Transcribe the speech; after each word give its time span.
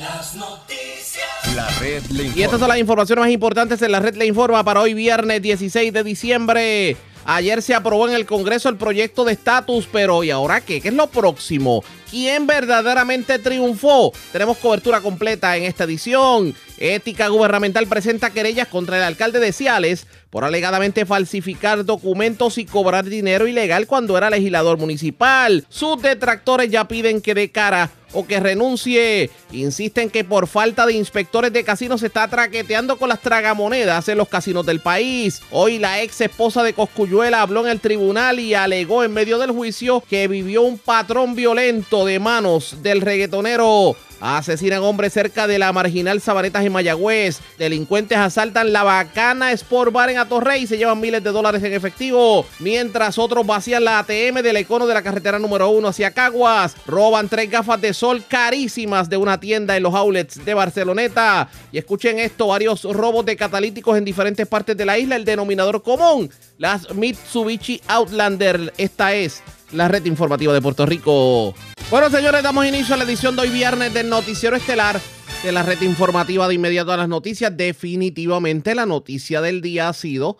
Las 0.00 0.34
noticias. 0.34 1.28
La 1.54 1.68
red 1.78 2.02
le 2.06 2.24
informa. 2.24 2.40
Y 2.40 2.42
estas 2.42 2.58
son 2.58 2.68
las 2.70 2.78
informaciones 2.78 3.22
más 3.22 3.30
importantes 3.30 3.82
en 3.82 3.92
la 3.92 4.00
red 4.00 4.14
Le 4.14 4.24
Informa 4.24 4.64
para 4.64 4.80
hoy 4.80 4.94
viernes 4.94 5.42
16 5.42 5.92
de 5.92 6.02
diciembre. 6.02 6.96
Ayer 7.26 7.60
se 7.60 7.74
aprobó 7.74 8.08
en 8.08 8.14
el 8.14 8.24
Congreso 8.24 8.70
el 8.70 8.76
proyecto 8.76 9.26
de 9.26 9.34
estatus, 9.34 9.86
pero 9.92 10.24
¿y 10.24 10.30
ahora 10.30 10.62
qué? 10.62 10.80
¿Qué 10.80 10.88
es 10.88 10.94
lo 10.94 11.08
próximo? 11.08 11.84
¿Quién 12.10 12.46
verdaderamente 12.46 13.38
triunfó? 13.38 14.10
Tenemos 14.32 14.56
cobertura 14.56 15.02
completa 15.02 15.54
en 15.58 15.64
esta 15.64 15.84
edición. 15.84 16.54
Ética 16.80 17.28
Gubernamental 17.28 17.86
presenta 17.86 18.30
querellas 18.30 18.66
contra 18.66 18.96
el 18.96 19.04
alcalde 19.04 19.38
de 19.38 19.52
Ciales 19.52 20.06
por 20.30 20.44
alegadamente 20.44 21.04
falsificar 21.04 21.84
documentos 21.84 22.56
y 22.56 22.64
cobrar 22.64 23.04
dinero 23.04 23.46
ilegal 23.46 23.86
cuando 23.86 24.16
era 24.16 24.30
legislador 24.30 24.78
municipal. 24.78 25.66
Sus 25.68 26.00
detractores 26.00 26.70
ya 26.70 26.88
piden 26.88 27.20
que 27.20 27.34
dé 27.34 27.50
cara 27.50 27.90
o 28.12 28.26
que 28.26 28.40
renuncie. 28.40 29.30
Insisten 29.52 30.08
que 30.08 30.24
por 30.24 30.46
falta 30.46 30.86
de 30.86 30.94
inspectores 30.94 31.52
de 31.52 31.64
casinos 31.64 32.00
se 32.00 32.06
está 32.06 32.26
traqueteando 32.28 32.96
con 32.96 33.10
las 33.10 33.20
tragamonedas 33.20 34.08
en 34.08 34.16
los 34.18 34.28
casinos 34.28 34.64
del 34.64 34.80
país. 34.80 35.42
Hoy 35.50 35.78
la 35.78 36.02
ex 36.02 36.20
esposa 36.22 36.62
de 36.62 36.72
Coscuyuela 36.72 37.42
habló 37.42 37.66
en 37.66 37.72
el 37.72 37.80
tribunal 37.80 38.40
y 38.40 38.54
alegó 38.54 39.04
en 39.04 39.12
medio 39.12 39.38
del 39.38 39.50
juicio 39.50 40.02
que 40.08 40.28
vivió 40.28 40.62
un 40.62 40.78
patrón 40.78 41.34
violento 41.34 42.06
de 42.06 42.18
manos 42.18 42.76
del 42.82 43.02
reggaetonero. 43.02 43.96
Asesinan 44.20 44.82
hombres 44.82 45.14
cerca 45.14 45.46
de 45.46 45.58
la 45.58 45.72
marginal 45.72 46.20
Sabanetas 46.20 46.64
en 46.64 46.72
Mayagüez. 46.72 47.40
Delincuentes 47.58 48.18
asaltan 48.18 48.72
la 48.72 48.82
bacana 48.82 49.52
Sport 49.52 49.92
Bar 49.92 50.10
en 50.10 50.18
Atorrey 50.18 50.62
y 50.62 50.66
se 50.66 50.76
llevan 50.76 51.00
miles 51.00 51.24
de 51.24 51.30
dólares 51.30 51.62
en 51.62 51.72
efectivo. 51.72 52.44
Mientras 52.58 53.18
otros 53.18 53.46
vacían 53.46 53.84
la 53.84 53.98
ATM 54.00 54.42
del 54.42 54.58
icono 54.58 54.86
de 54.86 54.94
la 54.94 55.02
carretera 55.02 55.38
número 55.38 55.70
uno 55.70 55.88
hacia 55.88 56.10
Caguas. 56.10 56.76
Roban 56.86 57.28
tres 57.28 57.50
gafas 57.50 57.80
de 57.80 57.94
sol 57.94 58.22
carísimas 58.28 59.08
de 59.08 59.16
una 59.16 59.40
tienda 59.40 59.76
en 59.76 59.82
los 59.82 59.94
outlets 59.94 60.44
de 60.44 60.54
Barceloneta. 60.54 61.48
Y 61.72 61.78
escuchen 61.78 62.18
esto, 62.18 62.48
varios 62.48 62.84
robos 62.84 63.24
de 63.24 63.36
catalíticos 63.36 63.96
en 63.96 64.04
diferentes 64.04 64.46
partes 64.46 64.76
de 64.76 64.84
la 64.84 64.98
isla. 64.98 65.16
El 65.16 65.24
denominador 65.24 65.82
común, 65.82 66.30
las 66.58 66.94
Mitsubishi 66.94 67.80
Outlander. 67.88 68.72
Esta 68.76 69.14
es 69.14 69.42
la 69.72 69.88
red 69.88 70.04
informativa 70.04 70.52
de 70.52 70.60
Puerto 70.60 70.84
Rico. 70.84 71.54
Bueno, 71.90 72.08
señores, 72.08 72.44
damos 72.44 72.64
inicio 72.66 72.94
a 72.94 72.98
la 72.98 73.02
edición 73.02 73.34
de 73.34 73.42
hoy 73.42 73.50
viernes 73.50 73.92
del 73.92 74.08
Noticiero 74.08 74.54
Estelar 74.54 75.00
de 75.42 75.50
la 75.50 75.64
red 75.64 75.82
informativa 75.82 76.46
de 76.46 76.54
inmediato 76.54 76.92
a 76.92 76.96
las 76.96 77.08
noticias. 77.08 77.56
Definitivamente 77.56 78.76
la 78.76 78.86
noticia 78.86 79.40
del 79.40 79.60
día 79.60 79.88
ha 79.88 79.92
sido 79.92 80.38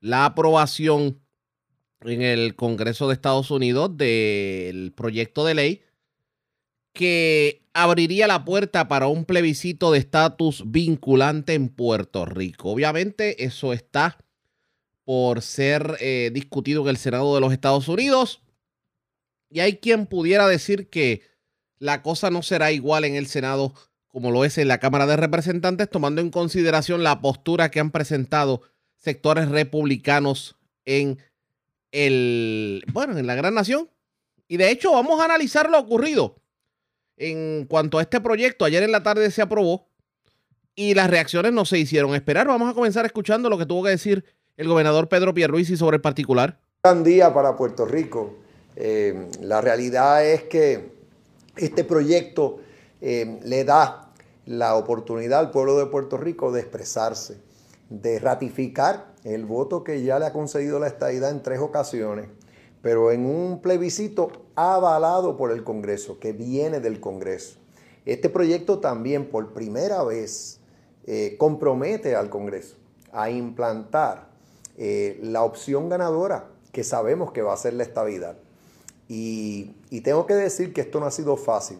la 0.00 0.26
aprobación 0.26 1.22
en 2.02 2.20
el 2.20 2.54
Congreso 2.54 3.08
de 3.08 3.14
Estados 3.14 3.50
Unidos 3.50 3.96
del 3.96 4.92
proyecto 4.94 5.46
de 5.46 5.54
ley 5.54 5.82
que 6.92 7.62
abriría 7.72 8.26
la 8.26 8.44
puerta 8.44 8.86
para 8.86 9.06
un 9.06 9.24
plebiscito 9.24 9.92
de 9.92 10.00
estatus 10.00 10.64
vinculante 10.66 11.54
en 11.54 11.70
Puerto 11.70 12.26
Rico. 12.26 12.72
Obviamente 12.72 13.42
eso 13.42 13.72
está 13.72 14.18
por 15.04 15.40
ser 15.40 15.96
eh, 16.00 16.30
discutido 16.34 16.82
en 16.82 16.88
el 16.88 16.96
Senado 16.98 17.34
de 17.34 17.40
los 17.40 17.54
Estados 17.54 17.88
Unidos. 17.88 18.42
Y 19.50 19.60
hay 19.60 19.78
quien 19.78 20.06
pudiera 20.06 20.48
decir 20.48 20.88
que 20.88 21.22
la 21.78 22.02
cosa 22.02 22.30
no 22.30 22.42
será 22.42 22.72
igual 22.72 23.04
en 23.04 23.16
el 23.16 23.26
Senado 23.26 23.74
como 24.08 24.30
lo 24.30 24.44
es 24.44 24.58
en 24.58 24.68
la 24.68 24.78
Cámara 24.78 25.06
de 25.06 25.16
Representantes, 25.16 25.88
tomando 25.88 26.20
en 26.20 26.30
consideración 26.30 27.04
la 27.04 27.20
postura 27.20 27.70
que 27.70 27.80
han 27.80 27.90
presentado 27.90 28.62
sectores 28.96 29.48
republicanos 29.48 30.56
en 30.84 31.18
el, 31.92 32.84
bueno, 32.92 33.16
en 33.16 33.26
la 33.26 33.36
gran 33.36 33.54
nación. 33.54 33.88
Y 34.48 34.56
de 34.56 34.70
hecho, 34.70 34.92
vamos 34.92 35.20
a 35.20 35.26
analizar 35.26 35.70
lo 35.70 35.78
ocurrido 35.78 36.36
en 37.16 37.66
cuanto 37.66 37.98
a 37.98 38.02
este 38.02 38.20
proyecto. 38.20 38.64
Ayer 38.64 38.82
en 38.82 38.92
la 38.92 39.02
tarde 39.02 39.30
se 39.30 39.42
aprobó 39.42 39.86
y 40.74 40.94
las 40.94 41.08
reacciones 41.08 41.52
no 41.52 41.64
se 41.64 41.78
hicieron 41.78 42.14
esperar. 42.14 42.48
Vamos 42.48 42.68
a 42.68 42.74
comenzar 42.74 43.06
escuchando 43.06 43.48
lo 43.48 43.58
que 43.58 43.66
tuvo 43.66 43.84
que 43.84 43.90
decir 43.90 44.24
el 44.56 44.66
gobernador 44.66 45.08
Pedro 45.08 45.32
Pierluisi 45.34 45.76
sobre 45.76 45.96
el 45.96 46.00
particular. 46.00 46.58
gran 46.82 47.04
día 47.04 47.32
para 47.32 47.56
Puerto 47.56 47.84
Rico. 47.84 48.39
Eh, 48.76 49.28
la 49.40 49.60
realidad 49.60 50.24
es 50.24 50.44
que 50.44 50.92
este 51.56 51.84
proyecto 51.84 52.58
eh, 53.00 53.40
le 53.42 53.64
da 53.64 54.12
la 54.46 54.76
oportunidad 54.76 55.40
al 55.40 55.50
pueblo 55.50 55.78
de 55.78 55.86
Puerto 55.86 56.16
Rico 56.16 56.52
de 56.52 56.60
expresarse, 56.60 57.38
de 57.88 58.18
ratificar 58.18 59.12
el 59.24 59.44
voto 59.44 59.84
que 59.84 60.02
ya 60.02 60.18
le 60.18 60.26
ha 60.26 60.32
concedido 60.32 60.78
la 60.78 60.86
estadidad 60.86 61.30
en 61.30 61.42
tres 61.42 61.60
ocasiones, 61.60 62.28
pero 62.82 63.10
en 63.10 63.26
un 63.26 63.60
plebiscito 63.60 64.32
avalado 64.54 65.36
por 65.36 65.52
el 65.52 65.64
Congreso, 65.64 66.18
que 66.18 66.32
viene 66.32 66.80
del 66.80 67.00
Congreso. 67.00 67.58
Este 68.06 68.30
proyecto 68.30 68.78
también 68.78 69.26
por 69.26 69.52
primera 69.52 70.02
vez 70.04 70.60
eh, 71.06 71.36
compromete 71.38 72.16
al 72.16 72.30
Congreso 72.30 72.76
a 73.12 73.30
implantar 73.30 74.30
la 74.78 75.42
opción 75.42 75.90
ganadora 75.90 76.48
que 76.72 76.84
sabemos 76.84 77.32
que 77.32 77.42
va 77.42 77.52
a 77.52 77.56
ser 77.58 77.74
la 77.74 77.82
estabilidad. 77.82 78.38
Y, 79.12 80.00
tengo 80.02 80.24
que 80.24 80.34
decir 80.34 80.72
que 80.72 80.82
esto 80.82 81.00
no 81.00 81.06
ha 81.06 81.10
sido 81.10 81.36
fácil, 81.36 81.78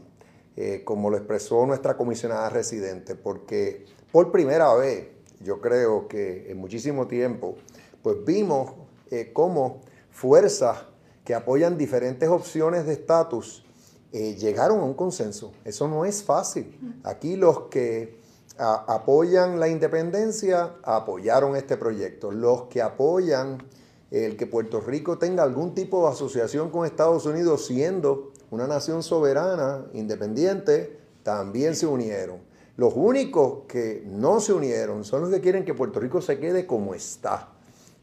eh, 0.57 0.83
como 0.85 1.11
lo 1.11 1.17
expresó 1.17 1.65
nuestra 1.65 1.97
comisionada 1.97 2.51
residente, 2.51 3.15
porque 3.15 3.87
por 4.11 4.33
primera 4.33 4.75
vez, 4.75 5.07
yo 5.39 5.61
creo 5.61 6.09
que 6.09 6.51
en 6.51 6.59
muchísimo 6.59 7.07
tiempo, 7.07 7.55
pues 8.03 8.17
vimos 8.25 8.73
eh, 9.13 9.31
cómo 9.33 9.81
fuerzas 10.11 10.79
que 11.25 11.33
apoyan 11.33 11.79
diferentes 11.79 12.29
opciones 12.29 12.85
de 12.85 12.95
estatus 12.95 13.65
eh, 14.13 14.35
llegaron 14.35 14.81
a 14.81 14.83
un 14.83 14.95
consenso. 14.95 15.53
Eso 15.65 15.87
no 15.87 16.05
es 16.05 16.25
fácil. 16.25 17.01
Aquí 17.05 17.37
los 17.37 17.69
que 17.69 18.19
apoyan 18.59 19.61
la 19.61 19.69
independencia 19.69 20.75
apoyaron 20.83 21.55
este 21.55 21.77
proyecto. 21.77 22.33
Los 22.33 22.65
que 22.65 22.83
apoyan 22.83 23.63
el 24.11 24.37
que 24.37 24.47
Puerto 24.47 24.81
Rico 24.81 25.19
tenga 25.19 25.43
algún 25.43 25.75
tipo 25.75 26.03
de 26.05 26.13
asociación 26.13 26.71
con 26.71 26.85
Estados 26.85 27.27
Unidos 27.27 27.67
siendo 27.67 28.33
una 28.51 28.67
nación 28.67 29.03
soberana, 29.03 29.87
independiente, 29.93 30.99
también 31.23 31.77
se 31.77 31.87
unieron. 31.87 32.39
Los 32.77 32.95
únicos 32.97 33.65
que 33.69 34.03
no 34.07 34.41
se 34.41 34.53
unieron 34.53 35.05
son 35.05 35.23
los 35.23 35.31
que 35.31 35.41
quieren 35.41 35.65
que 35.65 35.75
Puerto 35.75 36.01
Rico 36.01 36.21
se 36.21 36.39
quede 36.39 36.67
como 36.67 36.95
está, 36.95 37.51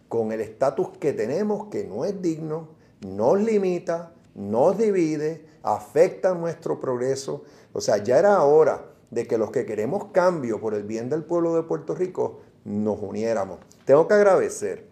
con 0.07 0.31
el 0.31 0.40
estatus 0.40 0.90
que 1.00 1.13
tenemos, 1.13 1.67
que 1.67 1.84
no 1.84 2.06
es 2.06 2.22
digno, 2.22 2.69
nos 3.01 3.41
limita, 3.41 4.13
nos 4.35 4.78
divide, 4.78 5.46
afecta 5.63 6.34
nuestro 6.34 6.79
progreso. 6.79 7.44
O 7.73 7.81
sea, 7.81 7.97
ya 7.97 8.17
era 8.19 8.41
hora 8.44 8.85
de 9.12 9.28
que 9.28 9.38
los 9.38 9.51
que 9.51 9.66
queremos 9.66 10.06
cambio 10.12 10.62
por 10.62 10.73
el 10.73 10.84
bien 10.84 11.09
del 11.09 11.23
pueblo 11.23 11.56
de 11.56 11.63
Puerto 11.63 11.96
Rico 11.96 12.40
nos 12.63 13.01
uniéramos. 13.01 13.59
Tengo 13.85 14.07
que 14.07 14.13
agradecer 14.13 14.88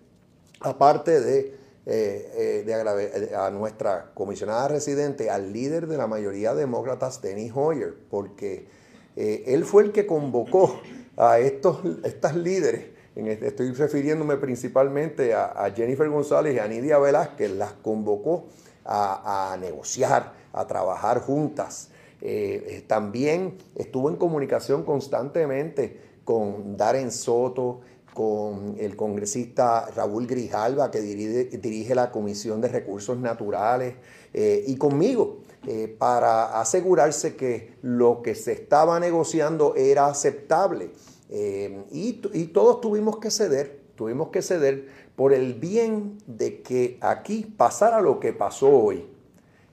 aparte 0.65 1.21
de, 1.21 1.39
eh, 1.85 2.31
eh, 2.35 2.63
de 2.65 2.73
agrave- 2.73 3.35
a 3.35 3.49
nuestra 3.51 4.11
comisionada 4.13 4.67
residente, 4.67 5.29
al 5.29 5.53
líder 5.53 5.87
de 5.87 5.97
la 5.97 6.07
mayoría 6.07 6.53
demócratas, 6.55 7.21
Denny 7.21 7.51
Hoyer, 7.53 7.93
porque 8.09 8.67
eh, 9.15 9.43
él 9.47 9.63
fue 9.63 9.83
el 9.83 9.91
que 9.91 10.05
convocó 10.05 10.81
a 11.17 11.39
estos 11.39 11.77
estas 12.03 12.35
líderes, 12.35 12.87
este- 13.15 13.47
estoy 13.47 13.71
refiriéndome 13.71 14.35
principalmente 14.37 15.33
a, 15.33 15.71
Jennifer 15.73 16.09
González 16.09 16.55
y 16.55 16.59
a 16.59 16.67
Nidia 16.67 16.97
Velázquez, 16.99 17.51
las 17.51 17.71
convocó 17.73 18.45
a, 18.83 19.57
negociar, 19.59 20.33
a 20.53 20.67
trabajar 20.67 21.19
juntas. 21.21 21.89
Eh, 22.21 22.65
eh, 22.67 22.83
también 22.87 23.57
estuvo 23.75 24.09
en 24.09 24.15
comunicación 24.15 24.83
constantemente 24.83 25.99
con 26.23 26.75
Darren 26.77 27.11
Soto, 27.11 27.81
con 28.15 28.77
el 28.79 28.95
congresista 28.95 29.91
Raúl 29.93 30.25
Grijalva, 30.25 30.89
que 30.89 31.01
dirige, 31.01 31.57
dirige 31.57 31.93
la 31.93 32.11
Comisión 32.11 32.61
de 32.61 32.69
Recursos 32.69 33.19
Naturales, 33.19 33.95
eh, 34.33 34.63
y 34.65 34.77
conmigo, 34.77 35.41
eh, 35.67 35.93
para 35.99 36.61
asegurarse 36.61 37.35
que 37.35 37.73
lo 37.81 38.21
que 38.21 38.33
se 38.33 38.53
estaba 38.53 39.01
negociando 39.01 39.75
era 39.75 40.07
aceptable. 40.07 40.91
Eh, 41.29 41.83
y, 41.91 42.21
y 42.31 42.45
todos 42.47 42.79
tuvimos 42.79 43.17
que 43.17 43.29
ceder, 43.29 43.81
tuvimos 43.95 44.29
que 44.29 44.41
ceder 44.41 44.87
por 45.17 45.33
el 45.33 45.53
bien 45.53 46.17
de 46.25 46.61
que 46.61 46.97
aquí 47.01 47.53
pasara 47.57 47.99
lo 47.99 48.21
que 48.21 48.31
pasó 48.31 48.69
hoy, 48.69 49.05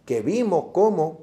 que 0.05 0.21
vimos 0.21 0.67
cómo 0.73 1.21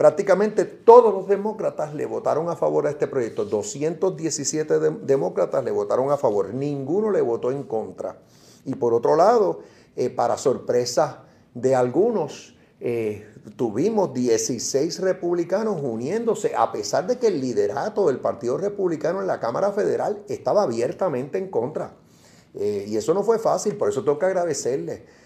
prácticamente 0.00 0.64
todos 0.64 1.12
los 1.12 1.28
demócratas 1.28 1.92
le 1.92 2.06
votaron 2.06 2.48
a 2.48 2.56
favor 2.56 2.86
a 2.86 2.90
este 2.90 3.06
proyecto. 3.06 3.44
217 3.44 4.80
demócratas 5.02 5.62
le 5.62 5.70
votaron 5.70 6.10
a 6.10 6.16
favor, 6.16 6.54
ninguno 6.54 7.10
le 7.10 7.20
votó 7.20 7.50
en 7.50 7.64
contra. 7.64 8.16
Y 8.64 8.76
por 8.76 8.94
otro 8.94 9.14
lado, 9.14 9.60
eh, 9.96 10.08
para 10.08 10.38
sorpresa 10.38 11.24
de 11.52 11.74
algunos, 11.74 12.56
eh, 12.80 13.26
tuvimos 13.56 14.14
16 14.14 15.00
republicanos 15.00 15.82
uniéndose, 15.82 16.54
a 16.56 16.72
pesar 16.72 17.06
de 17.06 17.18
que 17.18 17.26
el 17.26 17.38
liderato 17.38 18.06
del 18.06 18.20
Partido 18.20 18.56
Republicano 18.56 19.20
en 19.20 19.26
la 19.26 19.38
Cámara 19.38 19.70
Federal 19.70 20.24
estaba 20.30 20.62
abiertamente 20.62 21.36
en 21.36 21.50
contra. 21.50 21.92
Eh, 22.54 22.86
y 22.88 22.96
eso 22.96 23.12
no 23.12 23.22
fue 23.22 23.38
fácil, 23.38 23.76
por 23.76 23.90
eso 23.90 24.02
tengo 24.02 24.18
que 24.18 24.24
agradecerle 24.24 25.20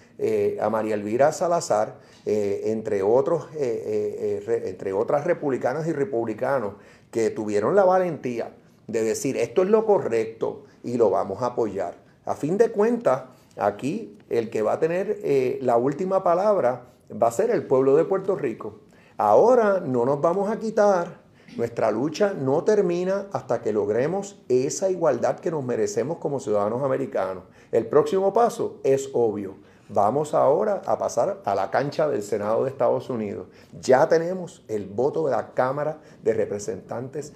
a 0.61 0.71
María 0.71 0.95
Elvira 0.95 1.33
Salazar, 1.33 1.99
entre, 2.27 3.03
otros, 3.03 3.49
entre 3.55 4.93
otras 4.93 5.25
republicanas 5.25 5.87
y 5.87 5.93
republicanos, 5.93 6.75
que 7.11 7.31
tuvieron 7.31 7.75
la 7.75 7.85
valentía 7.85 8.55
de 8.87 9.03
decir 9.03 9.37
esto 9.37 9.63
es 9.63 9.69
lo 9.69 9.87
correcto 9.87 10.65
y 10.83 10.97
lo 10.97 11.11
vamos 11.11 11.43
a 11.43 11.47
apoyar. 11.47 11.97
A 12.25 12.35
fin 12.35 12.59
de 12.59 12.71
cuentas, 12.71 13.25
aquí 13.57 14.19
el 14.31 14.51
que 14.51 14.63
va 14.63 14.75
a 14.75 14.81
tener 14.81 15.19
la 15.63 15.77
última 15.77 16.23
palabra 16.23 16.87
va 17.11 17.29
a 17.29 17.33
ser 17.33 17.51
el 17.51 17.67
pueblo 17.67 17.97
de 17.97 18.05
Puerto 18.05 18.37
Rico. 18.37 18.81
Ahora 19.17 19.81
no 19.81 20.05
nos 20.05 20.21
vamos 20.21 20.51
a 20.51 20.59
quitar, 20.59 21.23
nuestra 21.57 21.93
lucha 21.93 22.35
no 22.35 22.65
termina 22.65 23.29
hasta 23.33 23.61
que 23.61 23.73
logremos 23.73 24.43
esa 24.49 24.91
igualdad 24.91 25.39
que 25.39 25.53
nos 25.53 25.65
merecemos 25.65 26.19
como 26.19 26.41
ciudadanos 26.41 26.83
americanos. 26.83 27.45
El 27.71 27.87
próximo 27.87 28.33
paso 28.33 28.81
es 28.83 29.09
obvio. 29.13 29.55
Vamos 29.95 30.35
ahora 30.35 30.83
a 30.87 30.99
pasar 30.99 31.41
a 31.45 31.55
la 31.55 31.71
cancha 31.71 32.09
del 32.09 32.25
Senado 32.25 32.65
de 32.65 32.71
Estados 32.71 33.11
Unidos. 33.11 33.47
Ya 33.81 34.09
tenemos 34.09 34.65
el 34.67 34.87
voto 34.87 35.25
de 35.25 35.31
la 35.31 35.55
Cámara 35.55 36.01
de 36.21 36.35
Representantes 36.35 37.33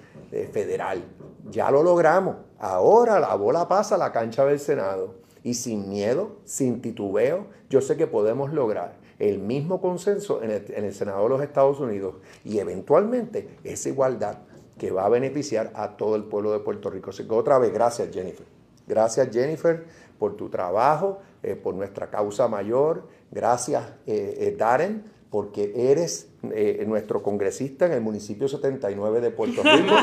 Federal. 0.51 1.01
Ya 1.49 1.71
lo 1.71 1.83
logramos. 1.83 2.35
Ahora 2.59 3.17
la 3.21 3.33
bola 3.35 3.69
pasa 3.69 3.95
a 3.95 3.97
la 3.97 4.11
cancha 4.11 4.43
del 4.43 4.59
Senado. 4.59 5.15
Y 5.41 5.53
sin 5.53 5.87
miedo, 5.87 6.35
sin 6.43 6.81
titubeo, 6.81 7.45
yo 7.69 7.79
sé 7.79 7.95
que 7.95 8.07
podemos 8.07 8.51
lograr 8.51 8.97
el 9.19 9.39
mismo 9.39 9.79
consenso 9.79 10.43
en 10.43 10.51
el, 10.51 10.93
Senado 10.93 11.23
de 11.23 11.29
los 11.29 11.41
Estados 11.41 11.79
Unidos 11.79 12.15
y 12.43 12.59
eventualmente 12.59 13.57
esa 13.63 13.87
igualdad 13.87 14.39
que 14.77 14.91
va 14.91 15.05
a 15.05 15.09
beneficiar 15.09 15.71
a 15.75 15.95
todo 15.95 16.17
el 16.17 16.25
pueblo 16.25 16.51
de 16.51 16.59
Puerto 16.59 16.89
Rico. 16.89 17.11
Así 17.11 17.25
que 17.25 17.33
otra 17.33 17.57
vez, 17.57 17.71
gracias 17.71 18.09
Jennifer. 18.13 18.45
Gracias 18.85 19.29
Jennifer 19.31 19.85
por 20.17 20.35
tu 20.35 20.49
trabajo, 20.49 21.19
eh, 21.43 21.55
por 21.55 21.75
nuestra 21.75 22.09
causa 22.09 22.47
mayor. 22.47 23.07
Gracias 23.31 23.83
eh, 24.07 24.37
eh, 24.39 24.55
Darren, 24.57 25.03
porque 25.29 25.73
eres 25.75 26.27
nuestro 26.41 27.21
congresista 27.21 27.85
en 27.85 27.91
el 27.91 28.01
municipio 28.01 28.47
79 28.47 29.21
de 29.21 29.29
Puerto 29.29 29.61
Rico, 29.61 29.93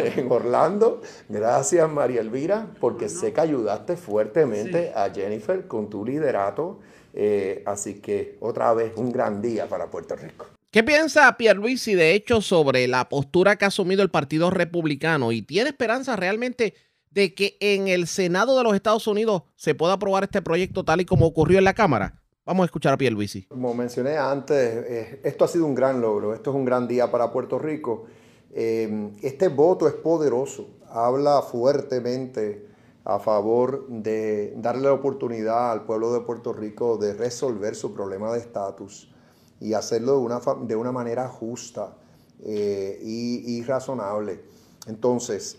en 0.16 0.30
Orlando. 0.30 1.02
Gracias 1.28 1.90
María 1.90 2.20
Elvira, 2.20 2.68
porque 2.80 3.08
sé 3.08 3.32
que 3.32 3.40
ayudaste 3.40 3.96
fuertemente 3.96 4.92
a 4.94 5.10
Jennifer 5.10 5.66
con 5.66 5.90
tu 5.90 6.06
liderato. 6.06 6.78
Eh, 7.18 7.62
así 7.64 7.94
que 7.94 8.36
otra 8.40 8.74
vez 8.74 8.92
un 8.96 9.10
gran 9.10 9.40
día 9.40 9.66
para 9.66 9.90
Puerto 9.90 10.14
Rico. 10.16 10.46
¿Qué 10.70 10.84
piensa 10.84 11.34
Pierluisi 11.38 11.94
de 11.94 12.12
hecho 12.12 12.42
sobre 12.42 12.86
la 12.86 13.08
postura 13.08 13.56
que 13.56 13.64
ha 13.64 13.68
asumido 13.68 14.02
el 14.02 14.10
Partido 14.10 14.50
Republicano 14.50 15.32
y 15.32 15.40
tiene 15.40 15.70
esperanza 15.70 16.14
realmente 16.14 16.74
de 17.10 17.34
que 17.34 17.56
en 17.60 17.88
el 17.88 18.06
Senado 18.06 18.56
de 18.56 18.64
los 18.64 18.74
Estados 18.74 19.06
Unidos 19.06 19.42
se 19.54 19.74
pueda 19.74 19.94
aprobar 19.94 20.24
este 20.24 20.42
proyecto 20.42 20.84
tal 20.84 21.00
y 21.00 21.04
como 21.04 21.26
ocurrió 21.26 21.58
en 21.58 21.64
la 21.64 21.74
Cámara? 21.74 22.22
Vamos 22.44 22.62
a 22.62 22.66
escuchar 22.66 22.92
a 22.92 22.96
Pierluisi. 22.96 23.42
Como 23.46 23.74
mencioné 23.74 24.16
antes, 24.16 24.56
eh, 24.56 25.20
esto 25.24 25.44
ha 25.44 25.48
sido 25.48 25.66
un 25.66 25.74
gran 25.74 26.00
logro, 26.00 26.32
esto 26.32 26.50
es 26.50 26.56
un 26.56 26.64
gran 26.64 26.86
día 26.86 27.10
para 27.10 27.32
Puerto 27.32 27.58
Rico. 27.58 28.04
Eh, 28.52 29.10
este 29.22 29.48
voto 29.48 29.88
es 29.88 29.94
poderoso, 29.94 30.68
habla 30.88 31.42
fuertemente 31.42 32.66
a 33.04 33.18
favor 33.18 33.86
de 33.88 34.54
darle 34.56 34.82
la 34.82 34.92
oportunidad 34.92 35.72
al 35.72 35.84
pueblo 35.84 36.12
de 36.12 36.20
Puerto 36.20 36.52
Rico 36.52 36.96
de 36.98 37.14
resolver 37.14 37.74
su 37.74 37.92
problema 37.92 38.32
de 38.32 38.40
estatus 38.40 39.12
y 39.60 39.74
hacerlo 39.74 40.12
de 40.12 40.18
una, 40.18 40.40
de 40.62 40.76
una 40.76 40.92
manera 40.92 41.28
justa 41.28 41.96
eh, 42.44 42.98
y, 43.02 43.58
y 43.58 43.62
razonable. 43.62 44.40
Entonces, 44.86 45.58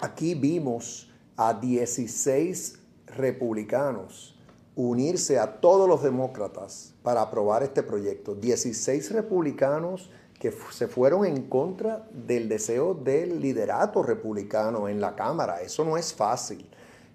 aquí 0.00 0.34
vimos 0.34 1.10
a 1.36 1.54
16 1.54 2.78
republicanos 3.06 4.36
unirse 4.74 5.38
a 5.38 5.60
todos 5.60 5.88
los 5.88 6.02
demócratas 6.02 6.94
para 7.02 7.22
aprobar 7.22 7.62
este 7.62 7.82
proyecto. 7.82 8.34
16 8.34 9.10
republicanos 9.12 10.10
que 10.38 10.52
se 10.70 10.86
fueron 10.86 11.24
en 11.24 11.48
contra 11.48 12.06
del 12.12 12.48
deseo 12.48 12.92
del 12.92 13.40
liderato 13.40 14.02
republicano 14.02 14.88
en 14.88 15.00
la 15.00 15.16
Cámara. 15.16 15.62
Eso 15.62 15.82
no 15.84 15.96
es 15.96 16.12
fácil, 16.12 16.68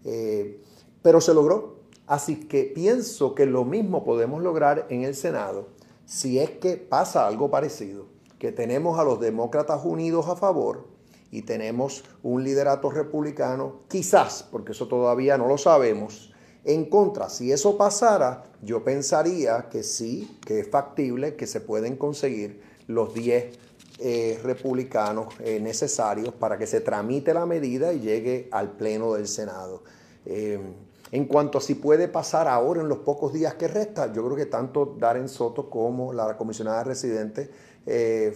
eh, 0.03 0.59
pero 1.03 1.21
se 1.21 1.35
logró. 1.35 1.81
Así 2.07 2.47
que 2.47 2.63
pienso 2.63 3.35
que 3.35 3.45
lo 3.45 3.63
mismo 3.63 4.03
podemos 4.03 4.41
lograr 4.41 4.87
en 4.89 5.03
el 5.03 5.15
Senado 5.15 5.69
si 6.05 6.39
es 6.39 6.49
que 6.49 6.77
pasa 6.77 7.27
algo 7.27 7.51
parecido, 7.51 8.07
que 8.39 8.51
tenemos 8.51 8.99
a 8.99 9.03
los 9.03 9.19
demócratas 9.19 9.81
unidos 9.85 10.27
a 10.27 10.35
favor 10.35 10.90
y 11.31 11.43
tenemos 11.43 12.03
un 12.21 12.43
liderato 12.43 12.91
republicano, 12.91 13.83
quizás, 13.87 14.47
porque 14.51 14.73
eso 14.73 14.87
todavía 14.87 15.37
no 15.37 15.47
lo 15.47 15.57
sabemos, 15.57 16.33
en 16.65 16.85
contra. 16.85 17.29
Si 17.29 17.51
eso 17.51 17.77
pasara, 17.77 18.51
yo 18.61 18.83
pensaría 18.83 19.69
que 19.69 19.81
sí, 19.81 20.37
que 20.45 20.59
es 20.59 20.69
factible, 20.69 21.35
que 21.35 21.47
se 21.47 21.61
pueden 21.61 21.95
conseguir 21.95 22.61
los 22.87 23.13
10 23.13 23.57
eh, 23.99 24.39
republicanos 24.43 25.33
eh, 25.39 25.59
necesarios 25.59 26.33
para 26.33 26.57
que 26.57 26.67
se 26.67 26.81
tramite 26.81 27.33
la 27.33 27.45
medida 27.45 27.93
y 27.93 27.99
llegue 28.01 28.49
al 28.51 28.71
Pleno 28.71 29.13
del 29.13 29.27
Senado. 29.27 29.83
Eh, 30.25 30.59
en 31.11 31.25
cuanto 31.25 31.57
a 31.57 31.61
si 31.61 31.75
puede 31.75 32.07
pasar 32.07 32.47
ahora 32.47 32.81
en 32.81 32.87
los 32.87 32.99
pocos 32.99 33.33
días 33.33 33.55
que 33.55 33.67
resta, 33.67 34.11
yo 34.13 34.23
creo 34.25 34.35
que 34.35 34.45
tanto 34.45 34.95
Darren 34.97 35.27
Soto 35.27 35.69
como 35.69 36.13
la 36.13 36.37
comisionada 36.37 36.83
residente 36.83 37.51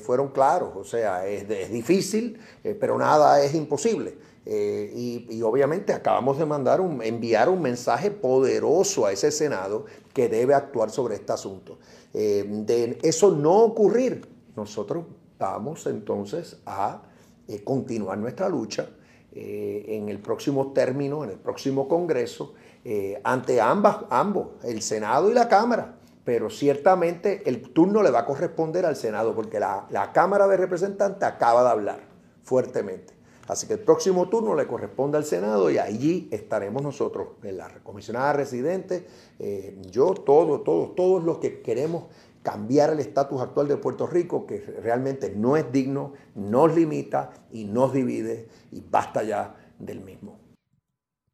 fueron 0.03 0.30
claros. 0.30 0.71
O 0.75 0.83
sea, 0.83 1.27
es, 1.27 1.47
difícil, 1.71 2.39
pero 2.80 2.97
nada 2.97 3.44
es 3.44 3.53
imposible. 3.53 4.18
y, 4.45 5.42
obviamente 5.42 5.94
acabamos 5.94 6.38
de 6.38 6.45
mandar 6.45 6.81
un, 6.81 7.01
enviar 7.01 7.50
un 7.50 7.62
mensaje 7.62 8.12
poderoso 8.12 9.06
a 9.06 9.12
ese 9.12 9.31
Senado 9.31 9.86
que 10.13 10.30
debe 10.30 10.53
actuar 10.53 10.89
sobre 10.89 11.15
este 11.15 11.33
asunto. 11.33 11.77
de 12.13 12.97
eso 13.01 13.31
no 13.31 13.63
ocurrir, 13.63 14.27
nosotros 14.56 15.06
vamos 15.38 15.86
entonces 15.86 16.57
a 16.65 17.01
eh, 17.47 17.63
continuar 17.63 18.18
nuestra 18.18 18.49
lucha 18.49 18.90
eh, 19.31 19.85
en 19.90 20.09
el 20.09 20.19
próximo 20.19 20.71
término, 20.73 21.23
en 21.23 21.31
el 21.31 21.37
próximo 21.37 21.87
Congreso, 21.87 22.54
eh, 22.83 23.19
ante 23.23 23.59
ambos, 23.61 24.47
el 24.64 24.81
Senado 24.81 25.30
y 25.30 25.33
la 25.33 25.47
Cámara. 25.47 25.97
Pero 26.26 26.50
ciertamente 26.50 27.44
el 27.46 27.62
turno 27.72 28.04
le 28.04 28.12
va 28.12 28.20
a 28.20 28.26
corresponder 28.26 28.86
al 28.86 28.98
Senado, 28.98 29.34
porque 29.34 29.60
la, 29.60 29.88
la 29.90 30.12
Cámara 30.12 30.48
de 30.48 30.58
Representantes 30.58 31.24
acaba 31.24 31.64
de 31.64 31.70
hablar 31.70 32.00
fuertemente. 32.44 33.16
Así 33.48 33.68
que 33.68 33.74
el 33.74 33.80
próximo 33.80 34.28
turno 34.28 34.56
le 34.56 34.66
corresponde 34.66 35.18
al 35.18 35.26
Senado 35.26 35.70
y 35.70 35.78
allí 35.78 36.28
estaremos 36.32 36.82
nosotros, 36.82 37.28
en 37.44 37.58
la 37.58 37.70
comisionada 37.84 38.34
residente, 38.34 39.06
yo, 39.92 40.16
todos, 40.16 40.64
todos, 40.64 40.96
todos 40.96 41.24
los 41.24 41.38
que 41.38 41.62
queremos 41.62 42.06
cambiar 42.42 42.92
el 42.92 43.00
estatus 43.00 43.42
actual 43.42 43.68
de 43.68 43.78
Puerto 43.78 44.08
Rico, 44.08 44.48
que 44.48 44.60
realmente 44.60 45.32
no 45.36 45.58
es 45.58 45.72
digno, 45.72 46.14
nos 46.34 46.76
limita 46.76 47.34
y 47.52 47.66
nos 47.66 47.94
divide 47.94 48.48
y 48.72 48.82
basta 48.82 49.24
ya 49.24 49.56
del 49.78 50.02
mismo. 50.02 50.40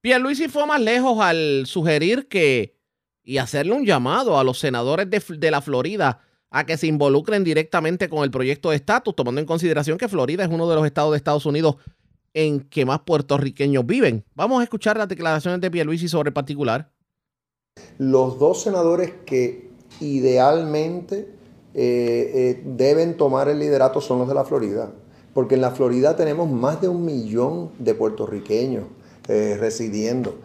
Pierluisi 0.02 0.48
fue 0.48 0.66
más 0.66 0.82
lejos 0.82 1.18
al 1.22 1.66
sugerir 1.66 2.28
que 2.28 2.76
y 3.24 3.38
hacerle 3.38 3.74
un 3.74 3.86
llamado 3.86 4.38
a 4.38 4.44
los 4.44 4.60
senadores 4.60 5.08
de, 5.10 5.52
la 5.52 5.62
Florida 5.62 6.22
a 6.50 6.66
que 6.66 6.78
se 6.78 6.88
involucren 6.88 7.44
directamente 7.44 8.10
con 8.10 8.24
el 8.24 8.32
proyecto 8.32 8.72
de 8.72 8.76
estatus, 8.76 9.16
tomando 9.16 9.40
en 9.40 9.48
consideración 9.48 9.98
que 9.98 10.10
Florida 10.10 10.44
es 10.44 10.50
uno 10.50 10.70
de 10.70 10.76
los 10.76 10.86
estados 10.86 11.12
de 11.12 11.18
Estados 11.18 11.46
Unidos 11.46 11.76
en 12.34 12.62
que 12.62 12.86
más 12.86 13.02
puertorriqueños 13.02 13.86
viven. 13.86 14.26
Vamos 14.36 14.60
a 14.60 14.64
escuchar 14.64 14.98
las 14.98 15.08
declaraciones 15.08 15.62
de 15.62 15.72
Pierluisi 15.72 16.08
sobre 16.08 16.30
el 16.30 16.34
particular. 16.34 16.92
Los 17.98 18.40
dos 18.40 18.64
senadores 18.64 19.14
que 19.26 19.70
idealmente 20.00 21.28
eh, 21.74 22.32
eh, 22.34 22.64
deben 22.66 23.16
tomar 23.16 23.48
el 23.48 23.60
liderato 23.60 24.02
son 24.02 24.20
los 24.20 24.28
de 24.28 24.34
la 24.34 24.44
Florida, 24.44 24.92
porque 25.34 25.56
en 25.56 25.62
la 25.62 25.72
Florida 25.72 26.16
tenemos 26.16 26.50
más 26.50 26.82
de 26.82 26.90
un 26.90 27.06
millón 27.06 27.72
de 27.80 27.94
puertorriqueños 27.94 28.86
eh, 29.28 29.58
residiendo. 29.60 30.40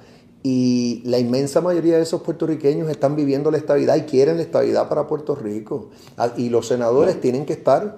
Y 0.47 1.03
la 1.05 1.19
inmensa 1.19 1.61
mayoría 1.61 1.97
de 1.97 2.05
esos 2.05 2.23
puertorriqueños 2.23 2.89
están 2.89 3.17
viviendo 3.17 3.51
la 3.51 3.57
estabilidad 3.59 3.97
y 3.97 4.03
quieren 4.03 4.37
la 4.37 4.43
estabilidad 4.45 4.89
para 4.89 5.09
Puerto 5.09 5.35
Rico. 5.35 5.89
Ah, 6.17 6.33
y 6.37 6.51
los 6.51 6.69
senadores 6.69 7.21
tienen 7.21 7.45
que 7.45 7.55
estar 7.55 7.97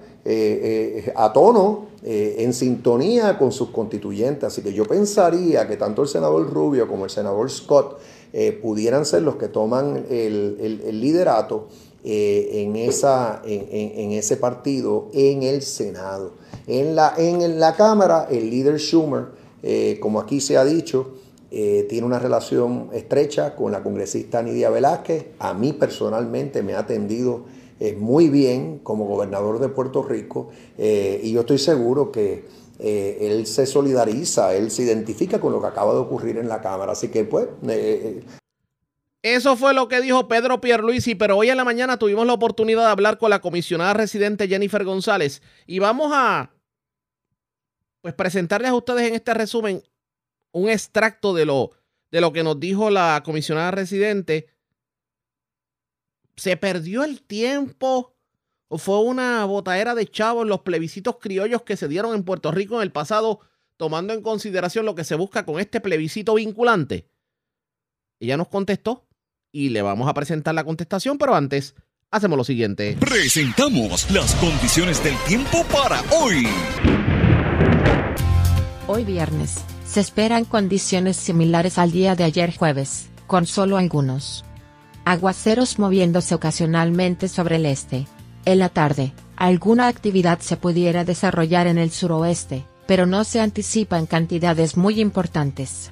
a 1.15 1.33
tono, 1.33 1.87
en 2.03 2.53
sintonía 2.53 3.37
con 3.37 3.51
sus 3.51 3.69
constituyentes. 3.69 4.45
Así 4.45 4.61
que 4.61 4.73
yo 4.73 4.85
pensaría 4.85 5.67
que 5.67 5.77
tanto 5.77 6.01
el 6.01 6.07
senador 6.07 6.51
Rubio 6.51 6.87
como 6.87 7.05
el 7.05 7.11
senador 7.11 7.51
Scott 7.51 7.99
eh, 8.31 8.51
pudieran 8.51 9.05
ser 9.05 9.23
los 9.23 9.37
que 9.37 9.47
toman 9.47 10.05
el, 10.09 10.99
liderato 11.01 11.67
eh, 12.03 12.63
en, 12.63 12.75
esa, 12.75 13.41
en, 13.43 13.67
en, 13.71 14.11
ese 14.11 14.37
partido 14.37 15.07
en 15.13 15.41
el 15.43 15.63
Senado. 15.63 16.31
En 16.67 16.95
la, 16.95 17.15
en 17.17 17.59
la 17.59 17.75
Cámara, 17.75 18.27
el 18.29 18.51
líder 18.51 18.79
Schumer, 18.79 19.25
eh, 19.63 19.97
como 19.99 20.19
aquí 20.19 20.41
se 20.41 20.57
ha 20.57 20.63
dicho, 20.63 21.15
eh, 21.51 21.85
tiene 21.89 22.05
una 22.05 22.19
relación 22.19 22.89
estrecha 22.93 23.55
con 23.55 23.71
la 23.71 23.81
congresista 23.81 24.41
Nidia 24.41 24.69
Velázquez. 24.69 25.27
A 25.39 25.53
mí 25.53 25.73
personalmente 25.73 26.63
me 26.63 26.73
ha 26.73 26.79
atendido 26.79 27.45
muy 27.97 28.27
bien 28.27 28.79
como 28.79 29.05
gobernador 29.05 29.59
de 29.59 29.69
Puerto 29.69 30.03
Rico 30.03 30.49
y 30.77 31.31
yo 31.31 31.39
estoy 31.39 31.59
seguro 31.59 32.11
que 32.11 32.43
él 32.77 33.47
se 33.47 33.65
solidariza, 33.65 34.53
él 34.53 34.69
se 34.69 34.83
identifica 34.83 35.39
con 35.39 35.53
lo 35.53 35.61
que 35.61 35.67
acaba 35.67 35.93
de 35.93 35.99
ocurrir 35.99 36.37
en 36.39 36.49
la 36.49 36.59
Cámara. 36.59 36.91
Así 36.91 37.07
que 37.07 37.23
pues 37.23 37.47
eso 39.21 39.57
fue 39.57 39.73
lo 39.73 39.89
que 39.89 39.99
dijo 39.99 40.29
Pedro 40.29 40.61
Pierluisi, 40.61 41.13
pero 41.13 41.35
hoy 41.35 41.49
en 41.49 41.57
la 41.57 41.65
mañana 41.65 41.97
tuvimos 41.97 42.25
la 42.25 42.33
oportunidad 42.33 42.85
de 42.85 42.91
hablar 42.91 43.17
con 43.17 43.29
la 43.29 43.41
comisionada 43.41 43.93
residente 43.93 44.47
Jennifer 44.47 44.85
González 44.85 45.41
y 45.67 45.79
vamos 45.79 46.11
a 46.13 46.51
pues 48.01 48.13
presentarles 48.13 48.69
a 48.71 48.75
ustedes 48.75 49.09
en 49.09 49.15
este 49.15 49.33
resumen 49.33 49.83
un 50.51 50.69
extracto 50.69 51.33
de 51.33 51.45
lo, 51.45 51.71
de 52.11 52.21
lo 52.21 52.33
que 52.33 52.43
nos 52.43 52.59
dijo 52.59 52.89
la 52.89 53.21
comisionada 53.23 53.71
residente. 53.71 54.47
¿Se 56.35 56.57
perdió 56.57 57.03
el 57.03 57.21
tiempo 57.21 58.15
o 58.67 58.77
fue 58.77 59.01
una 59.01 59.43
botadera 59.45 59.95
de 59.95 60.07
chavos 60.07 60.47
los 60.47 60.61
plebiscitos 60.61 61.17
criollos 61.19 61.63
que 61.63 61.75
se 61.75 61.87
dieron 61.87 62.15
en 62.15 62.23
Puerto 62.23 62.51
Rico 62.51 62.75
en 62.75 62.83
el 62.83 62.91
pasado, 62.91 63.41
tomando 63.77 64.13
en 64.13 64.21
consideración 64.21 64.85
lo 64.85 64.95
que 64.95 65.03
se 65.03 65.15
busca 65.15 65.45
con 65.45 65.59
este 65.59 65.81
plebiscito 65.81 66.35
vinculante? 66.35 67.09
Ella 68.19 68.37
nos 68.37 68.47
contestó 68.47 69.07
y 69.51 69.69
le 69.69 69.81
vamos 69.81 70.07
a 70.07 70.13
presentar 70.13 70.53
la 70.53 70.63
contestación, 70.63 71.17
pero 71.17 71.35
antes 71.35 71.75
hacemos 72.11 72.37
lo 72.37 72.43
siguiente. 72.43 72.97
Presentamos 72.99 74.09
las 74.11 74.35
condiciones 74.35 75.03
del 75.03 75.17
tiempo 75.27 75.63
para 75.65 76.01
hoy. 76.11 76.47
Hoy 78.87 79.03
viernes, 79.03 79.63
se 79.89 79.99
esperan 80.01 80.45
condiciones 80.45 81.17
similares 81.17 81.79
al 81.79 81.91
día 81.91 82.15
de 82.15 82.23
ayer 82.23 82.55
jueves, 82.55 83.09
con 83.25 83.47
solo 83.47 83.77
algunos 83.77 84.45
aguaceros 85.03 85.79
moviéndose 85.79 86.35
ocasionalmente 86.35 87.27
sobre 87.27 87.55
el 87.55 87.65
este. 87.65 88.05
En 88.45 88.59
la 88.59 88.69
tarde, 88.69 89.13
alguna 89.35 89.87
actividad 89.87 90.37
se 90.39 90.57
pudiera 90.57 91.03
desarrollar 91.03 91.65
en 91.65 91.79
el 91.79 91.89
suroeste, 91.89 92.63
pero 92.85 93.07
no 93.07 93.23
se 93.23 93.41
anticipan 93.41 94.05
cantidades 94.05 94.77
muy 94.77 95.01
importantes. 95.01 95.89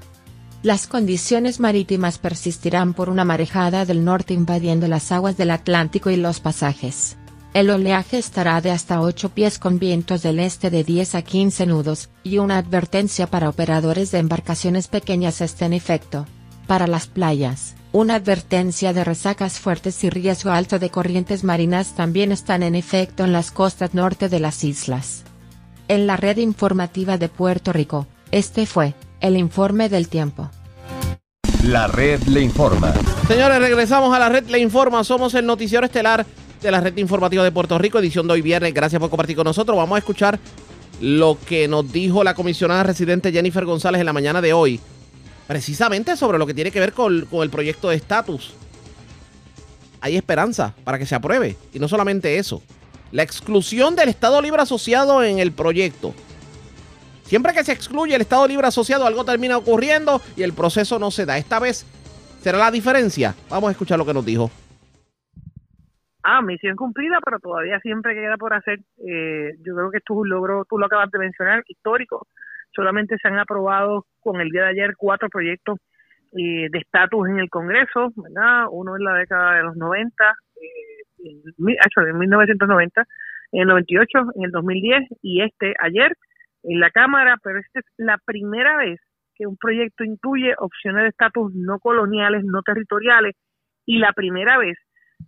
Las 0.62 0.86
condiciones 0.86 1.60
marítimas 1.60 2.20
persistirán 2.20 2.94
por 2.94 3.10
una 3.10 3.26
marejada 3.26 3.86
del 3.86 4.06
norte 4.06 4.36
invadiendo 4.36 4.88
las 4.88 5.12
aguas 5.12 5.38
del 5.38 5.50
Atlántico 5.50 6.12
y 6.12 6.18
los 6.18 6.40
pasajes. 6.40 7.18
El 7.54 7.70
oleaje 7.70 8.18
estará 8.18 8.62
de 8.62 8.72
hasta 8.72 9.02
8 9.02 9.30
pies 9.30 9.58
con 9.58 9.80
vientos 9.80 10.22
del 10.22 10.40
este 10.40 10.70
de 10.70 10.84
10 10.84 11.16
a 11.16 11.22
15 11.22 11.66
nudos, 11.66 12.10
y 12.24 12.38
una 12.38 12.58
advertencia 12.58 13.28
para 13.28 13.50
operadores 13.50 14.12
de 14.12 14.20
embarcaciones 14.20 14.88
pequeñas 14.88 15.42
está 15.42 15.66
en 15.66 15.74
efecto. 15.74 16.26
Para 16.68 16.86
las 16.86 17.08
playas, 17.08 17.76
una 17.94 18.16
advertencia 18.16 18.94
de 18.94 19.04
resacas 19.04 19.60
fuertes 19.60 20.04
y 20.04 20.10
riesgo 20.10 20.52
alto 20.52 20.78
de 20.78 20.90
corrientes 20.90 21.44
marinas 21.44 21.96
también 21.96 22.32
están 22.32 22.62
en 22.62 22.76
efecto 22.76 23.24
en 23.24 23.32
las 23.32 23.50
costas 23.50 23.94
norte 23.94 24.30
de 24.30 24.40
las 24.40 24.64
islas. 24.64 25.24
En 25.88 26.06
la 26.06 26.18
red 26.18 26.38
informativa 26.38 27.18
de 27.18 27.30
Puerto 27.30 27.72
Rico, 27.72 28.08
este 28.32 28.66
fue 28.66 28.94
el 29.22 29.38
informe 29.38 29.90
del 29.90 30.10
tiempo. 30.10 30.52
La 31.64 31.88
red 31.88 32.22
le 32.24 32.42
informa. 32.42 32.94
Señores, 33.28 33.60
regresamos 33.60 34.14
a 34.14 34.20
la 34.20 34.30
red 34.30 34.48
le 34.48 34.60
informa. 34.60 35.04
Somos 35.04 35.34
el 35.34 35.46
noticiero 35.46 35.86
estelar 35.86 36.26
de 36.62 36.72
la 36.72 36.82
red 36.82 36.98
informativa 36.98 37.44
de 37.44 37.52
Puerto 37.52 37.78
Rico, 37.78 38.00
edición 38.00 38.28
de 38.28 38.34
hoy 38.34 38.42
viernes. 38.42 38.74
Gracias 38.74 39.00
por 39.00 39.10
compartir 39.10 39.36
con 39.36 39.46
nosotros. 39.46 39.78
Vamos 39.78 39.96
a 39.96 40.00
escuchar 40.00 40.40
lo 41.02 41.38
que 41.48 41.68
nos 41.68 41.92
dijo 41.92 42.24
la 42.24 42.34
comisionada 42.34 42.84
residente 42.84 43.32
Jennifer 43.32 43.66
González 43.66 44.00
en 44.00 44.06
la 44.06 44.14
mañana 44.14 44.42
de 44.42 44.54
hoy, 44.54 44.80
precisamente 45.48 46.18
sobre 46.18 46.38
lo 46.38 46.48
que 46.48 46.54
tiene 46.54 46.72
que 46.72 46.80
ver 46.80 46.94
con, 46.94 47.28
el 47.32 47.50
proyecto 47.50 47.90
de 47.90 47.96
estatus. 47.96 48.54
Hay 50.02 50.16
esperanza 50.16 50.74
para 50.84 50.98
que 50.98 51.06
se 51.06 51.16
apruebe. 51.16 51.58
Y 51.74 51.80
no 51.80 51.88
solamente 51.88 52.38
eso, 52.38 52.62
la 53.12 53.24
exclusión 53.24 53.96
del 53.96 54.10
Estado 54.10 54.42
Libre 54.42 54.62
Asociado 54.62 55.24
en 55.24 55.40
el 55.40 55.52
proyecto 55.52 56.14
Siempre 57.28 57.54
que 57.54 57.64
se 57.64 57.74
excluye 57.74 58.16
el 58.16 58.22
Estado 58.22 58.48
Libre 58.48 58.68
Asociado, 58.68 59.06
algo 59.06 59.26
termina 59.26 59.58
ocurriendo 59.58 60.22
y 60.38 60.44
el 60.44 60.54
proceso 60.54 60.98
no 60.98 61.12
se 61.12 61.26
da. 61.26 61.38
Esta 61.38 61.60
vez 61.60 61.86
será 62.42 62.58
la 62.58 62.72
diferencia. 62.72 63.36
Vamos 63.50 63.68
a 63.68 63.72
escuchar 63.72 63.98
lo 63.98 64.06
que 64.06 64.14
nos 64.14 64.26
dijo. 64.26 64.50
Ah, 66.30 66.42
misión 66.42 66.76
cumplida, 66.76 67.20
pero 67.24 67.40
todavía 67.40 67.80
siempre 67.80 68.14
queda 68.14 68.36
por 68.36 68.54
hacer. 68.54 68.80
Eh, 68.98 69.54
yo 69.66 69.74
creo 69.74 69.90
que 69.90 70.00
esto 70.00 70.14
es 70.14 70.20
un 70.20 70.30
logro, 70.30 70.66
tú 70.70 70.78
lo 70.78 70.88
acabas 70.88 71.10
de 71.10 71.20
mencionar, 71.20 71.64
histórico. 71.68 72.28
Solamente 72.76 73.16
se 73.22 73.30
han 73.30 73.40
aprobado 73.40 74.06
con 74.20 74.42
el 74.42 74.50
día 74.50 74.64
de 74.64 74.72
ayer 74.72 74.96
cuatro 74.98 75.30
proyectos 75.30 75.80
eh, 76.34 76.68
de 76.70 76.80
estatus 76.80 77.30
en 77.30 77.40
el 77.40 77.50
Congreso, 77.50 78.12
¿verdad? 78.18 78.66
Uno 78.70 78.98
en 78.98 79.06
la 79.06 79.14
década 79.14 79.56
de 79.56 79.64
los 79.64 79.78
90, 79.78 80.36
eh, 80.58 81.30
en, 81.30 82.10
en 82.10 82.18
1990, 82.18 83.06
en 83.54 83.62
el 83.62 83.68
98, 83.70 84.20
en 84.36 84.44
el 84.44 84.52
2010 84.52 85.04
y 85.22 85.44
este 85.44 85.76
ayer 85.80 86.12
en 86.64 86.82
la 86.82 86.92
Cámara, 86.92 87.38
pero 87.42 87.60
esta 87.60 87.80
es 87.80 87.86
la 87.96 88.18
primera 88.18 88.76
vez 88.76 89.00
que 89.38 89.48
un 89.48 89.56
proyecto 89.56 90.04
incluye 90.04 90.56
opciones 90.58 91.04
de 91.04 91.10
estatus 91.10 91.54
no 91.56 91.80
coloniales, 91.80 92.44
no 92.44 92.64
territoriales, 92.64 93.34
y 93.86 94.00
la 94.00 94.12
primera 94.12 94.58
vez 94.58 94.78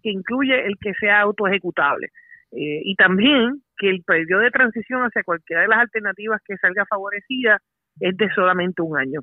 que 0.01 0.09
incluye 0.09 0.65
el 0.65 0.75
que 0.79 0.93
sea 0.95 1.21
autoejecutable. 1.21 2.07
Eh, 2.51 2.81
y 2.83 2.95
también 2.95 3.61
que 3.77 3.89
el 3.89 4.03
periodo 4.03 4.41
de 4.41 4.51
transición 4.51 5.01
hacia 5.03 5.23
cualquiera 5.23 5.61
de 5.61 5.67
las 5.67 5.79
alternativas 5.79 6.41
que 6.43 6.57
salga 6.57 6.85
favorecida 6.85 7.59
es 7.99 8.17
de 8.17 8.29
solamente 8.33 8.81
un 8.81 8.97
año. 8.97 9.21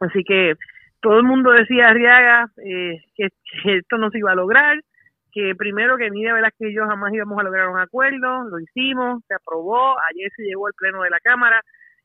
Así 0.00 0.24
que 0.24 0.54
todo 1.00 1.18
el 1.18 1.24
mundo 1.24 1.50
decía, 1.50 1.88
Arriaga, 1.88 2.46
eh, 2.64 3.02
que, 3.14 3.28
esto 3.64 3.98
no 3.98 4.10
se 4.10 4.18
iba 4.18 4.32
a 4.32 4.36
lograr, 4.36 4.80
que 5.32 5.54
primero 5.54 5.96
que 5.96 6.10
Nidia 6.10 6.32
Velázquez 6.32 6.70
y 6.70 6.74
yo 6.74 6.86
jamás 6.86 7.12
íbamos 7.12 7.38
a 7.38 7.42
lograr 7.42 7.68
un 7.68 7.78
acuerdo, 7.78 8.48
lo 8.48 8.58
hicimos, 8.58 9.22
se 9.28 9.34
aprobó, 9.34 9.96
ayer 10.10 10.30
se 10.34 10.44
llegó 10.44 10.66
al 10.66 10.74
pleno 10.74 11.02
de 11.02 11.10
la 11.10 11.20
Cámara 11.20 11.60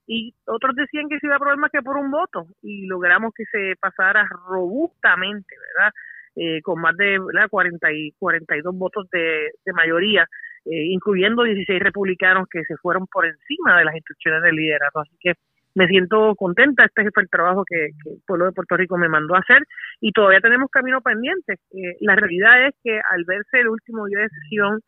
y 0.05 0.33
otros 0.45 0.75
decían 0.75 1.07
que 1.07 1.19
se 1.19 1.27
iba 1.27 1.35
a 1.35 1.37
aprobar 1.37 1.57
más 1.57 1.71
que 1.71 1.83
por 1.83 1.95
un 1.95 2.09
voto 2.09 2.47
y 2.63 2.87
logramos 2.87 3.31
que 3.33 3.45
se 3.51 3.75
pasara 3.79 4.27
robustamente, 4.47 5.55
¿verdad? 5.75 5.93
Eh, 6.35 6.61
con 6.61 6.79
más 6.79 6.95
de 6.95 7.19
¿verdad? 7.19 7.49
40 7.49 7.91
y 7.93 8.11
42 8.13 8.75
votos 8.75 9.09
de, 9.11 9.51
mayoría, 9.73 10.27
eh, 10.65 10.85
incluyendo 10.89 11.43
16 11.43 11.79
republicanos 11.81 12.47
que 12.49 12.63
se 12.63 12.77
fueron 12.77 13.07
por 13.07 13.25
encima 13.25 13.77
de 13.77 13.85
las 13.85 13.95
instrucciones 13.95 14.43
del 14.43 14.55
liderato. 14.55 14.99
Así 14.99 15.15
que 15.19 15.33
me 15.75 15.87
siento 15.87 16.35
contenta, 16.35 16.85
este 16.85 17.09
fue 17.11 17.23
el 17.23 17.29
trabajo 17.29 17.63
que, 17.65 17.85
el 17.85 18.21
pueblo 18.25 18.45
de 18.45 18.51
Puerto 18.51 18.75
Rico 18.75 18.97
me 18.97 19.07
mandó 19.07 19.35
a 19.35 19.39
hacer 19.39 19.63
y 20.01 20.11
todavía 20.11 20.41
tenemos 20.41 20.69
camino 20.71 21.01
pendiente. 21.01 21.53
Eh, 21.71 21.95
la 22.01 22.15
realidad 22.15 22.67
es 22.67 22.75
que 22.83 22.99
al 23.11 23.23
verse 23.25 23.59
el 23.59 23.69
último 23.69 24.05
día 24.07 24.19
de 24.19 24.29
sesión 24.29 24.81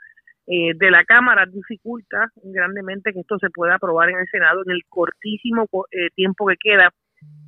eh, 0.47 0.73
de 0.75 0.91
la 0.91 1.05
Cámara 1.05 1.45
dificulta 1.45 2.27
grandemente 2.43 3.13
que 3.13 3.19
esto 3.19 3.37
se 3.39 3.49
pueda 3.51 3.75
aprobar 3.75 4.09
en 4.09 4.19
el 4.19 4.27
Senado 4.27 4.63
en 4.65 4.71
el 4.71 4.81
cortísimo 4.89 5.67
eh, 5.91 6.09
tiempo 6.15 6.47
que 6.47 6.57
queda. 6.59 6.89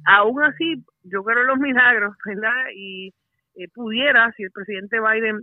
Aún 0.05 0.43
así, 0.43 0.83
yo 1.03 1.23
creo 1.23 1.41
en 1.41 1.47
los 1.47 1.59
milagros, 1.59 2.15
¿verdad? 2.25 2.67
Y 2.75 3.11
pudiera, 3.73 4.31
si 4.35 4.43
el 4.43 4.51
presidente 4.51 4.97
Biden, 4.99 5.41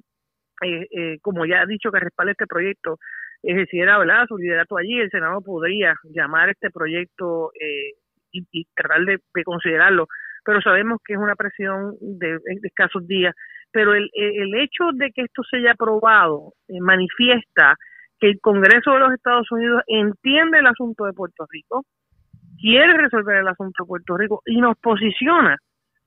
como 1.22 1.46
ya 1.46 1.62
ha 1.62 1.66
dicho 1.66 1.90
que 1.90 2.00
respalda 2.00 2.32
este 2.32 2.46
proyecto, 2.46 2.98
ejerciera 3.42 3.98
¿verdad? 3.98 4.26
su 4.28 4.36
liderato 4.36 4.76
allí, 4.76 4.98
el 4.98 5.10
Senado 5.10 5.40
podría 5.40 5.94
llamar 6.04 6.50
este 6.50 6.70
proyecto 6.70 7.52
eh, 7.54 7.94
y, 8.32 8.64
tratar 8.74 9.04
de, 9.04 9.18
considerarlo, 9.44 10.06
pero 10.44 10.60
sabemos 10.60 10.98
que 11.04 11.14
es 11.14 11.18
una 11.18 11.34
presión 11.34 11.94
de, 12.00 12.38
escasos 12.62 13.06
días. 13.06 13.34
Pero 13.72 13.94
el, 13.94 14.10
el 14.14 14.54
hecho 14.56 14.90
de 14.94 15.10
que 15.12 15.22
esto 15.22 15.42
se 15.48 15.58
haya 15.58 15.72
aprobado 15.72 16.54
eh, 16.68 16.80
manifiesta 16.80 17.76
que 18.18 18.28
el 18.28 18.40
Congreso 18.40 18.92
de 18.92 18.98
los 18.98 19.12
Estados 19.12 19.50
Unidos 19.50 19.82
entiende 19.86 20.58
el 20.58 20.66
asunto 20.66 21.04
de 21.04 21.12
Puerto 21.12 21.46
Rico, 21.48 21.84
quiere 22.60 22.92
resolver 22.94 23.38
el 23.38 23.48
asunto 23.48 23.84
de 23.84 23.88
Puerto 23.88 24.16
Rico 24.16 24.42
y 24.44 24.60
nos 24.60 24.76
posiciona 24.78 25.56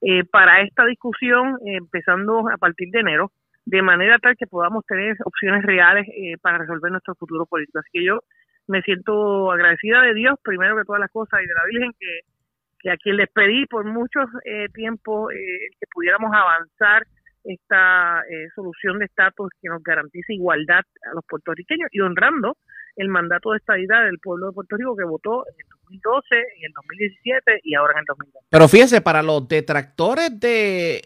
eh, 0.05 0.23
para 0.25 0.61
esta 0.61 0.85
discusión 0.85 1.57
empezando 1.65 2.49
a 2.49 2.57
partir 2.57 2.89
de 2.91 2.99
enero 2.99 3.31
de 3.65 3.81
manera 3.81 4.19
tal 4.19 4.35
que 4.37 4.47
podamos 4.47 4.85
tener 4.85 5.15
opciones 5.23 5.63
reales 5.63 6.07
eh, 6.09 6.37
para 6.41 6.57
resolver 6.57 6.91
nuestro 6.91 7.15
futuro 7.15 7.45
político. 7.45 7.79
Así 7.79 7.89
que 7.93 8.03
yo 8.03 8.19
me 8.67 8.81
siento 8.81 9.51
agradecida 9.51 10.01
de 10.01 10.13
Dios, 10.13 10.35
primero 10.43 10.75
que 10.75 10.85
todas 10.85 10.99
las 10.99 11.11
cosas, 11.11 11.41
y 11.41 11.47
de 11.47 11.53
la 11.53 11.65
Virgen, 11.69 11.91
que, 11.99 12.89
a 12.89 12.97
quien 12.97 13.15
les 13.15 13.29
pedí 13.29 13.65
por 13.65 13.85
mucho 13.85 14.19
eh, 14.43 14.67
tiempo 14.73 15.31
eh, 15.31 15.35
que 15.79 15.87
pudiéramos 15.93 16.31
avanzar 16.33 17.03
esta 17.45 18.23
eh, 18.29 18.47
solución 18.55 18.99
de 18.99 19.05
estatus 19.05 19.49
que 19.61 19.69
nos 19.69 19.81
garantice 19.83 20.33
igualdad 20.33 20.83
a 21.09 21.13
los 21.13 21.25
puertorriqueños 21.27 21.89
y 21.91 22.01
honrando 22.01 22.57
el 22.95 23.09
mandato 23.09 23.51
de 23.51 23.57
estabilidad 23.57 24.03
del 24.05 24.19
pueblo 24.19 24.47
de 24.47 24.53
Puerto 24.53 24.77
Rico 24.77 24.95
que 24.95 25.03
votó 25.03 25.45
en 25.47 25.55
el 25.59 25.65
2012, 26.01 26.35
en 26.35 26.65
el 26.65 26.73
2017 26.73 27.61
y 27.63 27.75
ahora 27.75 27.93
en 27.93 27.99
el 27.99 28.05
2020. 28.07 28.47
Pero 28.49 28.67
fíjese, 28.67 29.01
para 29.01 29.21
los 29.21 29.47
detractores 29.47 30.39
de, 30.39 31.03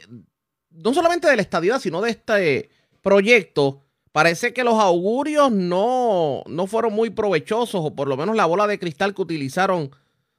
no 0.72 0.94
solamente 0.94 1.28
de 1.30 1.36
la 1.36 1.42
estadidad, 1.42 1.80
sino 1.80 2.02
de 2.02 2.12
este 2.12 2.70
proyecto, 3.02 3.82
parece 4.12 4.54
que 4.54 4.64
los 4.64 4.76
augurios 4.76 5.52
no, 5.52 6.44
no 6.48 6.68
fueron 6.68 6.94
muy 6.94 7.10
provechosos, 7.10 7.82
o 7.84 7.96
por 7.96 8.08
lo 8.08 8.18
menos 8.18 8.36
la 8.36 8.46
bola 8.46 8.68
de 8.68 8.80
cristal 8.80 9.14
que 9.14 9.22
utilizaron 9.22 9.92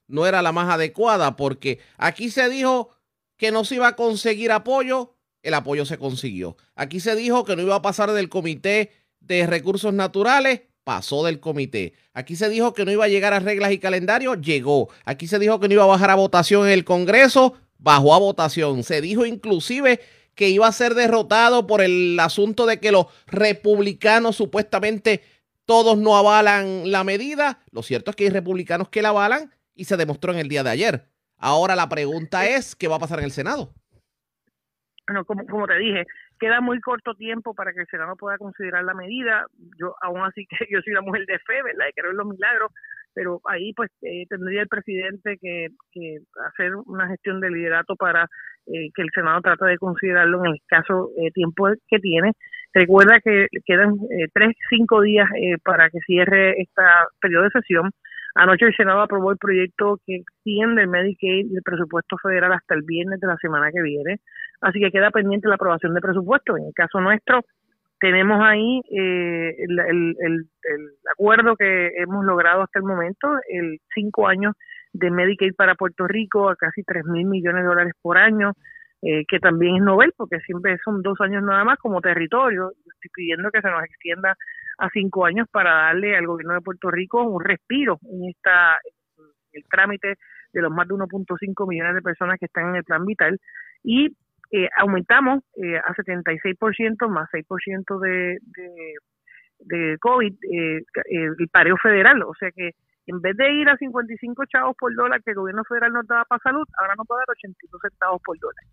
no 0.06 0.26
era 0.26 0.42
la 0.42 0.52
más 0.52 0.72
adecuada, 0.72 1.36
porque 1.36 1.78
aquí 1.96 2.30
se 2.30 2.48
dijo 2.48 2.90
que 3.36 3.52
no 3.52 3.64
se 3.64 3.76
iba 3.76 3.88
a 3.88 3.96
conseguir 3.96 4.52
apoyo, 4.52 5.14
el 5.42 5.54
apoyo 5.54 5.84
se 5.84 5.98
consiguió. 5.98 6.56
Aquí 6.74 7.00
se 7.00 7.14
dijo 7.14 7.44
que 7.44 7.56
no 7.56 7.62
iba 7.62 7.76
a 7.76 7.82
pasar 7.82 8.10
del 8.12 8.28
comité 8.28 8.90
de 9.20 9.46
recursos 9.46 9.92
naturales, 9.92 10.62
pasó 10.88 11.22
del 11.22 11.38
comité. 11.38 11.92
Aquí 12.14 12.34
se 12.34 12.48
dijo 12.48 12.72
que 12.72 12.86
no 12.86 12.90
iba 12.90 13.04
a 13.04 13.08
llegar 13.08 13.34
a 13.34 13.40
reglas 13.40 13.72
y 13.72 13.78
calendario, 13.78 14.36
llegó. 14.36 14.88
Aquí 15.04 15.26
se 15.26 15.38
dijo 15.38 15.60
que 15.60 15.68
no 15.68 15.74
iba 15.74 15.84
a 15.84 15.86
bajar 15.86 16.08
a 16.08 16.14
votación 16.14 16.64
en 16.64 16.72
el 16.72 16.86
Congreso, 16.86 17.58
bajó 17.76 18.14
a 18.14 18.18
votación. 18.18 18.82
Se 18.82 19.02
dijo 19.02 19.26
inclusive 19.26 20.00
que 20.34 20.48
iba 20.48 20.66
a 20.66 20.72
ser 20.72 20.94
derrotado 20.94 21.66
por 21.66 21.82
el 21.82 22.18
asunto 22.18 22.64
de 22.64 22.80
que 22.80 22.90
los 22.90 23.04
republicanos 23.26 24.36
supuestamente 24.36 25.20
todos 25.66 25.98
no 25.98 26.16
avalan 26.16 26.90
la 26.90 27.04
medida. 27.04 27.60
Lo 27.70 27.82
cierto 27.82 28.10
es 28.10 28.16
que 28.16 28.24
hay 28.24 28.30
republicanos 28.30 28.88
que 28.88 29.02
la 29.02 29.10
avalan 29.10 29.52
y 29.74 29.84
se 29.84 29.98
demostró 29.98 30.32
en 30.32 30.38
el 30.38 30.48
día 30.48 30.62
de 30.62 30.70
ayer. 30.70 31.04
Ahora 31.36 31.76
la 31.76 31.90
pregunta 31.90 32.46
es, 32.46 32.74
¿qué 32.74 32.88
va 32.88 32.96
a 32.96 33.00
pasar 33.00 33.18
en 33.18 33.26
el 33.26 33.32
Senado? 33.32 33.74
Bueno, 35.06 35.26
como, 35.26 35.44
como 35.44 35.66
te 35.66 35.76
dije, 35.76 36.06
queda 36.38 36.60
muy 36.60 36.80
corto 36.80 37.14
tiempo 37.14 37.54
para 37.54 37.72
que 37.72 37.80
el 37.80 37.86
Senado 37.86 38.16
pueda 38.16 38.38
considerar 38.38 38.84
la 38.84 38.94
medida. 38.94 39.46
Yo 39.78 39.94
aún 40.00 40.22
así 40.22 40.46
que 40.46 40.56
yo 40.70 40.80
soy 40.82 40.92
una 40.92 41.02
mujer 41.02 41.26
de 41.26 41.38
fe, 41.40 41.62
¿verdad? 41.62 41.86
Y 41.88 41.92
creo 41.92 42.10
en 42.10 42.16
los 42.16 42.26
milagros, 42.26 42.72
pero 43.14 43.40
ahí 43.44 43.72
pues 43.74 43.90
eh, 44.02 44.26
tendría 44.28 44.62
el 44.62 44.68
presidente 44.68 45.38
que, 45.40 45.68
que, 45.92 46.18
hacer 46.48 46.74
una 46.86 47.08
gestión 47.08 47.40
de 47.40 47.50
liderato 47.50 47.96
para 47.96 48.24
eh, 48.66 48.90
que 48.94 49.02
el 49.02 49.10
Senado 49.14 49.40
trate 49.40 49.66
de 49.66 49.78
considerarlo 49.78 50.44
en 50.44 50.52
el 50.52 50.58
caso 50.66 51.10
eh, 51.18 51.30
tiempo 51.32 51.68
que 51.88 51.98
tiene. 51.98 52.32
Recuerda 52.74 53.20
que 53.20 53.46
quedan 53.64 53.94
eh, 54.10 54.28
tres, 54.32 54.54
cinco 54.68 55.00
días 55.00 55.28
eh, 55.36 55.56
para 55.64 55.88
que 55.90 56.00
cierre 56.00 56.60
este 56.60 56.82
periodo 57.20 57.44
de 57.44 57.50
sesión. 57.50 57.90
Anoche 58.34 58.66
el 58.66 58.76
Senado 58.76 59.00
aprobó 59.00 59.32
el 59.32 59.38
proyecto 59.38 59.98
que 60.06 60.16
extiende 60.16 60.82
el 60.82 60.88
Medicaid 60.88 61.46
y 61.50 61.56
el 61.56 61.62
presupuesto 61.62 62.16
federal 62.22 62.52
hasta 62.52 62.74
el 62.74 62.82
viernes 62.82 63.20
de 63.20 63.26
la 63.26 63.36
semana 63.38 63.70
que 63.72 63.82
viene. 63.82 64.20
Así 64.60 64.80
que 64.80 64.90
queda 64.90 65.10
pendiente 65.10 65.48
la 65.48 65.54
aprobación 65.54 65.94
de 65.94 66.00
presupuesto. 66.00 66.56
En 66.56 66.66
el 66.66 66.74
caso 66.74 67.00
nuestro, 67.00 67.42
tenemos 68.00 68.40
ahí 68.42 68.80
eh, 68.90 69.54
el, 69.58 70.48
acuerdo 71.12 71.56
que 71.56 71.88
hemos 71.96 72.24
logrado 72.24 72.62
hasta 72.62 72.78
el 72.78 72.84
momento, 72.84 73.28
el 73.48 73.78
cinco 73.94 74.28
años 74.28 74.54
de 74.92 75.10
Medicaid 75.10 75.54
para 75.54 75.74
Puerto 75.74 76.06
Rico 76.06 76.48
a 76.48 76.56
casi 76.56 76.82
tres 76.82 77.04
mil 77.04 77.26
millones 77.26 77.62
de 77.62 77.68
dólares 77.68 77.94
por 78.00 78.18
año, 78.18 78.52
eh, 79.02 79.24
que 79.28 79.38
también 79.38 79.76
es 79.76 79.82
novel 79.82 80.12
porque 80.16 80.40
siempre 80.40 80.76
son 80.84 81.02
dos 81.02 81.20
años 81.20 81.42
nada 81.42 81.64
más 81.64 81.78
como 81.78 82.00
territorio. 82.00 82.70
Estoy 82.70 83.10
pidiendo 83.14 83.50
que 83.50 83.60
se 83.60 83.70
nos 83.70 83.84
extienda 83.84 84.36
a 84.78 84.88
cinco 84.90 85.26
años 85.26 85.48
para 85.50 85.72
darle 85.72 86.16
al 86.16 86.26
gobierno 86.26 86.54
de 86.54 86.60
Puerto 86.60 86.90
Rico 86.90 87.22
un 87.22 87.44
respiro 87.44 87.98
en 88.10 88.28
esta 88.30 88.78
el 89.52 89.64
trámite 89.68 90.14
de 90.52 90.62
los 90.62 90.70
más 90.70 90.86
de 90.86 90.94
1.5 90.94 91.68
millones 91.68 91.94
de 91.94 92.02
personas 92.02 92.38
que 92.38 92.46
están 92.46 92.70
en 92.70 92.76
el 92.76 92.84
plan 92.84 93.04
vital 93.04 93.38
y 93.82 94.14
eh, 94.50 94.68
aumentamos 94.76 95.42
eh, 95.56 95.76
a 95.76 95.94
76% 95.94 97.08
más 97.08 97.28
6% 97.30 98.00
de, 98.00 98.38
de, 98.42 98.94
de 99.60 99.98
COVID 99.98 100.34
eh, 100.50 100.82
el 101.10 101.48
pareo 101.50 101.76
federal, 101.76 102.22
o 102.22 102.34
sea 102.38 102.50
que 102.50 102.72
en 103.08 103.20
vez 103.22 103.36
de 103.36 103.50
ir 103.52 103.68
a 103.68 103.76
55 103.76 104.44
chavos 104.46 104.76
por 104.78 104.94
dólar 104.94 105.22
que 105.22 105.30
el 105.30 105.36
gobierno 105.36 105.64
federal 105.64 105.92
nos 105.92 106.06
daba 106.06 106.24
para 106.26 106.42
salud, 106.42 106.66
ahora 106.78 106.94
nos 106.96 107.06
va 107.10 107.16
a 107.16 107.24
dar 107.24 107.30
82 107.30 107.80
centavos 107.80 108.20
por 108.22 108.38
dólar. 108.38 108.64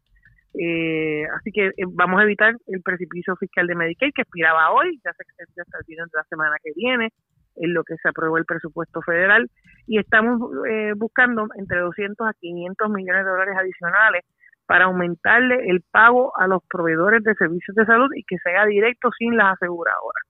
Eh, 0.58 1.24
así 1.36 1.52
que 1.52 1.68
eh, 1.68 1.86
vamos 1.88 2.20
a 2.20 2.24
evitar 2.24 2.56
el 2.68 2.82
precipicio 2.82 3.36
fiscal 3.38 3.68
de 3.68 3.76
Medicaid 3.76 4.12
que 4.14 4.22
expiraba 4.22 4.72
hoy, 4.72 5.00
ya 5.04 5.12
se 5.14 5.24
extendió 5.24 5.64
hasta 5.64 5.78
el 5.80 5.84
viernes 5.88 6.12
de 6.12 6.18
la 6.18 6.24
semana 6.26 6.56
que 6.64 6.72
viene, 6.76 7.10
en 7.58 7.74
lo 7.74 7.84
que 7.84 7.96
se 7.96 8.10
aprobó 8.10 8.38
el 8.38 8.46
presupuesto 8.46 9.02
federal, 9.02 9.50
y 9.88 10.00
estamos 10.00 10.42
eh, 10.70 10.94
buscando 10.96 11.48
entre 11.58 11.80
200 11.80 12.28
a 12.28 12.34
500 12.34 12.90
millones 12.90 13.24
de 13.24 13.32
dólares 13.32 13.56
adicionales 13.58 14.24
para 14.66 14.86
aumentarle 14.86 15.70
el 15.70 15.82
pago 15.92 16.36
a 16.38 16.48
los 16.48 16.62
proveedores 16.70 17.24
de 17.24 17.36
servicios 17.36 17.76
de 17.76 17.86
salud 17.86 18.10
y 18.16 18.24
que 18.24 18.38
sea 18.40 18.66
directo 18.66 19.10
sin 19.18 19.38
las 19.38 19.54
aseguradoras. 19.54 20.24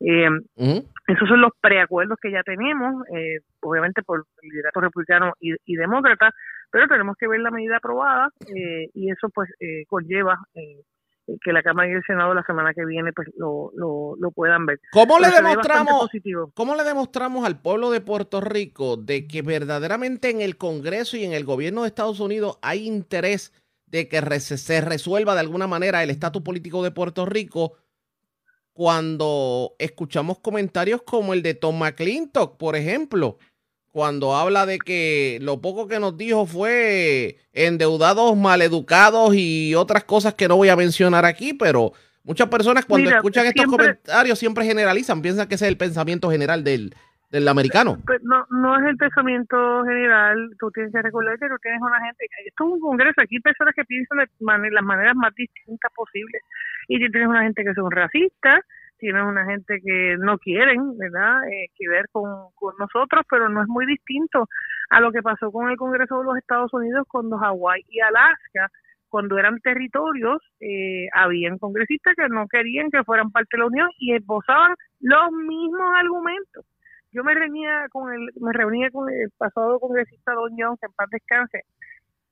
Eh. 0.00 0.28
Esos 1.06 1.28
son 1.28 1.40
los 1.40 1.52
preacuerdos 1.60 2.18
que 2.20 2.30
ya 2.30 2.42
tenemos, 2.42 3.06
eh, 3.14 3.38
obviamente 3.60 4.02
por 4.02 4.26
el 4.42 4.48
liderato 4.48 4.80
republicano 4.80 5.32
y, 5.40 5.54
y, 5.64 5.76
demócrata, 5.76 6.32
pero 6.70 6.88
tenemos 6.88 7.16
que 7.18 7.28
ver 7.28 7.40
la 7.40 7.50
medida 7.50 7.76
aprobada 7.76 8.28
eh, 8.54 8.90
y 8.92 9.10
eso 9.10 9.28
pues 9.30 9.48
eh, 9.60 9.84
conlleva 9.88 10.38
eh, 10.54 10.82
que 11.42 11.52
la 11.52 11.62
Cámara 11.62 11.88
y 11.88 11.92
el 11.92 12.02
Senado 12.04 12.34
la 12.34 12.44
semana 12.44 12.74
que 12.74 12.84
viene 12.84 13.12
pues 13.12 13.28
lo, 13.36 13.70
lo, 13.74 14.14
lo 14.18 14.30
puedan 14.30 14.66
ver. 14.66 14.80
¿Cómo 14.92 15.18
le 15.18 15.30
demostramos 15.30 16.10
cómo 16.54 16.74
le 16.74 16.84
demostramos 16.84 17.46
al 17.46 17.60
pueblo 17.60 17.90
de 17.90 18.00
Puerto 18.00 18.40
Rico 18.40 18.96
de 18.96 19.26
que 19.26 19.42
verdaderamente 19.42 20.30
en 20.30 20.40
el 20.40 20.56
Congreso 20.56 21.16
y 21.16 21.24
en 21.24 21.32
el 21.32 21.44
gobierno 21.44 21.82
de 21.82 21.88
Estados 21.88 22.20
Unidos 22.20 22.58
hay 22.62 22.86
interés 22.86 23.52
de 23.96 24.08
que 24.08 24.40
se 24.40 24.80
resuelva 24.80 25.34
de 25.34 25.40
alguna 25.40 25.66
manera 25.66 26.02
el 26.02 26.10
estatus 26.10 26.42
político 26.42 26.82
de 26.82 26.90
Puerto 26.90 27.26
Rico 27.26 27.74
cuando 28.72 29.74
escuchamos 29.78 30.38
comentarios 30.38 31.00
como 31.02 31.32
el 31.32 31.42
de 31.42 31.54
Tom 31.54 31.78
McClintock, 31.78 32.58
por 32.58 32.76
ejemplo, 32.76 33.38
cuando 33.90 34.36
habla 34.36 34.66
de 34.66 34.78
que 34.78 35.38
lo 35.40 35.62
poco 35.62 35.88
que 35.88 35.98
nos 35.98 36.18
dijo 36.18 36.44
fue 36.44 37.38
endeudados, 37.54 38.36
maleducados 38.36 39.34
y 39.34 39.74
otras 39.74 40.04
cosas 40.04 40.34
que 40.34 40.46
no 40.46 40.56
voy 40.56 40.68
a 40.68 40.76
mencionar 40.76 41.24
aquí, 41.24 41.54
pero 41.54 41.94
muchas 42.22 42.48
personas 42.48 42.84
cuando 42.84 43.06
Mira, 43.06 43.16
escuchan 43.16 43.46
estos 43.46 43.62
siempre, 43.62 43.86
comentarios 43.86 44.38
siempre 44.38 44.66
generalizan, 44.66 45.22
piensan 45.22 45.48
que 45.48 45.54
ese 45.54 45.64
es 45.64 45.70
el 45.70 45.78
pensamiento 45.78 46.30
general 46.30 46.62
del, 46.62 46.94
del 47.30 47.48
americano. 47.48 47.98
No, 48.22 48.46
no 48.50 48.78
es 48.78 48.86
el 48.86 48.96
pensamiento 48.96 49.84
general, 49.84 50.50
tú 50.58 50.70
tienes 50.70 50.92
que 50.92 51.02
recordar 51.02 51.38
que 51.38 51.48
tú 51.48 51.56
tienes 51.60 51.80
una 51.80 52.00
gente, 52.00 52.26
esto 52.46 52.64
es 52.64 52.72
un 52.72 52.80
congreso, 52.80 53.20
aquí 53.20 53.36
hay 53.36 53.40
personas 53.40 53.74
que 53.74 53.84
piensan 53.84 54.18
de 54.18 54.28
man 54.40 54.62
las 54.70 54.84
maneras 54.84 55.16
más 55.16 55.34
distintas 55.34 55.92
posibles 55.94 56.42
y 56.88 56.98
tienes 56.98 57.28
una 57.28 57.42
gente 57.42 57.64
que 57.64 57.74
son 57.74 57.90
racistas, 57.90 58.60
tienes 58.98 59.22
una 59.24 59.44
gente 59.44 59.80
que 59.84 60.16
no 60.18 60.38
quieren, 60.38 60.96
¿verdad?, 60.96 61.46
eh, 61.48 61.66
que 61.76 61.88
ver 61.88 62.06
con, 62.12 62.50
con, 62.54 62.74
nosotros, 62.78 63.24
pero 63.28 63.48
no 63.48 63.62
es 63.62 63.68
muy 63.68 63.86
distinto 63.86 64.46
a 64.90 65.00
lo 65.00 65.12
que 65.12 65.22
pasó 65.22 65.50
con 65.50 65.68
el 65.68 65.76
Congreso 65.76 66.18
de 66.18 66.24
los 66.24 66.36
Estados 66.38 66.72
Unidos 66.72 67.06
cuando 67.08 67.36
Hawái 67.38 67.84
y 67.88 68.00
Alaska, 68.00 68.70
cuando 69.08 69.38
eran 69.38 69.60
territorios, 69.60 70.42
eh, 70.60 71.08
habían 71.12 71.58
congresistas 71.58 72.14
que 72.16 72.28
no 72.28 72.46
querían 72.48 72.90
que 72.90 73.04
fueran 73.04 73.30
parte 73.30 73.48
de 73.52 73.58
la 73.58 73.66
Unión 73.66 73.88
y 73.98 74.14
esbozaban 74.14 74.74
los 75.00 75.32
mismos 75.32 75.92
argumentos. 75.96 76.64
Yo 77.16 77.24
me 77.24 77.34
reunía 77.34 77.88
con 77.90 78.12
el, 78.12 78.28
me 78.42 78.52
reunía 78.52 78.90
con 78.90 79.08
el 79.08 79.30
pasado 79.38 79.80
congresista 79.80 80.34
Don 80.34 80.52
Jones, 80.54 80.78
en 80.82 80.92
paz 80.92 81.08
descanse, 81.10 81.62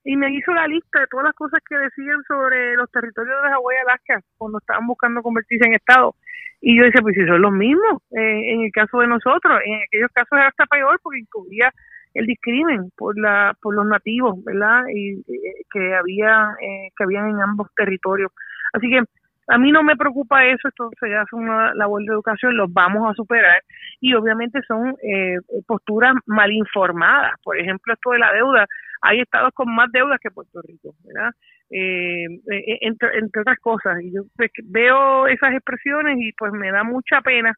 y 0.05 0.15
me 0.15 0.31
hizo 0.35 0.53
la 0.53 0.67
lista 0.69 1.01
de 1.01 1.07
todas 1.07 1.25
las 1.25 1.35
cosas 1.35 1.63
que 1.67 1.75
decían 1.75 2.23
sobre 2.29 2.77
los 2.77 2.91
territorios 2.91 3.43
de 3.43 3.49
Hawái 3.49 3.77
y 3.79 3.81
Alaska 3.81 4.21
cuando 4.37 4.59
estaban 4.59 4.87
buscando 4.87 5.23
convertirse 5.23 5.67
en 5.67 5.75
Estado. 5.75 6.15
Y 6.61 6.77
yo 6.77 6.85
decía, 6.85 7.01
pues 7.01 7.15
si 7.15 7.27
son 7.27 7.41
los 7.41 7.53
mismos, 7.53 8.03
eh, 8.11 8.53
en 8.53 8.61
el 8.61 8.73
caso 8.73 8.99
de 8.99 9.07
nosotros, 9.07 9.59
en 9.65 9.81
aquellos 9.89 10.11
casos 10.13 10.33
era 10.33 10.49
hasta 10.49 10.67
peor 10.67 11.01
porque 11.03 11.21
incluía 11.21 11.73
el 12.13 12.27
discrimen 12.27 12.91
por 12.95 13.19
la 13.19 13.57
por 13.63 13.75
los 13.75 13.87
nativos, 13.87 14.45
¿verdad? 14.45 14.85
Y 14.93 15.21
eh, 15.21 15.65
que 15.73 15.95
había 15.95 16.53
eh, 16.61 16.91
que 16.95 17.05
habían 17.05 17.31
en 17.31 17.41
ambos 17.41 17.69
territorios. 17.75 18.31
Así 18.75 18.91
que 18.91 19.01
a 19.47 19.59
mí 19.59 19.73
no 19.73 19.83
me 19.83 19.97
preocupa 19.97 20.45
eso, 20.47 20.69
esto 20.69 20.91
se 20.99 21.15
hace 21.15 21.37
una 21.37 21.75
labor 21.75 22.03
de 22.03 22.13
educación, 22.13 22.57
los 22.57 22.73
vamos 22.73 23.11
a 23.11 23.15
superar 23.15 23.63
y 24.01 24.15
obviamente 24.15 24.61
son 24.67 24.97
eh, 25.03 25.37
posturas 25.67 26.15
mal 26.27 26.51
informadas. 26.53 27.33
Por 27.43 27.59
ejemplo, 27.59 27.93
esto 27.93 28.11
de 28.11 28.19
la 28.19 28.33
deuda, 28.33 28.67
hay 29.03 29.21
estados 29.21 29.53
con 29.55 29.75
más 29.75 29.91
deudas 29.93 30.19
que 30.21 30.31
Puerto 30.31 30.61
Rico, 30.63 30.95
¿verdad? 31.05 31.31
Eh, 31.71 32.25
eh, 32.51 32.79
entre, 32.83 33.19
entre, 33.19 33.43
otras 33.43 33.59
cosas. 33.59 34.01
Y 34.03 34.13
yo 34.15 34.23
veo 34.65 35.27
esas 35.27 35.53
expresiones 35.53 36.19
y 36.19 36.33
pues 36.33 36.53
me 36.53 36.71
da 36.71 36.85
mucha 36.85 37.21
pena 37.21 37.55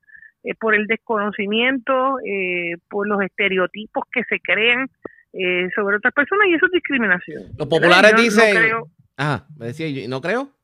eh, 0.47 0.55
por 0.55 0.75
el 0.75 0.87
desconocimiento, 0.87 2.19
eh, 2.21 2.77
por 2.89 3.09
los 3.09 3.21
estereotipos 3.21 4.05
que 4.13 4.23
se 4.29 4.39
crean 4.39 4.89
eh, 5.33 5.69
sobre 5.75 5.97
otras 5.97 6.15
personas 6.15 6.47
y 6.49 6.55
eso 6.55 6.67
es 6.67 6.73
discriminación. 6.73 7.43
Los 7.59 7.67
populares 7.67 8.15
dicen... 8.17 8.55
No 8.55 8.61
creo, 8.61 8.87
ah, 9.19 9.45
me 9.59 9.67
decía 9.67 9.89
yo, 9.89 10.09
¿no 10.09 10.21
creo? 10.21 10.56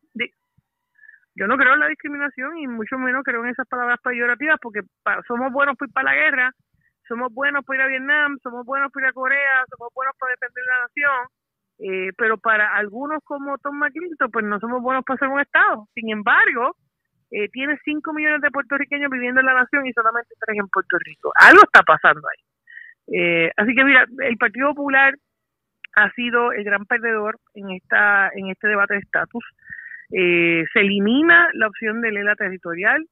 Yo 1.35 1.47
no 1.47 1.57
creo 1.57 1.75
en 1.75 1.81
la 1.81 1.89
discriminación 1.89 2.59
y 2.59 2.67
mucho 2.67 2.99
menos 2.99 3.23
creo 3.25 3.45
en 3.45 3.51
esas 3.51 3.67
palabras 3.67 3.99
peyorativas 4.03 4.59
porque 4.61 4.81
somos 5.27 5.53
buenos 5.53 5.77
para 5.77 5.89
ir 5.89 5.93
para 5.93 6.11
la 6.13 6.15
guerra, 6.15 6.53
somos 7.09 7.33
buenos 7.33 7.65
para 7.65 7.79
ir 7.79 7.83
a 7.83 7.89
Vietnam, 7.89 8.39
somos 8.43 8.65
buenos 8.67 8.93
para 8.93 9.07
ir 9.07 9.11
a 9.11 9.13
Corea, 9.13 9.65
somos 9.71 9.93
buenos 9.95 10.15
para 10.19 10.33
defender 10.33 10.65
la 10.67 10.81
nación, 10.81 11.29
eh, 11.79 12.13
pero 12.17 12.39
para 12.39 12.75
algunos 12.77 13.21
como 13.25 13.59
Tom 13.59 13.77
McClinton, 13.79 14.31
pues 14.31 14.45
no 14.45 14.61
somos 14.61 14.83
buenos 14.83 15.05
para 15.05 15.19
ser 15.19 15.29
un 15.29 15.41
Estado. 15.41 15.89
Sin 15.95 16.11
embargo, 16.11 16.77
eh, 17.31 17.49
tiene 17.49 17.79
5 17.83 18.13
millones 18.13 18.43
de 18.43 18.51
puertorriqueños 18.51 19.11
viviendo 19.11 19.41
en 19.41 19.47
la 19.47 19.55
nación 19.55 19.87
y 19.87 19.93
solamente 19.93 20.35
3 20.39 20.59
en 20.59 20.69
Puerto 20.69 20.99
Rico. 21.05 21.33
Algo 21.35 21.63
está 21.65 21.83
pasando 21.83 22.21
ahí. 22.29 23.19
Eh, 23.19 23.51
así 23.57 23.75
que 23.75 23.85
mira, 23.85 24.05
el 24.19 24.37
Partido 24.37 24.69
Popular 24.75 25.15
ha 25.95 26.11
sido 26.13 26.53
el 26.53 26.65
gran 26.65 26.85
perdedor 26.87 27.39
en 27.55 27.71
esta 27.71 28.31
en 28.35 28.49
este 28.49 28.69
debate 28.69 28.95
de 28.95 29.01
estatus. 29.01 29.45
Eh, 30.13 30.65
se 30.73 30.81
elimina 30.81 31.49
la 31.55 31.69
opción 31.69 32.03
de 32.03 32.13
lela 32.13 32.35
territorial, 32.37 33.07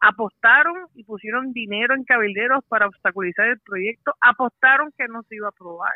apostaron 0.00 0.74
y 0.94 1.04
pusieron 1.04 1.52
dinero 1.52 1.94
en 1.94 2.04
cabilderos 2.04 2.64
para 2.68 2.86
obstaculizar 2.86 3.48
el 3.48 3.60
proyecto, 3.60 4.12
apostaron 4.20 4.90
que 4.98 5.06
no 5.06 5.22
se 5.22 5.36
iba 5.36 5.46
a 5.46 5.50
aprobar, 5.50 5.92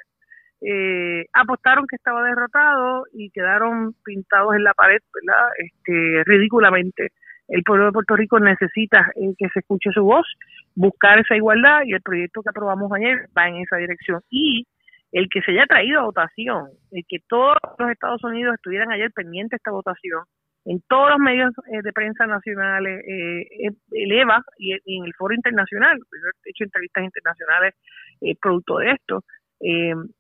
eh, 0.61 1.27
apostaron 1.33 1.87
que 1.89 1.97
estaba 1.97 2.23
derrotado 2.23 3.07
y 3.13 3.31
quedaron 3.31 3.95
pintados 4.05 4.55
en 4.55 4.63
la 4.63 4.75
pared, 4.75 5.01
¿verdad? 5.13 5.51
Este, 5.59 6.23
ridículamente. 6.25 7.11
El 7.49 7.63
pueblo 7.63 7.87
de 7.87 7.93
Puerto 7.93 8.17
Rico 8.17 8.39
necesita 8.39 9.11
eh, 9.17 9.35
que 9.37 9.49
se 9.49 9.61
escuche 9.61 9.91
su 9.93 10.05
voz, 10.05 10.27
buscar 10.75 11.19
esa 11.19 11.37
igualdad 11.37 11.83
y 11.85 11.93
el 11.93 12.03
proyecto 12.03 12.43
que 12.43 12.51
aprobamos 12.51 12.93
ayer 12.93 13.29
va 13.37 13.49
en 13.49 13.57
esa 13.57 13.77
dirección. 13.77 14.21
Y 14.31 14.67
el 15.13 15.29
que 15.29 15.41
se 15.43 15.53
haya 15.53 15.67
traído 15.67 16.01
a 16.01 16.05
votación, 16.05 16.69
el 16.93 17.05
que 17.09 17.19
todos 17.29 17.57
los 17.79 17.91
Estados 17.91 18.23
Unidos 18.25 18.55
estuvieran 18.55 18.91
ayer 18.93 19.11
pendientes 19.13 19.51
de 19.51 19.57
esta 19.57 19.71
votación, 19.71 20.25
en 20.67 20.83
todos 20.89 21.11
los 21.11 21.19
medios 21.19 21.53
eh, 21.73 21.81
de 21.83 21.93
prensa 21.93 22.27
nacionales, 22.27 23.05
eh, 23.07 23.71
eleva, 23.93 24.43
y, 24.59 24.73
en 24.73 25.05
el 25.05 25.15
foro 25.15 25.35
internacional, 25.35 25.97
he 26.45 26.51
hecho 26.51 26.65
entrevistas 26.65 27.05
internacionales 27.05 27.75
eh, 28.21 28.35
producto 28.41 28.79
de 28.79 28.91
esto, 28.91 29.25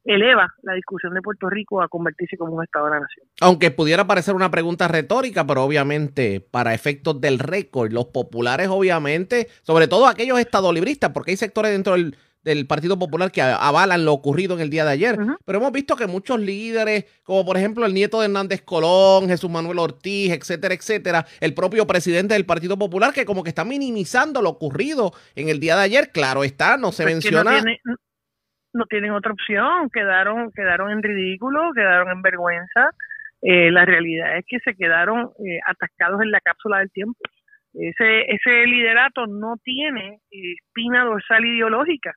eleva 0.04 0.48
la 0.62 0.72
discusión 0.72 1.12
de 1.12 1.20
Puerto 1.20 1.50
Rico 1.50 1.82
a 1.82 1.88
convertirse 1.88 2.38
como 2.38 2.54
un 2.54 2.64
Estado 2.64 2.86
de 2.86 2.90
la 2.92 3.00
Nación. 3.00 3.26
Aunque 3.42 3.70
pudiera 3.70 4.06
parecer 4.06 4.34
una 4.34 4.50
pregunta 4.50 4.88
retórica, 4.88 5.46
pero 5.46 5.62
obviamente 5.62 6.40
para 6.40 6.72
efectos 6.72 7.20
del 7.20 7.38
récord, 7.38 7.92
los 7.92 8.06
populares 8.06 8.68
obviamente, 8.68 9.48
sobre 9.62 9.88
todo 9.88 10.06
aquellos 10.06 10.38
estadolibristas, 10.38 11.10
porque 11.10 11.32
hay 11.32 11.36
sectores 11.36 11.70
dentro 11.70 11.92
del 11.92 12.16
del 12.46 12.64
Partido 12.68 12.96
Popular 12.96 13.32
que 13.32 13.42
avalan 13.42 14.04
lo 14.04 14.12
ocurrido 14.12 14.54
en 14.54 14.60
el 14.60 14.70
día 14.70 14.84
de 14.84 14.92
ayer. 14.92 15.16
Pero 15.44 15.58
hemos 15.58 15.72
visto 15.72 15.96
que 15.96 16.06
muchos 16.06 16.38
líderes, 16.38 17.04
como 17.24 17.44
por 17.44 17.56
ejemplo 17.56 17.84
el 17.84 17.92
nieto 17.92 18.20
de 18.20 18.26
Hernández 18.26 18.62
Colón, 18.62 19.28
Jesús 19.28 19.50
Manuel 19.50 19.80
Ortiz, 19.80 20.30
etcétera, 20.32 20.72
etcétera, 20.72 21.26
el 21.40 21.54
propio 21.54 21.88
presidente 21.88 22.34
del 22.34 22.46
Partido 22.46 22.78
Popular, 22.78 23.12
que 23.12 23.24
como 23.24 23.42
que 23.42 23.48
está 23.48 23.64
minimizando 23.64 24.40
lo 24.42 24.50
ocurrido 24.50 25.10
en 25.34 25.48
el 25.48 25.58
día 25.58 25.74
de 25.74 25.82
ayer. 25.82 26.10
Claro 26.12 26.44
está, 26.44 26.76
no 26.76 26.92
se 26.92 27.02
pues 27.02 27.16
menciona. 27.16 27.62
No, 28.72 28.84
tienen 28.86 29.10
otra 29.10 29.32
opción, 29.32 29.90
quedaron, 29.90 30.52
quedaron 30.52 30.90
en 30.92 31.02
ridículo, 31.02 31.72
quedaron 31.74 32.10
en 32.10 32.22
vergüenza. 32.22 32.90
Eh, 33.42 33.72
la 33.72 33.84
realidad 33.84 34.38
es 34.38 34.44
que 34.46 34.58
se 34.60 34.74
quedaron 34.74 35.30
eh, 35.44 35.58
atascados 35.66 36.20
en 36.22 36.30
la 36.30 36.40
cápsula 36.40 36.78
del 36.78 36.92
tiempo. 36.92 37.18
Ese, 37.72 38.20
ese 38.30 38.66
liderato 38.66 39.26
no 39.26 39.56
tiene 39.64 40.20
eh, 40.30 40.52
espina 40.62 41.04
dorsal 41.04 41.44
ideológica 41.44 42.12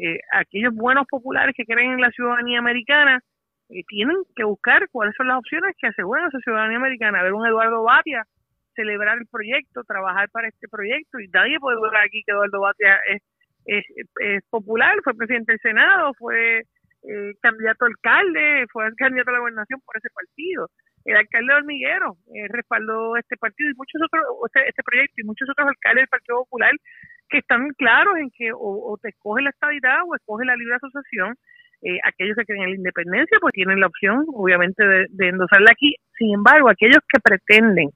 eh, 0.00 0.20
aquellos 0.32 0.74
buenos 0.74 1.06
populares 1.08 1.54
que 1.56 1.64
creen 1.64 1.92
en 1.92 2.00
la 2.00 2.10
ciudadanía 2.10 2.58
americana 2.58 3.20
eh, 3.68 3.82
tienen 3.86 4.16
que 4.34 4.44
buscar 4.44 4.88
cuáles 4.90 5.14
son 5.16 5.28
las 5.28 5.38
opciones 5.38 5.74
que 5.78 5.88
aseguran 5.88 6.28
esa 6.28 6.38
ciudadanía 6.40 6.78
americana. 6.78 7.22
Ver 7.22 7.32
un 7.32 7.46
Eduardo 7.46 7.82
Batia 7.82 8.24
celebrar 8.74 9.18
el 9.18 9.26
proyecto, 9.26 9.84
trabajar 9.84 10.28
para 10.30 10.48
este 10.48 10.68
proyecto, 10.68 11.20
y 11.20 11.28
nadie 11.28 11.58
puede 11.60 11.76
dudar 11.76 11.96
aquí 12.04 12.22
que 12.24 12.32
Eduardo 12.32 12.60
Batia 12.60 12.98
es, 13.08 13.22
es, 13.66 14.42
popular, 14.48 14.96
fue 15.04 15.14
presidente 15.14 15.52
del 15.52 15.60
Senado, 15.60 16.12
fue 16.14 16.60
eh, 16.60 17.32
candidato 17.42 17.84
alcalde, 17.84 18.66
fue 18.72 18.88
candidato 18.96 19.30
a 19.30 19.34
la 19.34 19.38
gobernación 19.40 19.80
por 19.84 19.96
ese 19.96 20.08
partido. 20.14 20.68
El 21.04 21.16
alcalde 21.16 21.52
de 21.52 21.58
Hormiguero 21.58 22.16
respaldó 22.50 23.16
este 23.16 23.36
partido 23.36 23.70
y 23.70 23.74
muchos 23.74 24.02
otros, 24.02 24.22
este, 24.46 24.68
este 24.68 24.82
proyecto 24.82 25.14
y 25.16 25.24
muchos 25.24 25.48
otros 25.48 25.68
alcaldes 25.68 26.02
del 26.02 26.08
Partido 26.08 26.44
Popular 26.44 26.72
que 27.30 27.38
están 27.38 27.70
claros 27.78 28.16
en 28.18 28.30
que 28.30 28.50
o, 28.52 28.98
te 29.00 29.10
escoge 29.10 29.42
la 29.42 29.50
estabilidad 29.50 30.00
o 30.06 30.14
escoge 30.14 30.44
la 30.44 30.56
libre 30.56 30.74
asociación. 30.74 31.36
Eh, 31.82 31.98
aquellos 32.04 32.36
que 32.36 32.44
creen 32.44 32.64
en 32.64 32.70
la 32.70 32.76
independencia, 32.76 33.38
pues 33.40 33.54
tienen 33.54 33.80
la 33.80 33.86
opción, 33.86 34.26
obviamente, 34.34 34.84
de, 34.86 35.28
endosarla 35.28 35.70
aquí. 35.70 35.94
Sin 36.18 36.34
embargo, 36.34 36.68
aquellos 36.68 36.98
que 37.08 37.20
pretenden 37.20 37.88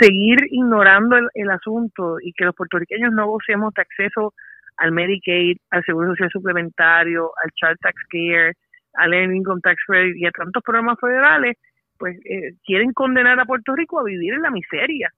seguir 0.00 0.38
ignorando 0.50 1.16
el, 1.34 1.50
asunto 1.50 2.16
y 2.22 2.32
que 2.32 2.46
los 2.46 2.54
puertorriqueños 2.54 3.12
no 3.12 3.26
gocemos 3.26 3.74
de 3.74 3.82
acceso 3.82 4.32
al 4.78 4.92
Medicaid, 4.92 5.58
al 5.70 5.84
Seguro 5.84 6.08
Social 6.08 6.30
Suplementario, 6.32 7.30
al 7.44 7.50
Child 7.50 7.78
Tax 7.80 7.94
Care, 8.10 8.52
al 8.94 9.14
Income 9.34 9.60
Tax 9.62 9.76
Credit 9.86 10.16
y 10.16 10.26
a 10.26 10.30
tantos 10.30 10.62
programas 10.62 10.98
federales, 10.98 11.56
pues 12.02 12.18
eh, 12.24 12.54
quieren 12.66 12.92
condenar 12.92 13.38
a 13.38 13.44
Puerto 13.44 13.76
Rico 13.76 14.00
a 14.00 14.02
vivir 14.02 14.34
en 14.34 14.42
la 14.42 14.50
miseria 14.50 15.08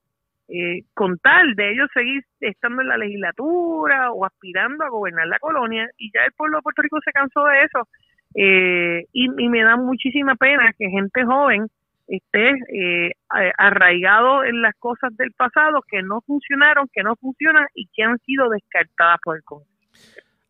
eh, 0.48 0.82
con 0.92 1.16
tal 1.16 1.54
de 1.54 1.72
ellos 1.72 1.88
seguir 1.94 2.22
estando 2.40 2.82
en 2.82 2.88
la 2.88 2.98
legislatura 2.98 4.12
o 4.12 4.26
aspirando 4.26 4.84
a 4.84 4.90
gobernar 4.90 5.26
la 5.26 5.38
colonia 5.38 5.88
y 5.96 6.12
ya 6.12 6.20
el 6.26 6.32
pueblo 6.32 6.58
de 6.58 6.62
Puerto 6.62 6.82
Rico 6.82 6.98
se 7.02 7.12
cansó 7.12 7.46
de 7.46 7.62
eso 7.62 7.88
eh, 8.34 9.06
y, 9.14 9.48
me 9.48 9.62
da 9.62 9.78
muchísima 9.78 10.34
pena 10.34 10.74
que 10.78 10.90
gente 10.90 11.24
joven 11.24 11.68
esté 12.06 12.50
eh, 12.50 13.12
arraigado 13.56 14.44
en 14.44 14.60
las 14.60 14.74
cosas 14.78 15.16
del 15.16 15.32
pasado 15.32 15.80
que 15.88 16.02
no 16.02 16.20
funcionaron, 16.20 16.90
que 16.92 17.02
no 17.02 17.16
funcionan 17.16 17.66
y 17.74 17.88
que 17.94 18.02
han 18.02 18.18
sido 18.26 18.50
descartadas 18.50 19.20
por 19.24 19.36
el 19.36 19.44
Congreso. 19.44 19.72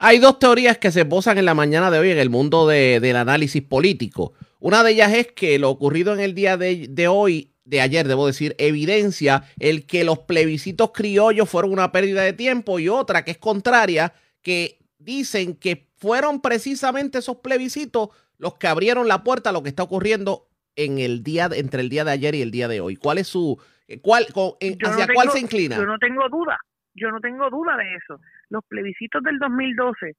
Hay 0.00 0.18
dos 0.18 0.40
teorías 0.40 0.78
que 0.78 0.90
se 0.90 1.04
posan 1.04 1.38
en 1.38 1.44
la 1.44 1.54
mañana 1.54 1.92
de 1.92 2.00
hoy 2.00 2.10
en 2.10 2.18
el 2.18 2.30
mundo 2.30 2.66
del 2.66 3.16
análisis 3.16 3.62
político. 3.62 4.32
Una 4.64 4.82
de 4.82 4.92
ellas 4.92 5.12
es 5.12 5.30
que 5.30 5.58
lo 5.58 5.68
ocurrido 5.68 6.14
en 6.14 6.20
el 6.20 6.34
día 6.34 6.56
de, 6.56 6.86
de 6.88 7.06
hoy 7.06 7.50
de 7.66 7.82
ayer, 7.82 8.08
debo 8.08 8.26
decir, 8.26 8.54
evidencia 8.56 9.42
el 9.58 9.86
que 9.86 10.04
los 10.04 10.20
plebiscitos 10.20 10.90
criollos 10.92 11.50
fueron 11.50 11.70
una 11.70 11.92
pérdida 11.92 12.22
de 12.22 12.32
tiempo 12.32 12.78
y 12.78 12.88
otra 12.88 13.26
que 13.26 13.32
es 13.32 13.36
contraria, 13.36 14.14
que 14.40 14.78
dicen 14.96 15.54
que 15.56 15.90
fueron 15.98 16.40
precisamente 16.40 17.18
esos 17.18 17.36
plebiscitos 17.36 18.08
los 18.38 18.54
que 18.54 18.66
abrieron 18.66 19.06
la 19.06 19.22
puerta 19.22 19.50
a 19.50 19.52
lo 19.52 19.62
que 19.62 19.68
está 19.68 19.82
ocurriendo 19.82 20.48
en 20.76 20.98
el 20.98 21.22
día 21.22 21.50
entre 21.52 21.82
el 21.82 21.90
día 21.90 22.04
de 22.04 22.12
ayer 22.12 22.34
y 22.34 22.40
el 22.40 22.50
día 22.50 22.66
de 22.66 22.80
hoy. 22.80 22.96
¿Cuál 22.96 23.18
es 23.18 23.28
su 23.28 23.60
eh, 23.86 24.00
cuál 24.00 24.24
eh, 24.60 24.78
hacia 24.82 25.08
cuál 25.12 25.28
se 25.28 25.40
inclina? 25.40 25.76
Yo 25.76 25.84
no 25.84 25.98
tengo 25.98 26.26
duda, 26.30 26.58
yo 26.94 27.10
no 27.10 27.20
tengo 27.20 27.50
duda 27.50 27.76
de 27.76 27.96
eso. 27.96 28.18
Los 28.48 28.64
plebiscitos 28.64 29.22
del 29.24 29.38
2012 29.40 30.16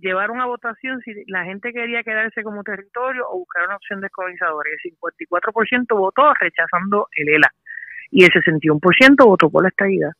llevaron 0.00 0.40
a 0.40 0.46
votación 0.46 1.00
si 1.00 1.12
la 1.26 1.44
gente 1.44 1.72
quería 1.72 2.02
quedarse 2.02 2.42
como 2.42 2.62
territorio 2.62 3.24
o 3.28 3.38
buscar 3.38 3.66
una 3.66 3.76
opción 3.76 4.00
descolonizadora. 4.00 4.68
El 4.70 4.92
54% 4.92 5.96
votó 5.96 6.32
rechazando 6.34 7.06
el 7.16 7.28
ELA 7.28 7.50
y 8.10 8.24
el 8.24 8.30
61% 8.30 9.24
votó 9.24 9.50
por 9.50 9.62
la 9.62 9.68
estadidad. 9.68 10.10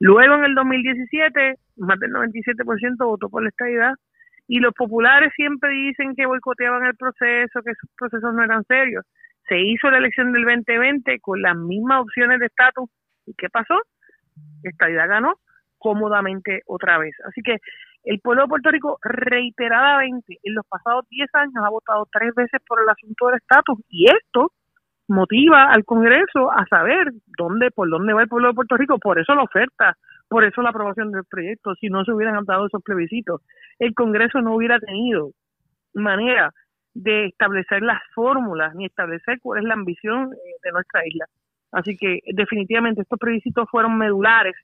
Luego 0.00 0.34
en 0.34 0.44
el 0.44 0.54
2017, 0.54 1.54
más 1.76 1.98
del 1.98 2.12
97% 2.12 2.96
votó 2.98 3.28
por 3.28 3.42
la 3.42 3.48
estadidad 3.48 3.94
y 4.46 4.60
los 4.60 4.72
populares 4.74 5.32
siempre 5.34 5.70
dicen 5.70 6.14
que 6.14 6.26
boicoteaban 6.26 6.84
el 6.84 6.96
proceso, 6.96 7.62
que 7.62 7.72
esos 7.72 7.90
procesos 7.96 8.34
no 8.34 8.42
eran 8.42 8.64
serios. 8.64 9.04
Se 9.48 9.58
hizo 9.58 9.90
la 9.90 9.98
elección 9.98 10.32
del 10.32 10.44
2020 10.44 11.18
con 11.20 11.42
las 11.42 11.56
mismas 11.56 12.02
opciones 12.02 12.38
de 12.40 12.46
estatus. 12.46 12.88
¿Y 13.26 13.34
qué 13.34 13.48
pasó? 13.48 13.74
Estadidad 14.62 15.08
ganó 15.08 15.34
cómodamente 15.78 16.62
otra 16.66 16.98
vez. 16.98 17.14
Así 17.26 17.42
que 17.42 17.58
el 18.08 18.20
pueblo 18.20 18.42
de 18.42 18.48
Puerto 18.48 18.70
Rico 18.70 18.98
reiteradamente 19.02 20.38
en 20.42 20.54
los 20.54 20.66
pasados 20.66 21.06
10 21.10 21.28
años 21.34 21.62
ha 21.62 21.68
votado 21.68 22.08
tres 22.10 22.34
veces 22.34 22.58
por 22.66 22.80
el 22.80 22.88
asunto 22.88 23.26
del 23.26 23.36
estatus 23.36 23.78
y 23.90 24.06
esto 24.06 24.50
motiva 25.08 25.64
al 25.64 25.84
Congreso 25.84 26.50
a 26.50 26.64
saber 26.70 27.12
dónde, 27.36 27.70
por 27.70 27.90
dónde 27.90 28.14
va 28.14 28.22
el 28.22 28.28
pueblo 28.28 28.48
de 28.48 28.54
Puerto 28.54 28.78
Rico, 28.78 28.98
por 28.98 29.18
eso 29.18 29.34
la 29.34 29.42
oferta, 29.42 29.94
por 30.26 30.42
eso 30.44 30.62
la 30.62 30.70
aprobación 30.70 31.12
del 31.12 31.24
proyecto, 31.24 31.74
si 31.74 31.88
no 31.90 32.02
se 32.02 32.12
hubieran 32.12 32.42
dado 32.46 32.66
esos 32.66 32.82
plebiscitos, 32.82 33.42
el 33.78 33.92
Congreso 33.92 34.40
no 34.40 34.54
hubiera 34.54 34.78
tenido 34.80 35.32
manera 35.92 36.54
de 36.94 37.26
establecer 37.26 37.82
las 37.82 38.00
fórmulas 38.14 38.74
ni 38.74 38.86
establecer 38.86 39.38
cuál 39.42 39.60
es 39.60 39.64
la 39.66 39.74
ambición 39.74 40.32
eh, 40.32 40.36
de 40.62 40.72
nuestra 40.72 41.06
isla. 41.06 41.26
Así 41.72 41.94
que 41.98 42.20
definitivamente 42.32 43.02
estos 43.02 43.18
plebiscitos 43.18 43.68
fueron 43.70 43.98
medulares 43.98 44.54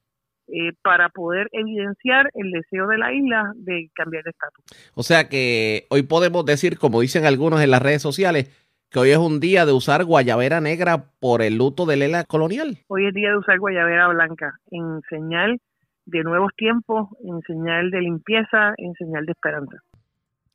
eh, 0.48 0.72
para 0.82 1.08
poder 1.08 1.48
evidenciar 1.52 2.30
el 2.34 2.50
deseo 2.50 2.86
de 2.86 2.98
la 2.98 3.12
isla 3.12 3.52
de 3.56 3.90
cambiar 3.94 4.24
de 4.24 4.30
estatus. 4.30 4.64
O 4.94 5.02
sea 5.02 5.28
que 5.28 5.86
hoy 5.90 6.02
podemos 6.02 6.44
decir, 6.44 6.78
como 6.78 7.00
dicen 7.00 7.24
algunos 7.24 7.62
en 7.62 7.70
las 7.70 7.82
redes 7.82 8.02
sociales, 8.02 8.50
que 8.90 8.98
hoy 8.98 9.10
es 9.10 9.18
un 9.18 9.40
día 9.40 9.66
de 9.66 9.72
usar 9.72 10.04
guayabera 10.04 10.60
negra 10.60 11.06
por 11.18 11.42
el 11.42 11.56
luto 11.56 11.86
del 11.86 12.02
ELA 12.02 12.24
colonial. 12.24 12.78
Hoy 12.88 13.06
es 13.08 13.14
día 13.14 13.30
de 13.30 13.38
usar 13.38 13.58
guayabera 13.58 14.06
blanca 14.08 14.60
en 14.70 15.00
señal 15.08 15.60
de 16.06 16.22
nuevos 16.22 16.52
tiempos, 16.56 17.08
en 17.24 17.40
señal 17.42 17.90
de 17.90 18.00
limpieza, 18.02 18.74
en 18.76 18.94
señal 18.94 19.26
de 19.26 19.32
esperanza. 19.32 19.78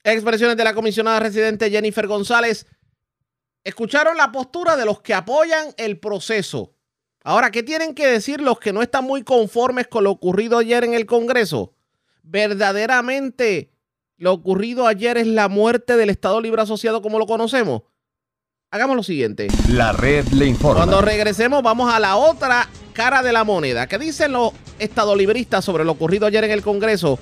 Expresiones 0.04 0.56
de 0.56 0.64
la 0.64 0.74
comisionada 0.74 1.20
residente 1.20 1.70
Jennifer 1.70 2.08
González. 2.08 2.66
Escucharon 3.64 4.16
la 4.16 4.32
postura 4.32 4.78
de 4.78 4.86
los 4.86 5.02
que 5.02 5.14
apoyan 5.14 5.68
el 5.78 6.00
proceso 6.00 6.76
Ahora, 7.24 7.52
¿qué 7.52 7.64
tienen 7.64 7.94
que 7.94 8.08
decir 8.08 8.40
los 8.40 8.60
que 8.60 8.72
no 8.72 8.82
están 8.82 9.04
muy 9.04 9.24
conformes 9.24 9.88
con 9.88 10.06
lo 10.06 10.12
ocurrido 10.12 10.58
ayer 10.58 10.86
en 10.86 10.94
el 10.94 11.06
Congreso? 11.06 11.74
¿Verdaderamente 12.24 13.72
lo 14.18 14.32
ocurrido 14.32 14.88
ayer 14.88 15.18
es 15.18 15.28
la 15.28 15.50
muerte 15.50 15.98
del 15.98 16.10
Estado 16.10 16.40
Libre 16.40 16.62
Asociado 16.62 17.02
como 17.02 17.20
lo 17.20 17.26
conocemos? 17.26 17.82
Hagamos 18.72 18.96
lo 18.96 19.04
siguiente. 19.04 19.48
La 19.68 19.92
red 19.92 20.28
le 20.28 20.46
informa. 20.46 20.86
Cuando 20.86 21.02
regresemos 21.02 21.62
vamos 21.62 21.92
a 21.94 22.00
la 22.00 22.16
otra 22.16 22.70
cara 22.94 23.22
de 23.22 23.34
la 23.34 23.44
moneda. 23.44 23.88
¿Qué 23.88 23.98
dicen 23.98 24.32
los 24.32 24.52
estadolibristas 24.78 25.66
sobre 25.66 25.84
lo 25.84 25.94
ocurrido 25.94 26.26
ayer 26.26 26.44
en 26.46 26.52
el 26.52 26.62
Congreso 26.62 27.20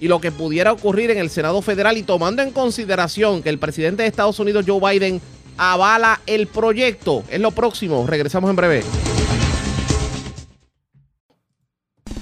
y 0.00 0.08
lo 0.08 0.20
que 0.20 0.32
pudiera 0.32 0.72
ocurrir 0.72 1.10
en 1.10 1.18
el 1.18 1.30
Senado 1.30 1.62
Federal 1.62 1.96
y 1.96 2.02
tomando 2.02 2.42
en 2.42 2.50
consideración 2.50 3.42
que 3.42 3.48
el 3.48 3.58
presidente 3.58 4.02
de 4.02 4.08
Estados 4.08 4.38
Unidos, 4.40 4.64
Joe 4.66 4.80
Biden, 4.80 5.20
avala 5.58 6.20
el 6.26 6.46
proyecto? 6.46 7.24
Es 7.30 7.40
lo 7.40 7.50
próximo. 7.50 8.06
Regresamos 8.06 8.50
en 8.50 8.56
breve. 8.56 8.84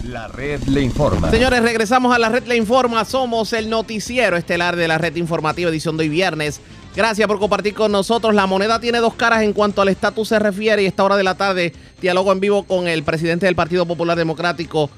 La 0.05 0.29
red 0.29 0.63
le 0.65 0.83
informa. 0.83 1.31
Señores, 1.31 1.63
regresamos 1.63 2.15
a 2.15 2.19
la 2.19 2.29
red 2.29 2.47
Le 2.47 2.57
Informa. 2.57 3.05
Somos 3.07 3.55
el 3.55 3.71
noticiero 3.71 4.37
estelar 4.37 4.77
de 4.77 4.87
la 4.87 4.99
red 4.99 5.17
informativa 5.17 5.71
edición 5.71 5.97
de 5.97 6.05
hoy 6.05 6.11
viernes. 6.11 6.61
Gracias 6.95 7.27
por 7.27 7.39
compartir 7.39 7.75
con 7.75 7.91
nosotros. 7.91 8.35
La 8.35 8.47
moneda 8.47 8.79
tiene 8.81 8.99
dos 8.99 9.15
caras 9.15 9.43
en 9.43 9.55
cuanto 9.55 9.81
al 9.81 9.89
estatus 9.89 10.29
se 10.29 10.39
refiere 10.39 10.83
y 10.83 10.87
esta 10.87 11.05
hora 11.05 11.17
de 11.17 11.25
la 11.25 11.37
tarde 11.37 11.73
diálogo 12.01 12.33
en 12.33 12.41
vivo 12.41 12.65
con 12.65 12.87
el 12.87 13.03
presidente 13.03 13.47
del 13.47 13.57
Partido 13.57 13.87
Popular 13.87 14.17
Democrático, 14.17 14.91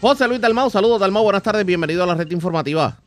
José 0.00 0.26
Luis 0.26 0.40
Dalmau. 0.40 0.70
Saludos, 0.70 0.98
Dalmau. 0.98 1.22
Buenas 1.22 1.42
tardes. 1.42 1.66
Bienvenido 1.66 2.02
a 2.04 2.06
la 2.06 2.14
red 2.14 2.30
informativa. 2.30 2.98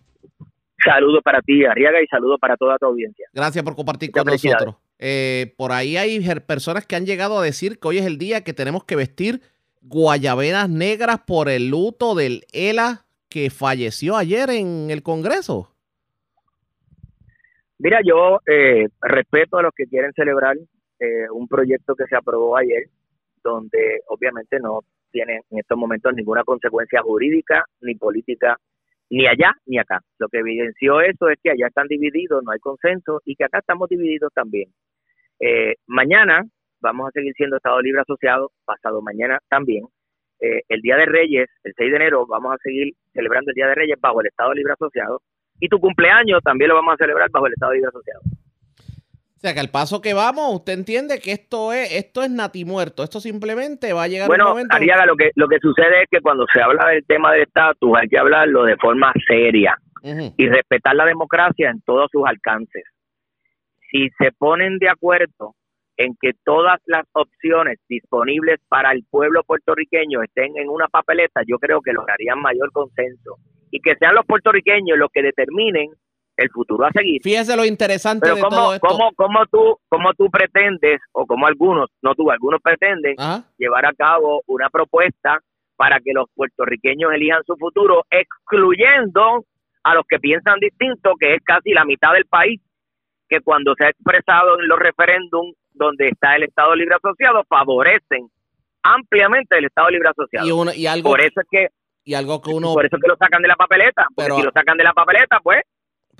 Saludos 0.84 1.22
para 1.24 1.41
ti, 1.41 1.63
Arriaga, 1.65 2.02
y 2.02 2.08
saludos 2.08 2.39
para 2.39 2.58
toda 2.58 2.78
tu 2.78 2.86
audiencia. 2.86 3.28
Gracias 3.34 3.63
por 3.63 3.76
compartir 3.76 4.10
Muchas 4.10 4.24
con 4.24 4.34
nosotros. 4.34 4.76
Eh, 5.00 5.54
por 5.58 5.72
ahí 5.72 5.98
hay 5.98 6.20
personas 6.46 6.86
que 6.86 6.96
han 6.96 7.06
llegado 7.06 7.39
a 7.39 7.44
decir 7.44 7.80
que 7.80 7.88
hoy 7.88 7.98
es 7.98 8.06
el 8.06 8.17
día 8.17 8.44
que 8.44 8.54
tenemos 8.54 8.84
que 8.84 8.96
vestir 8.96 9.41
guayaberas 9.82 10.70
negras 10.70 11.20
por 11.26 11.50
el 11.50 11.70
luto 11.70 12.15
del 12.15 12.44
ELA 12.54 13.06
que 13.30 13.50
falleció 13.50 14.15
ayer 14.15 14.50
en 14.50 14.91
el 14.91 15.02
Congreso. 15.04 15.72
Mira, 17.80 18.00
yo 18.06 18.39
eh, 18.46 18.89
respeto 19.02 19.58
a 19.58 19.63
los 19.63 19.74
que 19.74 19.88
quieren 19.88 20.13
celebrar 20.13 20.56
eh, 21.00 21.30
un 21.34 21.48
proyecto 21.48 21.96
que 21.96 22.06
se 22.06 22.15
aprobó 22.15 22.56
ayer, 22.56 22.89
donde 23.44 24.02
obviamente 24.08 24.60
no 24.60 24.82
tiene 25.10 25.41
en 25.50 25.60
estos 25.60 25.78
momentos 25.78 26.13
ninguna 26.13 26.44
consecuencia 26.44 27.02
jurídica 27.02 27.65
ni 27.82 27.96
política, 27.96 28.58
ni 29.12 29.28
allá 29.28 29.54
ni 29.65 29.78
acá. 29.78 30.00
Lo 30.19 30.28
que 30.30 30.39
evidenció 30.39 31.02
eso 31.02 31.30
es 31.30 31.38
que 31.43 31.52
allá 31.52 31.67
están 31.67 31.88
divididos, 31.88 32.43
no 32.43 32.52
hay 32.52 32.60
consenso, 32.60 33.21
y 33.26 33.36
que 33.36 33.43
acá 33.43 33.60
estamos 33.60 33.89
divididos 33.89 34.34
también. 34.34 34.69
Eh, 35.39 35.76
mañana 35.86 36.43
vamos 36.82 37.10
a 37.10 37.12
seguir 37.12 37.34
siendo 37.36 37.58
Estado 37.58 37.82
Libre 37.82 38.02
Asociado, 38.02 38.52
pasado 38.65 39.02
mañana 39.02 39.39
también. 39.50 39.86
Eh, 40.39 40.62
el 40.69 40.82
Día 40.82 40.95
de 40.95 41.06
Reyes, 41.06 41.50
el 41.63 41.74
6 41.76 41.91
de 41.91 41.95
enero, 41.97 42.26
vamos 42.26 42.54
a 42.54 42.58
seguir 42.63 42.93
celebrando 43.13 43.52
el 43.52 43.56
Día 43.56 43.67
de 43.67 43.76
Reyes 43.76 44.00
bajo 44.00 44.21
el 44.21 44.28
Estado 44.28 44.54
Libre 44.54 44.74
Asociado. 44.74 45.21
Y 45.60 45.67
tu 45.67 45.80
cumpleaños 45.80 46.41
también 46.43 46.69
lo 46.69 46.76
vamos 46.76 46.93
a 46.93 47.04
celebrar 47.04 47.30
bajo 47.32 47.47
el 47.47 47.54
Estado 47.54 47.74
Libre 47.74 47.89
Asociado. 47.89 48.21
O 49.41 49.47
sea 49.47 49.56
que 49.56 49.60
al 49.60 49.71
paso 49.71 50.01
que 50.01 50.13
vamos, 50.13 50.54
usted 50.54 50.73
entiende 50.73 51.19
que 51.19 51.32
esto 51.32 51.73
es, 51.73 51.91
esto 51.93 52.21
es 52.21 52.30
natimuerto. 52.30 53.04
Esto 53.04 53.19
simplemente 53.19 53.91
va 53.91 54.04
a 54.04 54.08
llegar 54.08 54.27
un 54.27 54.38
Bueno, 54.38 54.49
momento. 54.49 54.75
Ariaga, 54.75 55.08
lo 55.08 55.15
que, 55.15 55.32
lo 55.34 55.47
que 55.47 55.58
sucede 55.58 56.04
es 56.04 56.10
que 56.12 56.21
cuando 56.21 56.45
se 56.54 56.62
habla 56.62 56.89
del 56.89 57.04
tema 57.08 57.32
del 57.32 57.41
estatus 57.41 57.89
hay 57.99 58.08
que 58.08 58.19
hablarlo 58.19 58.65
de 58.65 58.77
forma 58.77 59.12
seria 59.27 59.75
y 60.04 60.47
respetar 60.47 60.95
la 60.95 61.06
democracia 61.06 61.71
en 61.71 61.82
todos 61.82 62.08
sus 62.12 62.21
alcances. 62.23 62.84
Si 63.89 64.10
se 64.19 64.32
ponen 64.32 64.77
de 64.77 64.89
acuerdo 64.89 65.56
en 65.97 66.15
que 66.21 66.34
todas 66.45 66.80
las 66.86 67.06
opciones 67.13 67.80
disponibles 67.89 68.60
para 68.69 68.91
el 68.91 69.04
pueblo 69.10 69.41
puertorriqueño 69.43 70.21
estén 70.21 70.56
en 70.56 70.69
una 70.69 70.88
papeleta, 70.88 71.41
yo 71.47 71.58
creo 71.58 71.82
que 71.82 71.93
lograrían 71.93 72.39
mayor 72.39 72.71
consenso 72.71 73.38
y 73.71 73.80
que 73.80 73.95
sean 73.95 74.13
los 74.13 74.25
puertorriqueños 74.27 74.99
los 74.99 75.10
que 75.12 75.23
determinen 75.23 75.89
el 76.41 76.49
futuro 76.49 76.86
a 76.86 76.91
seguir. 76.91 77.21
Fíjese 77.23 77.56
lo 77.56 77.63
interesante 77.65 78.21
Pero 78.23 78.36
de 78.36 78.41
¿cómo, 78.41 78.56
todo 78.56 78.73
esto. 78.75 78.88
cómo, 78.88 79.12
cómo 79.15 79.45
tú, 79.51 79.77
cómo 79.89 80.13
tú 80.13 80.30
pretendes, 80.30 80.99
o 81.13 81.25
como 81.25 81.47
algunos, 81.47 81.89
no 82.01 82.13
tú, 82.15 82.30
algunos 82.32 82.62
pretenden 82.62 83.15
Ajá. 83.17 83.43
llevar 83.58 83.86
a 83.86 83.93
cabo 83.93 84.41
una 84.47 84.69
propuesta 84.69 85.39
para 85.77 85.99
que 85.99 86.12
los 86.13 86.25
puertorriqueños 86.36 87.12
elijan 87.13 87.43
su 87.45 87.56
futuro, 87.58 88.04
excluyendo 88.10 89.45
a 89.84 89.95
los 89.95 90.04
que 90.08 90.19
piensan 90.19 90.60
distinto, 90.60 91.13
que 91.19 91.34
es 91.36 91.41
casi 91.43 91.71
la 91.71 91.86
mitad 91.86 92.13
del 92.13 92.25
país, 92.25 92.62
que 93.27 93.39
cuando 93.41 93.73
se 93.75 93.86
ha 93.86 93.89
expresado 93.89 94.60
en 94.60 94.67
los 94.67 94.77
referéndums 94.77 95.56
donde 95.73 96.08
está 96.10 96.36
el 96.36 96.43
Estado 96.43 96.75
Libre 96.75 96.95
Asociado, 96.95 97.43
favorecen 97.47 98.27
ampliamente 98.84 99.58
el 99.58 99.65
Estado 99.65 99.89
Libre 99.89 100.10
Asociado. 100.10 100.47
Y, 100.47 100.51
uno- 100.51 100.73
y 100.73 100.86
algo, 100.86 101.10
por 101.10 101.21
eso 101.21 101.41
es 101.41 101.47
que 101.49 101.67
y 102.04 102.13
algo 102.15 102.41
que 102.41 102.49
uno 102.51 102.73
por 102.73 102.86
eso 102.86 102.95
es 102.95 103.01
que 103.01 103.08
lo 103.08 103.15
sacan 103.15 103.41
de 103.41 103.47
la 103.47 103.56
papeleta, 103.56 104.06
porque 104.15 104.23
Pero- 104.30 104.36
si 104.38 104.43
lo 104.43 104.51
sacan 104.51 104.77
de 104.77 104.84
la 104.84 104.93
papeleta, 104.93 105.39
pues 105.41 105.62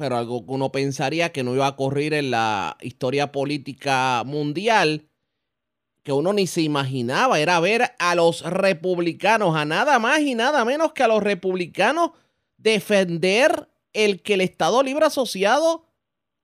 pero 0.02 0.18
algo 0.18 0.44
que 0.44 0.52
uno 0.52 0.72
pensaría 0.72 1.32
que 1.32 1.44
no 1.44 1.54
iba 1.54 1.68
a 1.68 1.70
ocurrir 1.70 2.16
en 2.16 2.32
la 2.32 2.76
historia 2.82 3.32
política 3.32 4.24
mundial, 4.26 5.04
que 6.04 6.12
uno 6.12 6.34
ni 6.34 6.48
se 6.48 6.64
imaginaba, 6.64 7.40
era 7.40 7.60
ver 7.60 7.84
a 8.00 8.16
los 8.16 8.42
republicanos, 8.42 9.56
a 9.56 9.64
nada 9.64 10.00
más 10.00 10.22
y 10.22 10.34
nada 10.34 10.66
menos 10.66 10.94
que 10.94 11.04
a 11.04 11.08
los 11.08 11.22
republicanos 11.22 12.14
defender 12.58 13.52
el 13.94 14.24
que 14.24 14.34
el 14.34 14.42
Estado 14.42 14.82
Libre 14.82 15.06
Asociado 15.06 15.86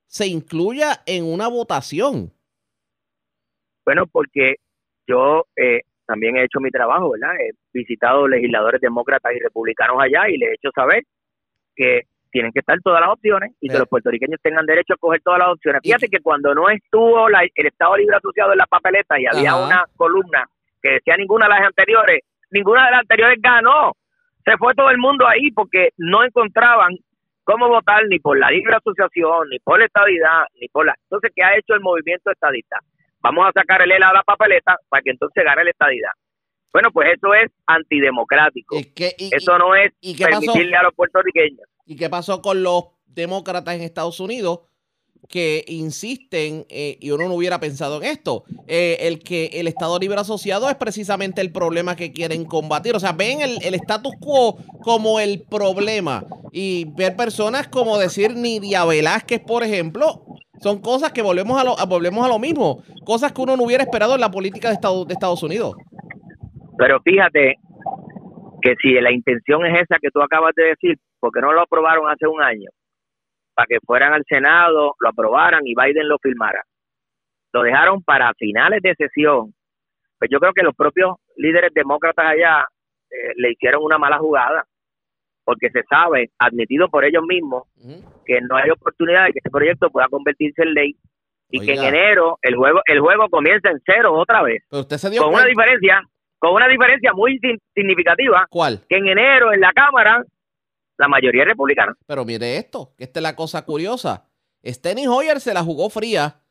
se 0.05 0.27
incluya 0.27 1.01
en 1.07 1.25
una 1.25 1.47
votación. 1.47 2.31
Bueno, 3.85 4.05
porque 4.05 4.57
yo 5.07 5.47
eh, 5.55 5.81
también 6.05 6.37
he 6.37 6.43
hecho 6.43 6.59
mi 6.59 6.69
trabajo, 6.69 7.09
¿verdad? 7.09 7.33
He 7.39 7.53
visitado 7.73 8.27
legisladores 8.27 8.81
demócratas 8.81 9.33
y 9.35 9.39
republicanos 9.39 9.97
allá 9.99 10.29
y 10.29 10.37
les 10.37 10.49
he 10.49 10.53
hecho 10.53 10.69
saber 10.75 11.01
que 11.75 12.03
tienen 12.37 12.51
que 12.51 12.59
estar 12.59 12.77
todas 12.83 13.01
las 13.01 13.09
opciones 13.09 13.51
y 13.59 13.67
que 13.67 13.79
los 13.79 13.87
puertorriqueños 13.87 14.39
tengan 14.43 14.63
derecho 14.67 14.93
a 14.93 14.97
coger 14.97 15.21
todas 15.23 15.39
las 15.39 15.47
opciones. 15.49 15.81
Fíjate 15.83 16.07
que 16.07 16.19
cuando 16.19 16.53
no 16.53 16.69
estuvo 16.69 17.27
la- 17.29 17.41
el 17.55 17.65
Estado 17.65 17.97
Libre 17.97 18.15
Asociado 18.17 18.51
en 18.51 18.59
la 18.59 18.67
papeleta 18.67 19.19
y 19.19 19.25
había 19.25 19.53
Ajá. 19.53 19.65
una 19.65 19.85
columna 19.95 20.45
que 20.79 20.91
decía 20.91 21.17
ninguna 21.17 21.45
de 21.47 21.53
las 21.55 21.61
anteriores, 21.65 22.19
ninguna 22.51 22.85
de 22.85 22.91
las 22.91 22.99
anteriores 22.99 23.39
ganó. 23.41 23.93
Se 24.45 24.55
fue 24.57 24.75
todo 24.75 24.91
el 24.91 24.99
mundo 24.99 25.27
ahí 25.27 25.49
porque 25.49 25.89
no 25.97 26.23
encontraban 26.23 26.95
cómo 27.43 27.69
votar 27.69 28.03
ni 28.07 28.19
por 28.19 28.37
la 28.37 28.51
libre 28.51 28.75
asociación, 28.75 29.49
ni 29.49 29.57
por 29.59 29.79
la 29.79 29.85
estadidad, 29.85 30.43
ni 30.61 30.67
por 30.67 30.85
la... 30.85 30.93
Entonces, 31.09 31.31
¿qué 31.35 31.43
ha 31.43 31.57
hecho 31.57 31.73
el 31.73 31.79
movimiento 31.81 32.29
estadista? 32.29 32.77
Vamos 33.21 33.47
a 33.47 33.51
sacar 33.51 33.81
el 33.81 33.91
ELA 33.91 34.09
a 34.09 34.13
la 34.13 34.21
papeleta 34.23 34.77
para 34.89 35.01
que 35.01 35.09
entonces 35.09 35.43
gane 35.43 35.63
la 35.63 35.71
estadidad. 35.71 36.11
Bueno, 36.73 36.89
pues 36.93 37.07
eso 37.15 37.33
es 37.33 37.51
antidemocrático. 37.65 38.77
¿Y 38.77 38.83
qué, 38.85 39.15
y- 39.17 39.29
Eso 39.35 39.57
no 39.57 39.75
es 39.75 39.91
y 40.01 40.15
qué 40.15 40.25
pasó? 40.25 40.39
permitirle 40.41 40.75
a 40.77 40.83
los 40.83 40.93
puertorriqueños. 40.93 41.67
¿Y 41.85 41.95
qué 41.95 42.09
pasó 42.09 42.41
con 42.41 42.61
los 42.63 42.85
demócratas 43.07 43.75
en 43.75 43.81
Estados 43.81 44.19
Unidos 44.19 44.59
que 45.29 45.65
insisten, 45.67 46.65
eh, 46.69 46.97
y 47.01 47.09
uno 47.11 47.27
no 47.27 47.33
hubiera 47.33 47.59
pensado 47.59 47.97
en 47.97 48.03
esto, 48.03 48.43
eh, 48.67 48.97
el 49.01 49.19
que 49.23 49.47
el 49.53 49.67
Estado 49.67 49.97
Libre 49.99 50.19
Asociado 50.19 50.69
es 50.69 50.75
precisamente 50.75 51.41
el 51.41 51.51
problema 51.51 51.95
que 51.95 52.13
quieren 52.13 52.45
combatir? 52.45 52.95
O 52.95 52.99
sea, 52.99 53.11
ven 53.13 53.41
el, 53.41 53.57
el 53.63 53.73
status 53.73 54.13
quo 54.21 54.57
como 54.83 55.19
el 55.19 55.41
problema 55.41 56.23
y 56.51 56.85
ver 56.95 57.15
personas 57.15 57.67
como 57.67 57.97
decir 57.97 58.35
Nidia 58.35 58.85
Velázquez, 58.85 59.41
por 59.41 59.63
ejemplo, 59.63 60.23
son 60.61 60.79
cosas 60.79 61.11
que 61.11 61.21
volvemos 61.23 61.59
a 61.59 61.63
lo, 61.63 61.75
volvemos 61.87 62.23
a 62.25 62.29
lo 62.29 62.39
mismo, 62.39 62.83
cosas 63.03 63.31
que 63.33 63.41
uno 63.41 63.57
no 63.57 63.63
hubiera 63.63 63.83
esperado 63.83 64.15
en 64.15 64.21
la 64.21 64.31
política 64.31 64.69
de 64.69 64.75
Estados, 64.75 65.07
de 65.07 65.13
Estados 65.13 65.41
Unidos. 65.43 65.75
Pero 66.77 67.01
fíjate 67.01 67.55
que 68.61 68.75
si 68.81 68.93
la 68.93 69.11
intención 69.11 69.65
es 69.65 69.83
esa 69.83 69.97
que 70.01 70.09
tú 70.11 70.21
acabas 70.21 70.53
de 70.55 70.65
decir, 70.65 70.97
porque 71.19 71.41
no 71.41 71.53
lo 71.53 71.61
aprobaron 71.61 72.09
hace 72.09 72.27
un 72.27 72.41
año? 72.41 72.69
Para 73.55 73.67
que 73.67 73.79
fueran 73.85 74.13
al 74.13 74.23
Senado, 74.27 74.93
lo 74.99 75.09
aprobaran 75.09 75.65
y 75.65 75.73
Biden 75.75 76.07
lo 76.07 76.17
firmara. 76.19 76.63
Lo 77.53 77.63
dejaron 77.63 78.03
para 78.03 78.33
finales 78.35 78.81
de 78.83 78.93
sesión. 78.95 79.53
Pues 80.19 80.29
yo 80.31 80.39
creo 80.39 80.53
que 80.53 80.63
los 80.63 80.75
propios 80.75 81.15
líderes 81.35 81.73
demócratas 81.73 82.25
allá 82.25 82.65
eh, 83.09 83.33
le 83.35 83.51
hicieron 83.51 83.83
una 83.83 83.97
mala 83.97 84.17
jugada, 84.17 84.65
porque 85.43 85.69
se 85.69 85.83
sabe, 85.83 86.29
admitido 86.37 86.89
por 86.89 87.05
ellos 87.05 87.23
mismos, 87.27 87.63
que 88.25 88.41
no 88.41 88.57
hay 88.57 88.69
oportunidad 88.69 89.25
de 89.25 89.33
que 89.33 89.39
este 89.39 89.49
proyecto 89.49 89.89
pueda 89.89 90.07
convertirse 90.09 90.63
en 90.63 90.73
ley 90.73 90.95
y 91.49 91.65
que 91.65 91.73
en 91.73 91.83
enero 91.83 92.37
el 92.41 92.55
juego 92.55 92.81
el 92.85 92.99
juego 92.99 93.29
comienza 93.29 93.69
en 93.69 93.79
cero 93.85 94.13
otra 94.13 94.43
vez 94.43 94.61
Pero 94.69 94.81
usted 94.81 94.97
se 94.97 95.09
dio 95.09 95.23
con 95.23 95.33
una 95.33 95.45
diferencia 95.45 96.01
con 96.39 96.53
una 96.53 96.67
diferencia 96.67 97.13
muy 97.13 97.39
significativa 97.75 98.45
¿Cuál? 98.49 98.85
que 98.87 98.97
en 98.97 99.07
enero 99.07 99.53
en 99.53 99.61
la 99.61 99.71
Cámara 99.73 100.23
la 100.97 101.07
mayoría 101.07 101.43
es 101.43 101.49
republicana. 101.49 101.95
Pero 102.07 102.25
mire 102.25 102.57
esto, 102.57 102.93
que 102.97 103.03
esta 103.03 103.19
es 103.19 103.23
la 103.23 103.35
cosa 103.35 103.63
curiosa. 103.65 104.25
Steny 104.65 105.07
Hoyer 105.07 105.39
se 105.39 105.53
la 105.53 105.63
jugó 105.63 105.89
fría 105.89 106.41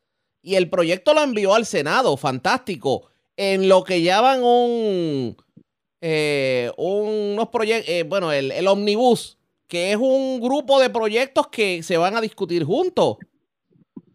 y 0.41 0.55
el 0.55 0.69
proyecto 0.69 1.13
lo 1.13 1.21
envió 1.21 1.53
al 1.53 1.65
Senado, 1.65 2.15
fantástico, 2.17 3.09
en 3.35 3.67
lo 3.67 3.83
que 3.83 4.01
llaman 4.01 4.41
un, 4.43 5.35
eh, 6.01 6.71
unos 6.77 7.49
proyectos, 7.49 7.93
bueno, 8.07 8.31
el, 8.31 8.51
el 8.51 8.67
Omnibus, 8.67 9.37
que 9.67 9.91
es 9.91 9.97
un 9.97 10.39
grupo 10.39 10.79
de 10.79 10.89
proyectos 10.89 11.47
que 11.47 11.83
se 11.83 11.97
van 11.97 12.15
a 12.15 12.21
discutir 12.21 12.63
juntos. 12.63 13.17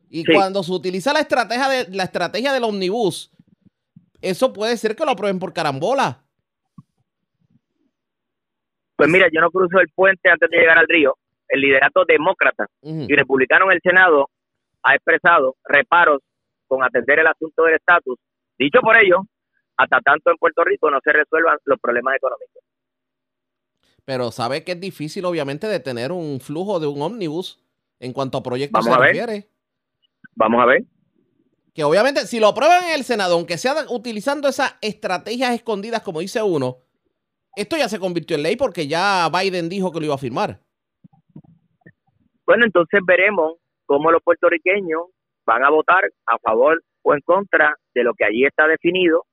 Y 0.08 0.24
Sí. 0.24 0.32
cuando 0.32 0.62
se 0.62 0.72
utiliza 0.72 1.12
la 1.12 1.20
estrategia, 1.20 1.68
de, 1.68 1.88
la 1.94 2.04
estrategia 2.04 2.52
del 2.52 2.64
Omnibus, 2.64 3.30
eso 4.22 4.52
puede 4.52 4.76
ser 4.76 4.96
que 4.96 5.04
lo 5.04 5.10
aprueben 5.10 5.38
por 5.38 5.52
carambola. 5.52 6.22
Pues 8.96 9.10
mira, 9.10 9.26
yo 9.32 9.40
no 9.40 9.50
cruzo 9.50 9.80
el 9.80 9.88
puente 9.94 10.30
antes 10.30 10.48
de 10.48 10.58
llegar 10.58 10.78
al 10.78 10.88
río. 10.88 11.16
El 11.48 11.60
liderato 11.60 12.04
demócrata 12.06 12.66
y 12.82 13.14
republicano 13.14 13.66
en 13.66 13.72
el 13.72 13.80
Senado 13.82 14.30
ha 14.82 14.94
expresado 14.94 15.56
reparos 15.64 16.20
con 16.66 16.82
atender 16.82 17.18
el 17.18 17.26
asunto 17.26 17.64
del 17.64 17.74
estatus. 17.74 18.18
Dicho 18.58 18.80
por 18.80 18.96
ellos, 18.96 19.20
hasta 19.76 20.00
tanto 20.00 20.30
en 20.30 20.36
Puerto 20.36 20.64
Rico 20.64 20.90
no 20.90 20.98
se 21.02 21.12
resuelvan 21.12 21.58
los 21.64 21.78
problemas 21.80 22.14
económicos. 22.16 22.62
Pero 24.04 24.30
sabe 24.30 24.64
que 24.64 24.72
es 24.72 24.80
difícil, 24.80 25.24
obviamente, 25.24 25.66
de 25.68 25.80
tener 25.80 26.12
un 26.12 26.40
flujo 26.40 26.80
de 26.80 26.86
un 26.86 27.02
ómnibus 27.02 27.62
en 28.00 28.12
cuanto 28.12 28.38
a 28.38 28.42
proyectos 28.42 28.84
Vamos 28.84 28.94
se 28.96 29.02
a 29.02 29.06
ver. 29.06 29.14
refiere. 29.14 29.48
Vamos 30.34 30.62
a 30.62 30.66
ver. 30.66 30.82
Que 31.74 31.84
obviamente, 31.84 32.26
si 32.26 32.38
lo 32.38 32.48
aprueban 32.48 32.84
en 32.84 32.94
el 32.94 33.04
Senado, 33.04 33.34
aunque 33.34 33.56
sea 33.58 33.74
utilizando 33.88 34.48
esas 34.48 34.76
estrategias 34.82 35.54
escondidas, 35.54 36.02
como 36.02 36.20
dice 36.20 36.42
uno, 36.42 36.76
esto 37.56 37.76
ya 37.76 37.88
se 37.88 37.98
convirtió 37.98 38.36
en 38.36 38.42
ley 38.42 38.56
porque 38.56 38.86
ya 38.86 39.28
Biden 39.30 39.68
dijo 39.68 39.90
que 39.92 39.98
lo 40.00 40.06
iba 40.06 40.14
a 40.14 40.18
firmar. 40.18 40.60
Bueno, 42.46 42.64
entonces 42.66 43.00
veremos 43.06 43.54
cómo 43.86 44.10
los 44.10 44.22
puertorriqueños 44.22 45.02
van 45.46 45.64
a 45.64 45.70
votar 45.70 46.04
a 46.26 46.38
favor 46.38 46.82
o 47.02 47.14
en 47.14 47.20
contra 47.20 47.74
de 47.94 48.04
lo 48.04 48.14
que 48.14 48.24
allí 48.24 48.44
está 48.44 48.66
definido. 48.66 49.24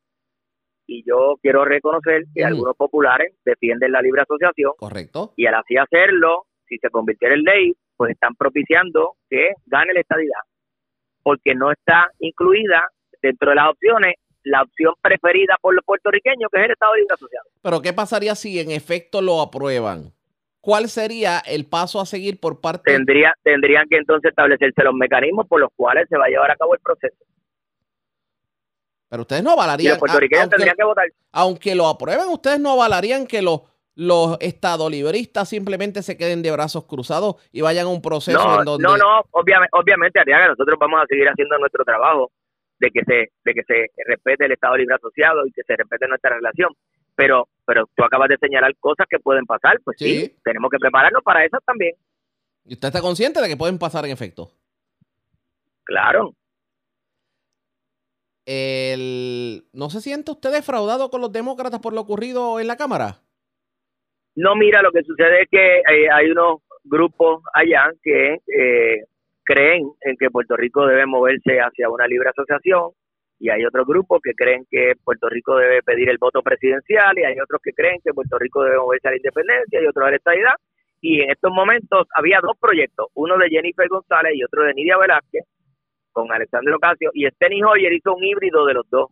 Y 0.88 1.04
yo 1.08 1.36
quiero 1.42 1.66
reconocer 1.66 2.24
que 2.34 2.44
Mm. 2.44 2.48
algunos 2.48 2.76
populares 2.76 3.36
defienden 3.46 3.92
la 3.92 4.02
libre 4.02 4.22
asociación 4.22 4.72
Correcto. 4.78 5.34
y 5.38 5.46
al 5.46 5.56
así 5.56 5.78
hacerlo, 5.78 6.46
si 6.68 6.78
se 6.78 6.90
convirtiera 6.90 7.36
en 7.36 7.44
ley, 7.44 7.74
pues 7.96 8.12
están 8.12 8.34
propiciando 8.36 9.16
que 9.30 9.50
gane 9.66 9.94
la 9.94 10.00
estadidad, 10.02 10.40
porque 11.24 11.56
no 11.56 11.72
está 11.72 12.12
incluida 12.20 12.90
dentro 13.22 13.50
de 13.50 13.56
las 13.56 13.70
opciones 13.70 14.16
la 14.44 14.62
opción 14.64 14.94
preferida 15.02 15.58
por 15.62 15.76
los 15.76 15.84
puertorriqueños, 15.84 16.50
que 16.52 16.60
es 16.60 16.66
el 16.66 16.72
Estado 16.72 16.96
Libre 16.96 17.14
Asociado. 17.14 17.50
Pero 17.62 17.82
¿qué 17.82 17.94
pasaría 17.94 18.36
si 18.36 18.60
en 18.60 18.72
efecto 18.72 19.22
lo 19.22 19.42
aprueban? 19.42 20.14
¿Cuál 20.62 20.90
sería 20.90 21.40
el 21.40 21.66
paso 21.66 22.02
a 22.02 22.06
seguir 22.06 22.40
por 22.40 22.60
parte 22.60 22.92
Tendría, 22.92 23.34
tendrían 23.44 23.88
que 23.88 23.98
entonces 23.98 24.30
establecerse 24.30 24.84
los 24.84 24.94
mecanismos 24.94 25.48
por 25.48 25.60
los 25.60 25.70
cuales 25.76 26.08
se 26.10 26.18
va 26.18 26.26
a 26.26 26.30
llevar 26.30 26.52
a 26.52 26.56
cabo 26.56 26.74
el 26.74 26.80
proceso. 26.82 27.16
Pero 29.10 29.22
ustedes 29.22 29.42
no 29.42 29.52
Y 29.52 29.54
avalarían, 29.54 29.92
los 29.92 30.00
puertorriqueños 30.00 30.44
aunque, 30.44 30.56
tendrían 30.56 30.76
que 30.76 30.84
votar. 30.84 31.06
aunque 31.32 31.76
lo 31.76 31.88
aprueben, 31.88 32.28
ustedes 32.28 32.60
no 32.60 32.72
avalarían 32.72 33.26
que 33.26 33.42
los, 33.42 33.62
los 34.00 34.38
estadolibristas 34.40 35.50
simplemente 35.50 36.02
se 36.04 36.16
queden 36.16 36.42
de 36.42 36.52
brazos 36.52 36.86
cruzados 36.86 37.36
y 37.52 37.60
vayan 37.60 37.86
a 37.86 37.90
un 37.90 38.02
proceso 38.02 38.38
No, 38.42 38.60
en 38.60 38.66
donde... 38.66 38.84
no, 38.88 38.96
no, 38.96 39.22
obviamente, 39.32 39.70
obviamente, 39.74 40.20
Arriaga, 40.22 40.48
nosotros 40.48 40.78
vamos 40.80 41.02
a 41.04 41.06
seguir 41.06 41.28
haciendo 41.28 41.58
nuestro 41.58 41.84
trabajo 41.84 42.32
de 42.80 42.92
que 42.92 43.04
se 43.04 43.28
de 43.44 43.54
que 43.54 43.64
se 43.68 43.88
respete 44.08 44.46
el 44.46 44.54
Estado 44.54 44.78
Libre 44.78 44.96
Asociado 44.96 45.46
y 45.46 45.52
que 45.52 45.64
se 45.68 45.76
respete 45.76 46.08
nuestra 46.08 46.34
relación. 46.34 46.72
Pero 47.16 47.50
pero 47.66 47.90
tú 47.94 48.06
acabas 48.06 48.30
de 48.30 48.38
señalar 48.38 48.74
cosas 48.80 49.06
que 49.10 49.20
pueden 49.20 49.46
pasar, 49.46 49.82
pues 49.84 49.98
sí, 50.00 50.22
Sí. 50.28 50.36
tenemos 50.46 50.72
que 50.72 50.78
prepararnos 50.80 51.22
para 51.22 51.44
esas 51.44 51.62
también. 51.66 51.94
¿Y 52.64 52.76
usted 52.76 52.88
está 52.88 53.02
consciente 53.02 53.42
de 53.42 53.50
que 53.50 53.58
pueden 53.58 53.78
pasar 53.78 54.06
en 54.06 54.12
efecto? 54.12 54.50
Claro. 55.84 56.36
El... 58.46 59.66
¿No 59.74 59.90
se 59.90 60.00
siente 60.02 60.32
usted 60.32 60.52
defraudado 60.54 61.10
con 61.10 61.20
los 61.20 61.32
demócratas 61.34 61.82
por 61.82 61.94
lo 61.94 62.00
ocurrido 62.02 62.60
en 62.62 62.68
la 62.68 62.78
Cámara? 62.78 63.18
No, 64.40 64.56
mira, 64.56 64.82
lo 64.82 64.94
que 64.94 65.04
sucede 65.04 65.42
es 65.42 65.50
que 65.50 65.80
eh, 65.80 66.10
hay 66.10 66.32
unos 66.32 66.62
grupos 66.86 67.44
allá 67.54 67.92
que 68.02 68.38
eh, 68.48 69.04
creen 69.44 69.92
en 70.00 70.16
que 70.16 70.30
Puerto 70.30 70.56
Rico 70.56 70.88
debe 70.88 71.06
moverse 71.06 71.60
hacia 71.60 71.90
una 71.90 72.08
libre 72.08 72.30
asociación 72.30 72.92
y 73.38 73.50
hay 73.50 73.66
otros 73.66 73.86
grupos 73.86 74.22
que 74.24 74.34
creen 74.34 74.66
que 74.72 74.94
Puerto 75.04 75.28
Rico 75.28 75.58
debe 75.58 75.84
pedir 75.84 76.08
el 76.10 76.18
voto 76.18 76.42
presidencial 76.42 77.20
y 77.20 77.26
hay 77.26 77.38
otros 77.38 77.60
que 77.62 77.74
creen 77.74 78.00
que 78.02 78.14
Puerto 78.14 78.40
Rico 78.40 78.64
debe 78.64 78.78
moverse 78.78 79.10
a 79.10 79.12
la 79.12 79.18
independencia 79.18 79.82
y 79.82 79.88
otros 79.88 80.08
a 80.08 80.10
la 80.12 80.16
estabilidad. 80.16 80.56
Y 81.02 81.20
en 81.20 81.32
estos 81.32 81.52
momentos 81.52 82.08
había 82.16 82.40
dos 82.42 82.58
proyectos, 82.58 83.08
uno 83.16 83.38
de 83.38 83.50
Jennifer 83.50 83.90
González 83.90 84.36
y 84.36 84.44
otro 84.46 84.64
de 84.64 84.74
Nidia 84.74 84.98
Velázquez 84.98 85.44
con 86.14 86.32
Alexandre 86.32 86.74
Ocasio 86.76 87.12
y 87.14 87.28
Steny 87.28 87.62
Hoyer 87.62 87.92
hizo 87.92 88.16
un 88.16 88.24
híbrido 88.24 88.66
de 88.66 88.74
los 88.74 88.90
dos 88.90 89.10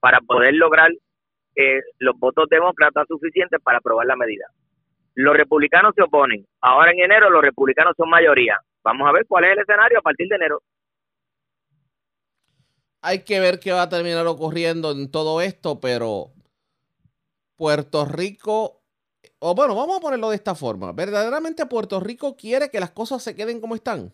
para 0.00 0.20
poder 0.20 0.54
lograr 0.54 0.90
eh, 1.54 1.80
los 1.98 2.18
votos 2.18 2.48
demócratas 2.48 3.06
suficientes 3.08 3.60
para 3.62 3.78
aprobar 3.78 4.06
la 4.06 4.16
medida. 4.16 4.46
Los 5.14 5.36
republicanos 5.36 5.92
se 5.94 6.02
oponen. 6.02 6.46
Ahora 6.60 6.92
en 6.92 7.00
enero 7.00 7.30
los 7.30 7.42
republicanos 7.42 7.94
son 7.96 8.08
mayoría. 8.08 8.58
Vamos 8.82 9.08
a 9.08 9.12
ver 9.12 9.26
cuál 9.26 9.44
es 9.44 9.52
el 9.52 9.60
escenario 9.60 9.98
a 9.98 10.02
partir 10.02 10.28
de 10.28 10.36
enero. 10.36 10.62
Hay 13.02 13.24
que 13.24 13.40
ver 13.40 13.58
qué 13.58 13.72
va 13.72 13.82
a 13.82 13.88
terminar 13.88 14.26
ocurriendo 14.26 14.92
en 14.92 15.10
todo 15.10 15.40
esto, 15.40 15.80
pero 15.80 16.32
Puerto 17.56 18.04
Rico, 18.04 18.82
o 19.40 19.54
bueno, 19.54 19.74
vamos 19.74 19.98
a 19.98 20.00
ponerlo 20.00 20.30
de 20.30 20.36
esta 20.36 20.54
forma. 20.54 20.92
¿Verdaderamente 20.92 21.66
Puerto 21.66 22.00
Rico 22.00 22.36
quiere 22.36 22.70
que 22.70 22.80
las 22.80 22.92
cosas 22.92 23.22
se 23.22 23.34
queden 23.34 23.60
como 23.60 23.74
están? 23.74 24.12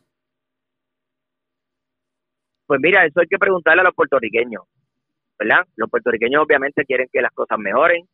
Pues 2.67 2.81
mira, 2.83 3.07
eso 3.07 3.21
hay 3.21 3.27
que 3.27 3.39
preguntarle 3.39 3.81
a 3.81 3.85
los 3.85 3.95
puertorriqueños, 3.95 4.65
¿verdad? 5.39 5.67
Los 5.77 5.91
puertorriqueños 5.91 6.43
obviamente 6.43 6.85
quieren 6.85 7.09
que 7.13 7.23
las 7.23 7.33
cosas 7.33 7.59
mejoren, 7.59 8.07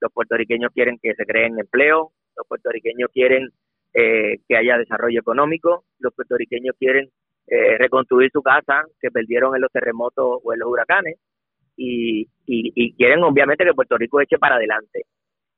los 0.00 0.12
puertorriqueños 0.12 0.72
quieren 0.72 0.98
que 1.00 1.14
se 1.14 1.24
creen 1.24 1.58
empleos, 1.58 2.08
los 2.36 2.46
puertorriqueños 2.46 3.10
quieren 3.12 3.50
eh, 3.94 4.38
que 4.48 4.56
haya 4.56 4.78
desarrollo 4.78 5.20
económico, 5.20 5.84
los 5.98 6.14
puertorriqueños 6.14 6.74
quieren 6.78 7.10
eh, 7.46 7.76
reconstruir 7.78 8.30
su 8.32 8.42
casa 8.42 8.82
que 9.00 9.10
perdieron 9.10 9.54
en 9.54 9.60
los 9.60 9.70
terremotos 9.70 10.40
o 10.42 10.52
en 10.52 10.60
los 10.60 10.68
huracanes 10.68 11.16
y, 11.76 12.22
y, 12.46 12.72
y 12.74 12.94
quieren 12.94 13.22
obviamente 13.22 13.64
que 13.64 13.74
Puerto 13.74 13.96
Rico 13.98 14.20
eche 14.20 14.38
para 14.38 14.56
adelante. 14.56 15.02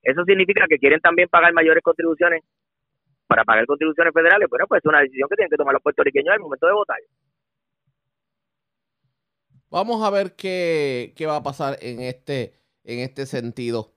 Eso 0.02 0.24
significa 0.24 0.66
que 0.68 0.78
quieren 0.78 1.00
también 1.00 1.28
pagar 1.28 1.52
mayores 1.52 1.82
contribuciones 1.82 2.42
para 3.26 3.44
pagar 3.44 3.66
contribuciones 3.66 4.12
federales. 4.12 4.48
Bueno, 4.48 4.66
pues 4.68 4.80
es 4.84 4.88
una 4.88 5.00
decisión 5.00 5.28
que 5.28 5.36
tienen 5.36 5.50
que 5.50 5.56
tomar 5.56 5.72
los 5.72 5.82
puertorriqueños 5.82 6.34
al 6.34 6.40
momento 6.40 6.66
de 6.66 6.72
votar. 6.72 6.98
Vamos 9.70 10.02
a 10.04 10.10
ver 10.10 10.36
qué, 10.36 11.12
qué 11.16 11.26
va 11.26 11.36
a 11.36 11.42
pasar 11.42 11.78
en 11.82 12.00
este, 12.00 12.54
en 12.84 13.00
este 13.00 13.26
sentido. 13.26 13.92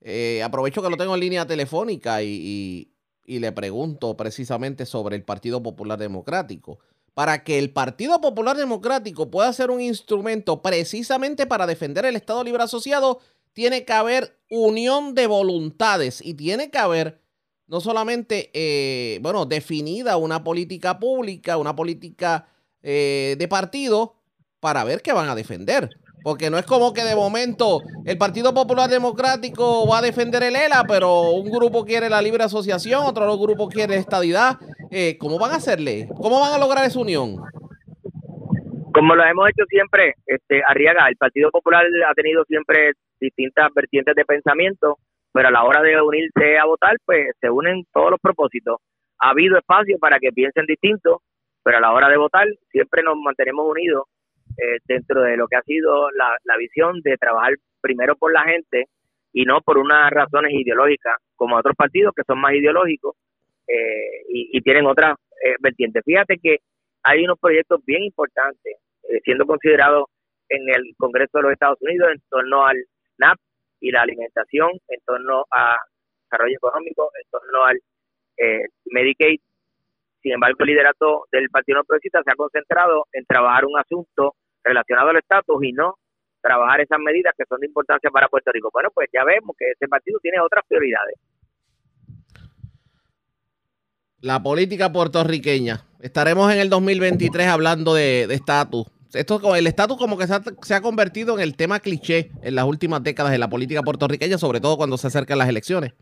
Eh, 0.00 0.42
aprovecho 0.42 0.82
que 0.82 0.90
lo 0.90 0.96
tengo 0.96 1.14
en 1.14 1.20
línea 1.20 1.46
telefónica 1.46 2.22
y, 2.22 2.88
y- 3.26 3.38
le 3.38 3.52
pregunto 3.52 4.14
precisamente 4.16 4.84
sobre 4.84 5.16
el 5.16 5.24
Partido 5.24 5.62
Popular 5.62 5.98
Democrático. 5.98 6.80
Para 7.14 7.44
que 7.44 7.58
el 7.58 7.70
Partido 7.72 8.20
Popular 8.20 8.56
Democrático 8.56 9.30
pueda 9.30 9.50
ser 9.52 9.70
un 9.70 9.80
instrumento 9.80 10.60
precisamente 10.60 11.46
para 11.46 11.66
defender 11.66 12.04
el 12.04 12.16
Estado 12.16 12.44
Libre 12.44 12.62
Asociado, 12.62 13.20
tiene 13.54 13.84
que 13.84 13.92
haber 13.92 14.38
unión 14.50 15.14
de 15.14 15.26
voluntades 15.26 16.20
y 16.22 16.34
tiene 16.34 16.70
que 16.70 16.78
haber 16.78 17.20
no 17.66 17.80
solamente, 17.80 18.50
eh, 18.52 19.18
bueno, 19.22 19.46
definida 19.46 20.16
una 20.18 20.44
política 20.44 20.98
pública, 20.98 21.56
una 21.56 21.74
política 21.76 22.48
eh, 22.82 23.36
de 23.38 23.48
partido 23.48 24.14
para 24.62 24.84
ver 24.84 25.02
qué 25.02 25.12
van 25.12 25.28
a 25.28 25.34
defender. 25.34 25.90
Porque 26.22 26.48
no 26.48 26.56
es 26.56 26.64
como 26.64 26.94
que 26.94 27.02
de 27.02 27.16
momento 27.16 27.80
el 28.06 28.16
Partido 28.16 28.54
Popular 28.54 28.88
Democrático 28.88 29.88
va 29.88 29.98
a 29.98 30.02
defender 30.02 30.44
el 30.44 30.54
ELA, 30.54 30.84
pero 30.86 31.32
un 31.32 31.50
grupo 31.50 31.84
quiere 31.84 32.08
la 32.08 32.22
libre 32.22 32.44
asociación, 32.44 33.02
otro 33.04 33.36
grupo 33.38 33.68
quiere 33.68 33.96
estadidad. 33.96 34.52
Eh, 34.92 35.18
¿Cómo 35.18 35.40
van 35.40 35.50
a 35.50 35.56
hacerle? 35.56 36.06
¿Cómo 36.16 36.38
van 36.38 36.52
a 36.52 36.58
lograr 36.58 36.86
esa 36.86 37.00
unión? 37.00 37.38
Como 38.94 39.16
lo 39.16 39.24
hemos 39.24 39.48
hecho 39.48 39.64
siempre, 39.68 40.14
este 40.26 40.62
Arriaga, 40.68 41.08
el 41.08 41.16
Partido 41.16 41.50
Popular 41.50 41.84
ha 42.08 42.14
tenido 42.14 42.44
siempre 42.44 42.92
distintas 43.20 43.68
vertientes 43.74 44.14
de 44.14 44.24
pensamiento, 44.24 44.98
pero 45.32 45.48
a 45.48 45.50
la 45.50 45.64
hora 45.64 45.82
de 45.82 46.00
unirse 46.00 46.56
a 46.56 46.66
votar, 46.66 46.94
pues 47.04 47.34
se 47.40 47.50
unen 47.50 47.84
todos 47.92 48.12
los 48.12 48.20
propósitos. 48.20 48.76
Ha 49.18 49.30
habido 49.30 49.58
espacio 49.58 49.98
para 49.98 50.20
que 50.20 50.30
piensen 50.30 50.66
distinto, 50.66 51.20
pero 51.64 51.78
a 51.78 51.80
la 51.80 51.92
hora 51.92 52.08
de 52.08 52.16
votar 52.16 52.46
siempre 52.70 53.02
nos 53.02 53.16
mantenemos 53.16 53.66
unidos 53.68 54.04
eh, 54.56 54.78
dentro 54.84 55.22
de 55.22 55.36
lo 55.36 55.46
que 55.48 55.56
ha 55.56 55.62
sido 55.62 56.10
la, 56.12 56.36
la 56.44 56.56
visión 56.56 57.00
de 57.02 57.16
trabajar 57.16 57.54
primero 57.80 58.16
por 58.16 58.32
la 58.32 58.44
gente 58.44 58.86
y 59.32 59.44
no 59.44 59.60
por 59.60 59.78
unas 59.78 60.10
razones 60.10 60.52
ideológicas, 60.52 61.16
como 61.36 61.56
otros 61.56 61.74
partidos 61.76 62.12
que 62.14 62.22
son 62.26 62.40
más 62.40 62.52
ideológicos 62.54 63.16
eh, 63.66 64.24
y, 64.28 64.60
tienen 64.60 64.86
otras 64.86 65.16
eh, 65.44 65.54
vertientes. 65.60 66.02
Fíjate 66.04 66.38
que 66.42 66.58
hay 67.02 67.24
unos 67.24 67.38
proyectos 67.38 67.80
bien 67.84 68.02
importantes 68.02 68.76
eh, 69.08 69.20
siendo 69.24 69.46
considerados 69.46 70.06
en 70.48 70.62
el 70.68 70.94
Congreso 70.98 71.38
de 71.38 71.42
los 71.42 71.52
Estados 71.52 71.78
Unidos 71.80 72.10
en 72.12 72.20
torno 72.28 72.66
al 72.66 72.76
SNAP 73.16 73.38
y 73.80 73.90
la 73.90 74.02
alimentación, 74.02 74.70
en 74.88 75.00
torno 75.06 75.44
a 75.50 75.76
desarrollo 76.24 76.56
económico, 76.56 77.10
en 77.20 77.30
torno 77.30 77.64
al 77.64 77.80
Medicaid. 78.86 79.40
Sin 80.20 80.32
embargo, 80.32 80.56
el 80.60 80.66
liderato 80.66 81.24
del 81.32 81.48
Partido 81.48 81.78
No 81.78 81.84
Progresista 81.84 82.22
se 82.22 82.30
ha 82.30 82.34
concentrado 82.34 83.06
en 83.12 83.24
trabajar 83.24 83.64
un 83.64 83.78
asunto 83.78 84.34
relacionado 84.64 85.10
al 85.10 85.18
estatus 85.18 85.64
y 85.64 85.72
no 85.72 85.96
trabajar 86.40 86.80
esas 86.80 86.98
medidas 86.98 87.34
que 87.36 87.44
son 87.48 87.60
de 87.60 87.66
importancia 87.66 88.10
para 88.10 88.28
Puerto 88.28 88.50
Rico. 88.52 88.70
Bueno, 88.72 88.90
pues 88.92 89.08
ya 89.12 89.24
vemos 89.24 89.56
que 89.58 89.70
ese 89.70 89.88
partido 89.88 90.18
tiene 90.20 90.40
otras 90.40 90.64
prioridades. 90.66 91.16
La 94.20 94.42
política 94.42 94.92
puertorriqueña. 94.92 95.84
Estaremos 96.00 96.52
en 96.52 96.60
el 96.60 96.70
2023 96.70 97.46
hablando 97.46 97.94
de 97.94 98.24
estatus. 98.24 98.86
Esto, 99.14 99.54
el 99.54 99.66
estatus 99.66 99.98
como 99.98 100.16
que 100.16 100.26
se 100.26 100.34
ha, 100.34 100.40
se 100.62 100.74
ha 100.74 100.80
convertido 100.80 101.34
en 101.34 101.40
el 101.40 101.56
tema 101.56 101.80
cliché 101.80 102.30
en 102.42 102.54
las 102.54 102.64
últimas 102.64 103.02
décadas 103.02 103.30
de 103.32 103.38
la 103.38 103.48
política 103.48 103.82
puertorriqueña, 103.82 104.38
sobre 104.38 104.60
todo 104.60 104.76
cuando 104.76 104.96
se 104.96 105.08
acercan 105.08 105.38
las 105.38 105.48
elecciones. 105.48 105.92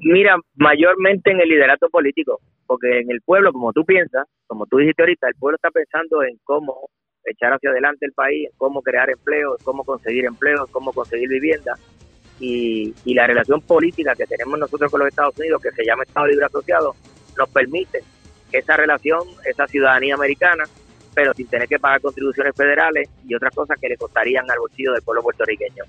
Mira, 0.00 0.36
mayormente 0.56 1.30
en 1.30 1.40
el 1.40 1.48
liderato 1.48 1.88
político, 1.88 2.40
porque 2.66 3.00
en 3.00 3.10
el 3.10 3.20
pueblo, 3.20 3.52
como 3.52 3.72
tú 3.72 3.84
piensas, 3.84 4.26
como 4.46 4.66
tú 4.66 4.78
dijiste 4.78 5.02
ahorita, 5.02 5.28
el 5.28 5.34
pueblo 5.34 5.56
está 5.56 5.70
pensando 5.70 6.22
en 6.22 6.38
cómo 6.42 6.88
echar 7.24 7.52
hacia 7.52 7.70
adelante 7.70 8.06
el 8.06 8.12
país, 8.12 8.48
cómo 8.56 8.82
crear 8.82 9.10
empleo, 9.10 9.56
cómo 9.64 9.84
conseguir 9.84 10.24
empleo, 10.26 10.66
cómo 10.70 10.92
conseguir 10.92 11.28
vivienda. 11.28 11.74
Y, 12.38 12.94
y 13.04 13.14
la 13.14 13.26
relación 13.26 13.60
política 13.60 14.14
que 14.14 14.26
tenemos 14.26 14.58
nosotros 14.58 14.90
con 14.90 15.00
los 15.00 15.08
Estados 15.08 15.36
Unidos, 15.38 15.60
que 15.62 15.70
se 15.72 15.84
llama 15.84 16.04
Estado 16.04 16.26
Libre 16.26 16.46
Asociado, 16.46 16.94
nos 17.36 17.48
permite 17.50 18.02
esa 18.52 18.76
relación, 18.76 19.20
esa 19.44 19.66
ciudadanía 19.66 20.14
americana, 20.14 20.64
pero 21.14 21.34
sin 21.34 21.46
tener 21.48 21.68
que 21.68 21.78
pagar 21.78 22.00
contribuciones 22.00 22.54
federales 22.56 23.08
y 23.26 23.34
otras 23.34 23.54
cosas 23.54 23.78
que 23.80 23.88
le 23.88 23.96
costarían 23.96 24.50
al 24.50 24.58
bolsillo 24.58 24.92
del 24.92 25.02
pueblo 25.02 25.22
puertorriqueño. 25.22 25.84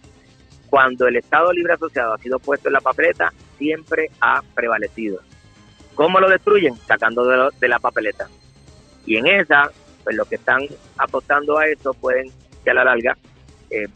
cuando 0.70 1.06
el 1.08 1.18
Estado 1.18 1.52
Libre 1.52 1.74
Asociado 1.74 2.14
ha 2.14 2.18
sido 2.18 2.40
puesto 2.40 2.70
en 2.70 2.74
la 2.74 2.80
papeleta, 2.82 3.32
siempre 3.58 4.10
ha 4.22 4.42
prevalecido. 4.56 5.20
¿Cómo 5.96 6.20
lo 6.22 6.30
destruyen? 6.30 6.76
Sacando 6.88 7.26
de, 7.26 7.36
lo- 7.38 7.52
de 7.52 7.68
la 7.68 7.78
papeleta. 7.80 8.30
Y 9.06 9.18
en 9.18 9.28
esa, 9.28 9.70
pues 10.04 10.16
los 10.16 10.28
que 10.28 10.36
están 10.36 10.62
apostando 10.98 11.58
a 11.58 11.68
eso 11.68 11.94
pueden 11.94 12.32
que 12.64 12.72
a 12.72 12.74
la 12.74 12.84
larga 12.84 13.18
eh, 13.70 13.88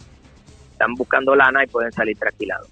están 0.72 0.93
buscando 0.95 1.36
lana 1.36 1.64
y 1.64 1.68
pueden 1.68 1.91
salir 1.91 2.18
tranquilados. 2.18 2.68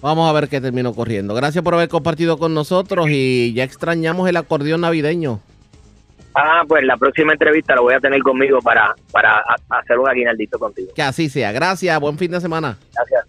Vamos 0.00 0.30
a 0.30 0.32
ver 0.32 0.48
qué 0.48 0.60
terminó 0.60 0.94
corriendo. 0.94 1.34
Gracias 1.34 1.62
por 1.62 1.74
haber 1.74 1.88
compartido 1.88 2.38
con 2.38 2.54
nosotros 2.54 3.08
y 3.10 3.52
ya 3.52 3.64
extrañamos 3.64 4.28
el 4.28 4.36
acordeón 4.36 4.80
navideño. 4.80 5.40
Ah, 6.34 6.62
pues 6.66 6.84
la 6.84 6.96
próxima 6.96 7.32
entrevista 7.32 7.74
lo 7.74 7.82
voy 7.82 7.94
a 7.94 8.00
tener 8.00 8.22
conmigo 8.22 8.60
para, 8.60 8.94
para 9.10 9.42
hacer 9.68 9.98
un 9.98 10.08
aguinaldito 10.08 10.58
contigo. 10.58 10.92
Que 10.94 11.02
así 11.02 11.28
sea. 11.28 11.50
Gracias. 11.52 11.98
Buen 12.00 12.16
fin 12.18 12.30
de 12.30 12.40
semana. 12.40 12.78
Gracias. 12.94 13.24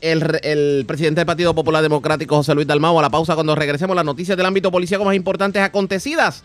El, 0.00 0.22
el 0.42 0.84
presidente 0.86 1.20
del 1.20 1.26
Partido 1.26 1.54
Popular 1.54 1.82
Democrático, 1.82 2.36
José 2.36 2.54
Luis 2.54 2.66
Dalmau, 2.66 2.98
a 2.98 3.02
la 3.02 3.10
pausa 3.10 3.34
cuando 3.34 3.54
regresemos 3.54 3.96
las 3.96 4.04
noticias 4.04 4.36
del 4.36 4.46
ámbito 4.46 4.70
policíaco 4.70 5.04
más 5.04 5.16
importantes 5.16 5.60
acontecidas. 5.62 6.44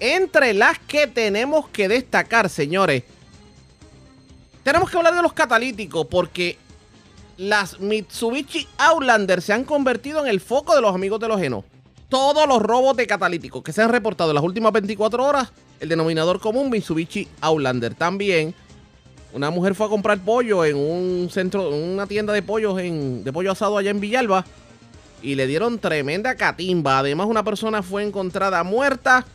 Entre 0.00 0.54
las 0.54 0.78
que 0.78 1.06
tenemos 1.06 1.68
que 1.68 1.88
destacar, 1.88 2.48
señores, 2.48 3.02
tenemos 4.62 4.90
que 4.90 4.96
hablar 4.96 5.14
de 5.14 5.22
los 5.22 5.32
catalíticos 5.32 6.06
porque 6.06 6.56
las 7.36 7.80
Mitsubishi 7.80 8.68
Outlander 8.78 9.42
se 9.42 9.52
han 9.52 9.64
convertido 9.64 10.20
en 10.20 10.28
el 10.28 10.40
foco 10.40 10.74
de 10.74 10.82
los 10.82 10.94
amigos 10.94 11.18
de 11.18 11.28
los 11.28 11.40
genos. 11.40 11.64
Todos 12.08 12.46
los 12.46 12.62
robos 12.62 12.96
de 12.96 13.06
catalíticos 13.06 13.62
que 13.62 13.72
se 13.72 13.82
han 13.82 13.90
reportado 13.90 14.30
en 14.30 14.36
las 14.36 14.44
últimas 14.44 14.72
24 14.72 15.24
horas, 15.24 15.52
el 15.80 15.88
denominador 15.88 16.40
común 16.40 16.70
Mitsubishi 16.70 17.28
Outlander. 17.40 17.94
También 17.94 18.54
una 19.32 19.50
mujer 19.50 19.74
fue 19.74 19.86
a 19.86 19.90
comprar 19.90 20.18
pollo 20.20 20.64
en 20.64 20.76
un 20.76 21.28
centro, 21.30 21.68
en 21.74 21.92
una 21.94 22.06
tienda 22.06 22.32
de 22.32 22.42
pollos 22.42 22.78
en, 22.78 23.24
de 23.24 23.32
pollo 23.32 23.52
asado 23.52 23.76
allá 23.76 23.90
en 23.90 24.00
Villalba 24.00 24.44
y 25.22 25.34
le 25.34 25.46
dieron 25.46 25.78
tremenda 25.78 26.36
catimba. 26.36 27.00
Además, 27.00 27.26
una 27.26 27.42
persona 27.42 27.82
fue 27.82 28.04
encontrada 28.04 28.62
muerta 28.62 29.26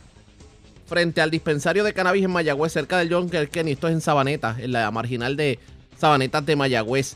frente 0.86 1.20
al 1.20 1.30
dispensario 1.30 1.84
de 1.84 1.92
cannabis 1.92 2.24
en 2.24 2.30
Mayagüez, 2.30 2.72
cerca 2.72 2.98
del 2.98 3.12
John 3.12 3.28
Kenny. 3.28 3.72
Esto 3.72 3.88
es 3.88 3.94
en 3.94 4.00
Sabaneta, 4.00 4.56
en 4.58 4.72
la 4.72 4.90
marginal 4.90 5.36
de 5.36 5.58
Sabanetas 5.98 6.44
de 6.44 6.56
Mayagüez. 6.56 7.14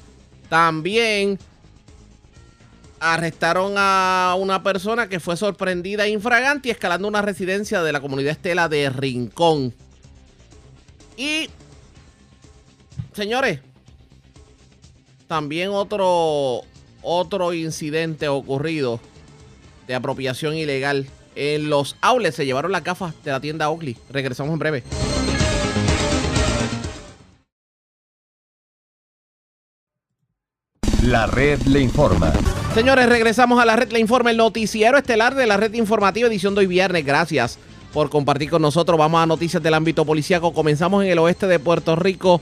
También 0.48 1.38
arrestaron 3.00 3.74
a 3.76 4.34
una 4.38 4.62
persona 4.62 5.08
que 5.08 5.20
fue 5.20 5.36
sorprendida 5.36 6.08
infragante 6.08 6.68
y 6.68 6.72
escalando 6.72 7.06
una 7.06 7.22
residencia 7.22 7.82
de 7.82 7.92
la 7.92 8.00
comunidad 8.00 8.32
Estela 8.32 8.68
de 8.68 8.90
Rincón. 8.90 9.74
Y 11.16 11.48
señores, 13.12 13.60
también 15.26 15.70
otro, 15.70 16.62
otro 17.02 17.52
incidente 17.52 18.28
ocurrido 18.28 19.00
de 19.86 19.94
apropiación 19.94 20.56
ilegal. 20.56 21.06
En 21.40 21.70
los 21.70 21.94
outlets 22.00 22.34
se 22.34 22.44
llevaron 22.44 22.72
las 22.72 22.82
gafas 22.82 23.14
de 23.22 23.30
la 23.30 23.38
tienda 23.38 23.70
Oakley. 23.70 23.96
Regresamos 24.10 24.52
en 24.52 24.58
breve. 24.58 24.82
La 31.04 31.28
red 31.28 31.60
le 31.62 31.80
informa. 31.80 32.32
Señores, 32.74 33.08
regresamos 33.08 33.62
a 33.62 33.64
la 33.64 33.76
red 33.76 33.92
Le 33.92 34.00
Informa, 34.00 34.32
el 34.32 34.36
noticiero 34.36 34.98
estelar 34.98 35.36
de 35.36 35.46
la 35.46 35.56
red 35.56 35.72
informativa 35.74 36.26
edición 36.26 36.56
de 36.56 36.60
hoy 36.62 36.66
viernes. 36.66 37.04
Gracias 37.06 37.56
por 37.92 38.10
compartir 38.10 38.50
con 38.50 38.60
nosotros. 38.60 38.98
Vamos 38.98 39.22
a 39.22 39.26
noticias 39.26 39.62
del 39.62 39.74
ámbito 39.74 40.04
policíaco. 40.04 40.52
Comenzamos 40.52 41.04
en 41.04 41.10
el 41.10 41.20
oeste 41.20 41.46
de 41.46 41.60
Puerto 41.60 41.94
Rico. 41.94 42.40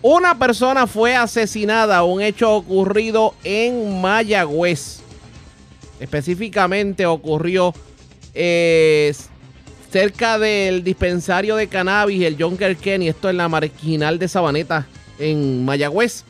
Una 0.00 0.38
persona 0.38 0.86
fue 0.86 1.14
asesinada, 1.14 2.02
un 2.04 2.22
hecho 2.22 2.54
ocurrido 2.54 3.34
en 3.44 4.00
Mayagüez. 4.00 5.00
Específicamente 6.00 7.04
ocurrió 7.04 7.74
eh, 8.34 9.12
cerca 9.90 10.38
del 10.38 10.82
dispensario 10.82 11.56
de 11.56 11.68
cannabis, 11.68 12.24
el 12.24 12.36
John 12.38 12.56
Kenny, 12.56 13.08
esto 13.08 13.30
en 13.30 13.36
la 13.36 13.48
marginal 13.48 14.18
de 14.18 14.28
Sabaneta, 14.28 14.86
en 15.18 15.64
Mayagüez. 15.64 16.24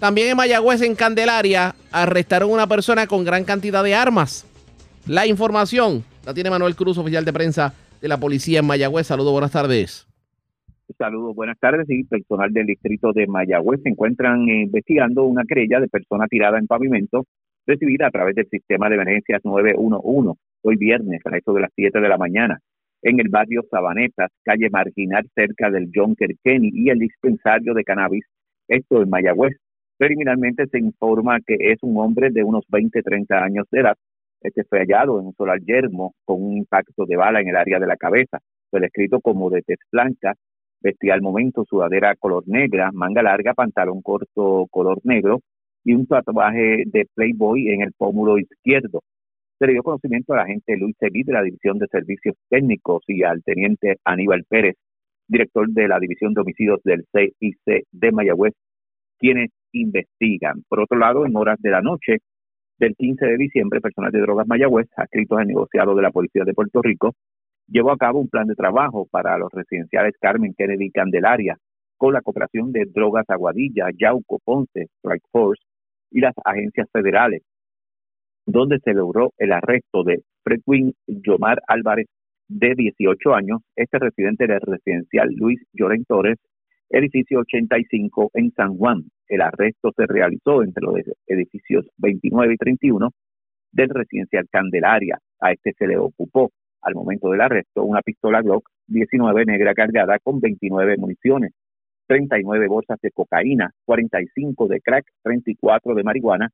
También 0.00 0.30
en 0.30 0.36
Mayagüez, 0.36 0.82
en 0.82 0.94
Candelaria, 0.94 1.74
arrestaron 1.92 2.50
a 2.50 2.54
una 2.54 2.66
persona 2.66 3.06
con 3.06 3.24
gran 3.24 3.44
cantidad 3.44 3.84
de 3.84 3.94
armas. 3.94 4.44
La 5.06 5.26
información 5.26 6.04
la 6.24 6.34
tiene 6.34 6.50
Manuel 6.50 6.74
Cruz, 6.74 6.98
oficial 6.98 7.24
de 7.24 7.32
prensa 7.32 7.72
de 8.00 8.08
la 8.08 8.18
policía 8.18 8.58
en 8.58 8.66
Mayagüez. 8.66 9.06
Saludos, 9.06 9.32
buenas 9.32 9.52
tardes. 9.52 10.06
Saludos, 10.98 11.34
buenas 11.34 11.58
tardes. 11.60 11.88
Y 11.88 12.04
personal 12.04 12.52
del 12.52 12.66
distrito 12.66 13.12
de 13.12 13.26
Mayagüez 13.26 13.80
se 13.82 13.88
encuentran 13.88 14.48
eh, 14.48 14.62
investigando 14.62 15.24
una 15.24 15.44
querella 15.44 15.78
de 15.78 15.88
persona 15.88 16.26
tirada 16.26 16.58
en 16.58 16.66
pavimento 16.66 17.24
recibida 17.66 18.08
a 18.08 18.10
través 18.10 18.34
del 18.34 18.48
sistema 18.48 18.88
de 18.88 18.96
emergencias 18.96 19.40
911 19.44 20.38
hoy 20.66 20.76
viernes 20.76 21.20
a 21.24 21.36
eso 21.36 21.52
de 21.52 21.60
las 21.60 21.70
7 21.74 22.00
de 22.00 22.08
la 22.08 22.18
mañana 22.18 22.58
en 23.02 23.20
el 23.20 23.28
barrio 23.28 23.62
Sabanetas, 23.70 24.32
calle 24.42 24.68
Marginal, 24.68 25.24
cerca 25.34 25.70
del 25.70 25.90
John 25.94 26.16
Kenny 26.16 26.70
y 26.72 26.90
el 26.90 26.98
dispensario 26.98 27.72
de 27.72 27.84
cannabis, 27.84 28.24
esto 28.66 29.00
en 29.00 29.10
Mayagüez. 29.10 29.56
Preliminarmente 29.96 30.66
se 30.66 30.78
informa 30.78 31.38
que 31.46 31.56
es 31.58 31.78
un 31.82 31.96
hombre 31.98 32.30
de 32.30 32.42
unos 32.42 32.64
20, 32.68 33.02
30 33.02 33.44
años 33.44 33.66
de 33.70 33.80
edad. 33.80 33.96
Este 34.40 34.64
fue 34.64 34.80
hallado 34.80 35.20
en 35.20 35.26
un 35.26 35.34
solar 35.34 35.60
yermo 35.60 36.14
con 36.24 36.42
un 36.42 36.56
impacto 36.56 37.06
de 37.06 37.16
bala 37.16 37.40
en 37.40 37.48
el 37.48 37.56
área 37.56 37.78
de 37.78 37.86
la 37.86 37.96
cabeza. 37.96 38.40
Fue 38.70 38.80
descrito 38.80 39.20
como 39.20 39.50
de 39.50 39.62
tez 39.62 39.78
blanca, 39.92 40.34
vestía 40.80 41.14
al 41.14 41.22
momento 41.22 41.64
sudadera 41.64 42.14
color 42.16 42.42
negra, 42.46 42.90
manga 42.92 43.22
larga, 43.22 43.54
pantalón 43.54 44.02
corto 44.02 44.66
color 44.70 44.98
negro 45.04 45.40
y 45.84 45.94
un 45.94 46.06
tatuaje 46.06 46.82
de 46.86 47.06
Playboy 47.14 47.68
en 47.68 47.82
el 47.82 47.92
pómulo 47.96 48.38
izquierdo. 48.38 49.02
Se 49.58 49.66
le 49.66 49.72
dio 49.72 49.82
conocimiento 49.82 50.34
al 50.34 50.40
agente 50.40 50.76
Luis 50.76 50.94
Seguí 50.98 51.22
de 51.22 51.32
la 51.32 51.42
División 51.42 51.78
de 51.78 51.86
Servicios 51.86 52.36
Técnicos 52.50 53.02
y 53.06 53.22
al 53.22 53.42
teniente 53.42 53.96
Aníbal 54.04 54.44
Pérez, 54.44 54.76
director 55.26 55.66
de 55.70 55.88
la 55.88 55.98
División 55.98 56.34
de 56.34 56.42
Homicidios 56.42 56.82
del 56.84 57.06
CIC 57.10 57.86
de 57.90 58.12
Mayagüez, 58.12 58.52
quienes 59.18 59.50
investigan. 59.72 60.62
Por 60.68 60.80
otro 60.80 60.98
lado, 60.98 61.24
en 61.24 61.34
horas 61.36 61.58
de 61.60 61.70
la 61.70 61.80
noche 61.80 62.18
del 62.78 62.94
15 62.96 63.24
de 63.24 63.36
diciembre, 63.38 63.80
personal 63.80 64.12
de 64.12 64.20
drogas 64.20 64.46
Mayagüez, 64.46 64.88
adscritos 64.94 65.38
al 65.38 65.46
negociado 65.46 65.94
de 65.94 66.02
la 66.02 66.10
Policía 66.10 66.44
de 66.44 66.52
Puerto 66.52 66.82
Rico, 66.82 67.14
llevó 67.66 67.92
a 67.92 67.96
cabo 67.96 68.20
un 68.20 68.28
plan 68.28 68.46
de 68.46 68.54
trabajo 68.54 69.06
para 69.10 69.38
los 69.38 69.50
residenciales 69.52 70.14
Carmen 70.20 70.54
Kennedy 70.54 70.90
Candelaria, 70.90 71.56
con 71.96 72.12
la 72.12 72.20
cooperación 72.20 72.72
de 72.72 72.84
Drogas 72.84 73.24
Aguadilla, 73.28 73.86
Yauco, 73.98 74.38
Ponce, 74.44 74.88
Strike 74.98 75.24
Force 75.32 75.62
y 76.10 76.20
las 76.20 76.34
agencias 76.44 76.88
federales, 76.92 77.42
donde 78.46 78.78
se 78.80 78.94
logró 78.94 79.32
el 79.38 79.52
arresto 79.52 80.04
de 80.04 80.22
Fredwin 80.42 80.94
Yomar 81.06 81.60
Álvarez, 81.66 82.06
de 82.48 82.74
18 82.76 83.34
años, 83.34 83.60
este 83.74 83.98
residente 83.98 84.46
del 84.46 84.60
residencial 84.60 85.30
Luis 85.34 85.60
Lloren 85.72 86.04
Torres, 86.04 86.38
edificio 86.88 87.40
85 87.40 88.30
en 88.34 88.52
San 88.52 88.76
Juan. 88.76 89.02
El 89.26 89.40
arresto 89.40 89.92
se 89.96 90.06
realizó 90.06 90.62
entre 90.62 90.84
los 90.84 90.94
edificios 91.26 91.86
29 91.98 92.54
y 92.54 92.56
31 92.56 93.10
del 93.72 93.88
residencial 93.88 94.46
Candelaria. 94.48 95.18
A 95.40 95.50
este 95.50 95.72
se 95.76 95.88
le 95.88 95.98
ocupó 95.98 96.52
al 96.82 96.94
momento 96.94 97.30
del 97.30 97.40
arresto 97.40 97.82
una 97.82 98.00
pistola 98.02 98.42
Glock 98.42 98.68
19 98.86 99.44
negra 99.44 99.74
cargada 99.74 100.18
con 100.20 100.40
29 100.40 100.98
municiones, 100.98 101.52
39 102.06 102.68
bolsas 102.68 103.00
de 103.00 103.10
cocaína, 103.10 103.72
45 103.84 104.68
de 104.68 104.80
crack, 104.80 105.04
34 105.24 105.94
de 105.94 106.04
marihuana, 106.04 106.50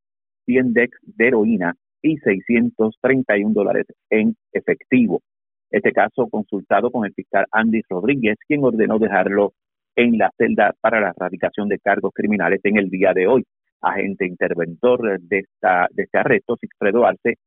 100 0.47 0.73
decks 0.73 0.99
de 1.03 1.29
heroína 1.29 1.75
y 2.03 2.17
631 2.19 3.53
dólares 3.55 3.87
en 4.11 4.37
efectivo. 4.53 5.23
Este 5.71 5.93
caso 5.93 6.29
consultado 6.29 6.91
con 6.91 7.07
el 7.07 7.15
fiscal 7.15 7.47
Andy 7.51 7.81
Rodríguez, 7.89 8.37
quien 8.47 8.63
ordenó 8.65 8.99
dejarlo 8.99 9.55
en 9.97 10.19
la 10.19 10.31
celda 10.37 10.75
para 10.81 11.01
la 11.01 11.13
erradicación 11.17 11.69
de 11.69 11.79
cargos 11.79 12.13
criminales 12.15 12.61
en 12.65 12.77
el 12.77 12.91
día 12.91 13.13
de 13.15 13.27
hoy. 13.27 13.45
Agente 13.81 14.27
interventor 14.27 15.19
de, 15.21 15.39
esta, 15.39 15.89
de 15.93 16.05
este 16.05 16.19
arresto, 16.19 16.57
Sigfredo 16.61 17.07
Arce, 17.07 17.39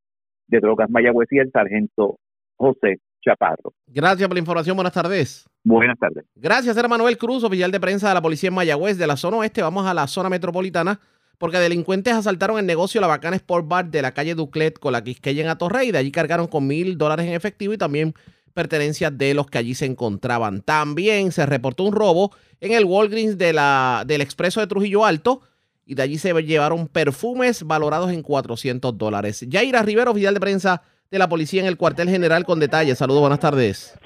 de 0.47 0.59
Drogas 0.59 0.89
Mayagüez 0.89 1.27
y 1.31 1.39
el 1.39 1.51
sargento 1.51 2.17
José 2.57 2.97
Chaparro. 3.23 3.73
Gracias 3.87 4.27
por 4.27 4.35
la 4.35 4.39
información. 4.39 4.75
Buenas 4.75 4.93
tardes. 4.93 5.45
Buenas 5.63 5.97
tardes. 5.97 6.25
Gracias, 6.35 6.75
era 6.77 6.87
Manuel 6.87 7.17
Cruz, 7.17 7.43
oficial 7.43 7.71
de 7.71 7.79
prensa 7.79 8.09
de 8.09 8.13
la 8.13 8.21
policía 8.21 8.49
en 8.49 8.55
Mayagüez. 8.55 8.97
De 8.97 9.07
la 9.07 9.17
zona 9.17 9.37
oeste 9.37 9.61
vamos 9.61 9.85
a 9.85 9.93
la 9.93 10.07
zona 10.07 10.29
metropolitana 10.29 10.99
porque 11.37 11.57
delincuentes 11.59 12.13
asaltaron 12.13 12.57
el 12.59 12.65
negocio 12.65 13.01
La 13.01 13.07
Bacana 13.07 13.35
Sport 13.35 13.67
Bar 13.67 13.85
de 13.85 14.01
la 14.01 14.13
calle 14.13 14.35
Duclet 14.35 14.79
con 14.79 14.93
la 14.93 15.03
Quisqueya 15.03 15.43
en 15.43 15.49
Atorrey. 15.49 15.91
De 15.91 15.97
allí 15.97 16.11
cargaron 16.11 16.47
con 16.47 16.67
mil 16.67 16.97
dólares 16.97 17.27
en 17.27 17.33
efectivo 17.33 17.73
y 17.73 17.77
también 17.77 18.13
pertenencias 18.53 19.15
de 19.17 19.33
los 19.33 19.47
que 19.47 19.57
allí 19.57 19.75
se 19.75 19.85
encontraban. 19.85 20.61
También 20.61 21.31
se 21.31 21.45
reportó 21.45 21.83
un 21.83 21.93
robo 21.93 22.31
en 22.61 22.71
el 22.71 22.85
Walgreens 22.85 23.37
de 23.37 23.53
la, 23.53 24.03
del 24.07 24.21
expreso 24.21 24.61
de 24.61 24.67
Trujillo 24.67 25.05
Alto 25.05 25.41
y 25.85 25.93
de 25.93 26.01
allí 26.01 26.17
se 26.17 26.33
llevaron 26.43 26.87
perfumes 26.87 27.63
valorados 27.63 28.11
en 28.11 28.23
400 28.23 28.97
dólares. 28.97 29.45
Yaira 29.47 29.83
Rivero, 29.83 30.11
oficial 30.11 30.33
de 30.33 30.39
prensa 30.39 30.81
de 31.11 31.19
la 31.19 31.29
policía 31.29 31.61
en 31.61 31.67
el 31.67 31.77
cuartel 31.77 32.09
general 32.09 32.45
con 32.45 32.59
detalles. 32.59 32.97
Saludos, 32.97 33.21
buenas 33.21 33.39
tardes. 33.39 33.97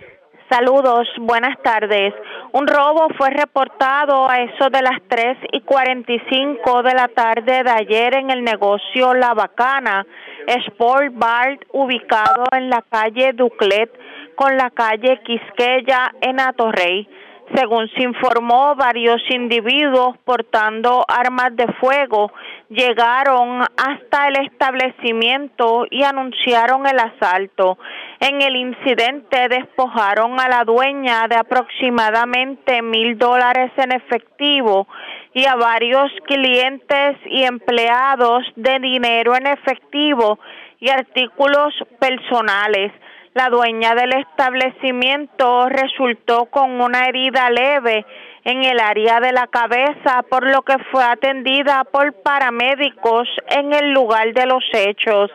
Saludos, 0.49 1.07
buenas 1.19 1.55
tardes. 1.63 2.13
Un 2.51 2.65
robo 2.65 3.09
fue 3.15 3.29
reportado 3.29 4.27
a 4.27 4.39
eso 4.39 4.71
de 4.71 4.81
las 4.81 4.99
3 5.07 5.37
y 5.51 5.61
45 5.61 6.81
de 6.81 6.93
la 6.95 7.07
tarde 7.07 7.63
de 7.63 7.69
ayer 7.69 8.15
en 8.15 8.31
el 8.31 8.43
negocio 8.43 9.13
La 9.13 9.35
Bacana, 9.35 10.03
Sport 10.47 11.13
Bar, 11.13 11.59
ubicado 11.71 12.45
en 12.51 12.71
la 12.71 12.83
calle 12.89 13.33
Duclet 13.33 13.91
con 14.35 14.57
la 14.57 14.71
calle 14.71 15.21
Quisqueya 15.23 16.15
en 16.21 16.39
Atorrey. 16.39 17.07
Según 17.55 17.89
se 17.95 18.03
informó, 18.03 18.75
varios 18.75 19.21
individuos 19.29 20.17
portando 20.23 21.03
armas 21.07 21.55
de 21.55 21.67
fuego 21.79 22.31
llegaron 22.69 23.61
hasta 23.61 24.27
el 24.27 24.45
establecimiento 24.45 25.85
y 25.89 26.03
anunciaron 26.03 26.85
el 26.85 26.99
asalto. 26.99 27.79
En 28.19 28.41
el 28.41 28.55
incidente 28.55 29.47
despojaron 29.49 30.39
a 30.39 30.47
la 30.47 30.63
dueña 30.63 31.27
de 31.27 31.37
aproximadamente 31.37 32.83
mil 32.83 33.17
dólares 33.17 33.71
en 33.77 33.93
efectivo 33.93 34.87
y 35.33 35.45
a 35.45 35.55
varios 35.55 36.11
clientes 36.25 37.17
y 37.25 37.43
empleados 37.43 38.43
de 38.55 38.79
dinero 38.79 39.35
en 39.35 39.47
efectivo 39.47 40.37
y 40.79 40.89
artículos 40.89 41.73
personales. 41.99 42.91
La 43.35 43.49
dueña 43.49 43.93
del 43.93 44.13
establecimiento 44.13 45.69
resultó 45.69 46.45
con 46.47 46.81
una 46.81 47.05
herida 47.05 47.49
leve 47.51 48.03
en 48.43 48.63
el 48.63 48.79
área 48.79 49.19
de 49.19 49.31
la 49.31 49.45
cabeza, 49.45 50.23
por 50.29 50.49
lo 50.49 50.63
que 50.63 50.77
fue 50.91 51.03
atendida 51.03 51.83
por 51.83 52.11
paramédicos 52.23 53.27
en 53.49 53.71
el 53.73 53.91
lugar 53.91 54.33
de 54.33 54.47
los 54.47 54.63
hechos. 54.73 55.29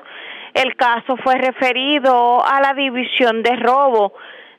El 0.55 0.75
caso 0.75 1.17
fue 1.23 1.37
referido 1.37 2.45
a 2.45 2.61
la 2.61 2.75
División 2.75 3.45
de 3.45 3.55
Robo 3.57 4.13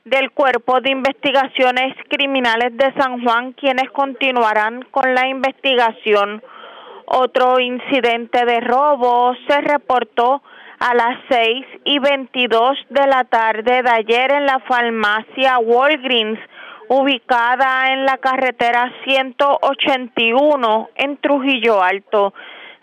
del 0.05 0.31
Cuerpo 0.31 0.79
de 0.79 0.91
Investigaciones 0.91 1.95
Criminales 2.09 2.77
de 2.77 2.93
San 2.93 3.21
Juan, 3.21 3.51
quienes 3.53 3.89
continuarán 3.91 4.83
con 4.91 5.13
la 5.13 5.27
investigación. 5.27 6.41
Otro 7.07 7.59
incidente 7.59 8.45
de 8.45 8.61
robo 8.61 9.36
se 9.47 9.61
reportó 9.61 10.41
a 10.80 10.93
las 10.93 11.17
seis 11.30 11.65
y 11.84 11.99
veintidós 11.99 12.78
de 12.89 13.07
la 13.07 13.23
tarde 13.23 13.82
de 13.84 13.89
ayer 13.89 14.32
en 14.32 14.45
la 14.45 14.59
farmacia 14.59 15.57
Walgreens, 15.59 16.39
ubicada 16.89 17.93
en 17.93 18.05
la 18.05 18.17
carretera 18.17 18.91
181 19.05 20.89
en 20.95 21.17
Trujillo 21.17 21.82
Alto. 21.82 22.34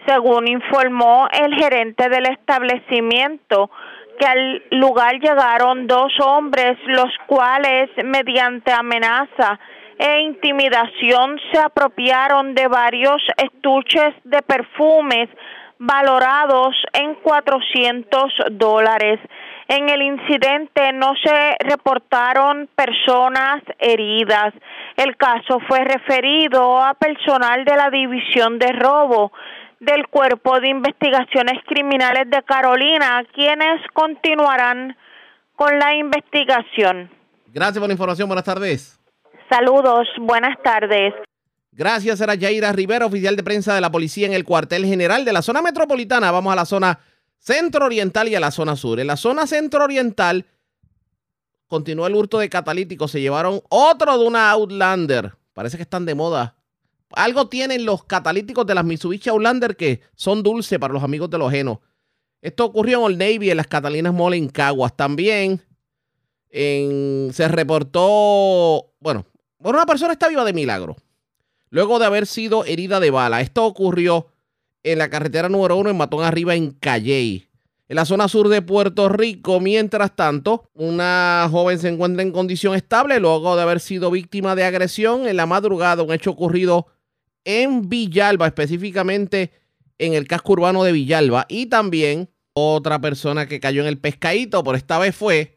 Según 0.07 0.49
informó 0.49 1.29
el 1.33 1.55
gerente 1.55 2.09
del 2.09 2.27
establecimiento, 2.27 3.71
que 4.19 4.27
al 4.27 4.63
lugar 4.71 5.21
llegaron 5.21 5.87
dos 5.87 6.13
hombres, 6.21 6.77
los 6.87 7.13
cuales, 7.27 7.91
mediante 8.05 8.73
amenaza 8.73 9.59
e 9.99 10.21
intimidación, 10.23 11.39
se 11.53 11.61
apropiaron 11.61 12.55
de 12.55 12.67
varios 12.67 13.23
estuches 13.37 14.15
de 14.25 14.43
perfumes 14.43 15.29
valorados 15.83 16.77
en 16.93 17.15
400 17.17 18.33
dólares. 18.53 19.19
En 19.67 19.89
el 19.89 20.03
incidente 20.03 20.93
no 20.93 21.13
se 21.23 21.57
reportaron 21.61 22.69
personas 22.75 23.63
heridas. 23.81 24.55
El 24.97 25.17
caso 25.17 25.59
fue 25.67 25.81
referido 25.81 26.81
a 26.81 26.95
personal 26.95 27.65
de 27.65 27.77
la 27.77 27.91
División 27.91 28.59
de 28.59 28.73
Robo 28.73 29.33
del 29.81 30.07
Cuerpo 30.07 30.61
de 30.61 30.69
Investigaciones 30.69 31.65
Criminales 31.67 32.31
de 32.31 32.43
Carolina, 32.45 33.25
quienes 33.35 33.81
continuarán 33.93 34.97
con 35.57 35.77
la 35.81 35.97
investigación. 35.97 37.11
Gracias 37.49 37.81
por 37.81 37.89
la 37.89 37.95
información. 37.95 38.29
Buenas 38.29 38.45
tardes. 38.45 39.01
Saludos. 39.51 40.07
Buenas 40.21 40.57
tardes. 40.63 41.13
Gracias, 41.75 42.21
era 42.21 42.35
Yaira 42.35 42.71
Rivera, 42.71 43.07
oficial 43.07 43.35
de 43.35 43.43
prensa 43.43 43.75
de 43.75 43.81
la 43.81 43.91
policía 43.91 44.27
en 44.27 44.35
el 44.35 44.45
cuartel 44.45 44.85
general 44.85 45.25
de 45.25 45.33
la 45.33 45.41
zona 45.41 45.63
metropolitana. 45.63 46.31
Vamos 46.31 46.53
a 46.53 46.57
la 46.57 46.67
zona 46.67 47.01
centro-oriental 47.39 48.29
y 48.29 48.35
a 48.35 48.41
la 48.41 48.51
zona 48.51 48.77
sur. 48.77 49.01
En 49.01 49.07
la 49.07 49.17
zona 49.17 49.47
centro-oriental 49.47 50.45
continuó 51.67 52.07
el 52.07 52.15
hurto 52.15 52.39
de 52.39 52.51
catalíticos. 52.51 53.11
Se 53.11 53.23
llevaron 53.23 53.63
otro 53.71 54.19
de 54.19 54.27
una 54.27 54.51
Outlander. 54.51 55.35
Parece 55.55 55.79
que 55.79 55.85
están 55.85 56.05
de 56.05 56.15
moda. 56.15 56.57
Algo 57.13 57.49
tienen 57.49 57.87
los 57.87 58.05
catalíticos 58.05 58.67
de 58.67 58.75
las 58.75 58.85
Mitsubishi 58.85 59.31
Outlander 59.31 59.75
que 59.75 60.03
son 60.15 60.43
dulces 60.43 60.79
para 60.79 60.93
los 60.93 61.03
amigos 61.03 61.31
de 61.31 61.39
los 61.39 61.51
genos. 61.51 61.79
Esto 62.43 62.67
ocurrió 62.67 62.99
en 62.99 63.05
Old 63.05 63.19
Navy, 63.19 63.51
en 63.51 63.57
las 63.57 63.67
Catalinas 63.67 64.13
Mall 64.13 64.35
en 64.35 64.51
Caguas. 64.51 64.95
También 64.95 65.63
se 66.51 67.49
reportó, 67.49 68.93
bueno, 69.01 69.25
bueno, 69.59 69.79
una 69.79 69.87
persona 69.87 70.13
está 70.13 70.29
viva 70.29 70.45
de 70.45 70.53
milagro 70.53 70.97
luego 71.73 71.99
de 71.99 72.05
haber 72.05 72.27
sido 72.27 72.65
herida 72.67 73.01
de 73.01 73.11
bala. 73.11 73.41
Esto 73.41 73.65
ocurrió 73.65 74.29
en 74.85 74.99
la 74.99 75.09
carretera 75.09 75.49
número 75.49 75.77
uno 75.77 75.91
en 75.91 75.97
Matón 75.97 76.23
Arriba, 76.23 76.55
en 76.55 76.73
Calley. 76.73 77.49
En 77.89 77.97
la 77.97 78.05
zona 78.05 78.29
sur 78.29 78.49
de 78.49 78.63
Puerto 78.63 79.09
Rico, 79.09 79.59
mientras 79.59 80.15
tanto, 80.15 80.71
una 80.75 81.49
joven 81.51 81.79
se 81.79 81.89
encuentra 81.89 82.23
en 82.23 82.31
condición 82.31 82.75
estable 82.75 83.19
luego 83.21 83.57
de 83.57 83.63
haber 83.63 83.81
sido 83.81 84.11
víctima 84.11 84.55
de 84.55 84.65
agresión 84.65 85.27
en 85.27 85.37
la 85.37 85.47
madrugada, 85.47 86.03
un 86.03 86.13
hecho 86.13 86.31
ocurrido 86.31 86.87
en 87.45 87.89
Villalba, 87.89 88.47
específicamente 88.47 89.51
en 89.99 90.13
el 90.13 90.29
casco 90.29 90.53
urbano 90.53 90.85
de 90.85 90.93
Villalba. 90.93 91.47
Y 91.49 91.67
también 91.67 92.29
otra 92.53 93.01
persona 93.01 93.47
que 93.47 93.61
cayó 93.61 93.81
en 93.81 93.89
el 93.89 93.99
pescadito, 93.99 94.63
por 94.63 94.77
esta 94.77 94.99
vez 94.99 95.17
fue 95.17 95.57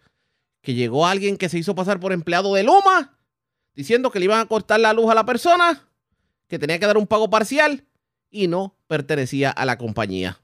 que 0.61 0.74
llegó 0.74 1.05
alguien 1.05 1.36
que 1.36 1.49
se 1.49 1.59
hizo 1.59 1.76
pasar 1.76 1.99
por 1.99 2.13
empleado 2.13 2.53
de 2.53 2.63
Luma, 2.63 3.18
diciendo 3.74 4.11
que 4.11 4.20
le 4.20 4.26
iban 4.26 4.39
a 4.39 4.45
cortar 4.45 4.80
la 4.80 4.93
luz 4.93 5.11
a 5.11 5.16
la 5.16 5.26
persona 5.26 5.89
que 6.47 6.59
tenía 6.59 6.79
que 6.79 6.85
dar 6.85 6.97
un 6.97 7.07
pago 7.07 7.29
parcial 7.29 7.83
y 8.29 8.47
no 8.47 8.73
pertenecía 8.87 9.49
a 9.49 9.65
la 9.65 9.77
compañía. 9.77 10.37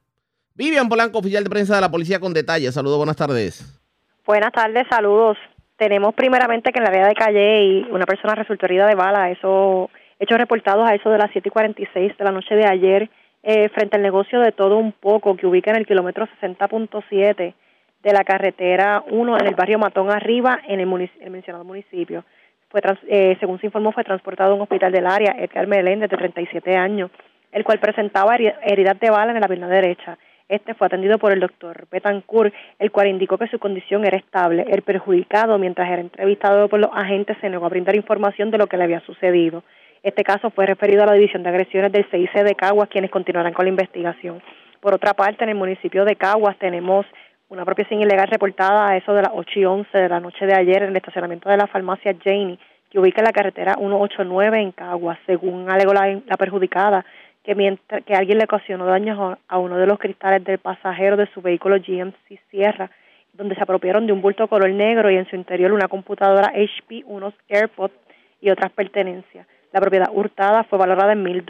Vivian 0.56 0.90
Polanco, 0.90 1.20
oficial 1.20 1.44
de 1.44 1.50
prensa 1.50 1.76
de 1.76 1.82
la 1.82 1.92
policía 1.92 2.20
con 2.20 2.34
detalles. 2.34 2.74
Saludos, 2.74 2.98
buenas 2.98 3.16
tardes. 3.16 3.80
Buenas 4.26 4.52
tardes, 4.52 4.86
saludos. 4.90 5.38
Tenemos 5.78 6.14
primeramente 6.14 6.72
que 6.72 6.80
en 6.80 6.84
la 6.84 6.92
área 6.92 7.08
de 7.08 7.16
Calle 7.16 7.86
una 7.92 8.06
persona 8.06 8.36
resultó 8.36 8.66
herida 8.66 8.88
de 8.88 8.96
bala. 8.96 9.32
Eso, 9.32 9.90
hechos 10.20 10.38
reportados 10.38 10.88
a 10.88 10.94
eso 10.94 11.10
de 11.10 11.18
las 11.18 11.32
7 11.32 11.48
y 11.48 11.52
46 11.52 12.18
de 12.18 12.24
la 12.24 12.32
noche 12.32 12.56
de 12.56 12.66
ayer, 12.66 13.10
eh, 13.44 13.70
frente 13.70 13.96
al 13.96 14.04
negocio 14.04 14.40
de 14.40 14.52
todo 14.52 14.78
un 14.78 14.92
poco 14.92 15.36
que 15.36 15.48
ubica 15.48 15.72
en 15.72 15.78
el 15.78 15.88
kilómetro 15.88 16.28
60.7 16.40 17.56
de 18.04 18.14
la 18.14 18.24
carretera 18.24 19.04
1 19.10 19.38
en 19.40 19.48
el 19.48 19.56
barrio 19.56 19.80
Matón 19.80 20.12
Arriba, 20.12 20.60
en 20.68 20.80
el 20.80 20.88
mencionado 21.32 21.64
municipio 21.64 22.24
fue 22.72 22.82
eh, 23.08 23.38
según 23.40 23.60
se 23.60 23.68
informó, 23.68 23.92
fue 23.92 24.04
transportado 24.04 24.54
a 24.54 24.56
un 24.56 24.62
hospital 24.62 24.92
del 24.92 25.06
área, 25.06 25.36
Edgar 25.38 25.68
Meléndez, 25.68 26.10
de 26.10 26.18
37 26.18 26.76
años, 26.76 27.12
el 27.52 27.64
cual 27.64 27.80
presentaba 27.80 28.36
heridas 28.36 29.00
de 29.00 29.10
bala 29.10 29.34
en 29.34 29.42
la 29.42 29.48
pierna 29.48 29.68
derecha. 29.68 30.18
Este 30.48 30.74
fue 30.74 30.88
atendido 30.88 31.18
por 31.18 31.32
el 31.32 31.40
doctor 31.40 31.88
Betancourt, 31.92 32.54
el 32.80 32.92
cual 32.92 33.08
indicó 33.08 33.38
que 33.38 33.48
su 33.48 33.60
condición 33.60 34.06
era 34.06 34.18
estable. 34.18 34.66
El 34.70 34.82
perjudicado, 34.82 35.58
mientras 35.58 35.90
era 35.90 36.02
entrevistado 36.02 36.68
por 36.68 36.80
los 36.80 36.92
agentes, 36.94 37.38
se 37.40 37.50
negó 37.50 37.66
a 37.66 37.70
brindar 37.70 37.96
información 37.96 38.52
de 38.52 38.58
lo 38.58 38.68
que 38.68 38.78
le 38.78 38.84
había 38.84 39.00
sucedido. 39.02 39.64
Este 40.04 40.24
caso 40.24 40.50
fue 40.50 40.66
referido 40.66 41.04
a 41.04 41.06
la 41.06 41.14
División 41.14 41.44
de 41.44 41.50
Agresiones 41.50 41.92
del 41.92 42.06
CIC 42.10 42.44
de 42.44 42.56
Caguas, 42.56 42.90
quienes 42.90 43.12
continuarán 43.12 43.54
con 43.54 43.66
la 43.66 43.70
investigación. 43.70 44.42
Por 44.82 44.94
otra 44.94 45.14
parte, 45.14 45.44
en 45.44 45.52
el 45.52 45.56
municipio 45.56 46.06
de 46.06 46.16
Caguas 46.16 46.58
tenemos 46.58 47.06
una 47.52 47.64
apropiación 47.64 48.02
ilegal 48.02 48.30
reportada 48.30 48.88
a 48.88 48.96
eso 48.96 49.14
de 49.14 49.24
las 49.24 49.32
8 49.34 49.60
y 49.60 49.66
11 49.66 49.98
de 49.98 50.08
la 50.08 50.22
noche 50.22 50.46
de 50.46 50.56
ayer 50.56 50.84
en 50.84 50.92
el 50.92 50.96
estacionamiento 50.96 51.50
de 51.50 51.58
la 51.58 51.68
farmacia 51.68 52.16
Janie, 52.24 52.58
que 52.90 52.98
ubica 52.98 53.20
en 53.20 53.26
la 53.26 53.34
carretera 53.34 53.76
189 53.78 54.62
en 54.62 54.72
Caguas, 54.72 55.20
según 55.26 55.70
alegó 55.70 55.94
la, 55.94 56.38
perjudicada, 56.38 57.06
que 57.44 57.54
mientras 57.54 58.06
que 58.06 58.14
alguien 58.14 58.38
le 58.38 58.46
ocasionó 58.46 58.86
daños 58.86 59.38
a 59.50 59.58
uno 59.58 59.78
de 59.78 59.86
los 59.86 60.00
cristales 60.00 60.46
del 60.46 60.60
pasajero 60.60 61.18
de 61.18 61.28
su 61.34 61.42
vehículo 61.42 61.76
GMC 61.76 62.40
Sierra, 62.50 62.90
donde 63.34 63.56
se 63.56 63.64
apropiaron 63.64 64.08
de 64.08 64.14
un 64.14 64.22
bulto 64.22 64.48
color 64.48 64.70
negro 64.70 65.12
y 65.12 65.18
en 65.18 65.30
su 65.30 65.36
interior 65.36 65.74
una 65.74 65.90
computadora 65.90 66.54
HP, 66.56 67.04
unos 67.06 67.34
AirPods 67.50 67.94
y 68.40 68.50
otras 68.50 68.72
pertenencias. 68.72 69.46
La 69.74 69.82
propiedad 69.82 70.10
hurtada 70.14 70.64
fue 70.64 70.80
valorada 70.80 71.12
en 71.12 71.24
mil 71.24 71.46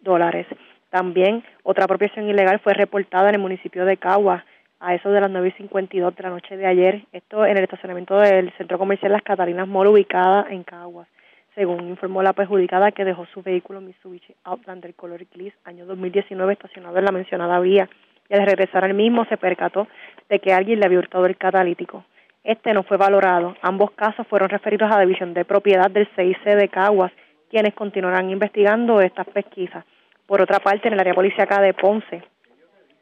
dólares. 0.00 0.48
También 0.90 1.44
otra 1.62 1.84
apropiación 1.84 2.28
ilegal 2.28 2.58
fue 2.58 2.74
reportada 2.74 3.28
en 3.28 3.36
el 3.36 3.40
municipio 3.40 3.84
de 3.84 3.96
Caguas, 3.96 4.42
a 4.80 4.94
eso 4.94 5.10
de 5.10 5.20
las 5.20 5.30
9 5.30 5.48
y 5.48 5.52
52 5.62 6.14
de 6.14 6.22
la 6.22 6.30
noche 6.30 6.56
de 6.56 6.66
ayer. 6.66 7.04
Esto 7.12 7.44
en 7.46 7.56
el 7.56 7.64
estacionamiento 7.64 8.18
del 8.18 8.52
centro 8.56 8.78
comercial 8.78 9.12
Las 9.12 9.22
Catalinas 9.22 9.68
Mall, 9.68 9.88
ubicada 9.88 10.46
en 10.50 10.62
Caguas. 10.62 11.08
Según 11.54 11.88
informó 11.88 12.22
la 12.22 12.32
perjudicada 12.32 12.90
que 12.92 13.04
dejó 13.04 13.26
su 13.26 13.42
vehículo 13.42 13.80
Mitsubishi 13.80 14.34
Outlander 14.44 14.94
color 14.94 15.24
gris 15.32 15.54
año 15.64 15.86
2019 15.86 16.52
estacionado 16.52 16.98
en 16.98 17.04
la 17.04 17.12
mencionada 17.12 17.60
vía 17.60 17.88
y 18.28 18.34
al 18.34 18.44
regresar 18.44 18.84
al 18.84 18.94
mismo 18.94 19.24
se 19.26 19.36
percató 19.36 19.86
de 20.28 20.40
que 20.40 20.52
alguien 20.52 20.80
le 20.80 20.86
había 20.86 20.98
hurtado 20.98 21.26
el 21.26 21.36
catalítico. 21.36 22.04
Este 22.42 22.74
no 22.74 22.82
fue 22.82 22.96
valorado. 22.96 23.56
Ambos 23.62 23.92
casos 23.92 24.26
fueron 24.26 24.48
referidos 24.48 24.90
a 24.90 24.96
la 24.96 25.02
División 25.02 25.32
de 25.32 25.44
Propiedad 25.44 25.90
del 25.90 26.08
CIC 26.14 26.44
de 26.44 26.68
Caguas, 26.68 27.12
quienes 27.50 27.74
continuarán 27.74 28.30
investigando 28.30 29.00
estas 29.00 29.26
pesquisas. 29.28 29.84
Por 30.26 30.42
otra 30.42 30.58
parte, 30.58 30.88
en 30.88 30.94
el 30.94 31.00
área 31.00 31.14
policíaca 31.14 31.60
de 31.60 31.72
Ponce, 31.74 32.22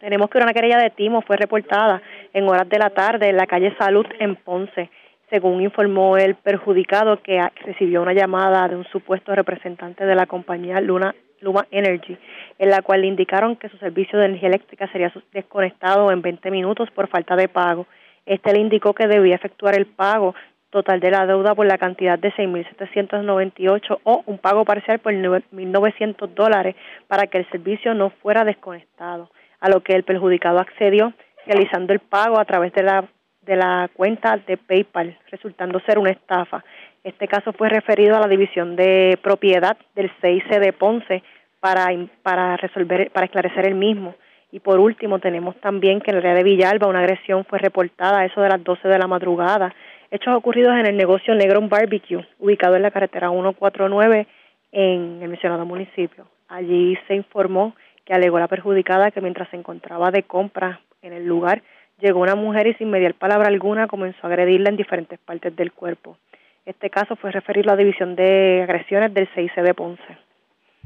tenemos 0.03 0.29
que 0.31 0.39
una 0.39 0.53
querella 0.53 0.79
de 0.79 0.91
timo 0.91 1.23
fue 1.23 1.37
reportada 1.37 2.03
en 2.33 2.49
horas 2.49 2.69
de 2.69 2.77
la 2.77 2.91
tarde 2.91 3.29
en 3.29 3.37
la 3.37 3.47
calle 3.47 3.73
Salud 3.79 4.05
en 4.19 4.35
Ponce. 4.35 4.91
según 5.31 5.63
informó 5.63 6.17
el 6.19 6.35
perjudicado 6.35 7.23
que 7.23 7.41
recibió 7.65 8.03
una 8.03 8.13
llamada 8.13 8.67
de 8.69 8.75
un 8.75 8.85
supuesto 8.87 9.33
representante 9.35 10.05
de 10.05 10.15
la 10.17 10.27
compañía 10.27 10.81
Luna 10.81 11.15
Luma 11.41 11.67
Energy, 11.71 12.19
en 12.59 12.69
la 12.69 12.83
cual 12.83 13.03
le 13.03 13.07
indicaron 13.07 13.55
que 13.57 13.69
su 13.69 13.79
servicio 13.79 14.19
de 14.19 14.27
energía 14.27 14.49
eléctrica 14.49 14.89
sería 14.89 15.13
desconectado 15.33 16.11
en 16.11 16.21
20 16.21 16.51
minutos 16.51 16.91
por 16.91 17.07
falta 17.07 17.37
de 17.37 17.49
pago. 17.49 17.87
Este 18.27 18.53
le 18.53 18.59
indicó 18.59 18.95
que 18.95 19.07
debía 19.07 19.37
efectuar 19.37 19.77
el 19.77 19.87
pago 19.87 20.35
total 20.71 20.99
de 20.99 21.13
la 21.13 21.27
deuda 21.27 21.55
por 21.55 21.67
la 21.67 21.79
cantidad 21.79 22.19
de 22.19 22.33
6.798 22.33 24.01
o 24.03 24.25
un 24.27 24.39
pago 24.39 24.65
parcial 24.65 24.99
por 24.99 25.13
1.900 25.13 26.29
dólares 26.35 26.75
para 27.07 27.29
que 27.29 27.39
el 27.39 27.49
servicio 27.51 27.95
no 27.95 28.11
fuera 28.11 28.45
desconectado, 28.45 29.31
a 29.63 29.69
lo 29.69 29.81
que 29.81 29.95
el 29.95 30.03
perjudicado 30.03 30.59
accedió 30.59 31.15
realizando 31.47 31.93
el 31.93 32.01
pago 32.01 32.39
a 32.39 32.45
través 32.45 32.73
de 32.73 32.83
la, 32.83 33.05
de 33.43 33.57
la 33.57 33.89
cuenta 33.95 34.37
de 34.37 34.57
PayPal, 34.57 35.17
resultando 35.31 35.81
ser 35.81 35.99
una 35.99 36.11
estafa. 36.11 36.65
Este 37.05 37.27
caso 37.29 37.53
fue 37.53 37.69
referido 37.69 38.17
a 38.17 38.21
la 38.21 38.29
División 38.29 38.77
de 38.77 39.19
Propiedad 39.23 39.77
del 39.95 40.11
CIC 40.21 40.49
de 40.61 40.73
Ponce 40.73 41.23
para, 41.61 41.87
para 42.23 42.57
resolver, 42.57 43.11
para 43.13 43.27
esclarecer 43.27 43.67
el 43.67 43.75
mismo. 43.77 44.15
Y 44.51 44.61
por 44.61 44.79
último, 44.79 45.19
tenemos 45.19 45.57
también 45.61 46.01
que 46.01 46.11
en 46.11 46.19
el 46.19 46.27
área 46.27 46.35
de 46.35 46.45
Villalba 46.45 46.89
una 46.89 46.99
agresión 46.99 47.45
fue 47.45 47.59
reportada 47.59 48.21
a 48.21 48.25
eso 48.27 48.41
de 48.41 48.49
las 48.49 48.63
12 48.63 48.87
de 48.87 48.99
la 48.99 49.07
madrugada. 49.07 49.75
Hechos 50.11 50.37
ocurridos 50.37 50.75
en 50.75 50.87
el 50.87 50.97
negocio 50.97 51.35
Negron 51.35 51.69
Barbecue, 51.69 52.27
ubicado 52.39 52.77
en 52.77 52.83
la 52.83 52.91
carretera 52.91 53.31
149 53.31 54.27
en 54.73 55.21
el 55.23 55.29
mencionado 55.29 55.65
municipio. 55.65 56.27
Allí 56.49 56.99
se 57.09 57.15
informó 57.15 57.75
que 58.13 58.17
alegó 58.17 58.39
la 58.39 58.47
perjudicada 58.47 59.11
que 59.11 59.23
mientras 59.23 59.49
se 59.49 59.57
encontraba 59.57 60.11
de 60.11 60.25
compra 60.25 60.83
en 61.01 61.15
el 61.15 61.25
lugar, 61.25 61.63
llegó 61.99 62.21
una 62.21 62.35
mujer 62.35 62.67
y 62.67 62.75
sin 62.75 62.91
mediar 62.91 63.15
palabra 63.15 63.49
alguna 63.49 63.87
comenzó 63.87 64.19
a 64.23 64.27
agredirla 64.27 64.69
en 64.69 64.77
diferentes 64.77 65.19
partes 65.19 65.57
del 65.57 65.73
cuerpo. 65.73 66.19
Este 66.67 66.91
caso 66.91 67.17
fue 67.17 67.33
referido 67.33 67.71
a 67.71 67.73
la 67.73 67.79
División 67.79 68.15
de 68.15 68.65
Agresiones 68.65 69.15
del 69.15 69.31
CIC 69.35 69.55
de 69.63 69.73
Ponce. 69.73 70.19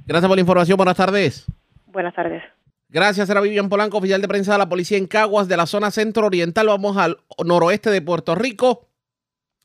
Gracias 0.06 0.28
por 0.28 0.36
la 0.36 0.40
información. 0.40 0.76
Buenas 0.76 0.96
tardes. 0.96 1.46
Buenas 1.86 2.14
tardes. 2.14 2.44
Gracias, 2.88 3.28
era 3.28 3.40
Vivian 3.40 3.68
Polanco, 3.68 3.98
oficial 3.98 4.22
de 4.22 4.28
prensa 4.28 4.52
de 4.52 4.58
la 4.58 4.68
policía 4.68 4.96
en 4.96 5.08
Caguas, 5.08 5.48
de 5.48 5.56
la 5.56 5.66
zona 5.66 5.90
centro-oriental. 5.90 6.68
Vamos 6.68 6.96
al 6.96 7.16
noroeste 7.44 7.90
de 7.90 8.02
Puerto 8.02 8.36
Rico. 8.36 8.86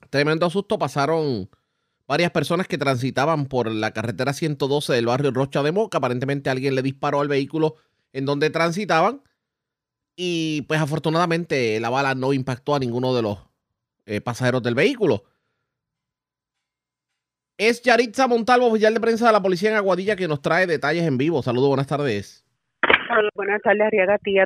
Tremendo 0.09 0.49
susto. 0.49 0.79
Pasaron 0.79 1.47
varias 2.11 2.31
personas 2.31 2.67
que 2.67 2.77
transitaban 2.77 3.45
por 3.45 3.71
la 3.71 3.91
carretera 3.91 4.33
112 4.33 4.91
del 4.91 5.05
barrio 5.05 5.31
Rocha 5.31 5.63
de 5.63 5.71
Moca. 5.71 5.99
Aparentemente 5.99 6.49
alguien 6.49 6.75
le 6.75 6.81
disparó 6.81 7.21
al 7.21 7.29
vehículo 7.29 7.75
en 8.11 8.25
donde 8.25 8.49
transitaban. 8.49 9.21
Y 10.17 10.63
pues 10.63 10.81
afortunadamente 10.81 11.79
la 11.79 11.89
bala 11.89 12.13
no 12.13 12.33
impactó 12.33 12.75
a 12.75 12.79
ninguno 12.79 13.15
de 13.15 13.21
los 13.21 13.37
eh, 14.05 14.19
pasajeros 14.19 14.61
del 14.61 14.75
vehículo. 14.75 15.23
Es 17.57 17.81
Yaritza 17.81 18.27
Montalvo, 18.27 18.67
oficial 18.67 18.93
de 18.93 18.99
prensa 18.99 19.27
de 19.27 19.31
la 19.31 19.41
policía 19.41 19.69
en 19.69 19.77
Aguadilla, 19.77 20.17
que 20.17 20.27
nos 20.27 20.41
trae 20.41 20.67
detalles 20.67 21.05
en 21.05 21.17
vivo. 21.17 21.41
Saludos, 21.41 21.69
buenas 21.69 21.87
tardes. 21.87 22.45
buenas 23.35 23.61
tardes, 23.61 23.89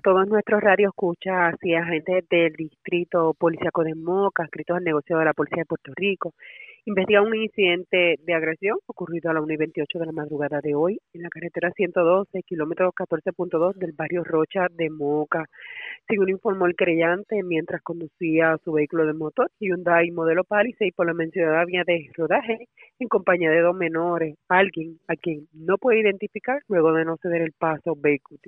todos 0.04 0.28
nuestros 0.28 0.62
radios 0.62 0.90
escucha, 0.90 1.48
así 1.48 1.74
agentes 1.74 2.30
del 2.30 2.54
distrito 2.54 3.34
policíaco 3.34 3.84
de 3.84 3.96
Moca, 3.96 4.44
escritos 4.44 4.78
al 4.78 4.84
negocio 4.84 5.18
de 5.18 5.26
la 5.26 5.34
Policía 5.34 5.64
de 5.64 5.66
Puerto 5.66 5.92
Rico 5.96 6.36
investiga 6.86 7.24
un 7.24 7.36
incidente 7.36 8.16
de 8.24 8.34
agresión 8.36 8.78
ocurrido 8.86 9.32
a 9.32 9.34
la 9.34 9.42
1 9.42 9.54
y 9.54 9.58
28 9.58 10.00
de 10.00 10.06
la 10.06 10.12
madrugada 10.12 10.62
de 10.62 10.76
hoy 10.76 11.00
en 11.14 11.24
la 11.24 11.30
carretera 11.30 11.72
112, 11.76 12.44
kilómetro 12.44 12.92
14.2 12.94 13.74
del 13.76 13.94
barrio 13.94 14.24
Rocha 14.24 14.68
de 14.72 14.92
Moca. 14.92 15.46
Según 16.08 16.30
informó 16.30 16.68
el 16.68 16.76
creyente, 16.76 17.42
mientras 17.44 17.82
conducía 17.82 18.58
su 18.64 18.74
vehículo 18.74 19.08
de 19.08 19.14
motor 19.14 19.50
Hyundai 19.60 20.12
modelo 20.12 20.44
Palisade 20.44 20.94
por 20.96 21.08
la 21.08 21.16
mencionada 21.16 21.66
vía 21.66 21.84
de 21.86 22.08
rodaje 22.14 22.68
en 23.00 23.08
compañía 23.08 23.50
de 23.50 23.62
dos 23.62 23.76
menores, 23.76 24.36
alguien 24.48 25.00
a 25.08 25.16
quien 25.16 25.48
no 25.54 25.78
puede 25.80 26.02
identificar 26.02 26.62
luego 26.68 26.94
de 26.94 27.06
no 27.06 27.18
ceder 27.18 27.42
el 27.42 27.54
paso 27.54 27.96
vehículo 27.98 28.40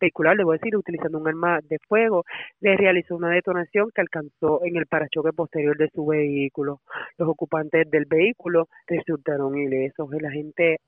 vehicular, 0.00 0.36
debo 0.36 0.52
decir, 0.52 0.76
utilizando 0.76 1.18
un 1.18 1.28
arma 1.28 1.60
de 1.68 1.78
fuego, 1.88 2.24
le 2.60 2.76
realizó 2.76 3.16
una 3.16 3.30
detonación 3.30 3.90
que 3.94 4.00
alcanzó 4.00 4.64
en 4.64 4.76
el 4.76 4.86
parachoque 4.86 5.32
posterior 5.32 5.76
de 5.76 5.90
su 5.94 6.06
vehículo. 6.06 6.80
Los 7.16 7.28
ocupantes 7.28 7.90
del 7.90 8.04
vehículo 8.06 8.68
resultaron 8.86 9.56
ilesos. 9.56 10.12
El 10.12 10.26
agente 10.26 10.78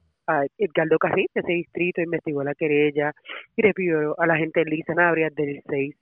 Edgardo 0.58 0.98
Carril, 0.98 1.26
de 1.34 1.40
ese 1.40 1.52
distrito, 1.52 2.00
investigó 2.00 2.44
la 2.44 2.54
querella 2.54 3.12
y 3.56 3.62
refirió 3.62 4.14
a 4.18 4.26
la 4.26 4.36
gente 4.36 4.64
Lisa 4.64 4.94
Nabria 4.94 5.28
del 5.34 5.60
6 5.68 5.96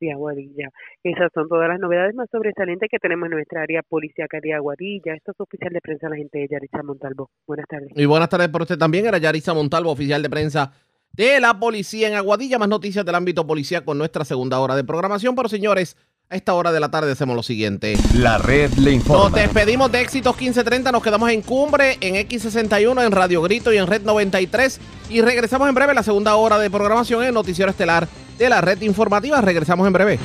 de 0.00 0.12
Aguadilla. 0.12 0.70
Esas 1.02 1.30
son 1.34 1.48
todas 1.48 1.68
las 1.68 1.78
novedades 1.78 2.14
más 2.14 2.28
sobresalientes 2.30 2.88
que 2.90 2.98
tenemos 2.98 3.26
en 3.26 3.32
nuestra 3.32 3.62
área 3.62 3.82
policíaca 3.82 4.38
de 4.40 4.54
Aguadilla. 4.54 5.14
Esto 5.14 5.32
es 5.32 5.40
oficial 5.40 5.72
de 5.72 5.80
prensa 5.80 6.08
la 6.08 6.16
gente 6.16 6.38
de 6.38 6.48
Yarisa 6.48 6.82
Montalvo. 6.82 7.30
Buenas 7.46 7.66
tardes. 7.68 7.90
Y 7.94 8.06
buenas 8.06 8.28
tardes 8.28 8.48
por 8.48 8.62
usted 8.62 8.78
también. 8.78 9.06
Era 9.06 9.18
Yarisa 9.18 9.52
Montalvo, 9.52 9.90
oficial 9.90 10.22
de 10.22 10.30
prensa 10.30 10.72
de 11.16 11.40
la 11.40 11.58
policía 11.58 12.08
en 12.08 12.14
Aguadilla. 12.14 12.58
Más 12.58 12.68
noticias 12.68 13.04
del 13.04 13.14
ámbito 13.14 13.46
policía 13.46 13.84
con 13.84 13.98
nuestra 13.98 14.24
segunda 14.24 14.58
hora 14.60 14.76
de 14.76 14.84
programación. 14.84 15.34
Pero 15.34 15.48
señores, 15.48 15.96
a 16.28 16.36
esta 16.36 16.54
hora 16.54 16.72
de 16.72 16.80
la 16.80 16.90
tarde 16.90 17.12
hacemos 17.12 17.36
lo 17.36 17.42
siguiente. 17.42 17.96
La 18.14 18.38
red 18.38 18.72
le 18.74 18.92
informa. 18.92 19.24
Nos 19.24 19.32
despedimos 19.32 19.90
de 19.92 20.00
Éxitos 20.00 20.34
1530, 20.34 20.92
nos 20.92 21.02
quedamos 21.02 21.30
en 21.30 21.42
Cumbre, 21.42 21.98
en 22.00 22.14
X61, 22.28 23.06
en 23.06 23.12
Radio 23.12 23.42
Grito 23.42 23.72
y 23.72 23.78
en 23.78 23.86
Red 23.86 24.02
93. 24.02 24.80
Y 25.10 25.20
regresamos 25.20 25.68
en 25.68 25.74
breve 25.74 25.92
a 25.92 25.94
la 25.94 26.02
segunda 26.02 26.34
hora 26.36 26.58
de 26.58 26.70
programación 26.70 27.24
en 27.24 27.34
Noticiero 27.34 27.70
Estelar 27.70 28.08
de 28.38 28.48
la 28.48 28.60
Red 28.60 28.82
Informativa. 28.82 29.40
Regresamos 29.40 29.86
en 29.86 29.92
breve. 29.92 30.18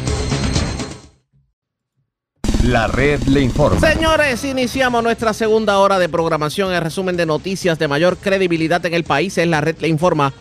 La 2.64 2.86
red 2.86 3.20
le 3.24 3.42
informa. 3.42 3.80
Señores, 3.80 4.44
iniciamos 4.44 5.04
nuestra 5.04 5.34
segunda 5.34 5.80
hora 5.80 5.98
de 5.98 6.08
programación. 6.08 6.72
El 6.72 6.82
resumen 6.82 7.18
de 7.18 7.26
noticias 7.26 7.80
de 7.80 7.88
mayor 7.88 8.18
credibilidad 8.18 8.86
en 8.86 8.94
el 8.94 9.04
país 9.04 9.36
es 9.40 9.48
La 9.48 9.62
red 9.62 9.78
le 9.80 9.88
informa 9.88 10.32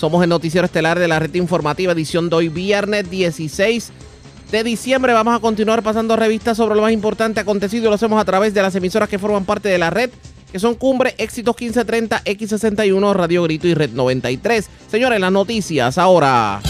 somos 0.00 0.22
el 0.22 0.30
noticiero 0.30 0.64
estelar 0.64 0.98
de 0.98 1.06
la 1.06 1.18
red 1.18 1.34
informativa, 1.34 1.92
edición 1.92 2.30
de 2.30 2.36
hoy, 2.36 2.48
viernes 2.48 3.10
16 3.10 3.92
de 4.50 4.64
diciembre. 4.64 5.12
Vamos 5.12 5.36
a 5.36 5.40
continuar 5.40 5.82
pasando 5.82 6.16
revistas 6.16 6.56
sobre 6.56 6.74
lo 6.74 6.80
más 6.80 6.92
importante 6.92 7.38
acontecido 7.38 7.84
y 7.84 7.88
lo 7.90 7.96
hacemos 7.96 8.18
a 8.18 8.24
través 8.24 8.54
de 8.54 8.62
las 8.62 8.74
emisoras 8.74 9.10
que 9.10 9.18
forman 9.18 9.44
parte 9.44 9.68
de 9.68 9.76
la 9.76 9.90
red, 9.90 10.08
que 10.50 10.58
son 10.58 10.74
Cumbre, 10.74 11.14
Éxitos 11.18 11.54
1530, 11.54 12.24
X61, 12.24 13.12
Radio 13.12 13.42
Grito 13.42 13.68
y 13.68 13.74
Red 13.74 13.90
93. 13.90 14.70
Señores, 14.90 15.20
las 15.20 15.32
noticias 15.32 15.98
ahora. 15.98 16.62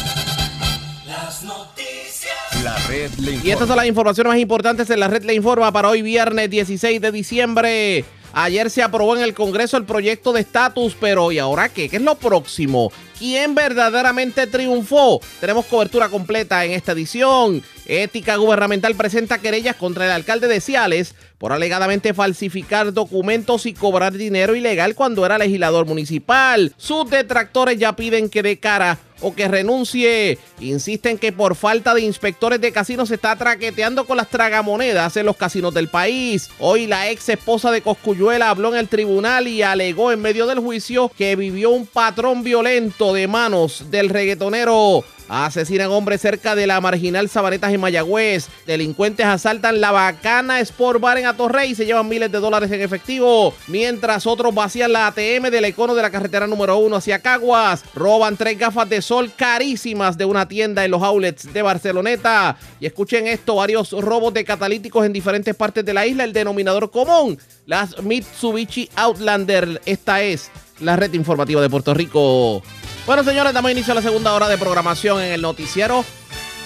Las 1.06 1.44
noticias. 1.44 2.64
La 2.64 2.76
red 2.88 3.12
le 3.12 3.30
informa. 3.30 3.48
Y 3.48 3.50
estas 3.52 3.68
son 3.68 3.76
las 3.76 3.86
informaciones 3.86 4.32
más 4.32 4.40
importantes 4.40 4.90
en 4.90 4.98
la 4.98 5.06
red 5.06 5.22
le 5.22 5.34
informa 5.34 5.70
para 5.70 5.88
hoy, 5.88 6.02
viernes 6.02 6.50
16 6.50 7.00
de 7.00 7.12
diciembre. 7.12 8.04
Ayer 8.32 8.70
se 8.70 8.82
aprobó 8.82 9.16
en 9.16 9.22
el 9.22 9.34
Congreso 9.34 9.76
el 9.76 9.84
proyecto 9.84 10.32
de 10.32 10.42
estatus, 10.42 10.96
pero 10.98 11.32
¿y 11.32 11.38
ahora 11.38 11.68
qué? 11.68 11.88
¿Qué 11.88 11.96
es 11.96 12.02
lo 12.02 12.14
próximo? 12.14 12.92
¿Quién 13.18 13.54
verdaderamente 13.54 14.46
triunfó? 14.46 15.20
Tenemos 15.40 15.66
cobertura 15.66 16.08
completa 16.08 16.64
en 16.64 16.70
esta 16.70 16.92
edición. 16.92 17.62
Ética 17.86 18.36
Gubernamental 18.36 18.94
presenta 18.94 19.38
querellas 19.38 19.76
contra 19.76 20.06
el 20.06 20.12
alcalde 20.12 20.46
de 20.46 20.60
Ciales 20.60 21.14
por 21.36 21.52
alegadamente 21.52 22.14
falsificar 22.14 22.92
documentos 22.92 23.66
y 23.66 23.74
cobrar 23.74 24.12
dinero 24.12 24.54
ilegal 24.54 24.94
cuando 24.94 25.26
era 25.26 25.38
legislador 25.38 25.86
municipal. 25.86 26.72
Sus 26.76 27.10
detractores 27.10 27.78
ya 27.78 27.96
piden 27.96 28.30
que 28.30 28.42
dé 28.42 28.58
cara 28.58 28.98
o 29.20 29.34
que 29.34 29.48
renuncie. 29.48 30.38
Insisten 30.60 31.18
que 31.18 31.32
por 31.32 31.54
falta 31.54 31.94
de 31.94 32.02
inspectores 32.02 32.60
de 32.60 32.72
casinos 32.72 33.08
se 33.08 33.14
está 33.16 33.36
traqueteando 33.36 34.04
con 34.06 34.16
las 34.16 34.28
tragamonedas 34.28 35.16
en 35.16 35.26
los 35.26 35.36
casinos 35.36 35.74
del 35.74 35.88
país. 35.88 36.50
Hoy 36.58 36.86
la 36.86 37.10
ex 37.10 37.28
esposa 37.28 37.70
de 37.70 37.82
Coscuyuela 37.82 38.50
habló 38.50 38.70
en 38.70 38.80
el 38.80 38.88
tribunal 38.88 39.48
y 39.48 39.62
alegó 39.62 40.12
en 40.12 40.20
medio 40.20 40.46
del 40.46 40.58
juicio 40.58 41.10
que 41.16 41.36
vivió 41.36 41.70
un 41.70 41.86
patrón 41.86 42.42
violento 42.42 43.12
de 43.14 43.28
manos 43.28 43.90
del 43.90 44.08
reggaetonero. 44.08 45.04
Asesinan 45.30 45.92
hombres 45.92 46.20
cerca 46.20 46.56
de 46.56 46.66
la 46.66 46.80
marginal 46.80 47.28
Sabanetas 47.28 47.72
en 47.72 47.80
Mayagüez. 47.80 48.48
Delincuentes 48.66 49.24
asaltan 49.24 49.80
la 49.80 49.92
bacana 49.92 50.58
Sport 50.58 51.00
Bar 51.00 51.18
en 51.18 51.26
Atorrey 51.26 51.70
y 51.70 51.74
se 51.76 51.86
llevan 51.86 52.08
miles 52.08 52.32
de 52.32 52.40
dólares 52.40 52.68
en 52.72 52.80
efectivo. 52.80 53.54
Mientras 53.68 54.26
otros 54.26 54.52
vacían 54.52 54.92
la 54.92 55.06
ATM 55.06 55.50
del 55.52 55.66
icono 55.66 55.94
de 55.94 56.02
la 56.02 56.10
carretera 56.10 56.48
número 56.48 56.78
uno 56.78 56.96
hacia 56.96 57.20
Caguas. 57.20 57.84
Roban 57.94 58.36
tres 58.36 58.58
gafas 58.58 58.88
de 58.88 59.00
sol 59.10 59.32
carísimas 59.34 60.16
de 60.16 60.24
una 60.24 60.46
tienda 60.46 60.84
en 60.84 60.92
los 60.92 61.02
outlets 61.02 61.52
de 61.52 61.62
Barceloneta. 61.62 62.56
Y 62.78 62.86
escuchen 62.86 63.26
esto, 63.26 63.56
varios 63.56 63.90
robos 63.90 64.32
de 64.32 64.44
catalíticos 64.44 65.04
en 65.04 65.12
diferentes 65.12 65.52
partes 65.56 65.84
de 65.84 65.92
la 65.92 66.06
isla. 66.06 66.22
El 66.22 66.32
denominador 66.32 66.92
común, 66.92 67.36
las 67.66 68.00
Mitsubishi 68.04 68.88
Outlander. 68.94 69.82
Esta 69.84 70.22
es 70.22 70.48
la 70.78 70.94
red 70.94 71.12
informativa 71.14 71.60
de 71.60 71.68
Puerto 71.68 71.92
Rico. 71.92 72.62
Bueno, 73.04 73.24
señores, 73.24 73.52
damos 73.52 73.72
inicio 73.72 73.90
a 73.90 73.96
la 73.96 74.02
segunda 74.02 74.32
hora 74.32 74.46
de 74.46 74.56
programación 74.56 75.20
en 75.20 75.32
el 75.32 75.42
noticiero 75.42 76.04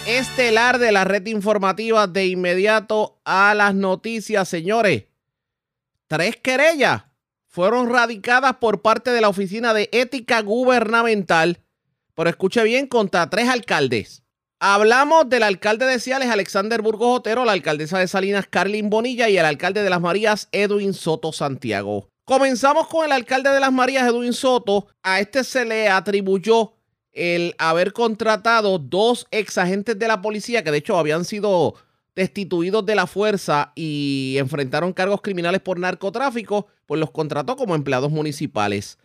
estelar 0.07 0.79
de 0.79 0.93
la 0.93 1.05
red 1.05 1.27
informativa 1.29 2.07
de 2.07 2.27
inmediato 2.27 3.23
a 3.25 3.55
las 3.55 3.75
noticias, 3.75 4.47
señores. 4.47 5.05
Tres 6.09 6.37
querellas 6.37 7.05
fueron 7.49 7.89
radicadas 7.89 8.57
por 8.57 8.83
parte 8.83 9.13
de 9.13 9.23
la 9.23 9.31
Oficina 9.31 9.73
de 9.73 9.89
Ética 9.93 10.43
Gubernamental, 10.43 11.64
pero 12.15 12.31
escuche 12.31 12.63
bien, 12.63 12.87
contra 12.87 13.29
tres 13.31 13.49
alcaldes. 13.49 14.23
Hablamos 14.61 15.29
del 15.29 15.43
alcalde 15.43 15.85
de 15.85 15.99
Ciales, 15.99 16.31
Alexander 16.31 16.81
Burgos 16.81 17.19
Otero, 17.19 17.45
la 17.45 17.53
alcaldesa 17.53 17.99
de 17.99 18.09
Salinas, 18.09 18.47
Carlin 18.49 18.89
Bonilla, 18.89 19.29
y 19.29 19.37
el 19.37 19.45
alcalde 19.45 19.83
de 19.83 19.91
Las 19.91 20.01
Marías, 20.01 20.49
Edwin 20.53 20.95
Soto 20.95 21.33
Santiago. 21.33 22.09
Comenzamos 22.25 22.89
con 22.89 23.05
el 23.05 23.13
alcalde 23.13 23.51
de 23.51 23.61
Las 23.61 23.73
Marías, 23.73 24.09
Edwin 24.09 24.33
Soto. 24.33 24.87
A 25.03 25.21
este 25.21 25.45
se 25.45 25.67
le 25.67 25.89
atribuyó 25.89 26.73
el 27.13 27.55
haber 27.59 27.93
contratado 27.93 28.79
dos 28.79 29.27
ex 29.31 29.59
agentes 29.59 29.99
de 29.99 30.09
la 30.09 30.23
policía 30.23 30.65
que 30.65 30.71
de 30.71 30.79
hecho 30.79 30.97
habían 30.97 31.25
sido 31.25 31.75
destituidos 32.17 32.87
de 32.87 32.95
la 32.95 33.07
fuerza 33.07 33.73
y 33.75 34.37
enfrentaron 34.39 34.93
cargos 34.93 35.21
criminales 35.21 35.61
por 35.61 35.79
narcotráfico, 35.79 36.69
pues 36.87 37.01
los 37.01 37.11
contrató 37.11 37.57
como 37.57 37.75
empleados 37.75 38.11
municipales. 38.11 38.99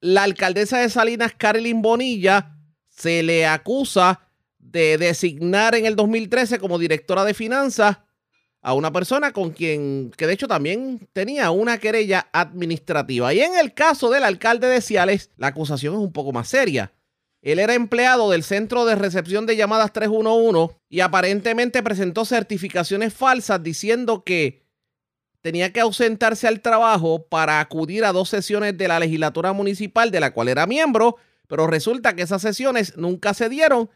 La 0.00 0.22
alcaldesa 0.22 0.78
de 0.78 0.88
Salinas, 0.88 1.32
Carolyn 1.36 1.82
Bonilla, 1.82 2.56
se 2.88 3.22
le 3.22 3.46
acusa 3.46 4.20
de 4.58 4.98
designar 4.98 5.74
en 5.74 5.86
el 5.86 5.96
2013 5.96 6.58
como 6.58 6.78
directora 6.78 7.24
de 7.24 7.34
finanzas 7.34 7.98
a 8.60 8.74
una 8.74 8.92
persona 8.92 9.32
con 9.32 9.50
quien, 9.50 10.10
que 10.16 10.26
de 10.26 10.32
hecho 10.34 10.48
también 10.48 11.08
tenía 11.12 11.50
una 11.50 11.78
querella 11.78 12.28
administrativa. 12.32 13.32
Y 13.32 13.40
en 13.40 13.56
el 13.56 13.72
caso 13.72 14.10
del 14.10 14.24
alcalde 14.24 14.66
de 14.66 14.80
Ciales, 14.80 15.30
la 15.36 15.48
acusación 15.48 15.94
es 15.94 16.00
un 16.00 16.12
poco 16.12 16.32
más 16.32 16.48
seria. 16.48 16.92
Él 17.40 17.60
era 17.60 17.74
empleado 17.74 18.30
del 18.30 18.42
Centro 18.42 18.84
de 18.84 18.96
Recepción 18.96 19.46
de 19.46 19.56
Llamadas 19.56 19.92
311 19.92 20.76
y 20.88 21.00
aparentemente 21.00 21.82
presentó 21.82 22.24
certificaciones 22.24 23.14
falsas 23.14 23.62
diciendo 23.62 24.24
que 24.24 24.67
tenía 25.48 25.72
que 25.72 25.80
ausentarse 25.80 26.46
al 26.46 26.60
trabajo 26.60 27.22
para 27.26 27.60
acudir 27.60 28.04
a 28.04 28.12
dos 28.12 28.28
sesiones 28.28 28.76
de 28.76 28.86
la 28.86 29.00
legislatura 29.00 29.54
municipal 29.54 30.10
de 30.10 30.20
la 30.20 30.34
cual 30.34 30.48
era 30.48 30.66
miembro, 30.66 31.16
pero 31.46 31.66
resulta 31.66 32.14
que 32.14 32.20
esas 32.20 32.42
sesiones 32.42 32.98
nunca 32.98 33.32
se 33.32 33.48
dieron 33.48 33.88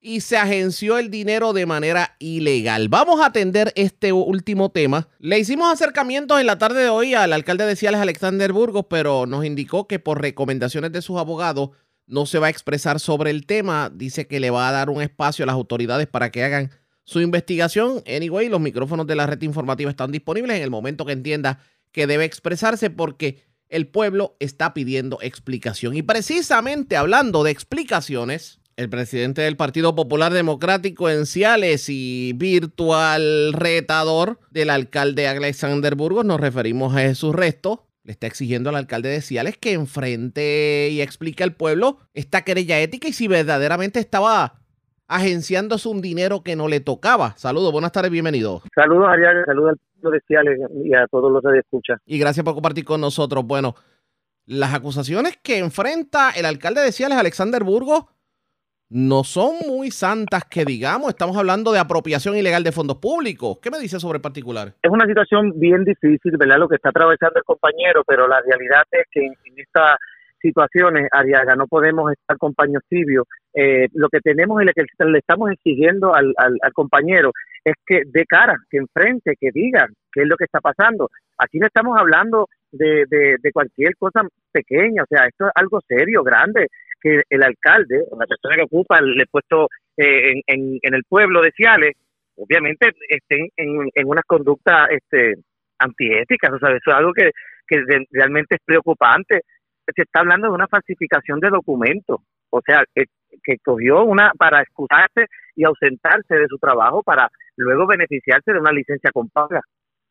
y 0.00 0.22
se 0.22 0.36
agenció 0.36 0.98
el 0.98 1.08
dinero 1.08 1.52
de 1.52 1.64
manera 1.64 2.16
ilegal. 2.18 2.88
Vamos 2.88 3.20
a 3.20 3.26
atender 3.26 3.72
este 3.76 4.12
último 4.12 4.72
tema. 4.72 5.06
Le 5.20 5.38
hicimos 5.38 5.72
acercamientos 5.72 6.40
en 6.40 6.46
la 6.46 6.58
tarde 6.58 6.82
de 6.82 6.88
hoy 6.88 7.14
al 7.14 7.32
alcalde 7.32 7.66
de 7.66 7.76
Ciales, 7.76 8.00
Alexander 8.00 8.52
Burgos, 8.52 8.86
pero 8.90 9.26
nos 9.26 9.44
indicó 9.44 9.86
que 9.86 10.00
por 10.00 10.20
recomendaciones 10.20 10.90
de 10.90 11.02
sus 11.02 11.18
abogados 11.20 11.70
no 12.08 12.26
se 12.26 12.40
va 12.40 12.48
a 12.48 12.50
expresar 12.50 12.98
sobre 12.98 13.30
el 13.30 13.46
tema. 13.46 13.92
Dice 13.94 14.26
que 14.26 14.40
le 14.40 14.50
va 14.50 14.68
a 14.68 14.72
dar 14.72 14.90
un 14.90 15.02
espacio 15.02 15.44
a 15.44 15.46
las 15.46 15.54
autoridades 15.54 16.08
para 16.08 16.32
que 16.32 16.42
hagan 16.42 16.72
su 17.06 17.20
investigación. 17.20 18.02
Anyway, 18.06 18.48
los 18.48 18.60
micrófonos 18.60 19.06
de 19.06 19.16
la 19.16 19.26
red 19.26 19.40
informativa 19.42 19.88
están 19.88 20.12
disponibles 20.12 20.56
en 20.56 20.62
el 20.62 20.70
momento 20.70 21.06
que 21.06 21.12
entienda 21.12 21.60
que 21.92 22.06
debe 22.06 22.24
expresarse 22.24 22.90
porque 22.90 23.42
el 23.68 23.86
pueblo 23.86 24.36
está 24.40 24.74
pidiendo 24.74 25.18
explicación. 25.22 25.96
Y 25.96 26.02
precisamente 26.02 26.96
hablando 26.96 27.44
de 27.44 27.52
explicaciones, 27.52 28.60
el 28.76 28.90
presidente 28.90 29.40
del 29.40 29.56
Partido 29.56 29.94
Popular 29.94 30.32
Democrático 30.32 31.08
en 31.08 31.26
Ciales 31.26 31.88
y 31.88 32.32
virtual 32.34 33.52
retador 33.54 34.38
del 34.50 34.68
alcalde 34.68 35.28
Alexander 35.28 35.94
Burgos, 35.94 36.24
nos 36.24 36.40
referimos 36.40 36.94
a 36.94 37.00
Jesús 37.00 37.34
Resto, 37.34 37.86
le 38.02 38.12
está 38.12 38.26
exigiendo 38.26 38.70
al 38.70 38.76
alcalde 38.76 39.08
de 39.08 39.22
Ciales 39.22 39.56
que 39.56 39.72
enfrente 39.72 40.88
y 40.92 41.00
explique 41.00 41.42
al 41.42 41.54
pueblo 41.54 41.98
esta 42.14 42.42
querella 42.42 42.78
ética 42.80 43.08
y 43.08 43.12
si 43.12 43.28
verdaderamente 43.28 43.98
estaba 43.98 44.60
agenciándose 45.08 45.88
un 45.88 46.00
dinero 46.00 46.42
que 46.42 46.56
no 46.56 46.68
le 46.68 46.80
tocaba. 46.80 47.36
Saludos, 47.36 47.72
buenas 47.72 47.92
tardes, 47.92 48.10
bienvenido. 48.10 48.62
Saludos, 48.74 49.08
Ariel, 49.08 49.44
saludos 49.46 49.70
al 49.70 49.78
pueblo 50.00 50.10
de 50.10 50.20
Ciales 50.26 50.58
y 50.84 50.94
a 50.94 51.06
todos 51.06 51.32
los 51.32 51.42
que 51.42 51.58
escuchan. 51.58 51.98
Y 52.06 52.18
gracias 52.18 52.44
por 52.44 52.54
compartir 52.54 52.84
con 52.84 53.00
nosotros. 53.00 53.44
Bueno, 53.46 53.74
las 54.46 54.74
acusaciones 54.74 55.38
que 55.42 55.58
enfrenta 55.58 56.30
el 56.30 56.46
alcalde 56.46 56.80
de 56.80 56.92
Ciales, 56.92 57.18
Alexander 57.18 57.64
Burgos, 57.64 58.04
no 58.88 59.24
son 59.24 59.56
muy 59.66 59.90
santas 59.90 60.44
que 60.44 60.64
digamos. 60.64 61.08
Estamos 61.08 61.36
hablando 61.36 61.72
de 61.72 61.80
apropiación 61.80 62.36
ilegal 62.36 62.62
de 62.62 62.72
fondos 62.72 62.98
públicos. 62.98 63.58
¿Qué 63.60 63.70
me 63.70 63.80
dice 63.80 63.98
sobre 63.98 64.18
el 64.18 64.22
particular? 64.22 64.74
Es 64.80 64.90
una 64.90 65.06
situación 65.06 65.58
bien 65.58 65.84
difícil, 65.84 66.36
¿verdad? 66.38 66.58
Lo 66.58 66.68
que 66.68 66.76
está 66.76 66.90
atravesando 66.90 67.38
el 67.38 67.44
compañero, 67.44 68.02
pero 68.06 68.28
la 68.28 68.40
realidad 68.42 68.82
es 68.92 69.04
que 69.10 69.26
en, 69.26 69.34
estas 69.56 69.98
situaciones, 70.40 71.08
Ariaga, 71.10 71.56
no 71.56 71.66
podemos 71.66 72.12
estar 72.12 72.38
con 72.38 72.54
paños 72.54 72.82
tibios. 72.88 73.26
Eh, 73.58 73.88
lo 73.94 74.10
que 74.10 74.20
tenemos 74.20 74.62
y 74.62 74.66
lo 74.66 74.72
que 74.74 74.84
le 75.06 75.18
estamos 75.18 75.50
exigiendo 75.50 76.14
al, 76.14 76.34
al, 76.36 76.72
compañero 76.74 77.32
es 77.64 77.72
que 77.86 78.02
de 78.04 78.26
cara, 78.26 78.54
que 78.68 78.76
enfrente, 78.76 79.34
que 79.40 79.48
diga 79.50 79.86
qué 80.12 80.20
es 80.20 80.28
lo 80.28 80.36
que 80.36 80.44
está 80.44 80.60
pasando. 80.60 81.08
Aquí 81.38 81.58
no 81.58 81.66
estamos 81.66 81.96
hablando 81.98 82.48
de, 82.70 83.06
de, 83.08 83.52
cualquier 83.52 83.96
cosa 83.96 84.28
pequeña, 84.52 85.04
o 85.04 85.06
sea, 85.08 85.26
esto 85.26 85.46
es 85.46 85.52
algo 85.54 85.80
serio, 85.88 86.22
grande 86.22 86.66
que 87.00 87.22
el 87.30 87.42
alcalde, 87.42 88.04
la 88.18 88.26
persona 88.26 88.56
que 88.56 88.64
ocupa 88.64 88.98
el 88.98 89.26
puesto 89.30 89.68
eh, 89.96 90.42
en, 90.46 90.78
en, 90.82 90.94
el 90.94 91.04
pueblo 91.08 91.40
de 91.40 91.52
Ciales, 91.52 91.94
obviamente 92.36 92.90
estén 93.08 93.48
en, 93.56 93.88
en 93.94 94.06
unas 94.06 94.24
conductas 94.26 94.90
este, 94.90 95.36
antiéticas, 95.78 96.52
o 96.52 96.58
sea, 96.58 96.76
eso 96.76 96.90
es 96.90 96.94
algo 96.94 97.14
que 97.14 97.30
realmente 98.10 98.56
es 98.56 98.60
preocupante. 98.66 99.40
Se 99.94 100.02
está 100.02 100.20
hablando 100.20 100.48
de 100.48 100.54
una 100.54 100.68
falsificación 100.68 101.40
de 101.40 101.48
documentos, 101.48 102.20
o 102.50 102.60
sea, 102.64 102.84
que, 102.94 103.04
que 103.42 103.56
cogió 103.64 104.04
una 104.04 104.32
para 104.38 104.62
excusarse 104.62 105.26
y 105.54 105.64
ausentarse 105.64 106.36
de 106.36 106.46
su 106.48 106.58
trabajo 106.58 107.02
para 107.02 107.28
luego 107.56 107.86
beneficiarse 107.86 108.52
de 108.52 108.60
una 108.60 108.72
licencia 108.72 109.10
con 109.12 109.28
paga. 109.28 109.60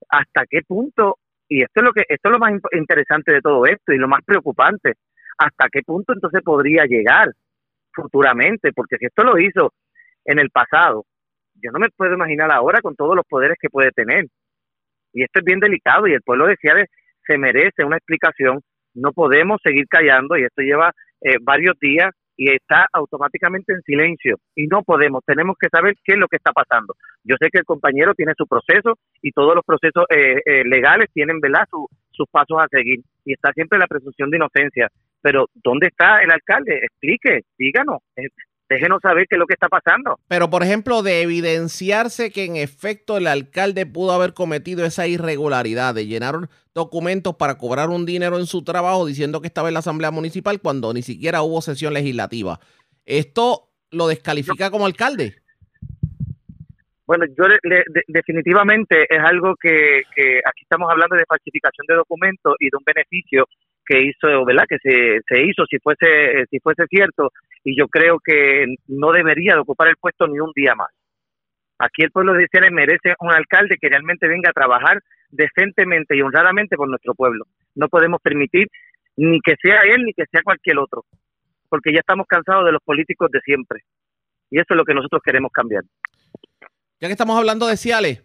¿Hasta 0.09 0.45
qué 0.49 0.61
punto? 0.67 1.17
Y 1.47 1.61
esto 1.61 1.81
es 1.81 1.83
lo 1.83 1.93
que 1.93 2.03
esto 2.07 2.29
es 2.29 2.31
lo 2.31 2.39
más 2.39 2.53
interesante 2.71 3.31
de 3.33 3.41
todo 3.41 3.65
esto 3.65 3.93
y 3.93 3.97
lo 3.97 4.07
más 4.07 4.21
preocupante 4.25 4.93
hasta 5.37 5.67
qué 5.71 5.81
punto 5.81 6.13
entonces 6.13 6.41
podría 6.43 6.85
llegar 6.85 7.31
futuramente, 7.93 8.71
porque 8.73 8.97
si 8.97 9.05
esto 9.05 9.23
lo 9.23 9.39
hizo 9.39 9.73
en 10.25 10.39
el 10.39 10.49
pasado, 10.49 11.05
yo 11.55 11.71
no 11.71 11.79
me 11.79 11.89
puedo 11.95 12.13
imaginar 12.13 12.51
ahora 12.51 12.81
con 12.81 12.95
todos 12.95 13.15
los 13.15 13.25
poderes 13.27 13.57
que 13.59 13.69
puede 13.69 13.91
tener. 13.91 14.25
Y 15.13 15.23
esto 15.23 15.39
es 15.39 15.45
bien 15.45 15.59
delicado 15.59 16.07
y 16.07 16.13
el 16.13 16.21
pueblo 16.21 16.47
de 16.47 16.57
Ciales 16.57 16.89
se 17.25 17.37
merece 17.37 17.85
una 17.85 17.97
explicación. 17.97 18.59
No 18.93 19.13
podemos 19.13 19.59
seguir 19.63 19.85
callando 19.87 20.37
y 20.37 20.43
esto 20.43 20.61
lleva 20.61 20.91
eh, 21.21 21.37
varios 21.41 21.77
días 21.79 22.11
y 22.37 22.51
está 22.51 22.87
automáticamente 22.91 23.73
en 23.73 23.81
silencio 23.81 24.37
y 24.55 24.67
no 24.67 24.83
podemos, 24.83 25.23
tenemos 25.25 25.55
que 25.59 25.69
saber 25.69 25.95
qué 26.03 26.13
es 26.13 26.19
lo 26.19 26.27
que 26.27 26.37
está 26.37 26.51
pasando. 26.51 26.95
Yo 27.23 27.35
sé 27.39 27.49
que 27.49 27.59
el 27.59 27.65
compañero 27.65 28.13
tiene 28.13 28.33
su 28.37 28.45
proceso 28.45 28.97
y 29.21 29.31
todos 29.31 29.55
los 29.55 29.63
procesos 29.65 30.05
eh, 30.09 30.41
eh, 30.45 30.63
legales 30.65 31.09
tienen 31.13 31.39
¿verdad? 31.39 31.67
sus 32.11 32.27
pasos 32.29 32.57
a 32.59 32.67
seguir 32.69 32.99
y 33.23 33.33
está 33.33 33.51
siempre 33.53 33.79
la 33.79 33.87
presunción 33.87 34.29
de 34.29 34.37
inocencia, 34.37 34.89
pero 35.21 35.47
¿dónde 35.55 35.87
está 35.87 36.21
el 36.21 36.31
alcalde? 36.31 36.79
Explique, 36.83 37.41
díganos, 37.57 38.01
eh, 38.15 38.27
déjenos 38.69 38.99
saber 39.01 39.27
qué 39.29 39.35
es 39.35 39.39
lo 39.39 39.45
que 39.45 39.53
está 39.53 39.67
pasando. 39.67 40.19
Pero, 40.27 40.49
por 40.49 40.63
ejemplo, 40.63 41.03
de 41.03 41.21
evidenciarse 41.21 42.31
que 42.31 42.45
en 42.45 42.55
efecto 42.55 43.17
el 43.17 43.27
alcalde 43.27 43.85
pudo 43.85 44.11
haber 44.11 44.33
cometido 44.33 44.85
esa 44.85 45.07
irregularidad 45.07 45.93
de 45.93 46.07
llenar 46.07 46.35
documentos 46.73 47.35
para 47.35 47.57
cobrar 47.57 47.89
un 47.89 48.05
dinero 48.05 48.37
en 48.37 48.47
su 48.47 48.63
trabajo 48.63 49.05
diciendo 49.05 49.41
que 49.41 49.47
estaba 49.47 49.67
en 49.67 49.73
la 49.75 49.79
Asamblea 49.79 50.11
Municipal 50.11 50.59
cuando 50.61 50.93
ni 50.93 51.01
siquiera 51.01 51.41
hubo 51.41 51.61
sesión 51.61 51.93
legislativa. 51.93 52.59
¿Esto 53.05 53.69
lo 53.91 54.07
descalifica 54.07 54.71
como 54.71 54.85
alcalde? 54.85 55.35
Bueno, 57.05 57.25
yo 57.37 57.45
definitivamente 58.07 59.05
es 59.07 59.21
algo 59.23 59.55
que, 59.61 60.01
que 60.15 60.39
aquí 60.39 60.63
estamos 60.63 60.89
hablando 60.89 61.15
de 61.15 61.25
falsificación 61.27 61.85
de 61.87 61.95
documentos 61.95 62.55
y 62.59 62.65
de 62.65 62.77
un 62.77 62.83
beneficio 62.83 63.47
que 63.85 64.01
hizo, 64.01 64.45
¿verdad? 64.45 64.65
Que 64.67 64.77
se, 64.79 65.21
se 65.27 65.41
hizo 65.43 65.65
si 65.69 65.77
fuese 65.79 66.45
si 66.49 66.59
fuese 66.59 66.85
cierto 66.87 67.31
y 67.63 67.77
yo 67.77 67.87
creo 67.87 68.19
que 68.23 68.65
no 68.87 69.11
debería 69.11 69.53
de 69.53 69.61
ocupar 69.61 69.87
el 69.87 69.97
puesto 69.97 70.27
ni 70.27 70.39
un 70.39 70.51
día 70.55 70.75
más. 70.75 70.89
Aquí 71.77 72.03
el 72.03 72.11
pueblo 72.11 72.33
de 72.33 72.47
Ciales 72.47 72.71
merece 72.71 73.15
un 73.19 73.31
alcalde 73.31 73.77
que 73.79 73.89
realmente 73.89 74.27
venga 74.27 74.49
a 74.49 74.53
trabajar 74.53 75.01
decentemente 75.29 76.15
y 76.15 76.21
honradamente 76.21 76.77
por 76.77 76.87
nuestro 76.87 77.13
pueblo. 77.15 77.45
No 77.73 77.89
podemos 77.89 78.21
permitir 78.21 78.67
ni 79.17 79.39
que 79.41 79.55
sea 79.61 79.81
él 79.81 80.03
ni 80.03 80.13
que 80.13 80.25
sea 80.31 80.41
cualquier 80.43 80.77
otro, 80.77 81.05
porque 81.69 81.91
ya 81.91 81.99
estamos 81.99 82.27
cansados 82.27 82.65
de 82.65 82.71
los 82.71 82.81
políticos 82.83 83.29
de 83.31 83.41
siempre. 83.41 83.81
Y 84.49 84.59
eso 84.59 84.67
es 84.69 84.77
lo 84.77 84.85
que 84.85 84.93
nosotros 84.93 85.21
queremos 85.23 85.51
cambiar. 85.51 85.83
Ya 87.01 87.07
que 87.07 87.13
estamos 87.13 87.37
hablando 87.37 87.67
de 87.67 87.77
Ciales, 87.77 88.23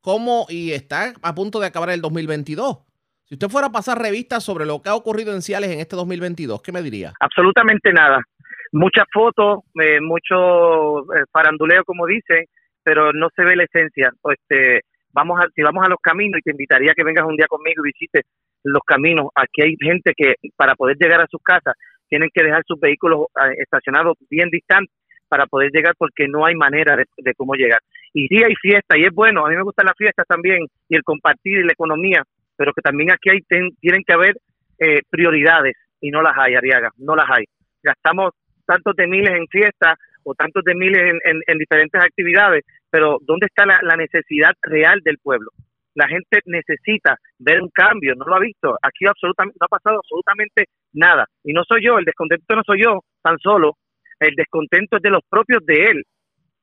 ¿cómo 0.00 0.46
y 0.48 0.72
está 0.72 1.14
a 1.22 1.34
punto 1.34 1.58
de 1.58 1.66
acabar 1.66 1.90
el 1.90 2.00
2022? 2.00 2.78
Si 3.28 3.34
usted 3.34 3.48
fuera 3.48 3.66
a 3.66 3.70
pasar 3.70 3.98
revistas 3.98 4.42
sobre 4.42 4.64
lo 4.64 4.80
que 4.80 4.88
ha 4.88 4.94
ocurrido 4.94 5.34
en 5.34 5.42
Ciales 5.42 5.70
en 5.70 5.80
este 5.80 5.96
2022, 5.96 6.62
¿qué 6.62 6.72
me 6.72 6.80
diría? 6.80 7.12
Absolutamente 7.20 7.92
nada. 7.92 8.22
Muchas 8.72 9.04
fotos, 9.12 9.64
eh, 9.78 10.00
mucho 10.00 11.00
eh, 11.14 11.24
faranduleo, 11.30 11.84
como 11.84 12.06
dicen, 12.06 12.46
pero 12.82 13.12
no 13.12 13.28
se 13.36 13.44
ve 13.44 13.54
la 13.54 13.64
esencia. 13.64 14.10
Este, 14.32 14.80
vamos 15.12 15.38
a, 15.40 15.46
si 15.54 15.60
vamos 15.60 15.84
a 15.84 15.90
los 15.90 15.98
caminos, 16.00 16.38
y 16.38 16.42
te 16.42 16.52
invitaría 16.52 16.92
a 16.92 16.94
que 16.94 17.04
vengas 17.04 17.26
un 17.26 17.36
día 17.36 17.46
conmigo 17.48 17.84
y 17.84 17.92
visites 17.92 18.24
los 18.64 18.82
caminos. 18.82 19.26
Aquí 19.34 19.60
hay 19.60 19.76
gente 19.78 20.14
que 20.16 20.36
para 20.56 20.74
poder 20.74 20.96
llegar 20.98 21.20
a 21.20 21.26
sus 21.30 21.42
casas 21.42 21.74
tienen 22.08 22.30
que 22.32 22.42
dejar 22.42 22.62
sus 22.66 22.80
vehículos 22.80 23.26
eh, 23.44 23.56
estacionados 23.58 24.16
bien 24.30 24.48
distantes 24.48 24.94
para 25.28 25.44
poder 25.44 25.70
llegar 25.70 25.92
porque 25.98 26.28
no 26.28 26.46
hay 26.46 26.54
manera 26.54 26.96
de, 26.96 27.34
cómo 27.34 27.52
llegar. 27.56 27.80
Y 28.14 28.26
sí 28.28 28.42
hay 28.42 28.54
fiesta 28.54 28.96
y 28.96 29.04
es 29.04 29.12
bueno, 29.12 29.44
a 29.44 29.50
mí 29.50 29.56
me 29.56 29.64
gustan 29.64 29.84
las 29.84 29.96
fiestas 29.98 30.26
también 30.26 30.66
y 30.88 30.96
el 30.96 31.02
compartir 31.02 31.58
y 31.58 31.64
la 31.64 31.72
economía, 31.72 32.22
pero 32.58 32.74
que 32.74 32.82
también 32.82 33.12
aquí 33.12 33.30
hay 33.30 33.40
tienen 33.80 34.02
que 34.06 34.12
haber 34.12 34.36
eh, 34.80 35.00
prioridades 35.08 35.74
y 36.00 36.10
no 36.10 36.22
las 36.22 36.36
hay, 36.36 36.56
Ariaga, 36.56 36.90
no 36.98 37.16
las 37.16 37.26
hay. 37.30 37.44
Gastamos 37.82 38.32
tantos 38.66 38.94
de 38.96 39.06
miles 39.06 39.30
en 39.30 39.46
fiestas 39.48 39.94
o 40.24 40.34
tantos 40.34 40.62
de 40.64 40.74
miles 40.74 41.00
en, 41.00 41.18
en- 41.24 41.42
en 41.46 41.58
diferentes 41.58 42.02
actividades, 42.02 42.64
pero 42.90 43.18
¿dónde 43.22 43.46
está 43.46 43.64
la, 43.64 43.78
la 43.82 43.96
necesidad 43.96 44.52
real 44.62 45.00
del 45.04 45.18
pueblo? 45.22 45.50
La 45.94 46.06
gente 46.08 46.40
necesita 46.46 47.16
ver 47.38 47.62
un 47.62 47.70
cambio, 47.70 48.14
no 48.14 48.24
lo 48.26 48.36
ha 48.36 48.40
visto. 48.40 48.76
Aquí 48.82 49.06
absolutamente 49.06 49.56
no 49.60 49.64
ha 49.66 49.68
pasado 49.78 49.96
absolutamente 49.98 50.66
nada. 50.92 51.24
Y 51.44 51.52
no 51.52 51.62
soy 51.64 51.84
yo, 51.84 51.98
el 51.98 52.04
descontento 52.04 52.54
no 52.56 52.62
soy 52.66 52.82
yo 52.82 53.00
tan 53.22 53.38
solo, 53.38 53.74
el 54.20 54.34
descontento 54.34 54.96
es 54.98 55.02
de 55.02 55.10
los 55.10 55.22
propios 55.30 55.64
de 55.66 55.84
él, 55.84 56.04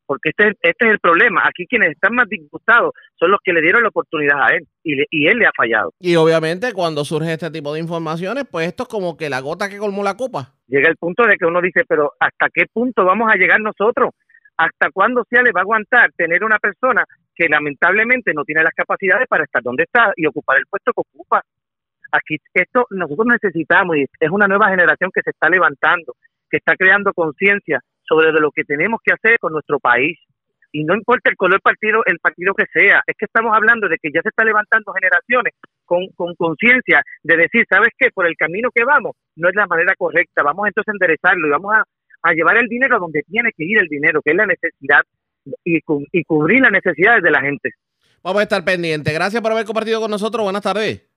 porque 0.06 0.30
este, 0.30 0.50
es- 0.50 0.58
este 0.62 0.86
es 0.88 0.92
el 0.94 1.00
problema. 1.00 1.42
Aquí 1.48 1.66
quienes 1.68 1.92
están 1.92 2.14
más 2.16 2.28
disgustados 2.30 2.94
son 3.20 3.32
los 3.32 3.40
que 3.44 3.54
le 3.54 3.62
dieron 3.62 3.84
la 3.84 3.90
oportunidad 3.90 4.42
a 4.44 4.56
él 4.56 4.66
y, 4.84 4.96
le- 4.96 5.08
y 5.10 5.28
él 5.28 5.38
le 5.40 5.48
ha 5.48 5.52
fallado. 5.56 5.92
Y 6.00 6.16
obviamente 6.16 6.74
cuando 6.74 7.04
surge 7.06 7.34
este 7.34 7.52
tipo 7.52 7.74
de 7.74 7.80
informaciones, 7.80 8.46
pues 8.50 8.68
esto 8.68 8.84
es 8.84 8.90
como 8.90 9.18
que 9.18 9.30
la 9.30 9.40
gota 9.42 9.70
que 9.70 9.78
colmó 9.78 10.04
la 10.04 10.16
copa. 10.16 10.54
llega 10.68 10.90
el 10.90 10.98
punto 10.98 11.24
de 11.28 11.38
que 11.38 11.46
uno 11.46 11.62
dice, 11.62 11.84
pero 11.88 12.14
¿hasta 12.20 12.48
qué 12.54 12.66
punto 12.72 13.06
vamos 13.06 13.32
a 13.32 13.36
llegar 13.36 13.60
nosotros? 13.62 14.10
¿Hasta 14.58 14.90
cuándo 14.92 15.24
se 15.30 15.42
le 15.44 15.52
va 15.52 15.60
a 15.60 15.64
aguantar 15.64 16.12
tener 16.16 16.44
una 16.44 16.58
persona 16.60 17.04
que 17.36 17.48
lamentablemente 17.50 18.34
no 18.34 18.44
tiene 18.46 18.64
las 18.64 18.74
capacidades 18.74 19.28
para 19.28 19.44
estar 19.44 19.62
donde 19.62 19.84
está 19.84 20.14
y 20.16 20.26
ocupar 20.26 20.58
el 20.58 20.66
puesto 20.70 20.92
que 20.94 21.02
ocupa? 21.02 21.42
Aquí 22.12 22.38
esto 22.54 22.88
nosotros 22.92 23.28
necesitamos 23.28 23.98
y 23.98 24.04
es 24.20 24.30
una 24.32 24.48
nueva 24.48 24.70
generación 24.70 25.12
que 25.14 25.22
se 25.24 25.32
está 25.32 25.50
levantando, 25.50 26.14
que 26.50 26.58
está 26.58 26.76
creando 26.76 27.12
conciencia 27.14 27.82
sobre 28.08 28.32
lo 28.32 28.52
que 28.52 28.64
tenemos 28.64 29.00
que 29.04 29.14
hacer 29.14 29.38
con 29.40 29.54
nuestro 29.54 29.80
país. 29.80 30.18
Y 30.72 30.84
no 30.84 30.94
importa 30.94 31.30
el 31.30 31.38
color 31.38 31.62
partido, 31.62 32.02
el 32.06 32.20
partido 32.20 32.54
que 32.54 32.66
sea, 32.74 33.02
es 33.08 33.16
que 33.18 33.26
estamos 33.26 33.56
hablando 33.56 33.88
de 33.88 33.98
que 33.98 34.12
ya 34.14 34.22
se 34.22 34.30
está 34.30 34.44
levantando 34.44 34.92
generaciones 34.94 35.54
con 35.86 36.06
con 36.16 36.36
conciencia 36.36 37.02
de 37.24 37.38
decir, 37.38 37.66
¿sabes 37.70 37.92
qué? 37.98 38.10
Por 38.14 38.28
el 38.28 38.36
camino 38.36 38.70
que 38.74 38.84
vamos 38.84 39.14
no 39.36 39.48
es 39.48 39.56
la 39.56 39.68
manera 39.68 39.94
correcta, 39.98 40.44
vamos 40.44 40.68
entonces 40.68 40.90
a 40.90 40.96
enderezarlo 40.96 41.48
y 41.48 41.52
vamos 41.52 41.74
a, 41.76 41.84
a 42.24 42.34
llevar 42.34 42.58
el 42.58 42.68
dinero 42.68 43.00
donde 43.00 43.22
tiene 43.24 43.52
que 43.56 43.64
ir 43.64 43.80
el 43.80 43.88
dinero, 43.88 44.22
que 44.22 44.32
es 44.32 44.38
la 44.38 44.48
necesidad 44.48 45.02
y, 45.64 45.80
y 46.12 46.24
cubrir 46.26 46.62
las 46.62 46.72
necesidades 46.72 47.24
de 47.24 47.32
la 47.32 47.42
gente. 47.42 47.70
Vamos 48.22 48.40
a 48.40 48.44
estar 48.44 48.66
pendientes. 48.66 49.14
Gracias 49.14 49.42
por 49.42 49.52
haber 49.52 49.66
compartido 49.66 50.02
con 50.02 50.10
nosotros. 50.10 50.44
Buenas 50.44 50.64
tardes. 50.64 51.08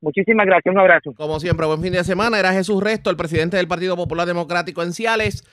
Muchísimas 0.00 0.44
gracias, 0.44 0.70
un 0.70 0.80
abrazo. 0.80 1.14
Como 1.16 1.40
siempre, 1.40 1.66
buen 1.66 1.80
fin 1.80 1.92
de 1.92 2.04
semana. 2.04 2.38
Era 2.38 2.52
Jesús 2.52 2.82
Resto, 2.82 3.08
el 3.08 3.16
presidente 3.16 3.56
del 3.56 3.68
Partido 3.68 3.96
Popular 3.96 4.26
Democrático 4.26 4.82
en 4.82 4.92
Ciales. 4.92 5.44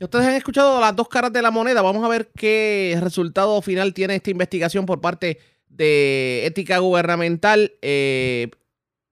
Ustedes 0.00 0.26
han 0.26 0.34
escuchado 0.34 0.80
las 0.80 0.96
dos 0.96 1.08
caras 1.08 1.32
de 1.32 1.42
la 1.42 1.50
moneda. 1.50 1.82
Vamos 1.82 2.02
a 2.04 2.08
ver 2.08 2.30
qué 2.34 2.96
resultado 3.00 3.60
final 3.60 3.92
tiene 3.92 4.16
esta 4.16 4.30
investigación 4.30 4.86
por 4.86 5.00
parte 5.02 5.38
de 5.68 6.46
ética 6.46 6.78
gubernamental. 6.78 7.72
Eh, 7.82 8.50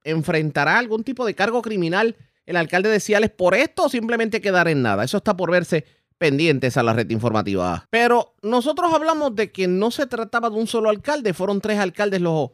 ¿Enfrentará 0.03 0.79
algún 0.79 1.05
tipo 1.05 1.27
de 1.27 1.35
cargo 1.35 1.61
criminal 1.61 2.17
el 2.47 2.57
alcalde 2.57 2.89
de 2.89 3.01
Ciales 3.01 3.31
por 3.31 3.55
esto 3.55 3.85
o 3.85 3.89
simplemente 3.91 4.41
quedar 4.41 4.67
en 4.69 4.81
nada? 4.81 5.05
Eso 5.05 5.19
está 5.19 5.37
por 5.37 5.51
verse 5.51 5.85
pendientes 6.17 6.79
a 6.79 6.83
la 6.83 6.95
red 6.95 7.11
informativa. 7.11 7.87
Pero 7.91 8.35
nosotros 8.43 8.93
hablamos 8.93 9.37
de 9.37 9.53
que 9.53 9.69
no 9.69 9.91
se 9.91 10.07
trataba 10.07 10.49
de 10.49 10.57
un 10.57 10.67
solo 10.67 10.89
alcalde, 10.89 11.35
fueron 11.35 11.61
tres 11.61 11.79
alcaldes 11.79 12.23
los 12.23 12.51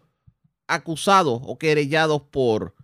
acusados 0.66 1.40
o 1.44 1.56
querellados 1.56 2.22
por 2.22 2.74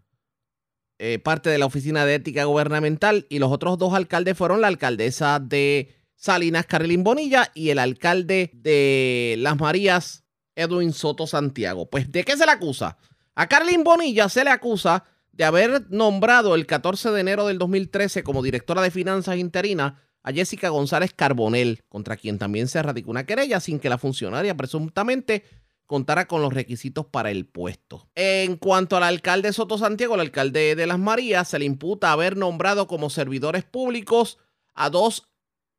eh, 1.03 1.19
parte 1.19 1.49
de 1.49 1.57
la 1.57 1.65
Oficina 1.65 2.05
de 2.05 2.17
Ética 2.17 2.45
Gubernamental 2.45 3.25
y 3.31 3.39
los 3.39 3.51
otros 3.51 3.79
dos 3.79 3.95
alcaldes 3.95 4.37
fueron 4.37 4.61
la 4.61 4.67
alcaldesa 4.67 5.41
de 5.41 5.95
Salinas, 6.15 6.67
Carolín 6.67 7.03
Bonilla, 7.05 7.51
y 7.55 7.71
el 7.71 7.79
alcalde 7.79 8.51
de 8.53 9.37
Las 9.39 9.59
Marías, 9.59 10.25
Edwin 10.55 10.93
Soto 10.93 11.27
Santiago. 11.27 11.89
Pues, 11.89 12.13
¿de 12.13 12.23
qué 12.23 12.37
se 12.37 12.45
le 12.45 12.53
acusa? 12.53 12.99
A 13.35 13.49
Carolín 13.49 13.83
Bonilla 13.83 14.29
se 14.29 14.45
le 14.45 14.51
acusa 14.51 15.05
de 15.33 15.45
haber 15.45 15.91
nombrado 15.91 16.55
el 16.55 16.67
14 16.67 17.13
de 17.13 17.21
enero 17.23 17.47
del 17.47 17.57
2013 17.57 18.23
como 18.23 18.43
directora 18.43 18.83
de 18.83 18.91
finanzas 18.91 19.39
interina 19.39 20.03
a 20.23 20.33
Jessica 20.33 20.69
González 20.69 21.15
Carbonell, 21.17 21.83
contra 21.89 22.19
quien 22.19 22.37
también 22.39 22.69
se 22.69 22.83
radicó 22.83 23.11
una 23.11 23.25
querella 23.25 23.59
sin 23.59 23.79
que 23.79 23.89
la 23.89 23.97
funcionaria 23.97 24.55
presuntamente 24.55 25.45
contara 25.91 26.29
con 26.29 26.41
los 26.41 26.53
requisitos 26.55 27.05
para 27.05 27.33
el 27.33 27.47
puesto. 27.47 28.09
En 28.15 28.59
cuanto 28.59 28.97
al 28.97 29.03
alcalde 29.03 29.53
Soto 29.53 29.77
Santiago, 29.77 30.15
el 30.15 30.21
alcalde 30.21 30.77
de 30.77 30.87
Las 30.87 31.01
Marías, 31.01 31.49
se 31.49 31.59
le 31.59 31.65
imputa 31.65 32.13
haber 32.13 32.37
nombrado 32.37 32.87
como 32.87 33.11
servidores 33.11 33.65
públicos 33.65 34.39
a 34.73 34.89
dos 34.89 35.29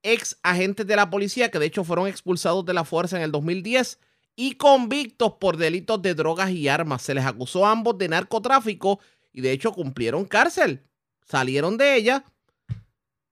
ex 0.03 0.37
agentes 0.43 0.85
de 0.85 0.97
la 0.97 1.09
policía 1.09 1.49
que 1.49 1.59
de 1.59 1.67
hecho 1.67 1.85
fueron 1.85 2.07
expulsados 2.07 2.65
de 2.65 2.73
la 2.73 2.83
fuerza 2.83 3.15
en 3.15 3.23
el 3.23 3.31
2010 3.31 3.99
y 4.35 4.55
convictos 4.55 5.35
por 5.39 5.55
delitos 5.55 6.01
de 6.01 6.13
drogas 6.13 6.51
y 6.51 6.67
armas. 6.67 7.03
Se 7.03 7.13
les 7.13 7.25
acusó 7.25 7.65
a 7.65 7.71
ambos 7.71 7.97
de 7.97 8.09
narcotráfico 8.09 8.99
y 9.31 9.39
de 9.39 9.53
hecho 9.53 9.71
cumplieron 9.71 10.25
cárcel. 10.25 10.83
Salieron 11.25 11.77
de 11.77 11.95
ella 11.95 12.25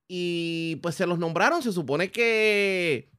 y 0.08 0.78
pues 0.78 0.96
se 0.96 1.06
los 1.06 1.20
nombraron. 1.20 1.62
Se 1.62 1.74
supone 1.74 2.10
que 2.10 3.10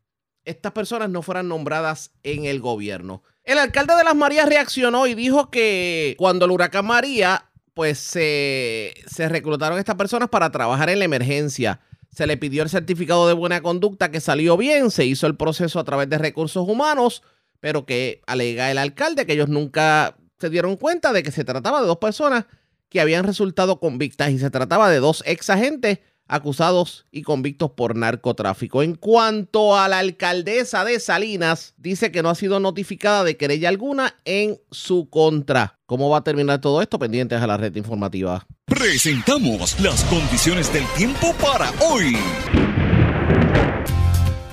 estas 0.46 0.72
personas 0.72 1.10
no 1.10 1.20
fueran 1.20 1.48
nombradas 1.48 2.14
en 2.22 2.46
el 2.46 2.60
gobierno. 2.60 3.22
El 3.44 3.58
alcalde 3.58 3.94
de 3.96 4.04
Las 4.04 4.14
Marías 4.14 4.48
reaccionó 4.48 5.06
y 5.06 5.14
dijo 5.14 5.50
que 5.50 6.14
cuando 6.18 6.44
el 6.44 6.50
huracán 6.50 6.86
María, 6.86 7.50
pues 7.74 7.98
se, 7.98 8.94
se 9.06 9.28
reclutaron 9.28 9.78
estas 9.78 9.96
personas 9.96 10.28
para 10.28 10.50
trabajar 10.50 10.90
en 10.90 10.98
la 10.98 11.04
emergencia. 11.04 11.80
Se 12.14 12.26
le 12.26 12.36
pidió 12.36 12.62
el 12.62 12.68
certificado 12.68 13.26
de 13.28 13.34
buena 13.34 13.60
conducta 13.62 14.10
que 14.10 14.20
salió 14.20 14.56
bien, 14.56 14.90
se 14.90 15.04
hizo 15.04 15.26
el 15.26 15.36
proceso 15.36 15.78
a 15.78 15.84
través 15.84 16.08
de 16.08 16.18
recursos 16.18 16.68
humanos, 16.68 17.22
pero 17.60 17.86
que 17.86 18.20
alega 18.26 18.70
el 18.70 18.78
alcalde 18.78 19.26
que 19.26 19.34
ellos 19.34 19.48
nunca 19.48 20.16
se 20.38 20.50
dieron 20.50 20.76
cuenta 20.76 21.12
de 21.12 21.22
que 21.22 21.30
se 21.30 21.44
trataba 21.44 21.80
de 21.80 21.86
dos 21.86 21.98
personas 21.98 22.46
que 22.88 23.00
habían 23.00 23.24
resultado 23.24 23.78
convictas 23.78 24.30
y 24.30 24.38
se 24.38 24.50
trataba 24.50 24.90
de 24.90 24.98
dos 24.98 25.22
ex 25.26 25.48
agentes 25.50 26.00
acusados 26.30 27.06
y 27.10 27.22
convictos 27.22 27.72
por 27.72 27.96
narcotráfico. 27.96 28.82
En 28.82 28.94
cuanto 28.94 29.76
a 29.76 29.88
la 29.88 29.98
alcaldesa 29.98 30.84
de 30.84 30.98
Salinas, 31.00 31.74
dice 31.76 32.10
que 32.10 32.22
no 32.22 32.30
ha 32.30 32.34
sido 32.34 32.60
notificada 32.60 33.24
de 33.24 33.36
querella 33.36 33.68
alguna 33.68 34.14
en 34.24 34.58
su 34.70 35.10
contra. 35.10 35.78
¿Cómo 35.86 36.08
va 36.08 36.18
a 36.18 36.24
terminar 36.24 36.60
todo 36.60 36.80
esto? 36.80 36.98
Pendientes 36.98 37.42
a 37.42 37.46
la 37.46 37.56
red 37.56 37.74
informativa. 37.76 38.46
Presentamos 38.64 39.78
las 39.80 40.04
condiciones 40.04 40.72
del 40.72 40.84
tiempo 40.96 41.34
para 41.34 41.70
hoy. 41.80 42.16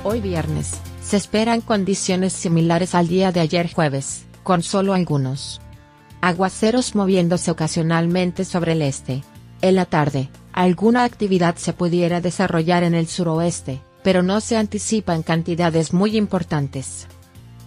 Hoy 0.04 0.20
viernes, 0.20 0.72
se 1.02 1.18
esperan 1.18 1.62
condiciones 1.62 2.34
similares 2.34 2.96
al 2.96 3.08
día 3.08 3.32
de 3.32 3.40
ayer 3.40 3.72
jueves, 3.72 4.26
con 4.44 4.64
solo 4.64 4.94
algunos 4.94 5.62
aguaceros 6.22 6.96
moviéndose 6.96 7.52
ocasionalmente 7.52 8.46
sobre 8.46 8.74
el 8.74 8.82
este. 8.82 9.24
En 9.62 9.76
la 9.76 9.86
tarde, 9.86 10.30
alguna 10.58 11.04
actividad 11.04 11.56
se 11.58 11.72
pudiera 11.72 12.20
desarrollar 12.20 12.84
en 12.84 12.96
el 12.96 13.06
suroeste, 13.06 13.80
pero 14.02 14.24
no 14.24 14.42
se 14.42 14.58
anticipan 14.58 15.22
cantidades 15.22 15.94
muy 15.94 16.18
importantes. 16.18 17.06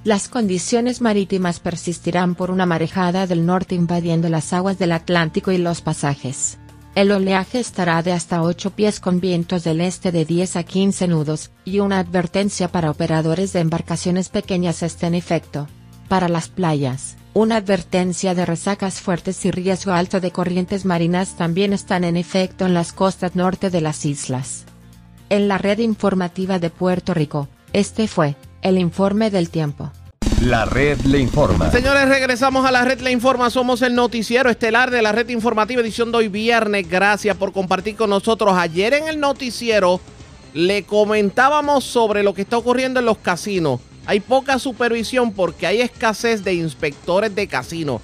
Las 0.03 0.29
condiciones 0.29 1.01
marítimas 1.01 1.61
persistirán 1.61 2.35
por 2.35 2.51
una 2.51 2.67
marejada 2.67 3.29
del 3.29 3.47
norte 3.47 3.77
invadiendo 3.77 4.29
las 4.29 4.53
aguas 4.53 4.77
del 4.77 4.91
Atlántico 4.91 5.53
y 5.53 5.59
los 5.59 5.83
pasajes. 5.83 6.59
El 6.97 7.13
oleaje 7.13 7.61
estará 7.61 8.03
de 8.03 8.13
hasta 8.13 8.43
8 8.43 8.71
pies 8.71 8.99
con 8.99 9.21
vientos 9.21 9.63
del 9.63 9.81
este 9.83 10.11
de 10.11 10.25
10 10.25 10.57
a 10.57 10.65
15 10.65 11.07
nudos, 11.07 11.53
y 11.65 11.79
una 11.79 12.01
advertencia 12.01 12.67
para 12.73 12.91
operadores 12.91 13.53
de 13.53 13.61
embarcaciones 13.61 14.31
pequeñas 14.31 14.83
está 14.83 15.07
en 15.07 15.15
efecto. 15.15 15.69
Para 16.11 16.29
las 16.29 16.49
playas, 16.49 17.17
una 17.35 17.55
advertencia 17.55 18.35
de 18.35 18.45
resacas 18.45 19.01
fuertes 19.01 19.45
y 19.45 19.53
riesgo 19.53 19.93
alto 19.93 20.19
de 20.19 20.33
corrientes 20.33 20.85
marinas 20.85 21.37
también 21.37 21.73
están 21.73 22.03
en 22.03 22.17
efecto 22.17 22.67
en 22.67 22.75
las 22.75 22.93
costas 22.93 23.37
norte 23.37 23.71
de 23.71 23.81
las 23.81 24.05
islas. 24.05 24.65
En 25.29 25.47
la 25.47 25.57
red 25.57 25.79
informativa 25.79 26.59
de 26.59 26.69
Puerto 26.69 27.15
Rico, 27.15 27.47
este 27.73 28.09
fue 28.09 28.35
el 28.61 28.77
informe 28.77 29.31
del 29.31 29.51
tiempo. 29.51 29.93
La 30.43 30.65
red 30.65 30.99
le 31.03 31.21
informa. 31.21 31.71
Señores, 31.71 32.09
regresamos 32.09 32.67
a 32.67 32.73
la 32.73 32.85
red 32.85 32.99
Le 33.03 33.13
Informa. 33.13 33.49
Somos 33.49 33.81
el 33.83 33.95
noticiero 33.95 34.51
estelar 34.51 34.91
de 34.91 35.03
la 35.03 35.13
red 35.13 35.29
informativa 35.29 35.81
edición 35.81 36.11
de 36.11 36.19
hoy 36.19 36.29
viernes. 36.29 36.89
Gracias 36.89 37.37
por 37.37 37.53
compartir 37.53 37.95
con 37.95 38.11
nosotros. 38.11 38.55
Ayer 38.55 38.95
en 38.95 39.07
el 39.07 39.21
noticiero 39.21 40.01
le 40.55 40.83
comentábamos 40.83 41.85
sobre 41.85 42.25
lo 42.25 42.35
que 42.35 42.43
está 42.43 42.59
ocurriendo 42.59 42.99
en 42.99 43.07
los 43.07 43.19
casinos. 43.19 43.81
Hay 44.11 44.19
poca 44.19 44.59
supervisión 44.59 45.33
porque 45.33 45.69
hay 45.69 45.83
escasez 45.83 46.43
de 46.43 46.53
inspectores 46.53 47.33
de 47.33 47.47
casinos. 47.47 48.03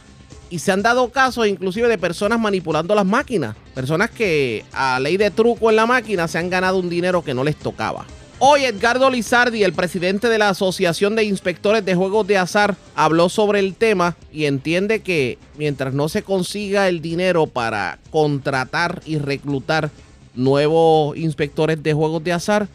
Y 0.50 0.60
se 0.60 0.70
han 0.70 0.80
dado 0.80 1.10
casos 1.10 1.48
inclusive 1.48 1.88
de 1.88 1.98
personas 1.98 2.38
manipulando 2.38 2.94
las 2.94 3.04
máquinas. 3.04 3.56
Personas 3.74 4.12
que 4.12 4.64
a 4.72 5.00
ley 5.00 5.16
de 5.16 5.32
truco 5.32 5.68
en 5.68 5.74
la 5.74 5.84
máquina 5.84 6.28
se 6.28 6.38
han 6.38 6.48
ganado 6.48 6.78
un 6.78 6.88
dinero 6.88 7.24
que 7.24 7.34
no 7.34 7.42
les 7.42 7.56
tocaba. 7.56 8.06
Hoy 8.38 8.66
Edgardo 8.66 9.10
Lizardi, 9.10 9.64
el 9.64 9.72
presidente 9.72 10.28
de 10.28 10.38
la 10.38 10.50
Asociación 10.50 11.16
de 11.16 11.24
Inspectores 11.24 11.84
de 11.84 11.96
Juegos 11.96 12.24
de 12.28 12.38
Azar, 12.38 12.76
habló 12.94 13.28
sobre 13.28 13.58
el 13.58 13.74
tema 13.74 14.16
y 14.32 14.44
entiende 14.44 15.00
que 15.00 15.40
mientras 15.58 15.92
no 15.92 16.08
se 16.08 16.22
consiga 16.22 16.88
el 16.88 17.02
dinero 17.02 17.48
para 17.48 17.98
contratar 18.12 19.02
y 19.06 19.18
reclutar 19.18 19.90
nuevos 20.36 21.16
inspectores 21.16 21.82
de 21.82 21.94
juegos 21.94 22.22
de 22.22 22.32
azar, 22.32 22.68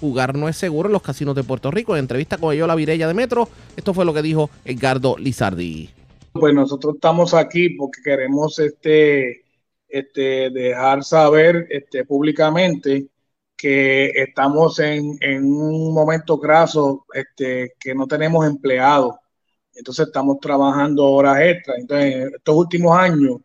jugar 0.00 0.36
no 0.36 0.48
es 0.48 0.56
seguro 0.56 0.88
en 0.88 0.92
los 0.92 1.02
casinos 1.02 1.34
de 1.34 1.44
Puerto 1.44 1.70
Rico. 1.70 1.94
En 1.94 2.00
entrevista 2.00 2.38
con 2.38 2.54
Yola 2.54 2.74
Virella 2.74 3.06
de 3.06 3.14
Metro, 3.14 3.48
esto 3.76 3.94
fue 3.94 4.04
lo 4.04 4.14
que 4.14 4.22
dijo 4.22 4.50
Edgardo 4.64 5.16
Lizardi. 5.18 5.90
Pues 6.32 6.54
nosotros 6.54 6.94
estamos 6.94 7.34
aquí 7.34 7.70
porque 7.70 8.02
queremos 8.02 8.58
este, 8.58 9.44
este, 9.88 10.50
dejar 10.50 11.04
saber 11.04 11.66
este, 11.70 12.04
públicamente 12.04 13.08
que 13.56 14.10
estamos 14.14 14.78
en, 14.78 15.18
en 15.20 15.44
un 15.44 15.92
momento 15.92 16.38
graso, 16.38 17.04
este, 17.12 17.74
que 17.78 17.94
no 17.94 18.06
tenemos 18.06 18.46
empleados. 18.46 19.16
Entonces 19.74 20.06
estamos 20.06 20.38
trabajando 20.40 21.06
horas 21.06 21.40
extras. 21.40 21.78
Entonces, 21.78 22.32
estos 22.36 22.56
últimos 22.56 22.96
años, 22.96 23.36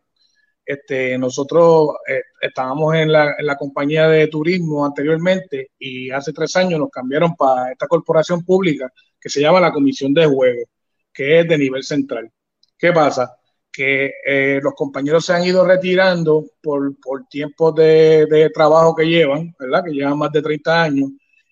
este, 0.66 1.16
nosotros 1.16 1.90
eh, 2.08 2.22
estábamos 2.40 2.94
en 2.96 3.12
la, 3.12 3.56
compañía 3.56 4.08
de 4.08 4.26
turismo 4.26 4.84
anteriormente 4.84 5.70
y 5.78 6.10
hace 6.10 6.32
tres 6.32 6.56
años 6.56 6.80
nos 6.80 6.90
cambiaron 6.90 7.36
para 7.36 7.70
esta 7.70 7.86
corporación 7.86 8.44
pública 8.44 8.92
que 9.20 9.28
se 9.28 9.40
llama 9.40 9.60
la 9.60 9.72
Comisión 9.72 10.12
de 10.12 10.26
Juegos, 10.26 10.68
que 11.12 11.40
es 11.40 11.48
de 11.48 11.56
nivel 11.56 11.84
central. 11.84 12.30
¿Qué 12.76 12.92
pasa? 12.92 13.36
Que 13.72 14.12
eh, 14.26 14.60
los 14.62 14.74
compañeros 14.74 15.24
se 15.24 15.34
han 15.34 15.44
ido 15.44 15.64
retirando 15.64 16.44
por, 16.60 16.98
por 17.00 17.26
tiempos 17.28 17.74
de, 17.76 18.26
de, 18.26 18.50
trabajo 18.50 18.94
que 18.94 19.04
llevan, 19.04 19.54
¿verdad? 19.58 19.84
Que 19.84 19.92
llevan 19.92 20.18
más 20.18 20.32
de 20.32 20.42
30 20.42 20.82
años 20.82 21.10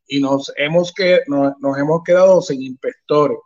y 0.09 0.21
nos 0.21 0.53
hemos, 0.57 0.93
que, 0.93 1.21
nos, 1.29 1.55
nos 1.61 1.79
hemos 1.79 2.03
quedado 2.03 2.43
sin 2.43 2.63
inspectores. 2.63 3.39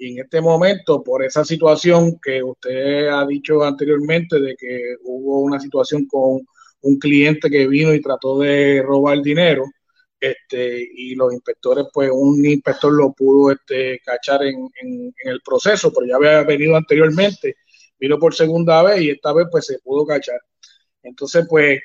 Y 0.00 0.12
en 0.12 0.24
este 0.24 0.40
momento, 0.40 1.02
por 1.02 1.22
esa 1.22 1.44
situación 1.44 2.18
que 2.22 2.42
usted 2.42 3.08
ha 3.08 3.26
dicho 3.26 3.62
anteriormente, 3.62 4.40
de 4.40 4.56
que 4.56 4.96
hubo 5.04 5.40
una 5.40 5.60
situación 5.60 6.06
con 6.06 6.40
un 6.80 6.98
cliente 6.98 7.50
que 7.50 7.68
vino 7.68 7.92
y 7.92 8.00
trató 8.00 8.38
de 8.38 8.82
robar 8.82 9.20
dinero, 9.20 9.64
este, 10.18 10.88
y 10.94 11.14
los 11.16 11.34
inspectores, 11.34 11.84
pues 11.92 12.10
un 12.10 12.44
inspector 12.46 12.90
lo 12.92 13.12
pudo 13.12 13.52
este, 13.52 14.00
cachar 14.00 14.42
en, 14.44 14.70
en, 14.80 15.14
en, 15.22 15.32
el 15.32 15.42
proceso, 15.42 15.92
pero 15.92 16.06
ya 16.06 16.16
había 16.16 16.44
venido 16.44 16.76
anteriormente, 16.76 17.56
vino 17.98 18.18
por 18.18 18.34
segunda 18.34 18.82
vez 18.82 19.02
y 19.02 19.10
esta 19.10 19.34
vez 19.34 19.48
pues 19.50 19.66
se 19.66 19.80
pudo 19.80 20.06
cachar. 20.06 20.40
Entonces, 21.02 21.46
pues 21.48 21.78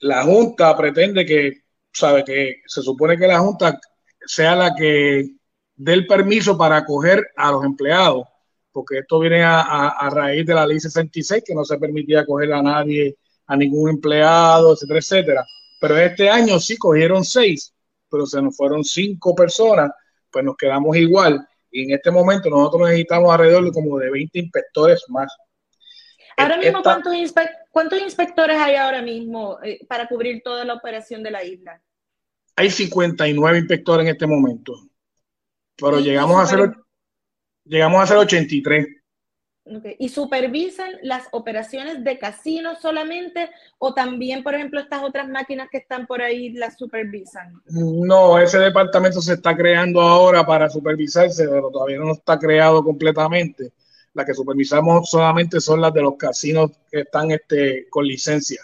la 0.00 0.22
Junta 0.24 0.74
pretende 0.74 1.26
que, 1.26 1.52
sabe 1.92 2.24
que 2.24 2.62
se 2.66 2.80
supone 2.82 3.18
que 3.18 3.26
la 3.26 3.40
Junta 3.40 3.78
sea 4.24 4.56
la 4.56 4.74
que 4.74 5.36
dé 5.74 5.92
el 5.92 6.06
permiso 6.06 6.56
para 6.56 6.78
acoger 6.78 7.30
a 7.36 7.50
los 7.50 7.64
empleados, 7.64 8.26
porque 8.70 8.98
esto 8.98 9.18
viene 9.18 9.42
a, 9.42 9.60
a, 9.60 9.88
a, 9.88 10.10
raíz 10.10 10.46
de 10.46 10.54
la 10.54 10.66
ley 10.66 10.80
66, 10.80 11.42
que 11.44 11.54
no 11.54 11.64
se 11.64 11.78
permitía 11.78 12.20
acoger 12.20 12.52
a 12.52 12.62
nadie, 12.62 13.16
a 13.46 13.56
ningún 13.56 13.90
empleado, 13.90 14.72
etcétera, 14.72 14.98
etcétera. 14.98 15.46
Pero 15.80 15.98
este 15.98 16.30
año 16.30 16.58
sí 16.60 16.76
cogieron 16.76 17.24
seis, 17.24 17.74
pero 18.10 18.26
se 18.26 18.40
nos 18.40 18.56
fueron 18.56 18.84
cinco 18.84 19.34
personas, 19.34 19.90
pues 20.30 20.44
nos 20.44 20.56
quedamos 20.56 20.96
igual. 20.96 21.46
Y 21.70 21.84
en 21.84 21.90
este 21.92 22.10
momento 22.10 22.48
nosotros 22.48 22.88
necesitamos 22.88 23.32
alrededor 23.32 23.64
de 23.64 23.72
como 23.72 23.98
de 23.98 24.10
20 24.10 24.38
inspectores 24.38 25.02
más. 25.08 25.34
Ahora 26.36 26.56
mismo, 26.56 26.78
Esta, 26.78 26.82
¿cuántos, 26.82 27.14
inspe 27.14 27.50
¿cuántos, 27.70 28.00
inspectores 28.00 28.56
hay 28.58 28.76
ahora 28.76 29.02
mismo 29.02 29.58
eh, 29.62 29.80
para 29.86 30.06
cubrir 30.06 30.42
toda 30.42 30.64
la 30.64 30.74
operación 30.74 31.22
de 31.22 31.30
la 31.30 31.44
isla? 31.44 31.82
Hay 32.56 32.70
59 32.70 33.58
inspectores 33.58 34.06
en 34.06 34.12
este 34.12 34.26
momento 34.26 34.74
pero 35.76 36.00
llegamos 36.00 36.36
a, 36.36 36.42
hacer, 36.42 36.72
llegamos 37.64 38.00
a 38.00 38.02
hacer 38.04 38.16
83. 38.16 38.86
Okay. 39.64 39.94
¿Y 40.00 40.08
supervisan 40.08 40.90
las 41.02 41.28
operaciones 41.30 42.02
de 42.02 42.18
casinos 42.18 42.80
solamente 42.80 43.48
o 43.78 43.94
también, 43.94 44.42
por 44.42 44.54
ejemplo, 44.54 44.80
estas 44.80 45.04
otras 45.04 45.28
máquinas 45.28 45.68
que 45.70 45.78
están 45.78 46.06
por 46.06 46.20
ahí 46.20 46.52
las 46.52 46.76
supervisan? 46.76 47.62
No, 47.66 48.40
ese 48.40 48.58
departamento 48.58 49.20
se 49.20 49.34
está 49.34 49.56
creando 49.56 50.00
ahora 50.00 50.44
para 50.44 50.68
supervisarse, 50.68 51.46
pero 51.48 51.70
todavía 51.70 51.98
no 51.98 52.12
está 52.12 52.38
creado 52.38 52.82
completamente. 52.82 53.72
Las 54.14 54.26
que 54.26 54.34
supervisamos 54.34 55.08
solamente 55.08 55.60
son 55.60 55.80
las 55.80 55.94
de 55.94 56.02
los 56.02 56.16
casinos 56.16 56.72
que 56.90 57.00
están 57.00 57.30
este, 57.30 57.86
con 57.88 58.04
licencia. 58.04 58.62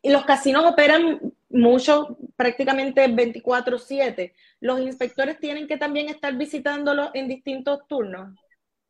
Y 0.00 0.10
los 0.10 0.24
casinos 0.24 0.64
operan 0.64 1.20
mucho, 1.52 2.16
prácticamente 2.36 3.06
24/7. 3.08 4.34
¿Los 4.60 4.80
inspectores 4.80 5.38
tienen 5.38 5.66
que 5.66 5.76
también 5.76 6.08
estar 6.08 6.36
visitándolos 6.36 7.10
en 7.14 7.28
distintos 7.28 7.80
turnos? 7.88 8.34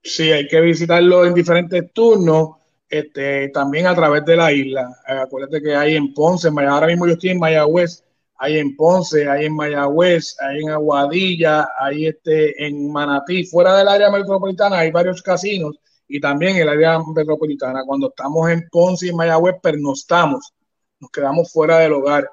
Sí, 0.02 0.32
hay 0.32 0.48
que 0.48 0.60
visitarlos 0.60 1.26
en 1.26 1.34
diferentes 1.34 1.92
turnos, 1.92 2.56
este, 2.88 3.48
también 3.50 3.86
a 3.86 3.94
través 3.94 4.24
de 4.24 4.36
la 4.36 4.52
isla. 4.52 4.90
Eh, 5.08 5.12
acuérdate 5.12 5.62
que 5.62 5.74
hay 5.74 5.96
en 5.96 6.12
Ponce, 6.12 6.48
ahora 6.48 6.86
mismo 6.88 7.06
yo 7.06 7.12
estoy 7.12 7.30
en 7.30 7.38
Mayagüez, 7.38 8.04
hay 8.36 8.58
en 8.58 8.74
Ponce, 8.74 9.28
hay 9.28 9.46
en 9.46 9.54
Mayagüez, 9.54 10.36
hay 10.40 10.62
en 10.62 10.70
Aguadilla, 10.70 11.68
hay 11.78 12.06
este, 12.06 12.66
en 12.66 12.90
Manatí, 12.90 13.44
fuera 13.44 13.76
del 13.76 13.88
área 13.88 14.10
metropolitana 14.10 14.80
hay 14.80 14.90
varios 14.90 15.22
casinos 15.22 15.78
y 16.08 16.20
también 16.20 16.56
el 16.56 16.68
área 16.68 16.98
metropolitana. 17.14 17.84
Cuando 17.86 18.08
estamos 18.08 18.50
en 18.50 18.68
Ponce 18.70 19.06
y 19.06 19.12
Mayagüez, 19.14 19.56
pernostamos, 19.62 20.52
nos 21.00 21.10
quedamos 21.10 21.52
fuera 21.52 21.78
del 21.78 21.92
hogar. 21.94 22.28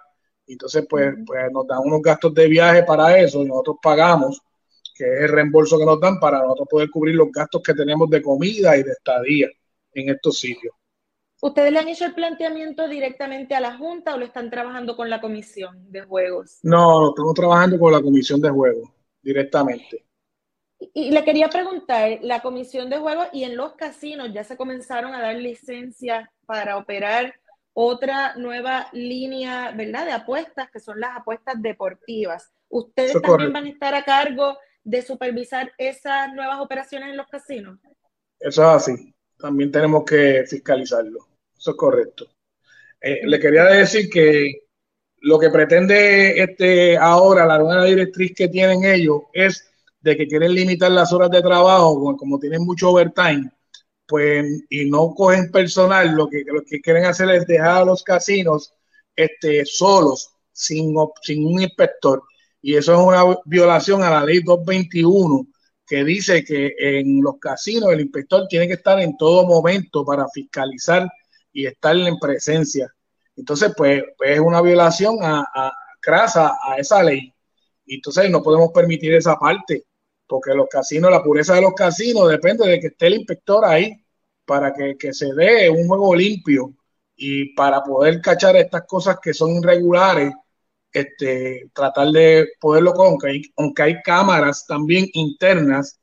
Entonces, 0.53 0.85
pues, 0.89 1.15
pues 1.25 1.51
nos 1.51 1.67
dan 1.67 1.79
unos 1.83 2.01
gastos 2.01 2.33
de 2.33 2.47
viaje 2.47 2.83
para 2.83 3.17
eso 3.17 3.41
y 3.41 3.45
nosotros 3.45 3.77
pagamos, 3.81 4.41
que 4.95 5.05
es 5.05 5.21
el 5.21 5.29
reembolso 5.29 5.77
que 5.77 5.85
nos 5.85 5.99
dan 5.99 6.19
para 6.19 6.39
nosotros 6.39 6.67
poder 6.69 6.89
cubrir 6.89 7.15
los 7.15 7.31
gastos 7.31 7.61
que 7.61 7.73
tenemos 7.73 8.09
de 8.09 8.21
comida 8.21 8.75
y 8.75 8.83
de 8.83 8.91
estadía 8.91 9.47
en 9.93 10.09
estos 10.09 10.39
sitios. 10.39 10.73
¿Ustedes 11.41 11.71
le 11.71 11.79
han 11.79 11.87
hecho 11.87 12.05
el 12.05 12.13
planteamiento 12.13 12.87
directamente 12.89 13.55
a 13.55 13.61
la 13.61 13.77
Junta 13.77 14.13
o 14.13 14.17
lo 14.17 14.25
están 14.25 14.49
trabajando 14.49 14.97
con 14.97 15.09
la 15.09 15.21
Comisión 15.21 15.89
de 15.89 16.01
Juegos? 16.01 16.59
No, 16.63 17.09
estamos 17.09 17.33
trabajando 17.33 17.79
con 17.79 17.93
la 17.93 18.01
Comisión 18.01 18.41
de 18.41 18.49
Juegos 18.49 18.89
directamente. 19.21 20.05
Y 20.93 21.11
le 21.11 21.23
quería 21.23 21.49
preguntar, 21.49 22.19
la 22.21 22.41
Comisión 22.41 22.89
de 22.89 22.97
Juegos 22.97 23.27
y 23.31 23.43
en 23.43 23.55
los 23.55 23.73
casinos 23.73 24.33
ya 24.33 24.43
se 24.43 24.57
comenzaron 24.57 25.13
a 25.13 25.21
dar 25.21 25.35
licencias 25.35 26.27
para 26.45 26.77
operar 26.77 27.35
otra 27.73 28.35
nueva 28.35 28.87
línea, 28.93 29.71
¿verdad?, 29.71 30.05
de 30.05 30.11
apuestas, 30.11 30.69
que 30.71 30.79
son 30.79 30.99
las 30.99 31.17
apuestas 31.17 31.61
deportivas. 31.61 32.51
¿Ustedes 32.69 33.21
también 33.21 33.53
van 33.53 33.65
a 33.65 33.69
estar 33.69 33.95
a 33.95 34.03
cargo 34.03 34.57
de 34.83 35.01
supervisar 35.01 35.71
esas 35.77 36.33
nuevas 36.33 36.59
operaciones 36.59 37.09
en 37.09 37.17
los 37.17 37.27
casinos? 37.27 37.79
Eso 38.39 38.61
es 38.61 38.67
así. 38.67 39.13
También 39.37 39.71
tenemos 39.71 40.03
que 40.03 40.43
fiscalizarlo. 40.47 41.19
Eso 41.57 41.71
es 41.71 41.77
correcto. 41.77 42.27
Eh, 43.01 43.21
le 43.25 43.39
quería 43.39 43.65
decir 43.65 44.09
que 44.09 44.67
lo 45.21 45.39
que 45.39 45.49
pretende 45.49 46.41
este 46.41 46.97
ahora 46.97 47.45
la 47.45 47.57
nueva 47.57 47.85
directriz 47.85 48.33
que 48.35 48.47
tienen 48.47 48.83
ellos 48.83 49.23
es 49.33 49.69
de 50.01 50.15
que 50.15 50.27
quieren 50.27 50.53
limitar 50.53 50.91
las 50.91 51.11
horas 51.11 51.29
de 51.29 51.41
trabajo, 51.41 52.15
como 52.17 52.39
tienen 52.39 52.65
mucho 52.65 52.91
overtime, 52.91 53.51
pues, 54.09 54.63
y 54.69 54.89
no 54.89 55.13
cogen 55.13 55.51
personal, 55.51 56.11
lo 56.15 56.27
que, 56.27 56.43
lo 56.45 56.63
que 56.63 56.81
quieren 56.81 57.05
hacer 57.05 57.29
es 57.29 57.45
dejar 57.45 57.83
a 57.83 57.85
los 57.85 58.03
casinos 58.03 58.73
este, 59.15 59.65
solos, 59.65 60.31
sin, 60.51 60.95
sin 61.21 61.45
un 61.45 61.61
inspector. 61.61 62.23
Y 62.61 62.75
eso 62.75 62.93
es 62.93 62.99
una 62.99 63.37
violación 63.45 64.03
a 64.03 64.09
la 64.09 64.25
ley 64.25 64.41
221, 64.41 65.47
que 65.85 66.03
dice 66.03 66.43
que 66.43 66.73
en 66.79 67.21
los 67.21 67.37
casinos 67.39 67.91
el 67.93 68.01
inspector 68.01 68.47
tiene 68.47 68.67
que 68.67 68.73
estar 68.73 68.99
en 68.99 69.15
todo 69.15 69.45
momento 69.45 70.03
para 70.03 70.27
fiscalizar 70.33 71.07
y 71.53 71.67
estar 71.67 71.95
en 71.95 72.17
presencia. 72.17 72.91
Entonces, 73.35 73.73
pues, 73.77 74.03
pues 74.17 74.31
es 74.31 74.39
una 74.39 74.61
violación 74.61 75.17
a, 75.21 75.41
a, 75.53 75.71
crasa 76.01 76.53
a 76.67 76.77
esa 76.77 77.03
ley. 77.03 77.31
Y 77.85 77.95
entonces 77.95 78.29
no 78.29 78.41
podemos 78.41 78.71
permitir 78.73 79.13
esa 79.13 79.35
parte 79.35 79.85
porque 80.29 80.53
los 80.53 80.69
casinos, 80.69 81.09
la 81.09 81.23
pureza 81.23 81.55
de 81.55 81.61
los 81.63 81.73
casinos 81.73 82.29
depende 82.29 82.69
de 82.69 82.79
que 82.79 82.87
esté 82.87 83.07
el 83.07 83.15
inspector 83.15 83.65
ahí 83.65 83.99
para 84.45 84.71
que, 84.71 84.95
que, 84.95 85.11
se 85.11 85.33
dé 85.33 85.71
un 85.71 85.87
juego 85.87 86.15
limpio 86.15 86.75
y 87.15 87.55
para 87.55 87.81
poder 87.81 88.21
cachar 88.21 88.55
estas 88.55 88.83
cosas 88.85 89.17
que 89.19 89.33
son 89.33 89.57
irregulares, 89.57 90.31
este, 90.93 91.71
tratar 91.73 92.09
de 92.09 92.47
poderlo 92.59 92.93
con, 92.93 93.07
aunque 93.07 93.27
hay, 93.27 93.41
aunque 93.57 93.81
hay 93.81 94.01
cámaras 94.03 94.67
también 94.67 95.07
internas, 95.13 95.99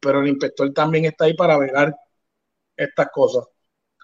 pero 0.00 0.20
el 0.20 0.28
inspector 0.28 0.72
también 0.72 1.04
está 1.04 1.26
ahí 1.26 1.34
para 1.34 1.58
velar 1.58 1.94
estas 2.76 3.10
cosas. 3.10 3.44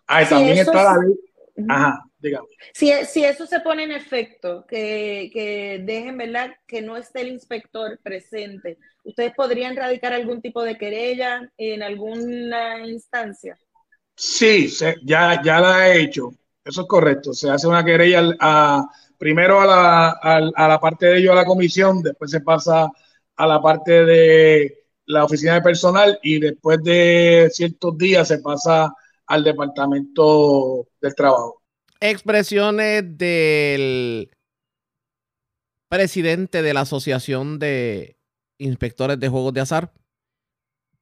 Ah, 0.07 0.29
también 0.29 0.59
está 0.59 0.85
la 0.85 0.99
ley. 0.99 1.17
Ajá, 1.69 2.03
dígame. 2.19 2.49
Si, 2.75 2.93
si 3.07 3.25
eso 3.25 3.47
se 3.47 3.61
pone 3.61 3.85
en 3.85 3.93
efecto, 3.93 4.67
que, 4.67 5.31
que 5.33 5.81
dejen, 5.83 6.19
¿verdad? 6.19 6.55
Que 6.67 6.83
no 6.83 6.97
esté 6.97 7.23
el 7.23 7.29
inspector 7.29 7.99
presente, 8.03 8.79
¿ustedes 9.05 9.33
podrían 9.35 9.77
radicar 9.77 10.13
algún 10.13 10.41
tipo 10.41 10.63
de 10.63 10.77
querella 10.77 11.51
en 11.57 11.83
alguna 11.83 12.87
instancia? 12.87 13.59
Sí, 14.17 14.69
se, 14.69 14.97
ya, 15.03 15.43
ya 15.43 15.61
la 15.61 15.89
he 15.89 16.03
hecho. 16.03 16.31
Eso 16.65 16.83
es 16.83 16.87
correcto. 16.87 17.33
Se 17.33 17.51
hace 17.51 17.67
una 17.67 17.85
querella 17.85 18.23
a, 18.41 18.87
primero 19.19 19.61
a 19.61 19.67
la, 19.67 20.09
a, 20.11 20.41
a 20.55 20.69
la 20.69 20.79
parte 20.79 21.07
de 21.07 21.19
ellos, 21.19 21.33
a 21.33 21.37
la 21.37 21.45
comisión, 21.45 22.03
después 22.03 22.31
se 22.31 22.41
pasa 22.41 22.91
a 23.37 23.47
la 23.47 23.61
parte 23.61 24.05
de 24.05 24.79
la 25.07 25.25
oficina 25.25 25.55
de 25.55 25.63
personal 25.63 26.19
y 26.23 26.39
después 26.39 26.83
de 26.83 27.49
ciertos 27.53 27.99
días 27.99 28.29
se 28.29 28.39
pasa 28.39 28.95
al 29.27 29.45
departamento 29.45 30.87
del 31.01 31.15
trabajo. 31.15 31.63
Expresiones 32.01 33.03
del 33.17 34.31
presidente 35.89 36.63
de 36.63 36.75
la 36.75 36.81
Asociación 36.81 37.59
de 37.59 38.17
Inspectores 38.63 39.19
de 39.19 39.29
Juegos 39.29 39.53
de 39.53 39.61
Azar. 39.61 39.93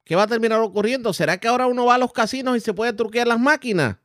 ¿Qué 0.04 0.16
va 0.16 0.24
a 0.24 0.26
terminar 0.26 0.60
ocurriendo? 0.60 1.12
¿Será 1.12 1.38
que 1.38 1.48
ahora 1.48 1.66
uno 1.66 1.86
va 1.86 1.94
a 1.94 1.98
los 1.98 2.12
casinos 2.12 2.56
y 2.56 2.60
se 2.60 2.74
puede 2.74 2.92
truquear 2.92 3.26
las 3.26 3.38
máquinas? 3.38 3.96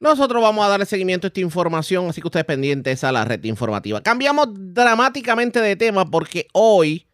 Nosotros 0.00 0.40
vamos 0.40 0.64
a 0.64 0.68
darle 0.68 0.86
seguimiento 0.86 1.26
a 1.26 1.28
esta 1.28 1.40
información, 1.40 2.08
así 2.08 2.20
que 2.20 2.28
ustedes 2.28 2.46
pendientes 2.46 3.02
a 3.02 3.10
la 3.10 3.24
red 3.24 3.42
informativa. 3.44 4.00
Cambiamos 4.00 4.48
dramáticamente 4.52 5.60
de 5.60 5.74
tema 5.74 6.08
porque 6.08 6.46
hoy 6.52 7.08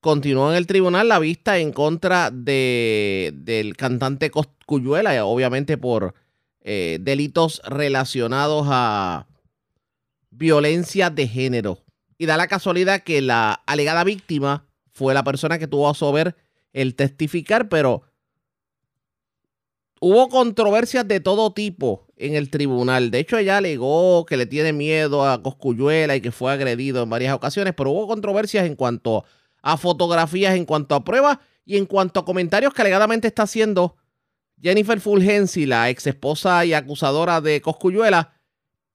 continúa 0.00 0.50
en 0.50 0.56
el 0.56 0.66
tribunal 0.66 1.08
la 1.08 1.18
vista 1.18 1.58
en 1.58 1.72
contra 1.72 2.30
de, 2.30 3.32
del 3.34 3.76
cantante 3.76 4.30
Coscuyuela, 4.30 5.24
obviamente 5.24 5.78
por 5.78 6.14
eh, 6.60 6.98
delitos 7.00 7.62
relacionados 7.64 8.66
a 8.68 9.26
violencia 10.30 11.08
de 11.08 11.26
género. 11.26 11.78
Y 12.18 12.26
da 12.26 12.36
la 12.36 12.46
casualidad 12.46 13.02
que 13.02 13.22
la 13.22 13.62
alegada 13.66 14.04
víctima 14.04 14.67
fue 14.98 15.14
la 15.14 15.22
persona 15.22 15.58
que 15.58 15.68
tuvo 15.68 15.88
a 15.88 15.94
sober 15.94 16.34
el 16.72 16.96
testificar, 16.96 17.68
pero 17.68 18.02
hubo 20.00 20.28
controversias 20.28 21.06
de 21.06 21.20
todo 21.20 21.52
tipo 21.52 22.06
en 22.16 22.34
el 22.34 22.50
tribunal. 22.50 23.12
De 23.12 23.20
hecho, 23.20 23.38
ella 23.38 23.58
alegó 23.58 24.26
que 24.26 24.36
le 24.36 24.46
tiene 24.46 24.72
miedo 24.72 25.24
a 25.24 25.40
Coscuyuela 25.40 26.16
y 26.16 26.20
que 26.20 26.32
fue 26.32 26.52
agredido 26.52 27.04
en 27.04 27.10
varias 27.10 27.32
ocasiones, 27.32 27.74
pero 27.76 27.90
hubo 27.92 28.08
controversias 28.08 28.66
en 28.66 28.74
cuanto 28.74 29.24
a 29.62 29.76
fotografías, 29.76 30.56
en 30.56 30.64
cuanto 30.64 30.96
a 30.96 31.04
pruebas 31.04 31.38
y 31.64 31.76
en 31.76 31.86
cuanto 31.86 32.20
a 32.20 32.24
comentarios 32.24 32.74
que 32.74 32.82
alegadamente 32.82 33.28
está 33.28 33.44
haciendo 33.44 33.96
Jennifer 34.60 35.00
Fulgensi, 35.00 35.64
la 35.66 35.90
ex 35.90 36.08
esposa 36.08 36.64
y 36.64 36.74
acusadora 36.74 37.40
de 37.40 37.60
Coscuyuela, 37.60 38.32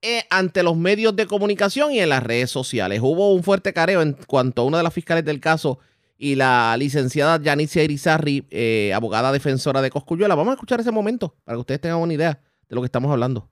eh, 0.02 0.26
ante 0.30 0.64
los 0.64 0.76
medios 0.76 1.16
de 1.16 1.28
comunicación 1.28 1.94
y 1.94 2.02
en 2.02 2.10
las 2.10 2.22
redes 2.22 2.52
sociales. 2.52 3.00
Hubo 3.02 3.34
un 3.34 3.42
fuerte 3.42 3.72
careo 3.72 4.02
en 4.02 4.18
cuanto 4.28 4.62
a 4.62 4.66
una 4.66 4.78
de 4.78 4.84
las 4.84 4.94
fiscales 4.94 5.24
del 5.24 5.40
caso 5.40 5.80
y 6.24 6.36
la 6.36 6.78
licenciada 6.78 7.38
Yanicia 7.38 7.84
Irizarri, 7.84 8.48
eh, 8.50 8.94
abogada 8.96 9.34
defensora 9.34 9.82
de 9.82 9.90
Coscuyuela. 9.90 10.36
Vamos 10.36 10.52
a 10.52 10.54
escuchar 10.54 10.80
ese 10.80 10.90
momento 10.90 11.36
para 11.44 11.58
que 11.58 11.60
ustedes 11.60 11.82
tengan 11.82 12.00
una 12.00 12.14
idea 12.14 12.40
de 12.70 12.76
lo 12.76 12.80
que 12.80 12.86
estamos 12.86 13.12
hablando. 13.12 13.50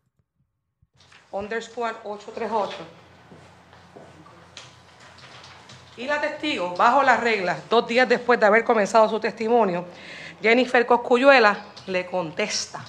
Underscore 1.34 1.96
838. 2.06 2.78
Y 5.98 6.06
la 6.06 6.22
testigo, 6.22 6.74
bajo 6.78 7.04
las 7.04 7.20
reglas, 7.20 7.60
dos 7.70 7.86
días 7.90 8.08
después 8.08 8.40
de 8.40 8.46
haber 8.46 8.64
comenzado 8.64 9.10
su 9.10 9.20
testimonio, 9.20 9.84
Jennifer 10.42 10.86
Coscuyuela 10.86 11.66
le 11.88 12.06
contesta 12.06 12.86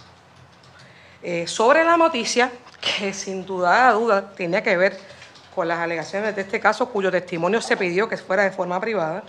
eh, 1.25 1.49
sobre 1.49 1.85
la 1.85 1.97
noticia 1.97 2.53
que 2.81 3.13
sin 3.13 3.45
duda 3.45 3.91
duda 3.91 4.33
tenía 4.33 4.63
que 4.63 4.77
ver 4.77 4.97
con 5.53 5.67
las 5.67 5.81
alegaciones 5.81 6.37
de 6.37 6.43
este 6.43 6.61
caso, 6.61 6.89
cuyo 6.89 7.11
testimonio 7.11 7.61
se 7.61 7.77
pidió 7.77 8.09
que 8.09 8.17
fuera 8.17 8.45
de 8.45 8.53
forma 8.53 8.81
privada. 8.81 9.25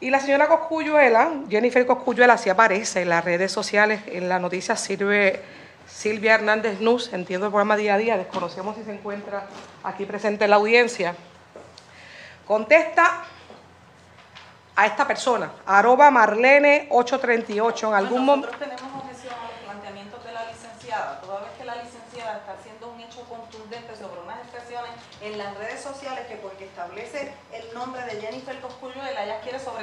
Y 0.00 0.10
la 0.10 0.20
señora 0.20 0.48
Coscuyuela, 0.48 1.30
Jennifer 1.48 1.86
Coscuyuela, 1.86 2.36
sí 2.36 2.50
aparece 2.50 3.02
en 3.02 3.08
las 3.08 3.24
redes 3.24 3.52
sociales, 3.52 4.02
en 4.06 4.28
la 4.28 4.38
noticia 4.38 4.76
sirve 4.76 5.42
Silvia 5.86 6.34
Hernández 6.34 6.80
Nuz, 6.80 7.12
entiendo 7.12 7.46
el 7.46 7.52
programa 7.52 7.76
día 7.76 7.94
a 7.94 7.98
día, 7.98 8.16
desconocemos 8.16 8.76
si 8.76 8.84
se 8.84 8.92
encuentra 8.92 9.46
aquí 9.82 10.04
presente 10.04 10.44
en 10.44 10.50
la 10.50 10.56
audiencia. 10.56 11.14
Contesta 12.46 13.24
a 14.76 14.86
esta 14.86 15.06
persona, 15.06 15.52
arroba 15.64 16.10
Marlene 16.10 16.88
838, 16.90 17.88
en 17.88 17.94
algún 17.94 18.24
momento... 18.24 18.48
Nosotros 18.50 18.76
tenemos 18.76 19.04
objeción 19.04 19.34
a 19.34 19.46
los 19.46 19.60
planteamientos 19.64 20.24
de 20.24 20.32
la 20.32 20.44
licenciada, 20.50 21.20
toda 21.20 21.40
vez 21.40 21.50
que 21.56 21.64
la 21.64 21.76
licenciada 21.76 22.38
está 22.38 22.52
haciendo 22.58 22.90
un 22.90 23.00
hecho 23.00 23.22
contundente 23.28 23.94
sobre 23.96 24.20
unas 24.20 24.38
expresiones 24.40 24.90
en 25.20 25.38
las 25.38 25.56
redes 25.56 25.80
sociales 25.80 26.26
que 26.26 26.36
porque 26.36 26.64
establece 26.64 27.32
el 27.52 27.72
nombre 27.72 28.02
de 28.04 28.20
Jennifer 28.20 28.60
Coscuyuela, 28.60 28.83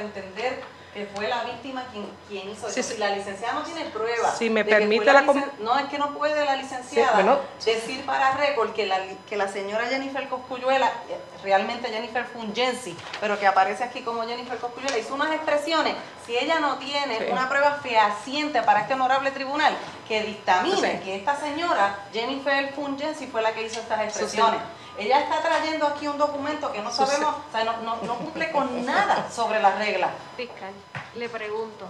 sobreentender 0.02 0.82
que 0.94 1.06
fue 1.16 1.30
la 1.30 1.46
víctima 1.46 1.86
quien, 1.94 2.06
quien 2.28 2.50
hizo 2.50 2.70
Sí, 2.70 2.82
eso. 2.82 2.92
Si 2.92 2.98
la 2.98 3.12
licenciada 3.12 3.54
no 3.54 3.62
tiene 3.64 3.86
pruebas. 3.92 4.38
Si 4.38 4.50
me 4.50 4.66
permite 4.66 5.06
la 5.06 5.22
licen- 5.24 5.50
No, 5.60 5.80
es 5.80 5.86
que 5.86 5.98
no 5.98 6.14
puede 6.18 6.44
la 6.44 6.58
licenciada 6.58 7.08
Sí, 7.08 7.14
bueno. 7.16 7.40
decir 7.64 8.06
para 8.06 8.32
récord 8.36 8.74
que 8.74 8.86
la, 8.88 8.98
que 9.30 9.38
la 9.38 9.48
señora 9.48 9.86
Jennifer 9.86 10.28
Coscuyuela, 10.28 10.88
eh, 11.10 11.18
realmente 11.44 11.88
Jennifer 11.88 12.26
Fungensi, 12.26 12.94
pero 13.22 13.40
que 13.40 13.48
aparece 13.48 13.86
aquí 13.86 14.02
como 14.02 14.24
Jennifer 14.28 14.58
Coscuyuela, 14.58 14.98
hizo 14.98 15.14
unas 15.14 15.32
expresiones. 15.34 15.96
Si 16.26 16.38
ella 16.38 16.60
no 16.60 16.76
tiene 16.78 17.20
Sí. 17.20 17.26
una 17.32 17.48
prueba 17.48 17.80
fehaciente 17.82 18.62
para 18.62 18.82
este 18.82 18.94
honorable 18.94 19.32
tribunal 19.32 19.74
que 20.10 20.24
dictamine 20.24 21.00
que 21.06 21.16
esta 21.16 21.38
señora 21.38 22.00
Jennifer 22.12 22.74
Fungensi 22.74 23.28
fue 23.28 23.42
la 23.42 23.54
que 23.54 23.64
hizo 23.64 23.80
estas 23.80 24.02
expresiones. 24.02 24.60
Ella 24.98 25.22
está 25.22 25.42
trayendo 25.42 25.88
aquí 25.88 26.08
un 26.08 26.18
documento 26.18 26.72
que 26.72 26.82
no 26.82 26.92
sabemos, 26.92 27.36
o 27.48 27.52
sea, 27.52 27.64
no, 27.64 27.78
no- 27.78 27.98
no 28.04 28.16
cumple 28.16 28.52
con 28.52 28.86
nada 28.86 29.28
sobre 29.32 29.62
las 29.62 29.78
reglas. 29.78 30.12
Fiscal, 30.38 30.74
le 31.16 31.30
pregunto, 31.30 31.86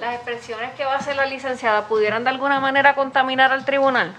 ¿las 0.00 0.14
expresiones 0.14 0.74
que 0.74 0.84
va 0.84 0.94
a 0.94 0.98
hacer 0.98 1.16
la 1.16 1.26
licenciada 1.26 1.86
pudieran 1.86 2.24
de 2.24 2.30
alguna 2.30 2.60
manera 2.60 2.94
contaminar 2.94 3.52
al 3.52 3.64
tribunal? 3.64 4.14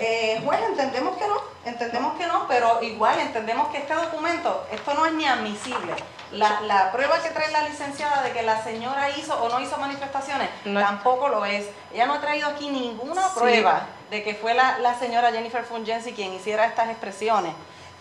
Eh, 0.00 0.40
juez, 0.44 0.60
entendemos 0.62 1.16
que 1.16 1.26
no, 1.26 1.40
entendemos 1.64 2.16
que 2.16 2.26
no, 2.26 2.46
pero 2.46 2.80
igual 2.82 3.18
entendemos 3.18 3.68
que 3.68 3.78
este 3.78 3.94
documento, 3.94 4.64
esto 4.70 4.94
no 4.94 5.06
es 5.06 5.12
ni 5.12 5.26
admisible. 5.26 5.94
La, 6.30 6.60
la 6.60 6.92
prueba 6.92 7.20
que 7.22 7.30
trae 7.30 7.50
la 7.50 7.62
licenciada 7.62 8.22
de 8.22 8.30
que 8.32 8.42
la 8.42 8.62
señora 8.62 9.08
hizo 9.10 9.34
o 9.42 9.48
no 9.48 9.58
hizo 9.60 9.76
manifestaciones 9.78 10.50
No. 10.66 10.78
tampoco 10.78 11.28
lo 11.28 11.44
es. 11.46 11.66
Ella 11.92 12.06
no 12.06 12.14
ha 12.14 12.20
traído 12.20 12.48
aquí 12.48 12.68
ninguna 12.68 13.22
Sí. 13.30 13.38
prueba 13.38 13.86
de 14.10 14.22
que 14.22 14.34
fue 14.34 14.54
la, 14.54 14.78
la 14.78 14.98
señora 14.98 15.30
Jennifer 15.32 15.64
Fungensi 15.64 16.12
quien 16.12 16.32
hiciera 16.32 16.66
estas 16.66 16.88
expresiones. 16.88 17.52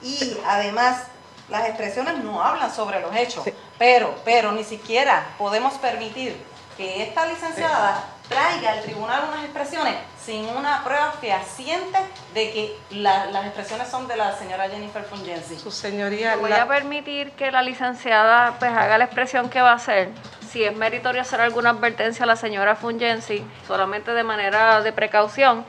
Y 0.02 0.38
además, 0.46 1.04
las 1.50 1.66
expresiones 1.68 2.24
no 2.24 2.42
hablan 2.44 2.74
sobre 2.74 3.00
los 3.02 3.16
hechos, 3.16 3.46
pero, 3.78 4.16
pero 4.26 4.52
ni 4.52 4.64
siquiera 4.64 5.26
podemos 5.38 5.74
permitir 5.76 6.38
que 6.78 7.04
esta 7.04 7.26
licenciada 7.26 8.04
traiga 8.30 8.74
al 8.74 8.82
tribunal 8.84 9.24
unas 9.30 9.44
expresiones 9.46 9.96
sin 10.24 10.46
una 10.50 10.84
prueba 10.84 11.14
fehaciente 11.14 11.98
de 12.34 12.52
que 12.52 12.78
la- 12.92 13.26
las 13.28 13.46
expresiones 13.46 13.88
son 13.88 14.08
de 14.08 14.18
la 14.18 14.38
señora 14.38 14.70
Jennifer 14.70 15.04
Fungensi. 15.06 15.58
Su 15.58 15.72
señoría, 15.72 16.36
Voy 16.36 16.50
la- 16.50 16.64
a 16.64 16.68
permitir 16.68 17.32
que 17.32 17.50
la 17.52 17.62
licenciada 17.64 18.56
pues 18.60 18.72
haga 18.72 18.98
la 18.98 19.06
expresión 19.06 19.50
que 19.50 19.62
va 19.62 19.72
a 19.72 19.76
hacer. 19.76 20.10
Si 20.52 20.64
es 20.64 20.76
meritorio 20.76 21.22
hacer 21.22 21.40
alguna 21.42 21.70
advertencia 21.72 22.24
a 22.24 22.28
la 22.28 22.36
señora 22.36 22.76
Fungensi, 22.76 23.44
solamente 23.66 24.12
de 24.14 24.24
manera 24.24 24.82
de 24.82 24.92
precaución, 24.92 25.66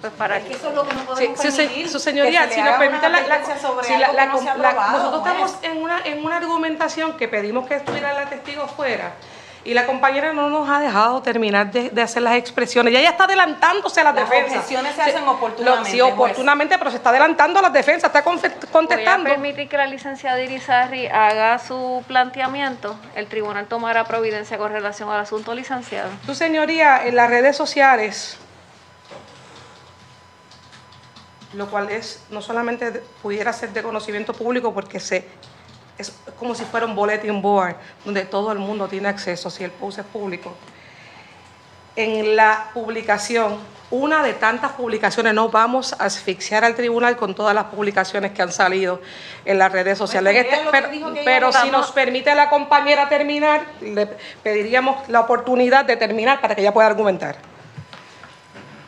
pues 0.00 0.12
para 0.14 0.38
Es 0.38 0.44
que 0.44 0.54
eso 0.54 0.68
es 0.70 0.74
lo 0.74 0.86
que 0.88 0.94
no 0.94 1.00
podemos 1.04 1.38
sí, 1.40 1.46
permitir, 1.56 1.88
su 1.88 1.98
señoría, 1.98 2.42
que 2.42 2.48
se 2.48 2.54
si 2.54 2.60
le 2.62 2.70
nos 2.70 2.78
permite 2.78 3.08
la, 3.08 3.20
la- 3.20 3.44
si 3.82 3.92
la- 3.96 4.06
algo 4.06 4.16
la- 4.16 4.22
que 4.22 4.28
no 4.32 4.38
se 4.40 4.48
ha 4.48 4.56
la- 4.56 4.68
aprobado, 4.70 4.92
nosotros 4.98 5.20
juez. 5.22 5.32
estamos 5.34 5.64
en 5.64 5.82
una, 5.82 5.98
en 6.04 6.24
una 6.24 6.36
argumentación 6.36 7.16
que 7.16 7.28
pedimos 7.28 7.66
que 7.68 7.74
estuviera 7.74 8.12
la 8.12 8.26
testigo 8.30 8.66
fuera 8.68 9.12
y 9.62 9.74
la 9.74 9.84
compañera 9.84 10.32
no 10.32 10.48
nos 10.48 10.70
ha 10.70 10.80
dejado 10.80 11.20
terminar 11.20 11.70
de, 11.70 11.90
de 11.90 12.00
hacer 12.00 12.22
las 12.22 12.34
expresiones. 12.36 12.92
Ella 12.92 13.02
ya 13.02 13.10
está 13.10 13.24
adelantándose 13.24 14.00
a 14.00 14.04
las, 14.04 14.14
Las 14.14 14.30
defensas. 14.30 14.56
objeciones 14.56 14.94
se 14.94 15.02
hacen 15.02 15.22
lo- 15.26 15.32
oportunamente, 15.32 15.90
sí, 15.90 16.00
juez. 16.00 16.12
oportunamente, 16.14 16.78
pero 16.78 16.90
se 16.90 16.96
está 16.96 17.10
adelantando 17.10 17.58
a 17.58 17.62
las 17.62 17.72
defensas, 17.74 18.08
está 18.08 18.24
confe- 18.24 18.54
Voy 18.54 18.68
a 18.68 18.72
contestando. 18.72 19.28
permitir 19.28 19.68
que 19.68 19.76
la 19.76 19.84
licenciada 19.84 20.40
Irizarri 20.40 21.08
haga 21.08 21.58
su 21.58 22.02
planteamiento. 22.08 22.96
El 23.14 23.26
tribunal 23.26 23.66
tomará 23.66 24.04
providencia 24.04 24.56
con 24.56 24.72
relación 24.72 25.10
al 25.10 25.20
asunto 25.20 25.54
licenciado. 25.54 26.08
Su 26.24 26.34
señoría, 26.34 27.04
en 27.04 27.16
las 27.16 27.28
redes 27.28 27.54
sociales, 27.54 28.38
lo 31.54 31.68
cual 31.68 31.90
es 31.90 32.22
no 32.30 32.42
solamente 32.42 33.02
pudiera 33.22 33.52
ser 33.52 33.72
de 33.72 33.82
conocimiento 33.82 34.32
público 34.32 34.72
porque 34.72 35.00
se 35.00 35.26
es 35.98 36.12
como 36.38 36.54
si 36.54 36.64
fuera 36.64 36.86
un 36.86 36.94
bulletin 36.94 37.42
board 37.42 37.76
donde 38.04 38.24
todo 38.24 38.52
el 38.52 38.58
mundo 38.58 38.88
tiene 38.88 39.08
acceso 39.08 39.50
si 39.50 39.64
el 39.64 39.70
post 39.70 39.98
es 39.98 40.06
público. 40.06 40.54
En 41.96 42.36
la 42.36 42.70
publicación, 42.72 43.58
una 43.90 44.22
de 44.22 44.32
tantas 44.32 44.72
publicaciones, 44.72 45.34
no 45.34 45.50
vamos 45.50 45.92
a 45.92 46.04
asfixiar 46.04 46.64
al 46.64 46.74
tribunal 46.74 47.16
con 47.16 47.34
todas 47.34 47.54
las 47.54 47.64
publicaciones 47.64 48.32
que 48.32 48.40
han 48.40 48.52
salido 48.52 49.02
en 49.44 49.58
las 49.58 49.70
redes 49.70 49.98
sociales. 49.98 50.32
Pues, 50.32 50.46
Este- 50.46 50.64
lo 50.64 50.70
que 51.12 51.22
pero 51.24 51.50
que 51.50 51.58
si 51.58 51.70
nos 51.70 51.90
permite 51.90 52.30
a 52.30 52.34
la 52.34 52.48
compañera 52.48 53.08
terminar, 53.08 53.66
le 53.82 54.06
pediríamos 54.42 55.06
la 55.08 55.20
oportunidad 55.20 55.84
de 55.84 55.96
terminar 55.96 56.40
para 56.40 56.54
que 56.54 56.62
ella 56.62 56.72
pueda 56.72 56.86
argumentar. 56.86 57.36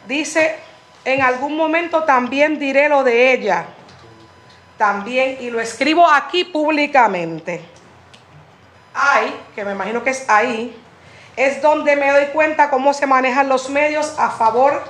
Dice, 0.07 0.57
en 1.05 1.23
algún 1.23 1.57
momento 1.57 2.05
también 2.05 2.59
diré 2.59 2.89
lo 2.89 3.05
de 3.05 3.33
ella. 3.33 3.67
También, 4.79 5.39
y 5.41 5.51
lo 5.51 5.61
escribo 5.61 6.09
aquí 6.09 6.45
públicamente. 6.45 7.65
Ahí, 8.95 9.35
que 9.55 9.65
me 9.65 9.73
imagino 9.73 10.03
que 10.03 10.11
es 10.11 10.29
ahí, 10.29 10.77
es 11.37 11.63
donde 11.63 11.97
me 11.97 12.11
doy 12.11 12.27
cuenta 12.27 12.69
cómo 12.69 12.93
se 12.93 13.07
manejan 13.07 13.49
los 13.49 13.71
medios 13.71 14.19
a 14.19 14.31
favor 14.31 14.85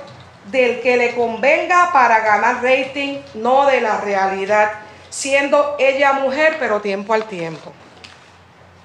del 0.45 0.81
que 0.81 0.97
le 0.97 1.15
convenga 1.15 1.91
para 1.93 2.19
ganar 2.19 2.61
rating, 2.61 3.19
no 3.33 3.65
de 3.65 3.81
la 3.81 4.01
realidad, 4.01 4.73
siendo 5.09 5.75
ella 5.79 6.13
mujer, 6.13 6.57
pero 6.59 6.81
tiempo 6.81 7.13
al 7.13 7.25
tiempo. 7.25 7.71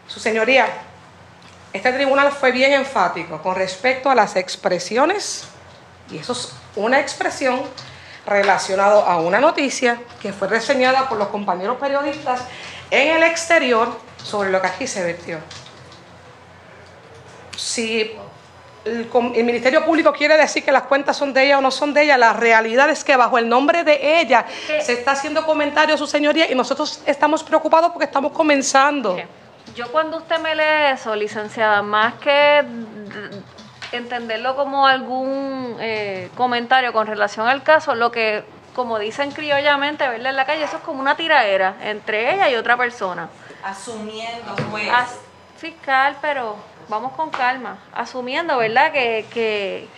Su 0.06 0.20
señoría, 0.20 0.68
este 1.72 1.92
tribunal 1.92 2.30
fue 2.32 2.52
bien 2.52 2.72
enfático 2.72 3.42
con 3.42 3.56
respecto 3.56 4.08
a 4.08 4.14
las 4.14 4.36
expresiones, 4.36 5.48
y 6.10 6.18
eso 6.18 6.32
es 6.32 6.52
una 6.78 7.00
expresión 7.00 7.60
relacionada 8.26 9.04
a 9.04 9.18
una 9.18 9.40
noticia 9.40 10.00
que 10.20 10.32
fue 10.32 10.48
reseñada 10.48 11.08
por 11.08 11.18
los 11.18 11.28
compañeros 11.28 11.76
periodistas 11.78 12.42
en 12.90 13.16
el 13.16 13.22
exterior 13.22 13.88
sobre 14.22 14.50
lo 14.50 14.60
que 14.60 14.66
aquí 14.66 14.86
se 14.86 15.02
vertió. 15.02 15.38
Si 17.56 18.16
el, 18.84 19.44
Ministerio 19.44 19.84
Público 19.84 20.12
quiere 20.12 20.36
decir 20.36 20.64
que 20.64 20.72
las 20.72 20.84
cuentas 20.84 21.16
son 21.16 21.32
de 21.32 21.44
ella 21.44 21.58
o 21.58 21.60
no 21.60 21.70
son 21.70 21.92
de 21.92 22.02
ella. 22.02 22.16
La 22.16 22.32
realidad 22.32 22.88
es 22.90 23.04
que 23.04 23.16
bajo 23.16 23.38
el 23.38 23.48
nombre 23.48 23.84
de 23.84 24.20
ella 24.20 24.46
se 24.80 24.92
está 24.92 25.12
haciendo 25.12 25.44
comentarios, 25.44 25.98
su 25.98 26.06
señoría, 26.06 26.50
y 26.50 26.54
nosotros 26.54 27.02
estamos 27.06 27.42
preocupados 27.42 27.90
porque 27.90 28.04
estamos 28.04 28.32
comenzando. 28.32 29.16
Yo 29.74 29.90
cuando 29.92 30.18
usted 30.18 30.38
me 30.38 30.54
lee 30.54 30.92
eso, 30.94 31.14
licenciada, 31.14 31.82
más 31.82 32.14
que 32.14 32.64
entenderlo 33.92 34.54
como 34.56 34.86
algún 34.86 35.76
eh, 35.80 36.30
comentario 36.36 36.92
con 36.92 37.06
relación 37.06 37.48
al 37.48 37.62
caso, 37.62 37.94
lo 37.94 38.10
que, 38.12 38.44
como 38.74 38.98
dicen 38.98 39.30
criollamente, 39.32 40.06
verla 40.08 40.30
en 40.30 40.36
la 40.36 40.44
calle, 40.46 40.64
eso 40.64 40.76
es 40.76 40.82
como 40.82 41.00
una 41.00 41.16
tiraera 41.16 41.74
entre 41.82 42.34
ella 42.34 42.48
y 42.50 42.54
otra 42.56 42.76
persona. 42.76 43.28
Asumiendo, 43.64 44.54
juez. 44.70 44.88
As- 44.92 45.18
fiscal, 45.56 46.16
pero 46.20 46.56
vamos 46.88 47.12
con 47.12 47.30
calma, 47.30 47.78
asumiendo, 47.92 48.56
¿verdad? 48.58 48.92
Que, 48.92 49.26
que, 49.32 49.88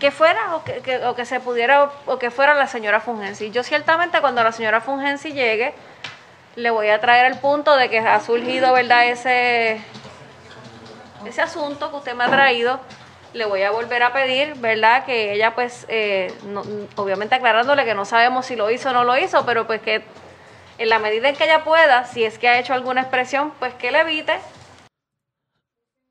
que 0.00 0.10
fuera 0.10 0.54
o 0.56 0.64
que, 0.64 0.80
que- 0.80 1.04
o 1.04 1.14
que 1.14 1.26
se 1.26 1.40
pudiera 1.40 1.90
o 2.06 2.18
que 2.18 2.30
fuera 2.30 2.54
la 2.54 2.66
señora 2.66 3.00
Fungensi. 3.00 3.50
Yo 3.50 3.62
ciertamente 3.64 4.20
cuando 4.22 4.42
la 4.42 4.50
señora 4.52 4.80
Fungensi 4.80 5.32
llegue, 5.32 5.74
le 6.56 6.70
voy 6.70 6.88
a 6.88 7.00
traer 7.02 7.26
el 7.26 7.38
punto 7.38 7.76
de 7.76 7.90
que 7.90 7.98
ha 7.98 8.18
surgido, 8.20 8.72
¿verdad? 8.72 9.06
Ese, 9.08 9.82
ese 11.26 11.42
asunto 11.42 11.90
que 11.90 11.96
usted 11.96 12.14
me 12.14 12.24
ha 12.24 12.30
traído. 12.30 12.80
Le 13.34 13.46
voy 13.46 13.62
a 13.62 13.70
volver 13.70 14.02
a 14.02 14.12
pedir, 14.12 14.54
¿verdad? 14.56 15.06
Que 15.06 15.32
ella, 15.32 15.54
pues, 15.54 15.86
eh, 15.88 16.32
obviamente 16.96 17.34
aclarándole 17.34 17.84
que 17.84 17.94
no 17.94 18.04
sabemos 18.04 18.46
si 18.46 18.56
lo 18.56 18.70
hizo 18.70 18.90
o 18.90 18.92
no 18.92 19.04
lo 19.04 19.16
hizo, 19.16 19.46
pero 19.46 19.66
pues 19.66 19.80
que 19.80 20.02
en 20.78 20.88
la 20.88 20.98
medida 20.98 21.28
en 21.28 21.36
que 21.36 21.44
ella 21.44 21.64
pueda, 21.64 22.04
si 22.06 22.24
es 22.24 22.38
que 22.38 22.48
ha 22.48 22.58
hecho 22.58 22.74
alguna 22.74 23.02
expresión, 23.02 23.52
pues 23.58 23.72
que 23.74 23.90
le 23.90 24.00
evite 24.00 24.34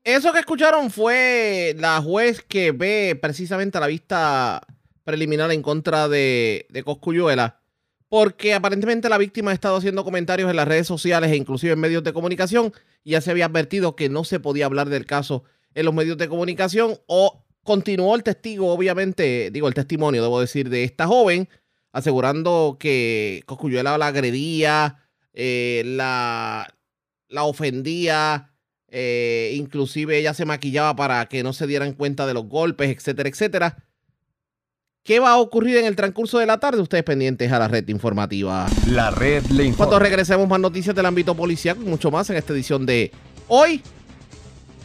Eso 0.02 0.32
que 0.32 0.40
escucharon 0.40 0.90
fue 0.90 1.74
la 1.78 2.00
juez 2.00 2.42
que 2.42 2.72
ve 2.72 3.18
precisamente 3.20 3.78
la 3.78 3.86
vista 3.86 4.62
preliminar 5.04 5.50
en 5.52 5.62
contra 5.62 6.08
de, 6.08 6.66
de 6.70 6.82
Coscuyuela, 6.82 7.60
porque 8.08 8.54
aparentemente 8.54 9.08
la 9.08 9.18
víctima 9.18 9.50
ha 9.50 9.54
estado 9.54 9.76
haciendo 9.76 10.04
comentarios 10.04 10.50
en 10.50 10.56
las 10.56 10.68
redes 10.68 10.86
sociales 10.86 11.30
e 11.30 11.36
inclusive 11.36 11.72
en 11.72 11.80
medios 11.80 12.02
de 12.02 12.12
comunicación 12.12 12.72
ya 13.04 13.20
se 13.20 13.30
había 13.30 13.46
advertido 13.46 13.96
que 13.96 14.08
no 14.08 14.24
se 14.24 14.40
podía 14.40 14.66
hablar 14.66 14.88
del 14.88 15.06
caso 15.06 15.44
en 15.74 15.84
los 15.86 15.94
medios 15.94 16.18
de 16.18 16.28
comunicación 16.28 16.98
o 17.06 17.44
continuó 17.62 18.14
el 18.14 18.22
testigo, 18.22 18.72
obviamente, 18.72 19.50
digo 19.50 19.68
el 19.68 19.74
testimonio, 19.74 20.22
debo 20.22 20.40
decir, 20.40 20.68
de 20.68 20.84
esta 20.84 21.06
joven, 21.06 21.48
asegurando 21.92 22.76
que 22.78 23.42
Coscuyuela 23.46 23.98
la 23.98 24.08
agredía, 24.08 24.98
eh, 25.32 25.82
la, 25.84 26.74
la 27.28 27.44
ofendía, 27.44 28.52
eh, 28.88 29.54
inclusive 29.56 30.18
ella 30.18 30.34
se 30.34 30.44
maquillaba 30.44 30.94
para 30.96 31.26
que 31.26 31.42
no 31.42 31.52
se 31.52 31.66
dieran 31.66 31.94
cuenta 31.94 32.26
de 32.26 32.34
los 32.34 32.46
golpes, 32.46 32.90
etcétera, 32.90 33.28
etcétera. 33.28 33.84
¿Qué 35.04 35.18
va 35.18 35.32
a 35.32 35.38
ocurrir 35.38 35.78
en 35.78 35.84
el 35.84 35.96
transcurso 35.96 36.38
de 36.38 36.46
la 36.46 36.58
tarde? 36.58 36.80
Ustedes 36.80 37.02
pendientes 37.02 37.50
a 37.50 37.58
la 37.58 37.66
red 37.66 37.88
informativa. 37.88 38.68
La 38.86 39.10
red 39.10 39.44
le 39.46 39.64
informa. 39.64 39.88
Cuando 39.88 39.98
regresemos 39.98 40.48
más 40.48 40.60
noticias 40.60 40.94
del 40.94 41.04
ámbito 41.04 41.34
policial 41.34 41.76
y 41.80 41.84
mucho 41.84 42.12
más 42.12 42.30
en 42.30 42.36
esta 42.36 42.52
edición 42.52 42.86
de 42.86 43.10
hoy, 43.48 43.82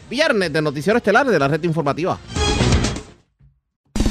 viernes 0.10 0.52
de 0.52 0.60
Noticiero 0.60 0.98
Estelar 0.98 1.28
de 1.28 1.38
la 1.38 1.48
red 1.48 1.64
informativa. 1.64 2.18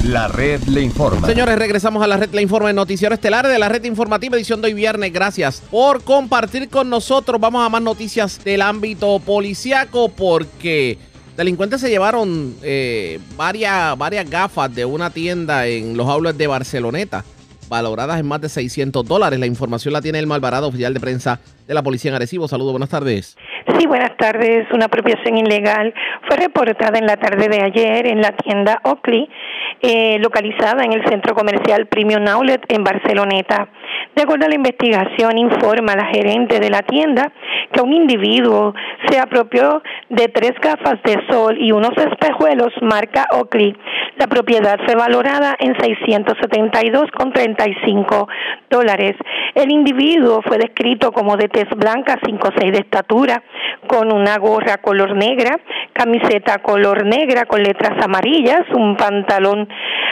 La 0.04 0.28
red 0.28 0.62
le 0.68 0.82
informa. 0.82 1.26
Señores, 1.26 1.58
regresamos 1.58 2.00
a 2.04 2.06
la 2.06 2.16
red 2.16 2.32
La 2.32 2.40
Informa, 2.40 2.70
el 2.70 2.76
noticiero 2.76 3.12
estelar 3.12 3.48
de 3.48 3.58
la 3.58 3.68
red 3.68 3.82
informativa, 3.82 4.36
edición 4.36 4.62
de 4.62 4.68
hoy 4.68 4.74
viernes. 4.74 5.12
Gracias 5.12 5.60
por 5.68 6.04
compartir 6.04 6.68
con 6.68 6.88
nosotros. 6.88 7.40
Vamos 7.40 7.66
a 7.66 7.68
más 7.68 7.82
noticias 7.82 8.44
del 8.44 8.62
ámbito 8.62 9.18
policiaco 9.18 10.08
porque 10.10 10.98
delincuentes 11.36 11.80
se 11.80 11.90
llevaron 11.90 12.54
eh, 12.62 13.18
varias, 13.36 13.96
varias 13.98 14.28
gafas 14.28 14.74
de 14.74 14.84
una 14.84 15.10
tienda 15.10 15.66
en 15.66 15.96
los 15.96 16.08
aulas 16.08 16.36
de 16.36 16.46
Barceloneta, 16.46 17.24
valoradas 17.68 18.18
en 18.20 18.26
más 18.26 18.40
de 18.40 18.48
600 18.48 19.06
dólares. 19.06 19.38
La 19.38 19.46
información 19.46 19.92
la 19.92 20.00
tiene 20.00 20.18
el 20.18 20.26
Malvarado, 20.26 20.68
oficial 20.68 20.94
de 20.94 21.00
prensa 21.00 21.40
de 21.66 21.74
la 21.74 21.82
Policía 21.82 22.10
en 22.10 22.16
Arecibo. 22.16 22.48
Saludos, 22.48 22.72
buenas 22.72 22.88
tardes. 22.88 23.36
Sí, 23.78 23.86
buenas 23.86 24.16
tardes. 24.16 24.66
Una 24.72 24.86
apropiación 24.86 25.36
ilegal 25.36 25.92
fue 26.26 26.36
reportada 26.36 26.98
en 26.98 27.06
la 27.06 27.16
tarde 27.16 27.48
de 27.48 27.62
ayer 27.62 28.06
en 28.06 28.22
la 28.22 28.32
tienda 28.32 28.80
Oakley, 28.84 29.28
eh, 29.82 30.19
localizada 30.20 30.85
en 30.85 30.93
el 30.93 31.05
centro 31.09 31.35
comercial 31.35 31.86
Premium 31.86 32.27
Outlet 32.27 32.65
en 32.69 32.85
Barceloneta. 32.85 33.69
De 34.15 34.23
acuerdo 34.23 34.47
a 34.47 34.48
la 34.48 34.55
investigación, 34.55 35.36
informa 35.36 35.94
la 35.94 36.07
gerente 36.07 36.59
de 36.59 36.70
la 36.70 36.81
tienda 36.82 37.32
que 37.73 37.82
un 37.82 37.93
individuo 37.93 38.74
se 39.09 39.19
apropió 39.19 39.82
de 40.09 40.28
tres 40.28 40.55
gafas 40.61 41.03
de 41.05 41.20
sol 41.28 41.59
y 41.61 41.73
unos 41.73 41.93
espejuelos 41.97 42.73
marca 42.81 43.27
Oakley. 43.32 43.77
La 44.16 44.27
propiedad 44.27 44.78
fue 44.86 44.94
valorada 44.94 45.55
en 45.59 45.74
672,35 45.74 48.27
dólares. 48.70 49.16
El 49.55 49.70
individuo 49.70 50.40
fue 50.43 50.57
descrito 50.59 51.12
como 51.12 51.36
de 51.36 51.48
tez 51.48 51.69
blanca, 51.77 52.19
5 52.24 52.48
o 52.48 52.53
6 52.57 52.73
de 52.73 52.78
estatura, 52.78 53.43
con 53.86 54.11
una 54.12 54.39
gorra 54.39 54.78
color 54.78 55.15
negra, 55.15 55.61
camiseta 55.93 56.59
color 56.59 57.05
negra 57.05 57.44
con 57.44 57.62
letras 57.62 58.03
amarillas, 58.03 58.62
un 58.74 58.97
pantalón 58.97 59.65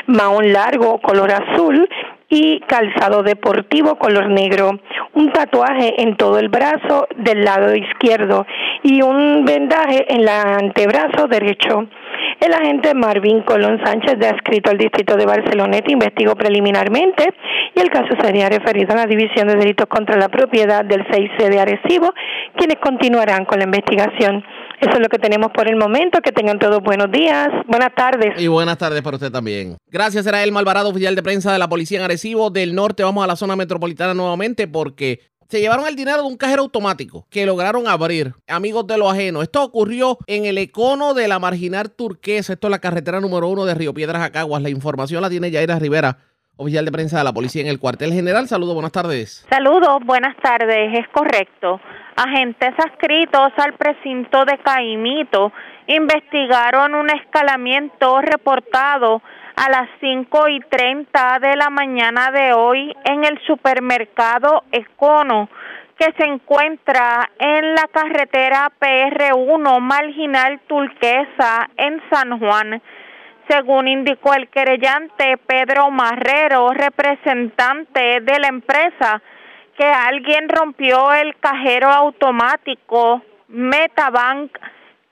mahón 0.07 0.53
largo 0.53 0.99
color 1.01 1.31
azul 1.33 1.89
y 2.29 2.61
calzado 2.61 3.23
deportivo 3.23 3.97
color 3.97 4.29
negro, 4.29 4.71
un 5.15 5.33
tatuaje 5.33 6.03
en 6.03 6.17
todo 6.17 6.39
el 6.39 6.49
brazo 6.49 7.07
del 7.17 7.45
lado 7.45 7.75
izquierdo 7.75 8.47
y 8.83 9.03
un 9.03 9.45
vendaje 9.45 10.13
en 10.13 10.23
el 10.23 10.29
antebrazo 10.29 11.29
derecho. 11.29 11.87
El 12.41 12.53
agente 12.53 12.95
Marvin 12.95 13.43
Colón 13.43 13.81
Sánchez, 13.85 14.19
de 14.19 14.27
adscrito 14.27 14.71
al 14.71 14.79
distrito 14.79 15.17
de 15.17 15.27
Barceloneta, 15.27 15.93
investigó 15.93 16.35
preliminarmente 16.35 17.33
y 17.75 17.81
el 17.81 17.91
caso 17.91 18.15
sería 18.21 18.49
referido 18.49 18.93
a 18.93 18.97
la 18.97 19.07
División 19.07 19.49
de 19.49 19.57
Delitos 19.57 19.87
contra 19.87 20.17
la 20.17 20.29
Propiedad 20.29 20.85
del 20.85 21.05
6C 21.07 21.49
de 21.49 21.61
Arecibo, 21.61 22.13
quienes 22.57 22.79
continuarán 22.83 23.45
con 23.45 23.59
la 23.59 23.65
investigación. 23.65 24.45
Eso 24.81 24.93
es 24.93 25.01
lo 25.01 25.09
que 25.09 25.19
tenemos 25.19 25.51
por 25.53 25.69
el 25.69 25.77
momento. 25.77 26.21
Que 26.21 26.33
tengan 26.33 26.59
todos 26.59 26.83
buenos 26.83 27.11
días, 27.11 27.49
buenas 27.67 27.95
tardes. 27.95 28.41
Y 28.41 28.49
buenas 28.49 28.79
tardes 28.79 29.03
para 29.03 29.17
usted 29.17 29.31
también. 29.31 29.77
Gracias, 29.91 30.27
era 30.27 30.43
el 30.43 30.53
Malvarado, 30.53 30.91
oficial 30.91 31.15
de 31.15 31.23
prensa 31.23 31.53
de 31.53 31.59
la 31.59 31.69
Policía 31.69 31.99
en 31.99 32.05
Arecibo. 32.05 32.51
Del 32.51 32.75
norte 32.75 33.03
vamos 33.03 33.25
a 33.25 33.27
la 33.27 33.37
zona 33.37 33.57
metropolitana 33.57 34.15
nuevamente 34.15 34.69
porque 34.69 35.21
se 35.49 35.61
llevaron 35.61 35.87
el 35.87 35.97
dinero 35.97 36.19
de 36.19 36.29
un 36.29 36.37
cajero 36.37 36.63
automático 36.63 37.27
que 37.31 37.47
lograron 37.47 37.87
abrir. 37.87 38.35
Amigos 38.49 38.87
de 38.87 38.99
lo 38.99 39.09
ajeno. 39.09 39.43
Esto 39.43 39.63
ocurrió 39.63 40.19
en 40.27 40.47
el 40.47 40.59
econo 40.59 41.15
de 41.15 41.29
la 41.29 41.39
marginal 41.39 41.91
turquesa. 41.91 42.55
Esto 42.55 42.67
es 42.67 42.71
la 42.71 42.81
carretera 42.81 43.21
número 43.21 43.49
uno 43.49 43.65
de 43.65 43.75
Río 43.75 43.95
Piedras 43.95 44.23
a 44.23 44.31
Caguas. 44.31 44.63
La 44.63 44.71
información 44.71 45.23
la 45.23 45.31
tiene 45.31 45.51
Yaira 45.51 45.79
Rivera, 45.79 46.19
oficial 46.57 46.85
de 46.85 46.93
prensa 46.93 47.19
de 47.19 47.25
la 47.25 47.33
policía 47.33 47.63
en 47.63 47.69
el 47.69 47.81
cuartel 47.81 48.13
general. 48.13 48.49
Saludos, 48.49 48.75
buenas 48.75 48.93
tardes. 48.93 49.47
Saludos, 49.51 49.99
buenas 50.05 50.37
tardes, 50.37 50.99
es 50.99 51.09
correcto. 51.09 51.81
Agentes 52.17 52.75
adscritos 52.79 53.53
al 53.57 53.73
precinto 53.75 54.45
de 54.45 54.59
Caimito 54.59 55.53
investigaron 55.87 56.95
un 56.95 57.11
escalamiento 57.11 58.21
reportado 58.21 59.21
a 59.57 59.71
las 59.71 59.89
5 60.01 60.49
y 60.49 60.61
30 60.61 61.39
de 61.41 61.57
la 61.57 61.71
mañana 61.71 62.31
de 62.31 62.53
hoy 62.53 62.95
en 63.05 63.25
el 63.25 63.39
supermercado 63.47 64.65
Econo, 64.73 65.49
que 65.99 66.13
se 66.17 66.25
encuentra 66.25 67.31
en 67.39 67.75
la 67.75 67.89
carretera 67.93 68.73
PR1 68.81 69.81
Marginal 69.81 70.61
Turquesa 70.67 71.69
en 71.77 72.01
San 72.11 72.39
Juan. 72.39 72.83
Según 73.49 73.89
indicó 73.89 74.35
el 74.35 74.49
querellante 74.49 75.37
Pedro 75.39 75.91
Marrero, 75.91 76.71
representante 76.71 78.21
de 78.21 78.39
la 78.39 78.49
empresa, 78.49 79.23
que 79.77 79.85
alguien 79.85 80.49
rompió 80.49 81.13
el 81.13 81.37
cajero 81.39 81.89
automático 81.91 83.23
Metabank 83.49 84.57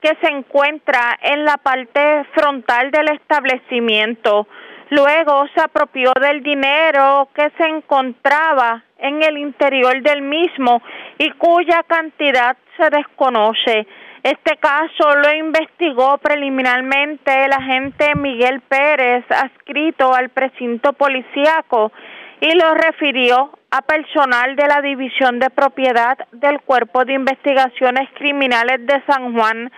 que 0.01 0.17
se 0.21 0.27
encuentra 0.27 1.17
en 1.21 1.45
la 1.45 1.57
parte 1.57 2.25
frontal 2.33 2.91
del 2.91 3.09
establecimiento. 3.09 4.47
Luego 4.89 5.47
se 5.55 5.61
apropió 5.61 6.11
del 6.19 6.43
dinero 6.43 7.29
que 7.33 7.49
se 7.57 7.63
encontraba 7.63 8.83
en 8.97 9.23
el 9.23 9.37
interior 9.37 10.01
del 10.01 10.21
mismo 10.21 10.81
y 11.17 11.29
cuya 11.31 11.83
cantidad 11.83 12.57
se 12.77 12.89
desconoce. 12.89 13.87
Este 14.23 14.55
caso 14.55 15.15
lo 15.17 15.33
investigó 15.35 16.17
preliminarmente 16.17 17.43
el 17.43 17.51
agente 17.51 18.15
Miguel 18.15 18.61
Pérez, 18.61 19.25
adscrito 19.29 20.15
al 20.15 20.29
precinto 20.29 20.93
policíaco, 20.93 21.91
y 22.39 22.55
lo 22.55 22.73
refirió 22.73 23.51
a 23.69 23.81
personal 23.81 24.55
de 24.55 24.65
la 24.65 24.81
División 24.81 25.39
de 25.39 25.49
Propiedad 25.49 26.17
del 26.31 26.61
Cuerpo 26.61 27.03
de 27.03 27.15
Investigaciones 27.15 28.07
Criminales 28.17 28.85
de 28.87 29.03
San 29.05 29.33
Juan 29.33 29.69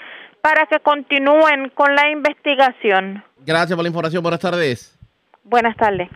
para 0.41 0.67
que 0.67 0.79
continúen 0.79 1.71
con 1.73 1.95
la 1.95 2.11
investigación. 2.11 3.23
Gracias 3.43 3.75
por 3.75 3.83
la 3.83 3.89
información. 3.89 4.21
Buenas 4.21 4.41
tardes. 4.41 4.95
Buenas 5.43 5.75
tardes. 5.75 6.09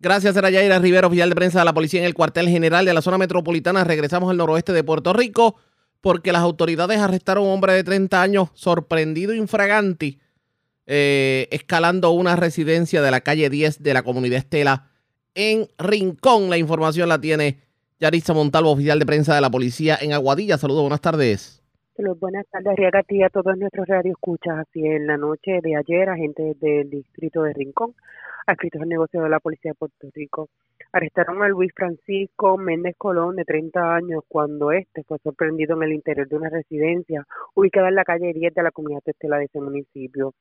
Gracias, 0.00 0.36
era 0.36 0.50
Yaira 0.50 0.80
Rivera, 0.80 1.06
oficial 1.06 1.28
de 1.28 1.34
prensa 1.36 1.60
de 1.60 1.64
la 1.64 1.72
policía 1.72 2.00
en 2.00 2.06
el 2.06 2.14
cuartel 2.14 2.48
general 2.48 2.84
de 2.84 2.94
la 2.94 3.02
zona 3.02 3.18
metropolitana. 3.18 3.84
Regresamos 3.84 4.30
al 4.30 4.36
noroeste 4.36 4.72
de 4.72 4.82
Puerto 4.82 5.12
Rico 5.12 5.56
porque 6.00 6.32
las 6.32 6.42
autoridades 6.42 6.98
arrestaron 6.98 7.44
a 7.44 7.46
un 7.48 7.54
hombre 7.54 7.72
de 7.72 7.84
30 7.84 8.22
años 8.22 8.50
sorprendido 8.54 9.34
infraganti 9.34 10.18
eh, 10.90 11.48
escalando 11.50 12.12
una 12.12 12.34
residencia 12.34 13.02
de 13.02 13.10
la 13.10 13.20
calle 13.20 13.50
10 13.50 13.82
de 13.82 13.92
la 13.92 14.02
comunidad 14.02 14.38
Estela 14.38 14.88
en 15.34 15.68
Rincón. 15.76 16.48
La 16.48 16.56
información 16.56 17.10
la 17.10 17.20
tiene 17.20 17.58
Yarisa 18.00 18.32
Montalvo, 18.32 18.70
oficial 18.70 18.98
de 18.98 19.04
prensa 19.04 19.34
de 19.34 19.42
la 19.42 19.50
policía 19.50 19.98
en 20.00 20.14
Aguadilla. 20.14 20.56
Saludos, 20.56 20.80
buenas 20.80 21.02
tardes. 21.02 21.62
Saludos, 21.94 22.20
buenas 22.20 22.46
tardes, 22.50 22.74
Riaga, 22.76 23.00
a 23.00 23.28
todos 23.28 23.58
nuestros 23.58 23.86
radioescuchas. 23.86 24.60
Así 24.60 24.80
en 24.86 25.06
la 25.06 25.18
noche 25.18 25.60
de 25.62 25.76
ayer, 25.76 26.08
agentes 26.08 26.58
del 26.58 26.88
distrito 26.88 27.42
de 27.42 27.52
Rincón, 27.52 27.94
adscritos 28.48 28.80
al 28.80 28.88
negocio 28.88 29.22
de 29.22 29.28
la 29.28 29.40
policía 29.40 29.72
de 29.72 29.74
Puerto 29.74 30.08
Rico, 30.14 30.48
arrestaron 30.92 31.42
a 31.42 31.48
Luis 31.48 31.70
Francisco 31.74 32.56
Méndez 32.56 32.94
Colón, 32.96 33.36
de 33.36 33.44
30 33.44 33.94
años, 33.94 34.24
cuando 34.26 34.72
este 34.72 35.04
fue 35.04 35.18
sorprendido 35.18 35.76
en 35.76 35.82
el 35.82 35.92
interior 35.92 36.26
de 36.26 36.36
una 36.36 36.48
residencia 36.48 37.26
ubicada 37.54 37.88
en 37.88 37.94
la 37.94 38.04
calle 38.04 38.32
10 38.32 38.54
de 38.54 38.62
la 38.62 38.70
comunidad 38.70 39.02
Estela 39.04 39.36
de 39.36 39.44
ese 39.44 39.60
municipio. 39.60 40.32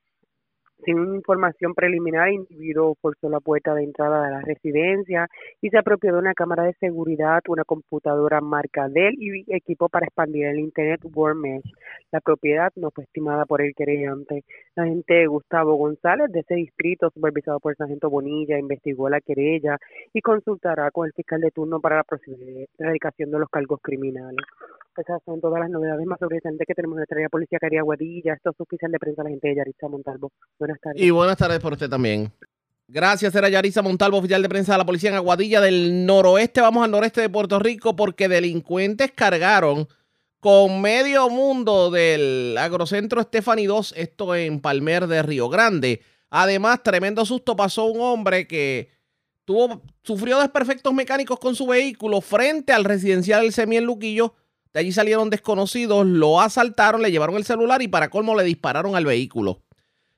Sin 0.85 1.15
información 1.15 1.73
preliminar, 1.73 2.27
el 2.27 2.35
individuo 2.35 2.95
forzó 3.01 3.29
la 3.29 3.39
puerta 3.39 3.73
de 3.73 3.83
entrada 3.83 4.23
de 4.23 4.31
la 4.31 4.41
residencia 4.41 5.27
y 5.59 5.69
se 5.69 5.77
apropió 5.77 6.13
de 6.13 6.19
una 6.19 6.33
cámara 6.33 6.63
de 6.63 6.73
seguridad, 6.73 7.41
una 7.47 7.63
computadora 7.63 8.41
marca 8.41 8.87
Dell 8.87 9.15
y 9.17 9.43
equipo 9.53 9.89
para 9.89 10.05
expandir 10.05 10.45
el 10.45 10.59
Internet 10.59 11.01
World 11.03 11.41
Mesh. 11.41 11.73
La 12.11 12.21
propiedad 12.21 12.71
no 12.75 12.91
fue 12.91 13.05
estimada 13.05 13.45
por 13.45 13.61
el 13.61 13.73
querellante. 13.73 14.43
La 14.75 14.83
agente 14.83 15.25
Gustavo 15.25 15.75
González 15.75 16.31
de 16.31 16.41
ese 16.41 16.55
distrito, 16.55 17.09
supervisado 17.09 17.59
por 17.59 17.71
el 17.71 17.77
sargento 17.77 18.09
Bonilla, 18.09 18.59
investigó 18.59 19.09
la 19.09 19.19
querella 19.19 19.77
y 20.13 20.21
consultará 20.21 20.91
con 20.91 21.07
el 21.07 21.13
fiscal 21.13 21.41
de 21.41 21.51
turno 21.51 21.79
para 21.81 21.97
la 21.97 22.03
posible 22.03 22.67
erradicación 22.77 23.31
de 23.31 23.39
los 23.39 23.49
cargos 23.49 23.79
criminales. 23.81 24.45
Esas 24.97 25.21
son 25.25 25.39
todas 25.39 25.59
las 25.59 25.69
novedades 25.69 26.05
más 26.05 26.19
sobresalientes 26.19 26.65
que 26.67 26.73
tenemos 26.73 26.95
en 26.95 26.97
nuestra 26.97 27.17
área 27.17 27.59
Caría 27.59 27.83
Guadilla. 27.83 28.33
Esto 28.33 28.49
es 28.49 28.59
oficial 28.59 28.91
de 28.91 28.99
prensa 28.99 29.23
la 29.23 29.29
gente 29.29 29.47
de 29.47 29.55
Yaritza 29.55 29.87
Montalvo. 29.87 30.31
Buenas 30.57 30.79
tardes. 30.81 31.01
Y 31.01 31.11
buenas 31.11 31.37
tardes 31.37 31.59
por 31.59 31.73
usted 31.73 31.89
también. 31.89 32.31
Gracias, 32.89 33.35
era 33.35 33.49
Yarisa 33.49 33.81
Montalvo, 33.81 34.17
oficial 34.17 34.41
de 34.41 34.47
prensa 34.47 34.71
de 34.71 34.77
la 34.77 34.85
policía 34.85 35.09
en 35.09 35.17
Aguadilla 35.17 35.59
del 35.59 36.05
noroeste. 36.05 36.61
Vamos 36.61 36.85
al 36.85 36.91
noreste 36.91 37.19
de 37.19 37.29
Puerto 37.29 37.59
Rico 37.59 37.97
porque 37.97 38.29
delincuentes 38.29 39.11
cargaron 39.11 39.89
con 40.39 40.81
medio 40.81 41.29
mundo 41.29 41.91
del 41.91 42.57
agrocentro 42.57 43.21
Stephanie 43.21 43.67
2, 43.67 43.93
esto 43.97 44.35
en 44.35 44.61
Palmer 44.61 45.07
de 45.07 45.21
Río 45.21 45.49
Grande. 45.49 46.01
Además, 46.29 46.81
tremendo 46.81 47.25
susto 47.25 47.57
pasó 47.57 47.85
un 47.85 47.99
hombre 47.99 48.47
que 48.47 48.89
tuvo, 49.43 49.81
sufrió 50.03 50.39
desperfectos 50.39 50.93
mecánicos 50.93 51.39
con 51.39 51.55
su 51.55 51.67
vehículo 51.67 52.21
frente 52.21 52.71
al 52.71 52.85
residencial 52.85 53.41
del 53.41 53.51
Semi 53.51 53.75
en 53.75 53.83
Luquillo. 53.83 54.33
De 54.77 54.81
allí 54.81 54.91
salieron 54.91 55.31
desconocidos, 55.31 56.05
lo 56.05 56.39
asaltaron, 56.39 57.01
le 57.01 57.09
llevaron 57.09 57.35
el 57.35 57.45
celular 57.45 57.81
y 57.81 57.87
para 57.87 58.11
colmo 58.11 58.35
le 58.35 58.43
dispararon 58.43 58.95
al 58.95 59.05
vehículo. 59.05 59.63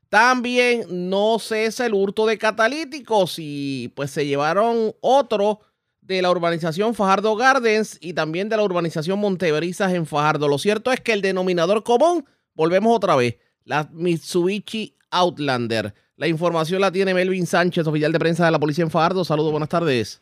También 0.09 0.83
no 0.89 1.39
cesa 1.39 1.85
el 1.85 1.93
hurto 1.93 2.25
de 2.25 2.37
catalíticos 2.37 3.35
y 3.37 3.93
pues 3.95 4.11
se 4.11 4.25
llevaron 4.25 4.93
otro 4.99 5.61
de 6.01 6.21
la 6.21 6.29
urbanización 6.29 6.93
Fajardo 6.93 7.37
Gardens 7.37 7.99
y 8.01 8.11
también 8.11 8.49
de 8.49 8.57
la 8.57 8.63
urbanización 8.63 9.17
Montebrizas 9.19 9.93
en 9.93 10.05
Fajardo. 10.05 10.49
Lo 10.49 10.57
cierto 10.57 10.91
es 10.91 10.99
que 10.99 11.13
el 11.13 11.21
denominador 11.21 11.85
común, 11.85 12.25
volvemos 12.53 12.93
otra 12.93 13.15
vez, 13.15 13.37
la 13.63 13.87
Mitsubishi 13.93 14.97
Outlander. 15.09 15.93
La 16.17 16.27
información 16.27 16.81
la 16.81 16.91
tiene 16.91 17.13
Melvin 17.13 17.47
Sánchez, 17.47 17.87
oficial 17.87 18.11
de 18.11 18.19
prensa 18.19 18.43
de 18.43 18.51
la 18.51 18.59
policía 18.59 18.83
en 18.83 18.91
Fajardo. 18.91 19.23
Saludos, 19.23 19.51
buenas 19.51 19.69
tardes. 19.69 20.21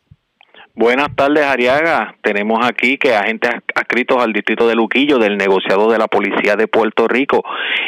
Buenas 0.78 1.08
tardes, 1.16 1.44
Ariaga. 1.44 2.14
Tenemos 2.22 2.64
aquí 2.64 2.98
que 2.98 3.12
agentes 3.12 3.50
adscritos 3.74 4.22
al 4.22 4.32
distrito 4.32 4.68
de 4.68 4.76
Luquillo 4.76 5.18
del 5.18 5.36
negociado 5.36 5.90
de 5.90 5.98
la 5.98 6.06
Policía 6.06 6.54
de 6.54 6.68
Puerto 6.68 7.08
Rico 7.08 7.42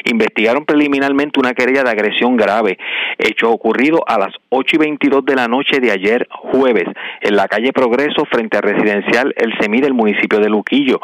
investigaron 0.07 0.65
preliminarmente 0.65 1.39
una 1.39 1.55
querella 1.55 1.85
de 1.85 1.91
agresión 1.91 2.37
grave, 2.37 2.79
hecho 3.17 3.49
ocurrido 3.49 4.03
a 4.09 4.19
las 4.19 4.35
8 4.49 4.75
y 4.75 4.79
22 4.79 5.25
de 5.25 5.37
la 5.37 5.47
noche 5.47 5.79
de 5.79 5.93
ayer 5.93 6.27
jueves 6.31 6.83
en 7.21 7.37
la 7.37 7.47
calle 7.47 7.73
Progreso 7.73 8.25
frente 8.25 8.57
al 8.57 8.65
residencial 8.65 9.35
El 9.37 9.53
Semí 9.61 9.81
del 9.81 9.95
municipio 9.95 10.41
de 10.41 10.49
Luquillo. 10.49 11.01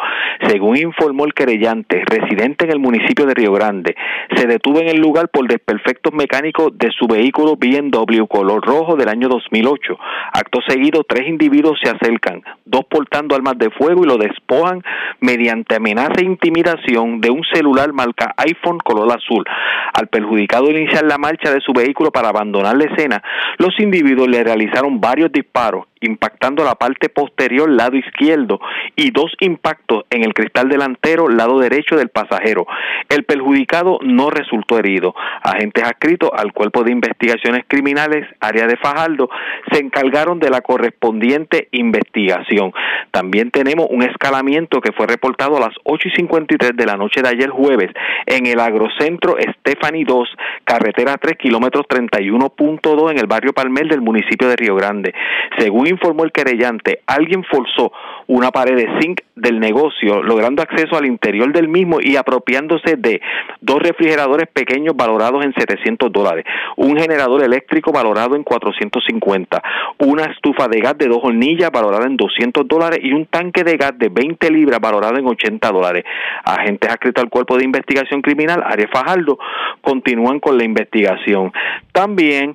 Según 0.48 0.76
informó 0.76 1.24
el 1.24 1.34
querellante, 1.34 2.02
residente 2.04 2.64
en 2.64 2.72
el 2.72 2.80
municipio 2.80 3.26
de 3.26 3.34
Río 3.34 3.52
Grande, 3.52 3.94
se 4.34 4.48
detuvo 4.48 4.80
en 4.80 4.88
el 4.88 4.96
lugar 4.96 5.28
por 5.28 5.46
desperfectos 5.46 6.12
mecánicos 6.12 6.76
de 6.76 6.90
su 6.90 7.06
vehículo 7.06 7.54
BMW 7.54 8.24
color 8.26 8.66
rojo 8.66 8.96
del 8.96 9.08
año 9.08 9.28
2008. 9.28 9.96
Acto 10.32 10.58
seguido, 10.66 11.04
tres 11.08 11.28
individuos 11.28 11.75
se 11.82 11.90
acercan, 11.90 12.42
dos 12.64 12.84
portando 12.84 13.34
armas 13.34 13.58
de 13.58 13.70
fuego 13.70 14.04
y 14.04 14.06
lo 14.06 14.16
despojan 14.16 14.82
mediante 15.20 15.76
amenaza 15.76 16.20
e 16.20 16.24
intimidación 16.24 17.20
de 17.20 17.30
un 17.30 17.42
celular 17.52 17.92
marca 17.92 18.34
iPhone 18.36 18.78
color 18.78 19.12
azul. 19.12 19.44
Al 19.92 20.08
perjudicado 20.08 20.70
iniciar 20.70 21.04
la 21.04 21.18
marcha 21.18 21.50
de 21.52 21.60
su 21.60 21.72
vehículo 21.72 22.10
para 22.10 22.28
abandonar 22.28 22.76
la 22.76 22.84
escena, 22.84 23.22
los 23.58 23.78
individuos 23.80 24.28
le 24.28 24.44
realizaron 24.44 25.00
varios 25.00 25.32
disparos 25.32 25.86
impactando 26.00 26.64
la 26.64 26.74
parte 26.74 27.08
posterior 27.08 27.70
lado 27.70 27.96
izquierdo 27.96 28.60
y 28.96 29.10
dos 29.10 29.32
impactos 29.40 30.04
en 30.10 30.24
el 30.24 30.34
cristal 30.34 30.68
delantero 30.68 31.28
lado 31.28 31.58
derecho 31.58 31.96
del 31.96 32.08
pasajero. 32.08 32.66
El 33.08 33.24
perjudicado 33.24 33.98
no 34.02 34.30
resultó 34.30 34.78
herido. 34.78 35.14
Agentes 35.42 35.84
adscritos 35.84 36.30
al 36.36 36.52
Cuerpo 36.52 36.82
de 36.82 36.92
Investigaciones 36.92 37.64
Criminales, 37.66 38.26
área 38.40 38.66
de 38.66 38.76
Fajardo, 38.76 39.28
se 39.70 39.80
encargaron 39.80 40.38
de 40.38 40.50
la 40.50 40.60
correspondiente 40.60 41.68
investigación. 41.72 42.72
También 43.10 43.50
tenemos 43.50 43.86
un 43.90 44.02
escalamiento 44.02 44.80
que 44.80 44.92
fue 44.92 45.06
reportado 45.06 45.56
a 45.56 45.60
las 45.60 45.74
8 45.84 46.08
y 46.08 46.16
53 46.16 46.76
de 46.76 46.86
la 46.86 46.96
noche 46.96 47.22
de 47.22 47.28
ayer 47.28 47.50
jueves 47.50 47.90
en 48.26 48.46
el 48.46 48.60
agrocentro 48.60 49.36
Stephanie 49.60 50.04
2, 50.04 50.28
carretera 50.64 51.16
3, 51.16 51.36
kilómetros 51.38 51.86
31.2 51.88 53.10
en 53.12 53.18
el 53.18 53.26
barrio 53.26 53.52
Palmer 53.52 53.88
del 53.88 54.00
municipio 54.00 54.48
de 54.48 54.56
Río 54.56 54.74
Grande. 54.74 55.14
Según 55.58 55.86
informó 55.96 56.24
el 56.24 56.32
querellante, 56.32 57.00
alguien 57.06 57.42
forzó 57.44 57.90
una 58.28 58.50
pared 58.50 58.76
de 58.76 59.00
zinc 59.00 59.20
del 59.36 59.60
negocio, 59.60 60.22
logrando 60.22 60.62
acceso 60.62 60.96
al 60.96 61.06
interior 61.06 61.52
del 61.52 61.68
mismo 61.68 61.98
y 62.00 62.16
apropiándose 62.16 62.96
de 62.96 63.20
dos 63.60 63.78
refrigeradores 63.80 64.48
pequeños 64.48 64.96
valorados 64.96 65.44
en 65.44 65.52
700 65.52 66.10
dólares, 66.10 66.44
un 66.76 66.96
generador 66.96 67.42
eléctrico 67.42 67.92
valorado 67.92 68.34
en 68.34 68.42
450, 68.42 69.62
una 69.98 70.24
estufa 70.24 70.68
de 70.68 70.80
gas 70.80 70.96
de 70.98 71.06
dos 71.06 71.20
hornillas 71.22 71.70
valorada 71.70 72.06
en 72.06 72.16
200 72.16 72.66
dólares 72.66 73.00
y 73.02 73.12
un 73.12 73.26
tanque 73.26 73.62
de 73.62 73.76
gas 73.76 73.92
de 73.98 74.08
20 74.08 74.50
libras 74.50 74.80
valorado 74.80 75.18
en 75.18 75.26
80 75.26 75.70
dólares. 75.70 76.04
Agentes 76.44 76.90
adscritos 76.90 77.22
al 77.22 77.30
Cuerpo 77.30 77.58
de 77.58 77.64
Investigación 77.64 78.22
Criminal, 78.22 78.62
Ares 78.64 78.88
Fajardo, 78.92 79.38
continúan 79.82 80.40
con 80.40 80.56
la 80.56 80.64
investigación. 80.64 81.52
También 81.92 82.54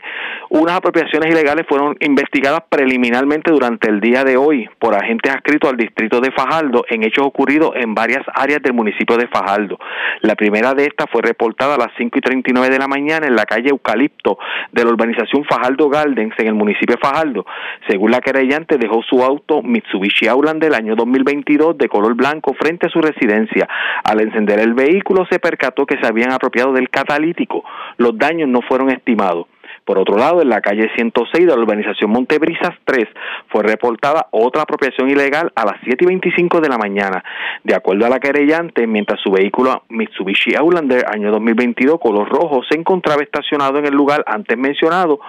unas 0.49 0.75
apropiaciones 0.75 1.31
ilegales 1.31 1.65
fueron 1.67 1.95
investigadas 1.99 2.61
preliminarmente 2.69 3.51
durante 3.51 3.89
el 3.89 4.01
día 4.01 4.23
de 4.23 4.35
hoy 4.35 4.67
por 4.79 4.95
agentes 4.95 5.31
adscritos 5.31 5.60
al 5.67 5.77
distrito 5.77 6.21
de 6.21 6.31
Fajardo 6.31 6.85
en 6.89 7.03
hechos 7.03 7.25
ocurridos 7.25 7.71
en 7.75 7.93
varias 7.93 8.23
áreas 8.33 8.61
del 8.61 8.73
municipio 8.73 9.17
de 9.17 9.27
Fajardo. 9.27 9.77
La 10.21 10.35
primera 10.35 10.73
de 10.73 10.85
estas 10.85 11.07
fue 11.11 11.21
reportada 11.21 11.75
a 11.75 11.77
las 11.77 11.89
5 11.97 12.17
y 12.17 12.21
39 12.21 12.69
de 12.69 12.79
la 12.79 12.87
mañana 12.87 13.27
en 13.27 13.35
la 13.35 13.45
calle 13.45 13.69
Eucalipto 13.69 14.37
de 14.71 14.83
la 14.83 14.89
urbanización 14.91 15.43
Fajardo 15.45 15.89
Gardens 15.89 16.33
en 16.37 16.47
el 16.47 16.53
municipio 16.53 16.95
de 16.95 17.01
Fajardo. 17.01 17.45
Según 17.87 18.11
la 18.11 18.21
querellante, 18.21 18.77
dejó 18.77 19.01
su 19.03 19.23
auto 19.23 19.61
Mitsubishi 19.61 20.27
Outlander 20.27 20.61
del 20.61 20.75
año 20.75 20.95
2022 20.95 21.77
de 21.77 21.89
color 21.89 22.13
blanco 22.15 22.53
frente 22.53 22.87
a 22.87 22.89
su 22.89 23.01
residencia. 23.01 23.67
Al 24.03 24.21
encender 24.21 24.59
el 24.59 24.73
vehículo 24.73 25.25
se 25.29 25.39
percató 25.39 25.85
que 25.85 25.97
se 25.99 26.07
habían 26.07 26.31
apropiado 26.31 26.71
del 26.71 26.89
catalítico. 26.89 27.63
Los 27.97 28.17
daños 28.17 28.47
no 28.47 28.61
fueron 28.61 28.89
estimados. 28.91 29.47
Por 29.85 29.97
otro 29.97 30.17
lado, 30.17 30.41
en 30.41 30.49
la 30.49 30.61
calle 30.61 30.89
106 30.95 31.45
de 31.45 31.55
la 31.55 31.61
urbanización 31.61 32.11
Montebrisas 32.11 32.71
3 32.85 33.07
fue 33.49 33.63
reportada 33.63 34.27
otra 34.31 34.63
apropiación 34.63 35.09
ilegal 35.09 35.51
a 35.55 35.65
las 35.65 35.75
7 35.83 35.97
y 36.03 36.07
25 36.07 36.61
de 36.61 36.69
la 36.69 36.77
mañana. 36.77 37.23
De 37.63 37.75
acuerdo 37.75 38.05
a 38.05 38.09
la 38.09 38.19
querellante, 38.19 38.87
mientras 38.87 39.19
su 39.21 39.31
vehículo 39.31 39.83
Mitsubishi 39.89 40.55
Outlander 40.55 41.05
año 41.07 41.31
2022 41.31 41.99
color 41.99 42.29
rojo 42.29 42.61
se 42.69 42.77
encontraba 42.77 43.23
estacionado 43.23 43.79
en 43.79 43.85
el 43.85 43.93
lugar 43.93 44.23
antes 44.27 44.57
mencionado, 44.57 45.19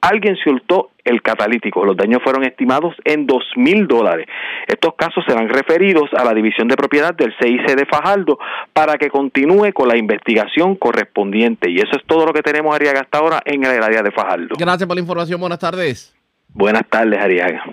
alguien 0.00 0.36
se 0.42 0.50
hurtó 0.50 0.90
el 1.06 1.22
catalítico. 1.22 1.84
Los 1.84 1.96
daños 1.96 2.22
fueron 2.22 2.44
estimados 2.44 2.94
en 3.04 3.26
dos 3.26 3.42
mil 3.56 3.86
dólares. 3.86 4.26
Estos 4.66 4.94
casos 4.96 5.24
serán 5.26 5.48
referidos 5.48 6.10
a 6.16 6.24
la 6.24 6.34
División 6.34 6.68
de 6.68 6.76
Propiedad 6.76 7.14
del 7.14 7.34
CIC 7.40 7.76
de 7.76 7.86
Fajardo 7.86 8.38
para 8.72 8.98
que 8.98 9.08
continúe 9.08 9.72
con 9.72 9.88
la 9.88 9.96
investigación 9.96 10.76
correspondiente. 10.76 11.70
Y 11.70 11.76
eso 11.76 11.96
es 11.96 12.04
todo 12.06 12.26
lo 12.26 12.32
que 12.32 12.42
tenemos, 12.42 12.74
Ariaga, 12.74 13.00
hasta 13.00 13.18
ahora 13.18 13.40
en 13.44 13.64
el 13.64 13.82
área 13.82 14.02
de 14.02 14.10
Fajardo. 14.10 14.56
Gracias 14.58 14.86
por 14.86 14.96
la 14.96 15.00
información. 15.00 15.40
Buenas 15.40 15.58
tardes. 15.58 16.14
Buenas 16.48 16.88
tardes, 16.88 17.18
Ariaga. 17.18 17.64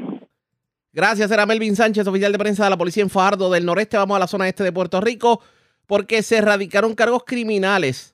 Gracias, 0.94 1.32
era 1.32 1.46
Melvin 1.48 1.76
Sánchez, 1.76 2.06
oficial 2.08 2.32
de 2.32 2.38
prensa 2.38 2.66
de 2.66 2.70
la 2.70 2.78
policía 2.78 3.02
en 3.02 3.10
Fajardo 3.10 3.52
del 3.52 3.66
noreste. 3.66 3.98
Vamos 3.98 4.16
a 4.16 4.20
la 4.20 4.28
zona 4.28 4.48
este 4.48 4.64
de 4.64 4.72
Puerto 4.72 5.02
Rico 5.02 5.42
porque 5.88 6.22
se 6.22 6.38
erradicaron 6.38 6.94
cargos 6.94 7.24
criminales 7.26 8.13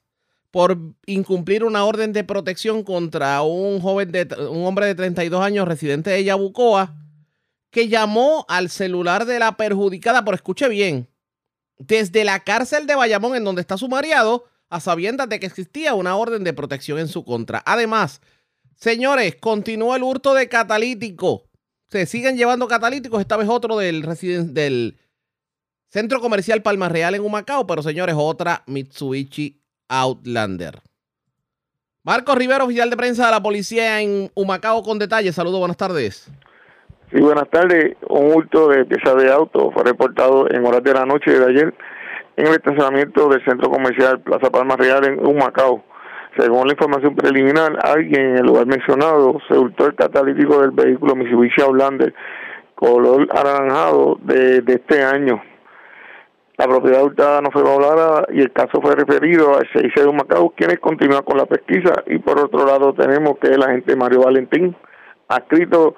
por 0.51 0.77
incumplir 1.05 1.63
una 1.63 1.85
orden 1.85 2.11
de 2.13 2.23
protección 2.23 2.83
contra 2.83 3.41
un 3.41 3.79
joven 3.81 4.11
de 4.11 4.27
un 4.49 4.65
hombre 4.65 4.87
de 4.87 4.95
32 4.95 5.41
años 5.41 5.67
residente 5.67 6.09
de 6.09 6.23
Yabucoa 6.23 6.95
que 7.71 7.87
llamó 7.87 8.45
al 8.47 8.69
celular 8.69 9.25
de 9.25 9.37
la 9.37 9.55
perjudicada, 9.55 10.25
por 10.25 10.33
escuche 10.33 10.67
bien, 10.67 11.07
desde 11.77 12.23
la 12.23 12.39
cárcel 12.39 12.87
de 12.87 12.95
Bayamón 12.95 13.35
en 13.35 13.43
donde 13.43 13.61
está 13.61 13.77
sumariado 13.77 14.45
a 14.69 14.79
sabiendas 14.79 15.29
de 15.29 15.39
que 15.39 15.45
existía 15.45 15.93
una 15.93 16.15
orden 16.15 16.43
de 16.43 16.53
protección 16.53 16.97
en 16.97 17.07
su 17.07 17.23
contra. 17.23 17.61
Además, 17.65 18.21
señores, 18.75 19.35
continúa 19.35 19.97
el 19.97 20.03
hurto 20.03 20.33
de 20.33 20.49
catalítico. 20.49 21.43
Se 21.89 22.05
siguen 22.05 22.37
llevando 22.37 22.67
catalíticos, 22.67 23.21
esta 23.21 23.37
vez 23.37 23.49
otro 23.49 23.77
del, 23.77 24.03
del 24.53 24.99
Centro 25.89 26.21
Comercial 26.21 26.61
Palma 26.61 26.89
Real 26.89 27.15
en 27.15 27.21
Humacao, 27.21 27.65
pero 27.65 27.81
señores, 27.81 28.15
otra 28.17 28.63
Mitsubishi 28.67 29.58
Outlander. 29.89 30.79
Marcos 32.03 32.37
Rivero, 32.37 32.63
oficial 32.63 32.89
de 32.89 32.95
prensa 32.97 33.25
de 33.25 33.31
la 33.31 33.43
policía 33.43 34.01
en 34.01 34.31
Humacao 34.33 34.81
con 34.83 34.97
detalles. 34.99 35.35
Saludos, 35.35 35.59
buenas 35.59 35.77
tardes. 35.77 36.31
Sí, 37.11 37.19
buenas 37.19 37.49
tardes. 37.49 37.97
Un 38.07 38.33
hurto 38.33 38.69
de 38.69 38.85
piezas 38.85 39.15
de 39.17 39.31
auto 39.31 39.71
fue 39.71 39.83
reportado 39.83 40.49
en 40.49 40.65
horas 40.65 40.83
de 40.83 40.93
la 40.93 41.05
noche 41.05 41.31
de 41.31 41.45
ayer 41.45 41.73
en 42.37 42.47
el 42.47 42.53
estacionamiento 42.53 43.27
del 43.27 43.43
centro 43.43 43.69
comercial 43.69 44.21
Plaza 44.21 44.49
Palma 44.49 44.77
Real 44.77 45.03
en 45.05 45.25
Humacao. 45.25 45.83
Según 46.37 46.67
la 46.67 46.73
información 46.73 47.15
preliminar, 47.15 47.77
alguien 47.83 48.21
en 48.21 48.37
el 48.37 48.45
lugar 48.45 48.65
mencionado 48.67 49.39
se 49.47 49.57
hurtó 49.57 49.87
el 49.87 49.95
catalítico 49.95 50.61
del 50.61 50.71
vehículo 50.71 51.15
Mitsubishi 51.15 51.61
Outlander 51.61 52.13
color 52.75 53.27
anaranjado 53.31 54.17
de, 54.21 54.61
de 54.61 54.73
este 54.73 55.03
año. 55.03 55.41
La 56.59 56.67
propiedad 56.67 57.01
hurtada 57.05 57.39
no 57.39 57.51
fue 57.51 57.63
valorada 57.63 58.25
y 58.33 58.41
el 58.41 58.51
caso 58.51 58.81
fue 58.81 58.93
referido 58.93 59.57
al 59.57 59.65
CIC 59.71 59.95
de 60.01 60.07
Humacao, 60.07 60.49
quienes 60.57 60.77
continúan 60.79 61.23
con 61.23 61.37
la 61.37 61.45
pesquisa. 61.45 62.03
Y 62.05 62.17
por 62.19 62.37
otro 62.37 62.65
lado 62.65 62.93
tenemos 62.93 63.37
que 63.39 63.47
el 63.47 63.63
agente 63.63 63.95
Mario 63.95 64.23
Valentín, 64.23 64.75
adscrito 65.29 65.95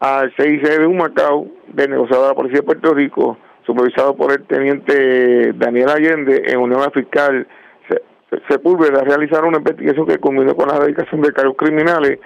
al 0.00 0.32
CIC 0.34 0.62
de 0.62 0.86
Humacao, 0.86 1.46
del 1.74 1.90
negociado 1.90 2.22
de 2.22 2.28
la 2.30 2.34
Policía 2.34 2.60
de 2.60 2.62
Puerto 2.62 2.94
Rico, 2.94 3.36
supervisado 3.66 4.16
por 4.16 4.32
el 4.32 4.44
teniente 4.46 5.52
Daniel 5.52 5.90
Allende, 5.90 6.42
en 6.46 6.58
unión 6.58 6.80
al 6.80 6.92
fiscal 6.92 7.46
Se- 7.86 8.00
Se- 8.30 8.40
Sepúlveda, 8.48 9.02
realizaron 9.04 9.48
una 9.48 9.58
investigación 9.58 10.06
que 10.06 10.16
culminó 10.16 10.56
con 10.56 10.68
la 10.68 10.76
erradicación 10.76 11.20
de 11.20 11.34
cargos 11.34 11.56
criminales 11.58 12.18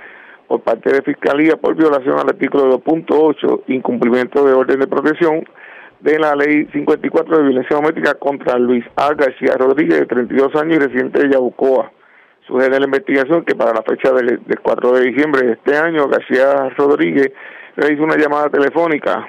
por 0.46 0.60
parte 0.60 0.92
de 0.92 1.02
Fiscalía 1.02 1.56
por 1.56 1.74
violación 1.74 2.14
al 2.16 2.28
artículo 2.28 2.78
2.8, 2.78 3.62
incumplimiento 3.66 4.44
de 4.46 4.52
orden 4.52 4.78
de 4.78 4.86
protección 4.86 5.44
de 6.02 6.18
la 6.18 6.34
ley 6.34 6.66
54 6.72 7.38
de 7.38 7.42
violencia 7.44 7.76
doméstica 7.76 8.14
contra 8.14 8.58
Luis 8.58 8.84
A. 8.96 9.14
García 9.14 9.54
Rodríguez, 9.56 10.00
de 10.00 10.06
32 10.06 10.54
años 10.56 10.76
y 10.76 10.78
residente 10.80 11.20
de 11.20 11.32
Yabucoa. 11.32 11.92
Sugiere 12.46 12.80
la 12.80 12.86
investigación 12.86 13.44
que 13.44 13.54
para 13.54 13.72
la 13.72 13.82
fecha 13.82 14.12
del, 14.12 14.42
del 14.44 14.60
4 14.60 14.92
de 14.94 15.04
diciembre 15.10 15.46
de 15.46 15.52
este 15.52 15.76
año, 15.76 16.08
García 16.08 16.70
Rodríguez 16.76 17.32
realizó 17.76 18.02
una 18.02 18.16
llamada 18.16 18.50
telefónica 18.50 19.28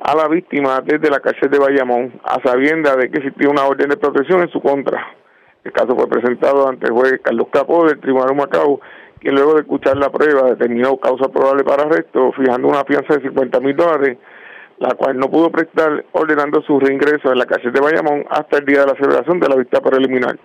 a 0.00 0.16
la 0.16 0.26
víctima 0.26 0.80
desde 0.84 1.08
la 1.08 1.20
cárcel 1.20 1.50
de 1.50 1.58
Bayamón, 1.58 2.20
a 2.24 2.42
sabienda 2.42 2.96
de 2.96 3.10
que 3.10 3.18
existía 3.18 3.48
una 3.48 3.64
orden 3.64 3.88
de 3.88 3.96
protección 3.96 4.42
en 4.42 4.50
su 4.50 4.60
contra. 4.60 5.06
El 5.62 5.72
caso 5.72 5.94
fue 5.94 6.08
presentado 6.08 6.68
ante 6.68 6.86
el 6.86 6.92
juez 6.92 7.20
Carlos 7.22 7.46
Capó 7.52 7.86
del 7.86 8.00
Tribunal 8.00 8.30
de 8.30 8.34
Macao, 8.34 8.80
quien 9.20 9.36
luego 9.36 9.54
de 9.54 9.60
escuchar 9.60 9.96
la 9.96 10.10
prueba 10.10 10.50
determinó 10.50 10.96
causa 10.96 11.28
probable 11.28 11.62
para 11.62 11.84
arresto, 11.84 12.32
fijando 12.32 12.68
una 12.68 12.84
fianza 12.84 13.14
de 13.14 13.22
50 13.22 13.60
mil 13.60 13.76
dólares, 13.76 14.18
la 14.80 14.94
cual 14.94 15.16
no 15.18 15.30
pudo 15.30 15.50
prestar, 15.50 16.04
ordenando 16.12 16.62
su 16.62 16.78
reingreso 16.78 17.32
en 17.32 17.38
la 17.38 17.46
cárcel 17.46 17.72
de 17.72 17.80
Bayamón 17.80 18.24
hasta 18.30 18.58
el 18.58 18.64
día 18.64 18.80
de 18.80 18.86
la 18.86 18.94
celebración 18.94 19.40
de 19.40 19.48
la 19.48 19.56
vista 19.56 19.80
preliminar. 19.80 20.38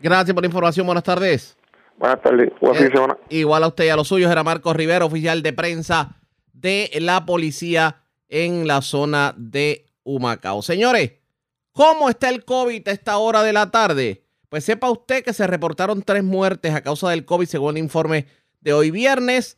Gracias 0.00 0.34
por 0.34 0.42
la 0.42 0.46
información. 0.46 0.86
Buenas 0.86 1.04
tardes. 1.04 1.56
Buenas 1.98 2.22
tardes. 2.22 2.52
Buen 2.60 2.74
fin 2.74 2.86
de 2.86 2.92
semana. 2.92 3.18
Igual 3.28 3.64
a 3.64 3.68
usted 3.68 3.84
y 3.84 3.88
a 3.88 3.96
los 3.96 4.08
suyos 4.08 4.30
era 4.30 4.42
Marcos 4.42 4.76
Rivera, 4.76 5.04
oficial 5.04 5.42
de 5.42 5.52
prensa 5.52 6.16
de 6.52 6.90
la 7.00 7.24
policía 7.24 8.02
en 8.28 8.66
la 8.66 8.82
zona 8.82 9.34
de 9.36 9.86
Humacao. 10.04 10.62
Señores, 10.62 11.12
¿cómo 11.72 12.08
está 12.08 12.28
el 12.28 12.44
COVID 12.44 12.86
a 12.88 12.92
esta 12.92 13.18
hora 13.18 13.42
de 13.42 13.52
la 13.52 13.70
tarde? 13.70 14.24
Pues 14.48 14.64
sepa 14.64 14.90
usted 14.90 15.24
que 15.24 15.32
se 15.32 15.46
reportaron 15.46 16.02
tres 16.02 16.24
muertes 16.24 16.74
a 16.74 16.82
causa 16.82 17.10
del 17.10 17.24
COVID 17.24 17.46
según 17.46 17.76
el 17.76 17.82
informe 17.82 18.26
de 18.60 18.72
hoy 18.72 18.90
viernes. 18.90 19.56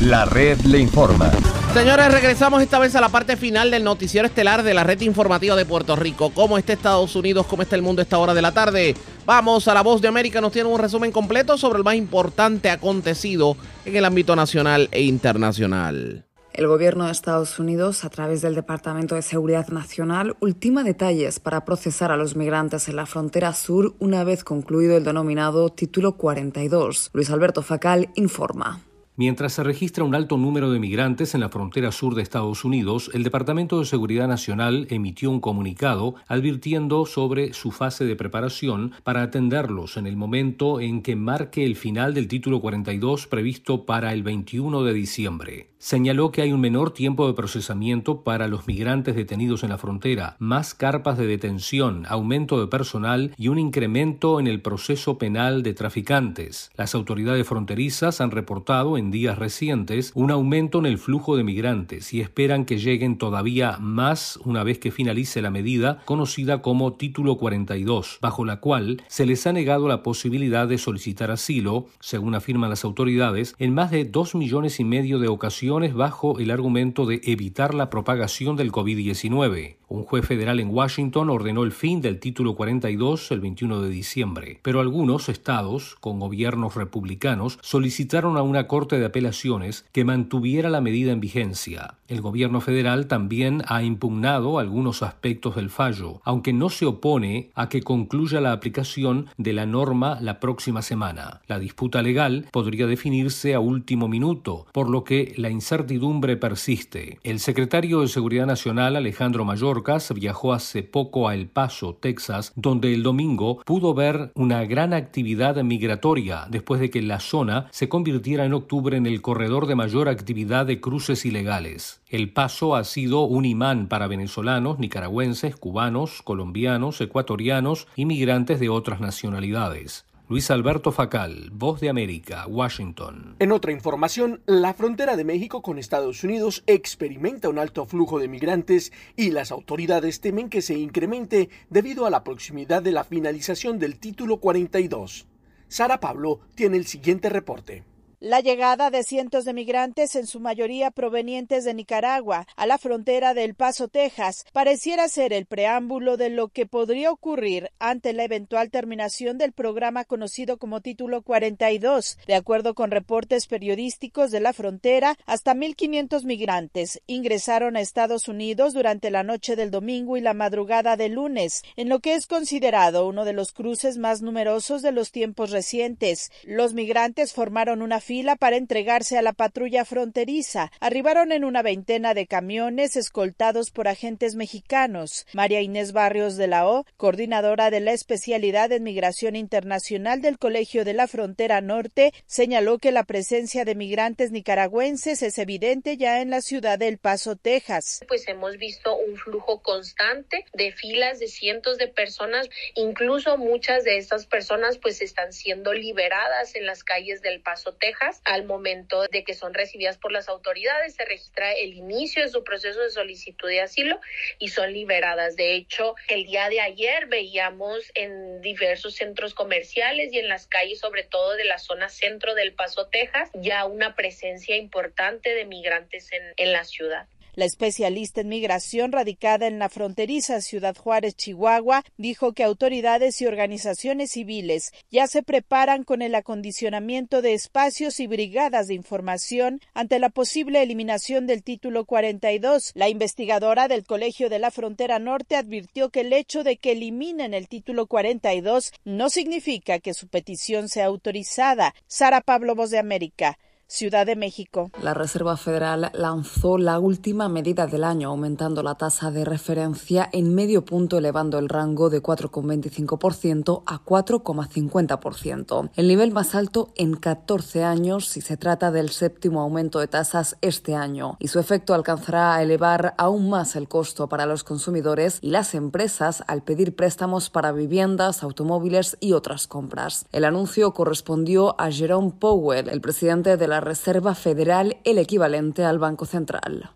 La 0.00 0.24
red 0.24 0.58
le 0.62 0.78
informa. 0.78 1.30
Señores, 1.74 2.12
regresamos 2.12 2.60
esta 2.60 2.78
vez 2.78 2.94
a 2.96 3.00
la 3.00 3.08
parte 3.08 3.34
final 3.38 3.70
del 3.70 3.82
noticiero 3.82 4.26
estelar 4.26 4.62
de 4.62 4.74
la 4.74 4.84
red 4.84 5.00
informativa 5.00 5.56
de 5.56 5.64
Puerto 5.64 5.96
Rico. 5.96 6.30
¿Cómo 6.34 6.58
está 6.58 6.74
Estados 6.74 7.16
Unidos? 7.16 7.46
¿Cómo 7.46 7.62
está 7.62 7.76
el 7.76 7.82
mundo 7.82 8.00
a 8.00 8.04
esta 8.04 8.18
hora 8.18 8.34
de 8.34 8.42
la 8.42 8.52
tarde? 8.52 8.94
Vamos 9.24 9.66
a 9.68 9.72
La 9.72 9.80
Voz 9.80 10.02
de 10.02 10.08
América. 10.08 10.42
Nos 10.42 10.52
tiene 10.52 10.68
un 10.68 10.78
resumen 10.78 11.10
completo 11.12 11.56
sobre 11.56 11.78
el 11.78 11.84
más 11.84 11.94
importante 11.94 12.68
acontecido 12.68 13.56
en 13.86 13.96
el 13.96 14.04
ámbito 14.04 14.36
nacional 14.36 14.90
e 14.92 15.00
internacional. 15.00 16.26
El 16.52 16.66
gobierno 16.66 17.06
de 17.06 17.12
Estados 17.12 17.58
Unidos, 17.58 18.04
a 18.04 18.10
través 18.10 18.42
del 18.42 18.54
Departamento 18.54 19.14
de 19.14 19.22
Seguridad 19.22 19.68
Nacional, 19.68 20.36
ultima 20.40 20.84
detalles 20.84 21.40
para 21.40 21.64
procesar 21.64 22.12
a 22.12 22.18
los 22.18 22.36
migrantes 22.36 22.90
en 22.90 22.96
la 22.96 23.06
frontera 23.06 23.54
sur 23.54 23.94
una 23.98 24.24
vez 24.24 24.44
concluido 24.44 24.98
el 24.98 25.04
denominado 25.04 25.70
Título 25.70 26.18
42. 26.18 27.08
Luis 27.14 27.30
Alberto 27.30 27.62
Facal 27.62 28.10
informa. 28.14 28.82
Mientras 29.14 29.52
se 29.52 29.62
registra 29.62 30.04
un 30.04 30.14
alto 30.14 30.38
número 30.38 30.70
de 30.70 30.78
migrantes 30.78 31.34
en 31.34 31.42
la 31.42 31.50
frontera 31.50 31.92
sur 31.92 32.14
de 32.14 32.22
Estados 32.22 32.64
Unidos, 32.64 33.10
el 33.12 33.24
Departamento 33.24 33.78
de 33.78 33.84
Seguridad 33.84 34.26
Nacional 34.26 34.86
emitió 34.88 35.30
un 35.30 35.40
comunicado 35.40 36.14
advirtiendo 36.28 37.04
sobre 37.04 37.52
su 37.52 37.72
fase 37.72 38.06
de 38.06 38.16
preparación 38.16 38.92
para 39.04 39.20
atenderlos 39.20 39.98
en 39.98 40.06
el 40.06 40.16
momento 40.16 40.80
en 40.80 41.02
que 41.02 41.14
marque 41.14 41.66
el 41.66 41.76
final 41.76 42.14
del 42.14 42.26
título 42.26 42.62
42 42.62 43.26
previsto 43.26 43.84
para 43.84 44.14
el 44.14 44.22
21 44.22 44.82
de 44.82 44.94
diciembre. 44.94 45.72
Señaló 45.82 46.30
que 46.30 46.42
hay 46.42 46.52
un 46.52 46.60
menor 46.60 46.92
tiempo 46.92 47.26
de 47.26 47.34
procesamiento 47.34 48.22
para 48.22 48.46
los 48.46 48.68
migrantes 48.68 49.16
detenidos 49.16 49.64
en 49.64 49.70
la 49.70 49.78
frontera, 49.78 50.36
más 50.38 50.74
carpas 50.74 51.18
de 51.18 51.26
detención, 51.26 52.06
aumento 52.08 52.60
de 52.60 52.68
personal 52.68 53.34
y 53.36 53.48
un 53.48 53.58
incremento 53.58 54.38
en 54.38 54.46
el 54.46 54.62
proceso 54.62 55.18
penal 55.18 55.64
de 55.64 55.74
traficantes. 55.74 56.70
Las 56.76 56.94
autoridades 56.94 57.48
fronterizas 57.48 58.20
han 58.20 58.30
reportado 58.30 58.96
en 58.96 59.01
días 59.10 59.38
recientes 59.38 60.12
un 60.14 60.30
aumento 60.30 60.78
en 60.78 60.86
el 60.86 60.98
flujo 60.98 61.36
de 61.36 61.44
migrantes 61.44 62.12
y 62.14 62.20
esperan 62.20 62.64
que 62.64 62.78
lleguen 62.78 63.18
todavía 63.18 63.78
más 63.78 64.38
una 64.44 64.62
vez 64.64 64.78
que 64.78 64.90
finalice 64.90 65.42
la 65.42 65.50
medida 65.50 66.00
conocida 66.04 66.62
como 66.62 66.94
Título 66.94 67.36
42, 67.36 68.18
bajo 68.20 68.44
la 68.44 68.60
cual 68.60 69.02
se 69.08 69.26
les 69.26 69.46
ha 69.46 69.52
negado 69.52 69.88
la 69.88 70.02
posibilidad 70.02 70.68
de 70.68 70.78
solicitar 70.78 71.30
asilo, 71.30 71.86
según 72.00 72.34
afirman 72.34 72.70
las 72.70 72.84
autoridades, 72.84 73.54
en 73.58 73.74
más 73.74 73.90
de 73.90 74.04
dos 74.04 74.34
millones 74.34 74.80
y 74.80 74.84
medio 74.84 75.18
de 75.18 75.28
ocasiones 75.28 75.94
bajo 75.94 76.38
el 76.38 76.50
argumento 76.50 77.06
de 77.06 77.20
evitar 77.24 77.74
la 77.74 77.90
propagación 77.90 78.56
del 78.56 78.72
COVID-19. 78.72 79.76
Un 79.92 80.04
juez 80.04 80.24
federal 80.24 80.58
en 80.58 80.70
Washington 80.70 81.28
ordenó 81.28 81.64
el 81.64 81.72
fin 81.72 82.00
del 82.00 82.18
título 82.18 82.54
42 82.54 83.30
el 83.30 83.40
21 83.40 83.82
de 83.82 83.90
diciembre, 83.90 84.58
pero 84.62 84.80
algunos 84.80 85.28
estados, 85.28 85.96
con 86.00 86.18
gobiernos 86.18 86.76
republicanos, 86.76 87.58
solicitaron 87.60 88.38
a 88.38 88.42
una 88.42 88.66
corte 88.66 88.91
de 88.98 89.06
apelaciones 89.06 89.84
que 89.92 90.04
mantuviera 90.04 90.70
la 90.70 90.80
medida 90.80 91.12
en 91.12 91.20
vigencia. 91.20 91.94
El 92.08 92.20
gobierno 92.20 92.60
federal 92.60 93.06
también 93.06 93.62
ha 93.68 93.82
impugnado 93.82 94.58
algunos 94.58 95.02
aspectos 95.02 95.56
del 95.56 95.70
fallo, 95.70 96.20
aunque 96.24 96.52
no 96.52 96.68
se 96.68 96.84
opone 96.84 97.50
a 97.54 97.68
que 97.68 97.82
concluya 97.82 98.40
la 98.40 98.52
aplicación 98.52 99.28
de 99.38 99.52
la 99.52 99.66
norma 99.66 100.18
la 100.20 100.40
próxima 100.40 100.82
semana. 100.82 101.40
La 101.46 101.58
disputa 101.58 102.02
legal 102.02 102.46
podría 102.52 102.86
definirse 102.86 103.54
a 103.54 103.60
último 103.60 104.08
minuto, 104.08 104.66
por 104.72 104.90
lo 104.90 105.04
que 105.04 105.32
la 105.36 105.50
incertidumbre 105.50 106.36
persiste. 106.36 107.18
El 107.22 107.38
secretario 107.38 108.00
de 108.00 108.08
Seguridad 108.08 108.46
Nacional, 108.46 108.96
Alejandro 108.96 109.44
Mayorkas, 109.44 110.12
viajó 110.12 110.52
hace 110.52 110.82
poco 110.82 111.28
a 111.28 111.34
El 111.34 111.46
Paso, 111.46 111.94
Texas, 111.94 112.52
donde 112.56 112.92
el 112.92 113.02
domingo 113.02 113.62
pudo 113.64 113.94
ver 113.94 114.32
una 114.34 114.64
gran 114.64 114.92
actividad 114.92 115.62
migratoria 115.62 116.46
después 116.50 116.80
de 116.80 116.90
que 116.90 117.02
la 117.02 117.20
zona 117.20 117.68
se 117.70 117.88
convirtiera 117.88 118.44
en 118.44 118.52
octubre 118.52 118.81
en 118.90 119.06
el 119.06 119.22
corredor 119.22 119.66
de 119.66 119.76
mayor 119.76 120.08
actividad 120.08 120.66
de 120.66 120.80
cruces 120.80 121.24
ilegales. 121.24 122.02
El 122.08 122.32
Paso 122.32 122.74
ha 122.74 122.84
sido 122.84 123.22
un 123.22 123.44
imán 123.44 123.86
para 123.88 124.08
venezolanos, 124.08 124.78
nicaragüenses, 124.78 125.56
cubanos, 125.56 126.22
colombianos, 126.22 127.00
ecuatorianos 127.00 127.86
y 127.96 128.04
migrantes 128.04 128.60
de 128.60 128.68
otras 128.68 129.00
nacionalidades. 129.00 130.04
Luis 130.28 130.50
Alberto 130.50 130.92
Facal, 130.92 131.50
Voz 131.52 131.80
de 131.80 131.88
América, 131.88 132.46
Washington. 132.46 133.36
En 133.38 133.52
otra 133.52 133.70
información, 133.70 134.40
la 134.46 134.72
frontera 134.72 135.14
de 135.14 135.24
México 135.24 135.60
con 135.60 135.78
Estados 135.78 136.24
Unidos 136.24 136.62
experimenta 136.66 137.48
un 137.48 137.58
alto 137.58 137.84
flujo 137.86 138.18
de 138.18 138.28
migrantes 138.28 138.92
y 139.14 139.30
las 139.30 139.52
autoridades 139.52 140.20
temen 140.20 140.48
que 140.48 140.62
se 140.62 140.74
incremente 140.78 141.50
debido 141.70 142.06
a 142.06 142.10
la 142.10 142.24
proximidad 142.24 142.82
de 142.82 142.92
la 142.92 143.04
finalización 143.04 143.78
del 143.78 143.98
título 143.98 144.38
42. 144.38 145.26
Sara 145.68 146.00
Pablo 146.00 146.40
tiene 146.54 146.76
el 146.76 146.86
siguiente 146.86 147.28
reporte. 147.28 147.84
La 148.24 148.38
llegada 148.38 148.90
de 148.90 149.02
cientos 149.02 149.44
de 149.44 149.52
migrantes, 149.52 150.14
en 150.14 150.28
su 150.28 150.38
mayoría 150.38 150.92
provenientes 150.92 151.64
de 151.64 151.74
Nicaragua, 151.74 152.46
a 152.54 152.66
la 152.66 152.78
frontera 152.78 153.34
del 153.34 153.56
Paso, 153.56 153.88
Texas, 153.88 154.46
pareciera 154.52 155.08
ser 155.08 155.32
el 155.32 155.44
preámbulo 155.44 156.16
de 156.16 156.30
lo 156.30 156.46
que 156.46 156.64
podría 156.64 157.10
ocurrir 157.10 157.72
ante 157.80 158.12
la 158.12 158.22
eventual 158.22 158.70
terminación 158.70 159.38
del 159.38 159.50
programa 159.50 160.04
conocido 160.04 160.56
como 160.56 160.80
Título 160.80 161.22
42. 161.22 162.16
De 162.28 162.36
acuerdo 162.36 162.74
con 162.74 162.92
reportes 162.92 163.48
periodísticos 163.48 164.30
de 164.30 164.38
la 164.38 164.52
frontera, 164.52 165.18
hasta 165.26 165.52
1.500 165.56 166.24
migrantes 166.24 167.02
ingresaron 167.08 167.76
a 167.76 167.80
Estados 167.80 168.28
Unidos 168.28 168.72
durante 168.72 169.10
la 169.10 169.24
noche 169.24 169.56
del 169.56 169.72
domingo 169.72 170.16
y 170.16 170.20
la 170.20 170.32
madrugada 170.32 170.96
del 170.96 171.14
lunes, 171.14 171.64
en 171.74 171.88
lo 171.88 171.98
que 171.98 172.14
es 172.14 172.28
considerado 172.28 173.04
uno 173.08 173.24
de 173.24 173.32
los 173.32 173.50
cruces 173.50 173.98
más 173.98 174.22
numerosos 174.22 174.80
de 174.80 174.92
los 174.92 175.10
tiempos 175.10 175.50
recientes. 175.50 176.30
Los 176.44 176.72
migrantes 176.72 177.32
formaron 177.32 177.82
una 177.82 178.00
para 178.38 178.56
entregarse 178.56 179.16
a 179.16 179.22
la 179.22 179.32
patrulla 179.32 179.86
fronteriza. 179.86 180.70
Arribaron 180.80 181.32
en 181.32 181.44
una 181.44 181.62
veintena 181.62 182.12
de 182.12 182.26
camiones 182.26 182.94
escoltados 182.94 183.70
por 183.70 183.88
agentes 183.88 184.34
mexicanos. 184.34 185.26
María 185.32 185.62
Inés 185.62 185.92
Barrios 185.92 186.36
de 186.36 186.46
la 186.46 186.68
O, 186.68 186.84
coordinadora 186.98 187.70
de 187.70 187.80
la 187.80 187.92
especialidad 187.92 188.70
en 188.72 188.82
migración 188.82 189.34
internacional 189.34 190.20
del 190.20 190.38
Colegio 190.38 190.84
de 190.84 190.92
la 190.92 191.06
Frontera 191.06 191.62
Norte, 191.62 192.12
señaló 192.26 192.78
que 192.78 192.92
la 192.92 193.04
presencia 193.04 193.64
de 193.64 193.74
migrantes 193.74 194.30
nicaragüenses 194.30 195.22
es 195.22 195.38
evidente 195.38 195.96
ya 195.96 196.20
en 196.20 196.28
la 196.28 196.42
ciudad 196.42 196.78
de 196.78 196.88
El 196.88 196.98
Paso, 196.98 197.36
Texas. 197.36 198.04
Pues 198.08 198.28
hemos 198.28 198.58
visto 198.58 198.94
un 198.94 199.16
flujo 199.16 199.62
constante 199.62 200.44
de 200.52 200.72
filas 200.72 201.18
de 201.18 201.28
cientos 201.28 201.78
de 201.78 201.88
personas, 201.88 202.50
incluso 202.74 203.38
muchas 203.38 203.84
de 203.84 203.96
estas 203.96 204.26
personas 204.26 204.76
pues 204.76 205.00
están 205.00 205.32
siendo 205.32 205.72
liberadas 205.72 206.54
en 206.54 206.66
las 206.66 206.84
calles 206.84 207.22
del 207.22 207.40
Paso, 207.40 207.72
Texas, 207.72 208.01
al 208.24 208.44
momento 208.44 209.06
de 209.10 209.24
que 209.24 209.34
son 209.34 209.54
recibidas 209.54 209.98
por 209.98 210.12
las 210.12 210.28
autoridades, 210.28 210.94
se 210.94 211.04
registra 211.04 211.52
el 211.52 211.74
inicio 211.74 212.22
de 212.22 212.28
su 212.28 212.42
proceso 212.42 212.80
de 212.80 212.90
solicitud 212.90 213.48
de 213.48 213.60
asilo 213.60 214.00
y 214.38 214.48
son 214.48 214.72
liberadas. 214.72 215.36
De 215.36 215.54
hecho, 215.54 215.94
el 216.08 216.24
día 216.24 216.48
de 216.48 216.60
ayer 216.60 217.06
veíamos 217.06 217.90
en 217.94 218.40
diversos 218.40 218.94
centros 218.94 219.34
comerciales 219.34 220.12
y 220.12 220.18
en 220.18 220.28
las 220.28 220.46
calles, 220.46 220.80
sobre 220.80 221.04
todo 221.04 221.34
de 221.36 221.44
la 221.44 221.58
zona 221.58 221.88
centro 221.88 222.34
del 222.34 222.54
Paso, 222.54 222.86
Texas, 222.86 223.30
ya 223.34 223.64
una 223.64 223.94
presencia 223.94 224.56
importante 224.56 225.34
de 225.34 225.44
migrantes 225.44 226.10
en, 226.36 226.52
la 226.52 226.64
ciudad. 226.64 227.06
La 227.34 227.46
especialista 227.46 228.20
en 228.20 228.28
migración 228.28 228.92
radicada 228.92 229.46
en 229.46 229.58
la 229.58 229.70
fronteriza 229.70 230.42
Ciudad 230.42 230.76
Juárez, 230.76 231.16
Chihuahua, 231.16 231.82
dijo 231.96 232.34
que 232.34 232.44
autoridades 232.44 233.22
y 233.22 233.26
organizaciones 233.26 234.10
civiles 234.10 234.72
ya 234.90 235.06
se 235.06 235.22
preparan 235.22 235.84
con 235.84 236.02
el 236.02 236.14
acondicionamiento 236.14 237.22
de 237.22 237.32
espacios 237.32 238.00
y 238.00 238.06
brigadas 238.06 238.66
de 238.66 238.74
información 238.74 239.60
ante 239.72 239.98
la 239.98 240.10
posible 240.10 240.62
eliminación 240.62 241.26
del 241.26 241.42
título 241.42 241.86
42. 241.86 242.72
La 242.74 242.90
investigadora 242.90 243.66
del 243.66 243.84
Colegio 243.84 244.28
de 244.28 244.38
la 244.38 244.50
Frontera 244.50 244.98
Norte 244.98 245.36
advirtió 245.36 245.88
que 245.88 246.00
el 246.00 246.12
hecho 246.12 246.44
de 246.44 246.58
que 246.58 246.72
eliminen 246.72 247.32
el 247.32 247.48
título 247.48 247.86
42 247.86 248.72
no 248.84 249.08
significa 249.08 249.78
que 249.78 249.94
su 249.94 250.08
petición 250.08 250.68
sea 250.68 250.84
autorizada. 250.84 251.74
Sara 251.86 252.20
Pablo, 252.20 252.54
Voz 252.54 252.70
de 252.70 252.78
América. 252.78 253.38
Ciudad 253.72 254.04
de 254.04 254.16
México. 254.16 254.70
La 254.82 254.92
Reserva 254.92 255.38
Federal 255.38 255.90
lanzó 255.94 256.58
la 256.58 256.78
última 256.78 257.30
medida 257.30 257.66
del 257.66 257.84
año, 257.84 258.10
aumentando 258.10 258.62
la 258.62 258.74
tasa 258.74 259.10
de 259.10 259.24
referencia 259.24 260.10
en 260.12 260.34
medio 260.34 260.62
punto, 260.66 260.98
elevando 260.98 261.38
el 261.38 261.48
rango 261.48 261.88
de 261.88 262.02
4,25% 262.02 263.62
a 263.64 263.82
4,50%, 263.82 265.70
el 265.74 265.88
nivel 265.88 266.12
más 266.12 266.34
alto 266.34 266.74
en 266.76 266.92
14 266.96 267.64
años 267.64 268.08
si 268.08 268.20
se 268.20 268.36
trata 268.36 268.70
del 268.70 268.90
séptimo 268.90 269.40
aumento 269.40 269.78
de 269.78 269.88
tasas 269.88 270.36
este 270.42 270.74
año, 270.74 271.16
y 271.18 271.28
su 271.28 271.38
efecto 271.38 271.72
alcanzará 271.72 272.34
a 272.34 272.42
elevar 272.42 272.92
aún 272.98 273.30
más 273.30 273.56
el 273.56 273.68
costo 273.68 274.06
para 274.06 274.26
los 274.26 274.44
consumidores 274.44 275.16
y 275.22 275.30
las 275.30 275.54
empresas 275.54 276.22
al 276.26 276.42
pedir 276.42 276.76
préstamos 276.76 277.30
para 277.30 277.52
viviendas, 277.52 278.22
automóviles 278.22 278.98
y 279.00 279.14
otras 279.14 279.46
compras. 279.46 280.04
El 280.12 280.26
anuncio 280.26 280.74
correspondió 280.74 281.58
a 281.58 281.70
Jerome 281.70 282.12
Powell, 282.18 282.68
el 282.68 282.82
presidente 282.82 283.38
de 283.38 283.48
la 283.48 283.61
Reserva 283.62 284.16
Federal, 284.16 284.78
el 284.82 284.98
equivalente 284.98 285.64
al 285.64 285.78
Banco 285.78 286.04
Central. 286.04 286.72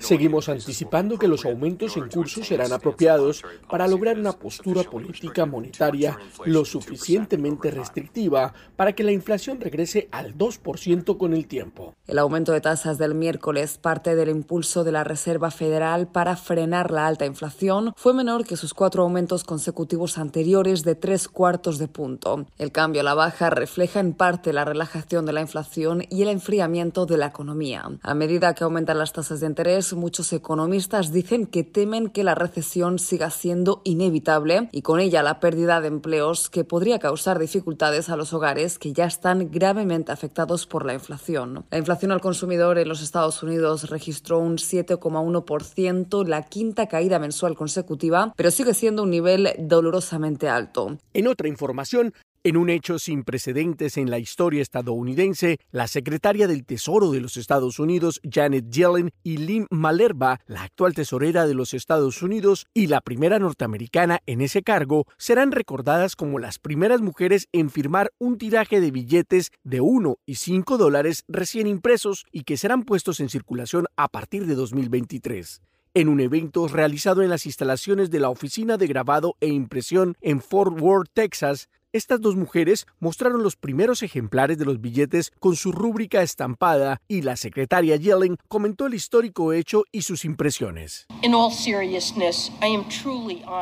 Seguimos 0.00 0.50
anticipando 0.50 1.18
que 1.18 1.26
los 1.26 1.46
aumentos 1.46 1.96
en 1.96 2.08
curso 2.08 2.44
serán 2.44 2.70
apropiados 2.70 3.42
para 3.70 3.88
lograr 3.88 4.18
una 4.18 4.32
postura 4.32 4.82
política 4.82 5.46
monetaria 5.46 6.18
lo 6.44 6.66
suficientemente 6.66 7.70
restrictiva 7.70 8.52
para 8.76 8.92
que 8.92 9.04
la 9.04 9.12
inflación 9.12 9.58
regrese 9.58 10.08
al 10.12 10.36
2% 10.36 11.16
con 11.16 11.32
el 11.32 11.46
tiempo. 11.46 11.94
El 12.06 12.18
aumento 12.18 12.52
de 12.52 12.60
tasas 12.60 12.98
del 12.98 13.14
miércoles, 13.14 13.78
parte 13.78 14.14
del 14.14 14.28
impulso 14.28 14.84
de 14.84 14.92
la 14.92 15.02
Reserva 15.02 15.50
Federal 15.50 16.06
para 16.06 16.36
frenar 16.36 16.90
la 16.90 17.06
alta 17.06 17.24
inflación, 17.24 17.94
fue 17.96 18.12
menor 18.12 18.44
que 18.44 18.56
sus 18.56 18.74
cuatro 18.74 19.02
aumentos 19.02 19.44
consecutivos 19.44 20.18
anteriores 20.18 20.82
de 20.82 20.94
tres 20.94 21.26
cuartos 21.26 21.78
de 21.78 21.88
punto. 21.88 22.46
El 22.58 22.70
cambio 22.70 23.00
a 23.00 23.04
la 23.04 23.14
baja 23.14 23.48
refleja 23.48 24.00
en 24.00 24.12
parte 24.12 24.52
la 24.52 24.66
relajación 24.66 25.24
de 25.24 25.32
la 25.32 25.40
inflación 25.40 26.04
y 26.10 26.20
el 26.20 26.28
enfriamiento 26.28 27.06
de 27.06 27.16
la 27.16 27.26
economía. 27.26 27.84
A 28.10 28.14
medida 28.14 28.54
que 28.54 28.64
aumentan 28.64 28.98
las 28.98 29.12
tasas 29.12 29.38
de 29.38 29.46
interés, 29.46 29.92
muchos 29.92 30.32
economistas 30.32 31.12
dicen 31.12 31.46
que 31.46 31.62
temen 31.62 32.08
que 32.08 32.24
la 32.24 32.34
recesión 32.34 32.98
siga 32.98 33.30
siendo 33.30 33.82
inevitable 33.84 34.68
y 34.72 34.82
con 34.82 34.98
ella 34.98 35.22
la 35.22 35.38
pérdida 35.38 35.80
de 35.80 35.86
empleos 35.86 36.50
que 36.50 36.64
podría 36.64 36.98
causar 36.98 37.38
dificultades 37.38 38.08
a 38.08 38.16
los 38.16 38.32
hogares 38.32 38.80
que 38.80 38.92
ya 38.92 39.04
están 39.04 39.52
gravemente 39.52 40.10
afectados 40.10 40.66
por 40.66 40.86
la 40.86 40.94
inflación. 40.94 41.64
La 41.70 41.78
inflación 41.78 42.10
al 42.10 42.20
consumidor 42.20 42.78
en 42.78 42.88
los 42.88 43.00
Estados 43.00 43.44
Unidos 43.44 43.88
registró 43.90 44.40
un 44.40 44.56
7,1%, 44.56 46.26
la 46.26 46.42
quinta 46.42 46.88
caída 46.88 47.20
mensual 47.20 47.54
consecutiva, 47.54 48.32
pero 48.34 48.50
sigue 48.50 48.74
siendo 48.74 49.04
un 49.04 49.10
nivel 49.10 49.50
dolorosamente 49.56 50.48
alto. 50.48 50.98
En 51.14 51.28
otra 51.28 51.46
información, 51.46 52.12
en 52.42 52.56
un 52.56 52.70
hecho 52.70 52.98
sin 52.98 53.22
precedentes 53.22 53.96
en 53.96 54.10
la 54.10 54.18
historia 54.18 54.62
estadounidense, 54.62 55.58
la 55.70 55.88
secretaria 55.88 56.46
del 56.46 56.64
Tesoro 56.64 57.10
de 57.10 57.20
los 57.20 57.36
Estados 57.36 57.78
Unidos, 57.78 58.20
Janet 58.28 58.70
Yellen, 58.70 59.10
y 59.22 59.36
Lynn 59.36 59.66
Malerba, 59.70 60.40
la 60.46 60.62
actual 60.62 60.94
tesorera 60.94 61.46
de 61.46 61.54
los 61.54 61.74
Estados 61.74 62.22
Unidos 62.22 62.66
y 62.72 62.86
la 62.86 63.00
primera 63.00 63.38
norteamericana 63.38 64.20
en 64.26 64.40
ese 64.40 64.62
cargo, 64.62 65.06
serán 65.18 65.52
recordadas 65.52 66.16
como 66.16 66.38
las 66.38 66.58
primeras 66.58 67.02
mujeres 67.02 67.48
en 67.52 67.70
firmar 67.70 68.12
un 68.18 68.38
tiraje 68.38 68.80
de 68.80 68.90
billetes 68.90 69.50
de 69.62 69.80
1 69.80 70.16
y 70.24 70.36
5 70.36 70.78
dólares 70.78 71.24
recién 71.28 71.66
impresos 71.66 72.24
y 72.32 72.44
que 72.44 72.56
serán 72.56 72.84
puestos 72.84 73.20
en 73.20 73.28
circulación 73.28 73.86
a 73.96 74.08
partir 74.08 74.46
de 74.46 74.54
2023 74.54 75.60
en 75.94 76.08
un 76.08 76.20
evento 76.20 76.68
realizado 76.68 77.22
en 77.22 77.30
las 77.30 77.46
instalaciones 77.46 78.10
de 78.10 78.20
la 78.20 78.30
Oficina 78.30 78.76
de 78.76 78.86
Grabado 78.86 79.36
e 79.40 79.48
Impresión 79.48 80.16
en 80.20 80.40
Fort 80.40 80.80
Worth, 80.80 81.10
Texas, 81.12 81.68
estas 81.92 82.20
dos 82.20 82.36
mujeres 82.36 82.86
mostraron 83.00 83.42
los 83.42 83.56
primeros 83.56 84.02
ejemplares 84.04 84.58
de 84.58 84.64
los 84.64 84.80
billetes 84.80 85.32
con 85.40 85.56
su 85.56 85.72
rúbrica 85.72 86.22
estampada 86.22 87.00
y 87.08 87.22
la 87.22 87.36
secretaria 87.36 87.96
Yellen 87.96 88.36
comentó 88.46 88.86
el 88.86 88.94
histórico 88.94 89.52
hecho 89.52 89.84
y 89.90 90.02
sus 90.02 90.24
impresiones. 90.24 91.08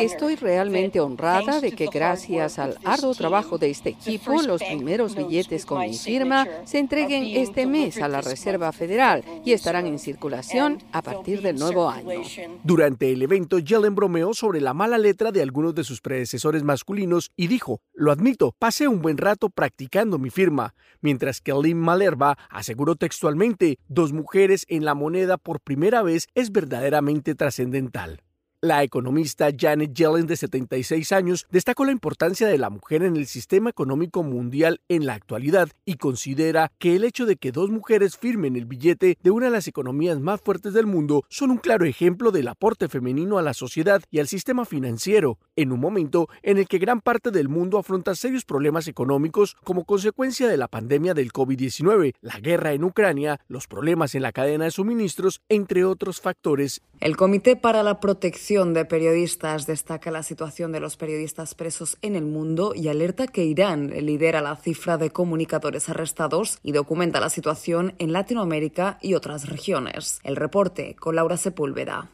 Estoy 0.00 0.36
realmente 0.36 1.00
honrada 1.00 1.60
de 1.60 1.72
que 1.72 1.86
gracias 1.86 2.58
al 2.58 2.76
arduo 2.84 3.14
trabajo 3.14 3.56
de 3.56 3.70
este 3.70 3.90
equipo, 3.90 4.42
los 4.42 4.62
primeros 4.62 5.16
billetes 5.16 5.64
con 5.64 5.80
mi 5.80 5.96
firma 5.96 6.46
se 6.64 6.78
entreguen 6.78 7.24
este 7.24 7.66
mes 7.66 8.00
a 8.02 8.08
la 8.08 8.20
Reserva 8.20 8.72
Federal 8.72 9.24
y 9.44 9.52
estarán 9.52 9.86
en 9.86 9.98
circulación 9.98 10.82
a 10.92 11.00
partir 11.00 11.40
del 11.40 11.56
nuevo 11.56 11.88
año. 11.88 12.20
Durante 12.62 13.10
el 13.10 13.22
evento, 13.22 13.58
Yellen 13.58 13.94
bromeó 13.94 14.34
sobre 14.34 14.60
la 14.60 14.74
mala 14.74 14.98
letra 14.98 15.32
de 15.32 15.40
algunos 15.40 15.74
de 15.74 15.84
sus 15.84 16.02
predecesores 16.02 16.62
masculinos 16.62 17.30
y 17.34 17.46
dijo, 17.46 17.80
lo 17.94 18.17
admito, 18.18 18.52
pasé 18.58 18.88
un 18.88 19.00
buen 19.00 19.16
rato 19.16 19.48
practicando 19.48 20.18
mi 20.18 20.30
firma, 20.30 20.74
mientras 21.00 21.40
que 21.40 21.52
Lynn 21.52 21.78
Malerba 21.78 22.36
aseguró 22.50 22.96
textualmente, 22.96 23.78
dos 23.86 24.12
mujeres 24.12 24.64
en 24.68 24.84
la 24.84 24.94
moneda 24.94 25.38
por 25.38 25.60
primera 25.60 26.02
vez 26.02 26.26
es 26.34 26.50
verdaderamente 26.50 27.36
trascendental. 27.36 28.22
La 28.60 28.82
economista 28.82 29.50
Janet 29.56 29.94
Yellen, 29.94 30.26
de 30.26 30.36
76 30.36 31.12
años, 31.12 31.46
destacó 31.48 31.84
la 31.84 31.92
importancia 31.92 32.48
de 32.48 32.58
la 32.58 32.70
mujer 32.70 33.04
en 33.04 33.16
el 33.16 33.28
sistema 33.28 33.70
económico 33.70 34.24
mundial 34.24 34.80
en 34.88 35.06
la 35.06 35.14
actualidad 35.14 35.68
y 35.84 35.94
considera 35.94 36.72
que 36.80 36.96
el 36.96 37.04
hecho 37.04 37.24
de 37.24 37.36
que 37.36 37.52
dos 37.52 37.70
mujeres 37.70 38.16
firmen 38.16 38.56
el 38.56 38.64
billete 38.64 39.16
de 39.22 39.30
una 39.30 39.46
de 39.46 39.52
las 39.52 39.68
economías 39.68 40.18
más 40.18 40.40
fuertes 40.40 40.72
del 40.72 40.86
mundo 40.86 41.22
son 41.28 41.52
un 41.52 41.58
claro 41.58 41.84
ejemplo 41.84 42.32
del 42.32 42.48
aporte 42.48 42.88
femenino 42.88 43.38
a 43.38 43.42
la 43.42 43.54
sociedad 43.54 44.02
y 44.10 44.18
al 44.18 44.26
sistema 44.26 44.64
financiero, 44.64 45.38
en 45.54 45.70
un 45.70 45.78
momento 45.78 46.28
en 46.42 46.58
el 46.58 46.66
que 46.66 46.78
gran 46.78 47.00
parte 47.00 47.30
del 47.30 47.48
mundo 47.48 47.78
afronta 47.78 48.16
serios 48.16 48.44
problemas 48.44 48.88
económicos 48.88 49.54
como 49.62 49.84
consecuencia 49.84 50.48
de 50.48 50.56
la 50.56 50.66
pandemia 50.66 51.14
del 51.14 51.32
COVID-19, 51.32 52.14
la 52.22 52.40
guerra 52.40 52.72
en 52.72 52.82
Ucrania, 52.82 53.38
los 53.46 53.68
problemas 53.68 54.16
en 54.16 54.22
la 54.22 54.32
cadena 54.32 54.64
de 54.64 54.72
suministros, 54.72 55.42
entre 55.48 55.84
otros 55.84 56.20
factores. 56.20 56.82
El 57.00 57.16
Comité 57.16 57.54
para 57.54 57.84
la 57.84 58.00
Protección 58.00 58.74
de 58.74 58.84
Periodistas 58.84 59.68
destaca 59.68 60.10
la 60.10 60.24
situación 60.24 60.72
de 60.72 60.80
los 60.80 60.96
periodistas 60.96 61.54
presos 61.54 61.96
en 62.02 62.16
el 62.16 62.24
mundo 62.24 62.72
y 62.74 62.88
alerta 62.88 63.28
que 63.28 63.44
Irán 63.44 63.90
lidera 63.90 64.40
la 64.40 64.56
cifra 64.56 64.96
de 64.96 65.10
comunicadores 65.10 65.88
arrestados 65.88 66.58
y 66.64 66.72
documenta 66.72 67.20
la 67.20 67.30
situación 67.30 67.94
en 67.98 68.12
Latinoamérica 68.12 68.98
y 69.00 69.14
otras 69.14 69.48
regiones. 69.48 70.18
El 70.24 70.34
reporte 70.34 70.96
con 70.96 71.14
Laura 71.14 71.36
Sepúlveda. 71.36 72.10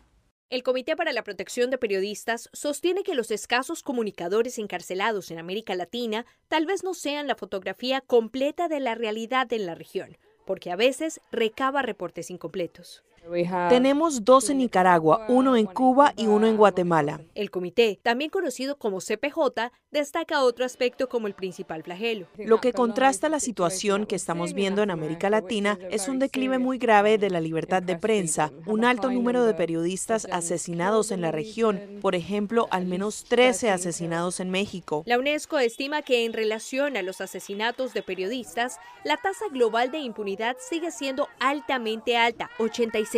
El 0.51 0.63
Comité 0.63 0.97
para 0.97 1.15
la 1.15 1.25
Protección 1.25 1.71
de 1.71 1.79
Periodistas 1.79 2.51
sostiene 2.53 3.05
que 3.05 3.15
los 3.15 3.31
escasos 3.31 3.83
comunicadores 3.83 4.59
encarcelados 4.59 5.31
en 5.31 5.39
América 5.39 5.75
Latina 5.77 6.27
tal 6.49 6.67
vez 6.67 6.85
no 6.85 6.93
sean 6.93 7.27
la 7.27 7.37
fotografía 7.37 8.03
completa 8.03 8.69
de 8.69 8.81
la 8.81 8.95
realidad 8.95 9.51
en 9.55 9.65
la 9.65 9.75
región, 9.75 10.19
porque 10.45 10.71
a 10.71 10.77
veces 10.77 11.23
recaba 11.33 11.81
reportes 11.81 12.31
incompletos. 12.31 13.03
Tenemos 13.69 14.25
dos 14.25 14.51
en 14.51 14.59
Nicaragua, 14.59 15.27
uno 15.29 15.57
en 15.57 15.67
Cuba 15.67 16.13
y 16.17 16.27
uno 16.27 16.47
en 16.47 16.57
Guatemala. 16.57 17.21
El 17.35 17.51
comité, 17.51 17.99
también 18.03 18.31
conocido 18.31 18.77
como 18.77 18.99
CPJ, 19.01 19.71
destaca 19.91 20.43
otro 20.43 20.65
aspecto 20.65 21.09
como 21.09 21.27
el 21.27 21.35
principal 21.35 21.83
flagelo. 21.83 22.27
Lo 22.37 22.61
que 22.61 22.73
contrasta 22.73 23.29
la 23.29 23.41
situación 23.41 24.07
que 24.07 24.17
estamos 24.17 24.53
viendo 24.53 24.83
en 24.83 24.91
América 24.91 25.31
Latina 25.31 25.79
es 25.91 26.09
un 26.09 26.19
declive 26.19 26.59
muy 26.59 26.79
grave 26.79 27.17
de 27.17 27.31
la 27.31 27.41
libertad 27.41 27.83
de 27.83 27.97
prensa, 27.97 28.53
un 28.67 28.85
alto 28.85 29.11
número 29.11 29.45
de 29.45 29.55
periodistas 29.55 30.27
asesinados 30.31 31.11
en 31.11 31.21
la 31.21 31.33
región, 31.33 31.81
por 32.03 32.15
ejemplo, 32.15 32.69
al 32.71 32.87
menos 32.87 33.25
13 33.25 33.71
asesinados 33.71 34.41
en 34.41 34.51
México. 34.51 35.03
La 35.07 35.19
UNESCO 35.19 35.59
estima 35.59 36.03
que 36.03 36.25
en 36.25 36.33
relación 36.33 36.97
a 36.97 37.03
los 37.03 37.21
asesinatos 37.21 37.95
de 37.95 38.03
periodistas, 38.03 38.79
la 39.05 39.17
tasa 39.17 39.47
global 39.51 39.91
de 39.91 39.99
impunidad 39.99 40.57
sigue 40.59 40.91
siendo 40.91 41.29
altamente 41.39 42.17
alta, 42.17 42.51
86%. 42.59 43.14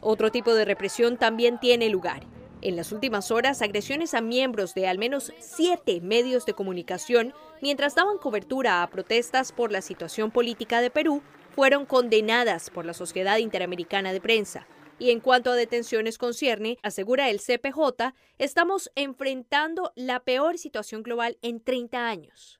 Otro 0.00 0.30
tipo 0.30 0.54
de 0.54 0.64
represión 0.64 1.16
también 1.16 1.58
tiene 1.58 1.88
lugar. 1.88 2.22
En 2.60 2.74
las 2.74 2.90
últimas 2.90 3.30
horas, 3.30 3.62
agresiones 3.62 4.14
a 4.14 4.20
miembros 4.20 4.74
de 4.74 4.88
al 4.88 4.98
menos 4.98 5.32
siete 5.38 6.00
medios 6.00 6.44
de 6.44 6.54
comunicación, 6.54 7.32
mientras 7.62 7.94
daban 7.94 8.18
cobertura 8.18 8.82
a 8.82 8.90
protestas 8.90 9.52
por 9.52 9.70
la 9.70 9.80
situación 9.80 10.30
política 10.32 10.80
de 10.80 10.90
Perú, 10.90 11.22
fueron 11.54 11.86
condenadas 11.86 12.70
por 12.70 12.84
la 12.84 12.94
Sociedad 12.94 13.38
Interamericana 13.38 14.12
de 14.12 14.20
Prensa. 14.20 14.66
Y 15.00 15.10
en 15.10 15.20
cuanto 15.20 15.52
a 15.52 15.54
detenciones 15.54 16.18
concierne, 16.18 16.76
asegura 16.82 17.30
el 17.30 17.38
CPJ, 17.38 18.14
estamos 18.38 18.90
enfrentando 18.96 19.92
la 19.94 20.20
peor 20.20 20.58
situación 20.58 21.04
global 21.04 21.38
en 21.40 21.60
30 21.60 22.08
años. 22.08 22.56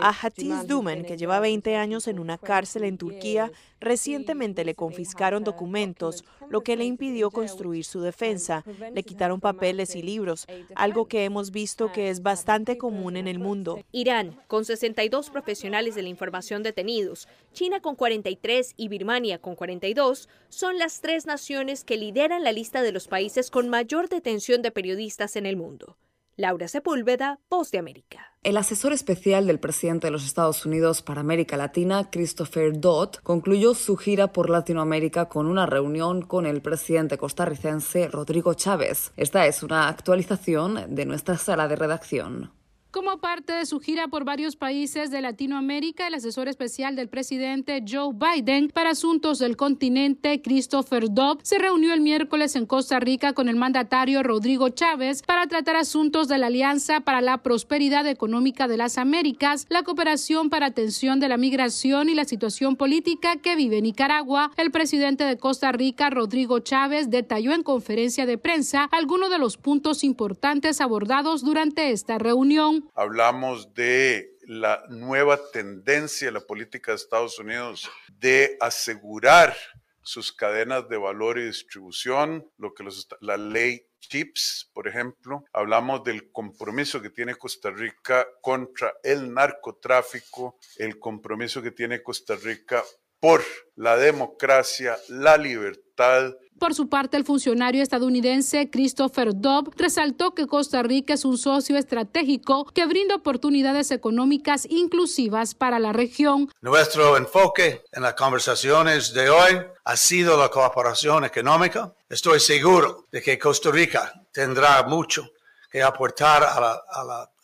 A 0.00 0.10
Hatice 0.10 0.66
Dumen, 0.66 1.06
que 1.06 1.16
lleva 1.16 1.40
20 1.40 1.76
años 1.76 2.06
en 2.06 2.18
una 2.18 2.36
cárcel 2.36 2.84
en 2.84 2.98
Turquía, 2.98 3.50
recientemente 3.80 4.66
le 4.66 4.74
confiscaron 4.74 5.44
documentos, 5.44 6.24
lo 6.50 6.62
que 6.62 6.76
le 6.76 6.84
impidió 6.84 7.30
construir 7.30 7.84
su 7.84 8.00
defensa. 8.00 8.64
Le 8.92 9.02
quitaron 9.02 9.40
papeles 9.40 9.96
y 9.96 10.02
libros, 10.02 10.46
algo 10.74 11.08
que 11.08 11.24
hemos 11.24 11.50
visto 11.50 11.90
que 11.90 12.10
es 12.10 12.22
bastante 12.22 12.76
común 12.76 13.16
en 13.16 13.28
el 13.28 13.38
mundo. 13.38 13.82
Irán, 13.92 14.38
con 14.46 14.66
62 14.66 15.30
profesionales 15.30 15.94
de 15.94 16.02
la 16.02 16.08
información 16.10 16.62
detenidos, 16.62 17.28
China 17.54 17.80
con 17.80 17.96
43 17.96 18.74
y 18.76 18.88
Birmania 18.88 19.38
con 19.38 19.54
42, 19.54 20.28
son 20.50 20.78
las 20.78 21.00
tres 21.00 21.26
naciones 21.26 21.77
que 21.84 21.96
lideran 21.96 22.44
la 22.44 22.52
lista 22.52 22.82
de 22.82 22.92
los 22.92 23.08
países 23.08 23.50
con 23.50 23.68
mayor 23.68 24.08
detención 24.08 24.62
de 24.62 24.70
periodistas 24.70 25.36
en 25.36 25.46
el 25.46 25.56
mundo. 25.56 25.96
Laura 26.36 26.68
Sepúlveda, 26.68 27.40
Voz 27.50 27.72
de 27.72 27.78
América. 27.78 28.32
El 28.44 28.56
asesor 28.56 28.92
especial 28.92 29.48
del 29.48 29.58
presidente 29.58 30.06
de 30.06 30.12
los 30.12 30.24
Estados 30.24 30.64
Unidos 30.64 31.02
para 31.02 31.20
América 31.20 31.56
Latina, 31.56 32.10
Christopher 32.12 32.78
Dodd, 32.78 33.16
concluyó 33.24 33.74
su 33.74 33.96
gira 33.96 34.32
por 34.32 34.48
Latinoamérica 34.48 35.28
con 35.28 35.48
una 35.48 35.66
reunión 35.66 36.22
con 36.22 36.46
el 36.46 36.62
presidente 36.62 37.18
costarricense 37.18 38.06
Rodrigo 38.06 38.54
Chávez. 38.54 39.12
Esta 39.16 39.46
es 39.46 39.64
una 39.64 39.88
actualización 39.88 40.94
de 40.94 41.06
nuestra 41.06 41.36
sala 41.38 41.66
de 41.66 41.74
redacción. 41.74 42.52
Como 42.90 43.18
parte 43.18 43.52
de 43.52 43.66
su 43.66 43.80
gira 43.80 44.08
por 44.08 44.24
varios 44.24 44.56
países 44.56 45.10
de 45.10 45.20
Latinoamérica, 45.20 46.06
el 46.08 46.14
asesor 46.14 46.48
especial 46.48 46.96
del 46.96 47.10
presidente 47.10 47.84
Joe 47.86 48.14
Biden 48.14 48.70
para 48.70 48.90
asuntos 48.90 49.38
del 49.38 49.58
continente, 49.58 50.40
Christopher 50.40 51.10
Dobb, 51.10 51.40
se 51.42 51.58
reunió 51.58 51.92
el 51.92 52.00
miércoles 52.00 52.56
en 52.56 52.64
Costa 52.64 52.98
Rica 52.98 53.34
con 53.34 53.50
el 53.50 53.56
mandatario 53.56 54.22
Rodrigo 54.22 54.70
Chávez 54.70 55.20
para 55.20 55.46
tratar 55.46 55.76
asuntos 55.76 56.28
de 56.28 56.38
la 56.38 56.46
Alianza 56.46 57.00
para 57.00 57.20
la 57.20 57.42
Prosperidad 57.42 58.06
Económica 58.06 58.66
de 58.68 58.78
las 58.78 58.96
Américas, 58.96 59.66
la 59.68 59.82
cooperación 59.82 60.48
para 60.48 60.64
atención 60.64 61.20
de 61.20 61.28
la 61.28 61.36
migración 61.36 62.08
y 62.08 62.14
la 62.14 62.24
situación 62.24 62.76
política 62.76 63.36
que 63.36 63.54
vive 63.54 63.82
Nicaragua. 63.82 64.50
El 64.56 64.70
presidente 64.70 65.24
de 65.24 65.36
Costa 65.36 65.72
Rica, 65.72 66.08
Rodrigo 66.08 66.60
Chávez, 66.60 67.10
detalló 67.10 67.52
en 67.52 67.64
conferencia 67.64 68.24
de 68.24 68.38
prensa 68.38 68.88
algunos 68.92 69.28
de 69.28 69.38
los 69.38 69.58
puntos 69.58 70.04
importantes 70.04 70.80
abordados 70.80 71.44
durante 71.44 71.90
esta 71.90 72.16
reunión. 72.16 72.77
Hablamos 72.94 73.74
de 73.74 74.36
la 74.42 74.84
nueva 74.88 75.38
tendencia 75.50 76.28
de 76.28 76.32
la 76.32 76.40
política 76.40 76.92
de 76.92 76.96
Estados 76.96 77.38
Unidos 77.38 77.90
de 78.08 78.56
asegurar 78.60 79.56
sus 80.02 80.32
cadenas 80.32 80.88
de 80.88 80.96
valor 80.96 81.38
y 81.38 81.46
distribución, 81.46 82.50
lo 82.56 82.72
que 82.72 82.84
la 83.20 83.36
ley 83.36 83.86
CHIPS, 84.00 84.70
por 84.72 84.88
ejemplo. 84.88 85.44
Hablamos 85.52 86.02
del 86.04 86.32
compromiso 86.32 87.02
que 87.02 87.10
tiene 87.10 87.34
Costa 87.34 87.70
Rica 87.70 88.26
contra 88.40 88.94
el 89.02 89.32
narcotráfico, 89.32 90.56
el 90.76 90.98
compromiso 90.98 91.60
que 91.60 91.72
tiene 91.72 92.02
Costa 92.02 92.36
Rica 92.36 92.82
por 93.20 93.42
la 93.76 93.96
democracia, 93.96 94.98
la 95.08 95.36
libertad, 95.36 96.34
por 96.58 96.74
su 96.74 96.88
parte, 96.88 97.16
el 97.16 97.24
funcionario 97.24 97.84
estadounidense 97.84 98.68
Christopher 98.68 99.30
Dobb 99.32 99.72
resaltó 99.76 100.34
que 100.34 100.48
Costa 100.48 100.82
Rica 100.82 101.14
es 101.14 101.24
un 101.24 101.38
socio 101.38 101.76
estratégico 101.76 102.64
que 102.66 102.84
brinda 102.86 103.14
oportunidades 103.14 103.92
económicas 103.92 104.66
inclusivas 104.68 105.54
para 105.54 105.78
la 105.78 105.92
región. 105.92 106.50
Nuestro 106.60 107.16
enfoque 107.16 107.84
en 107.92 108.02
las 108.02 108.14
conversaciones 108.14 109.12
de 109.12 109.30
hoy 109.30 109.60
ha 109.84 109.96
sido 109.96 110.36
la 110.36 110.48
cooperación 110.48 111.24
económica. 111.24 111.94
Estoy 112.08 112.40
seguro 112.40 113.06
de 113.12 113.22
que 113.22 113.38
Costa 113.38 113.70
Rica 113.70 114.12
tendrá 114.32 114.82
mucho 114.82 115.28
que 115.70 115.80
aportar 115.80 116.42
a 116.42 116.60
la, 116.60 116.82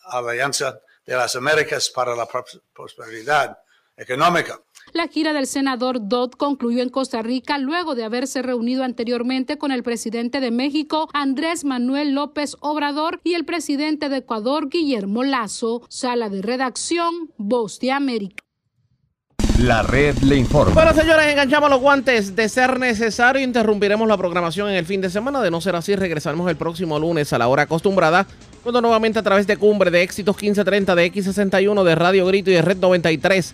a 0.07 0.21
la 0.21 0.31
Alianza 0.31 0.77
de 1.05 1.15
las 1.15 1.35
Américas 1.37 1.89
para 1.89 2.15
la 2.15 2.27
prosperidad 2.73 3.57
económica. 3.95 4.59
La 4.95 5.09
gira 5.09 5.33
del 5.33 5.45
senador 5.45 6.07
Dodd 6.07 6.35
concluyó 6.37 6.81
en 6.81 6.87
Costa 6.87 7.21
Rica 7.21 7.57
luego 7.57 7.95
de 7.95 8.05
haberse 8.05 8.41
reunido 8.41 8.85
anteriormente 8.85 9.57
con 9.57 9.73
el 9.73 9.83
presidente 9.83 10.39
de 10.39 10.51
México, 10.51 11.09
Andrés 11.11 11.65
Manuel 11.65 12.13
López 12.13 12.55
Obrador, 12.61 13.19
y 13.25 13.33
el 13.33 13.43
presidente 13.43 14.07
de 14.07 14.19
Ecuador, 14.19 14.69
Guillermo 14.69 15.25
Lazo. 15.25 15.81
Sala 15.89 16.29
de 16.29 16.41
redacción, 16.41 17.29
Voz 17.35 17.81
de 17.81 17.91
América. 17.91 18.41
La 19.59 19.83
red 19.83 20.15
le 20.19 20.37
informa. 20.37 20.73
Bueno, 20.73 20.93
señores, 20.93 21.27
enganchamos 21.27 21.69
los 21.69 21.81
guantes. 21.81 22.33
De 22.33 22.47
ser 22.47 22.79
necesario, 22.79 23.41
interrumpiremos 23.41 24.07
la 24.07 24.15
programación 24.15 24.69
en 24.69 24.75
el 24.75 24.85
fin 24.85 25.01
de 25.01 25.09
semana. 25.09 25.41
De 25.41 25.51
no 25.51 25.59
ser 25.59 25.75
así, 25.75 25.97
regresaremos 25.97 26.49
el 26.49 26.55
próximo 26.55 26.97
lunes 26.99 27.33
a 27.33 27.37
la 27.37 27.49
hora 27.49 27.63
acostumbrada, 27.63 28.25
cuando 28.63 28.79
nuevamente 28.79 29.19
a 29.19 29.23
través 29.23 29.45
de 29.45 29.57
Cumbre 29.57 29.91
de 29.91 30.03
Éxitos 30.03 30.37
1530 30.37 30.95
de 30.95 31.11
X61 31.11 31.83
de 31.83 31.95
Radio 31.95 32.25
Grito 32.25 32.49
y 32.49 32.53
de 32.53 32.61
Red 32.61 32.77
93 32.77 33.53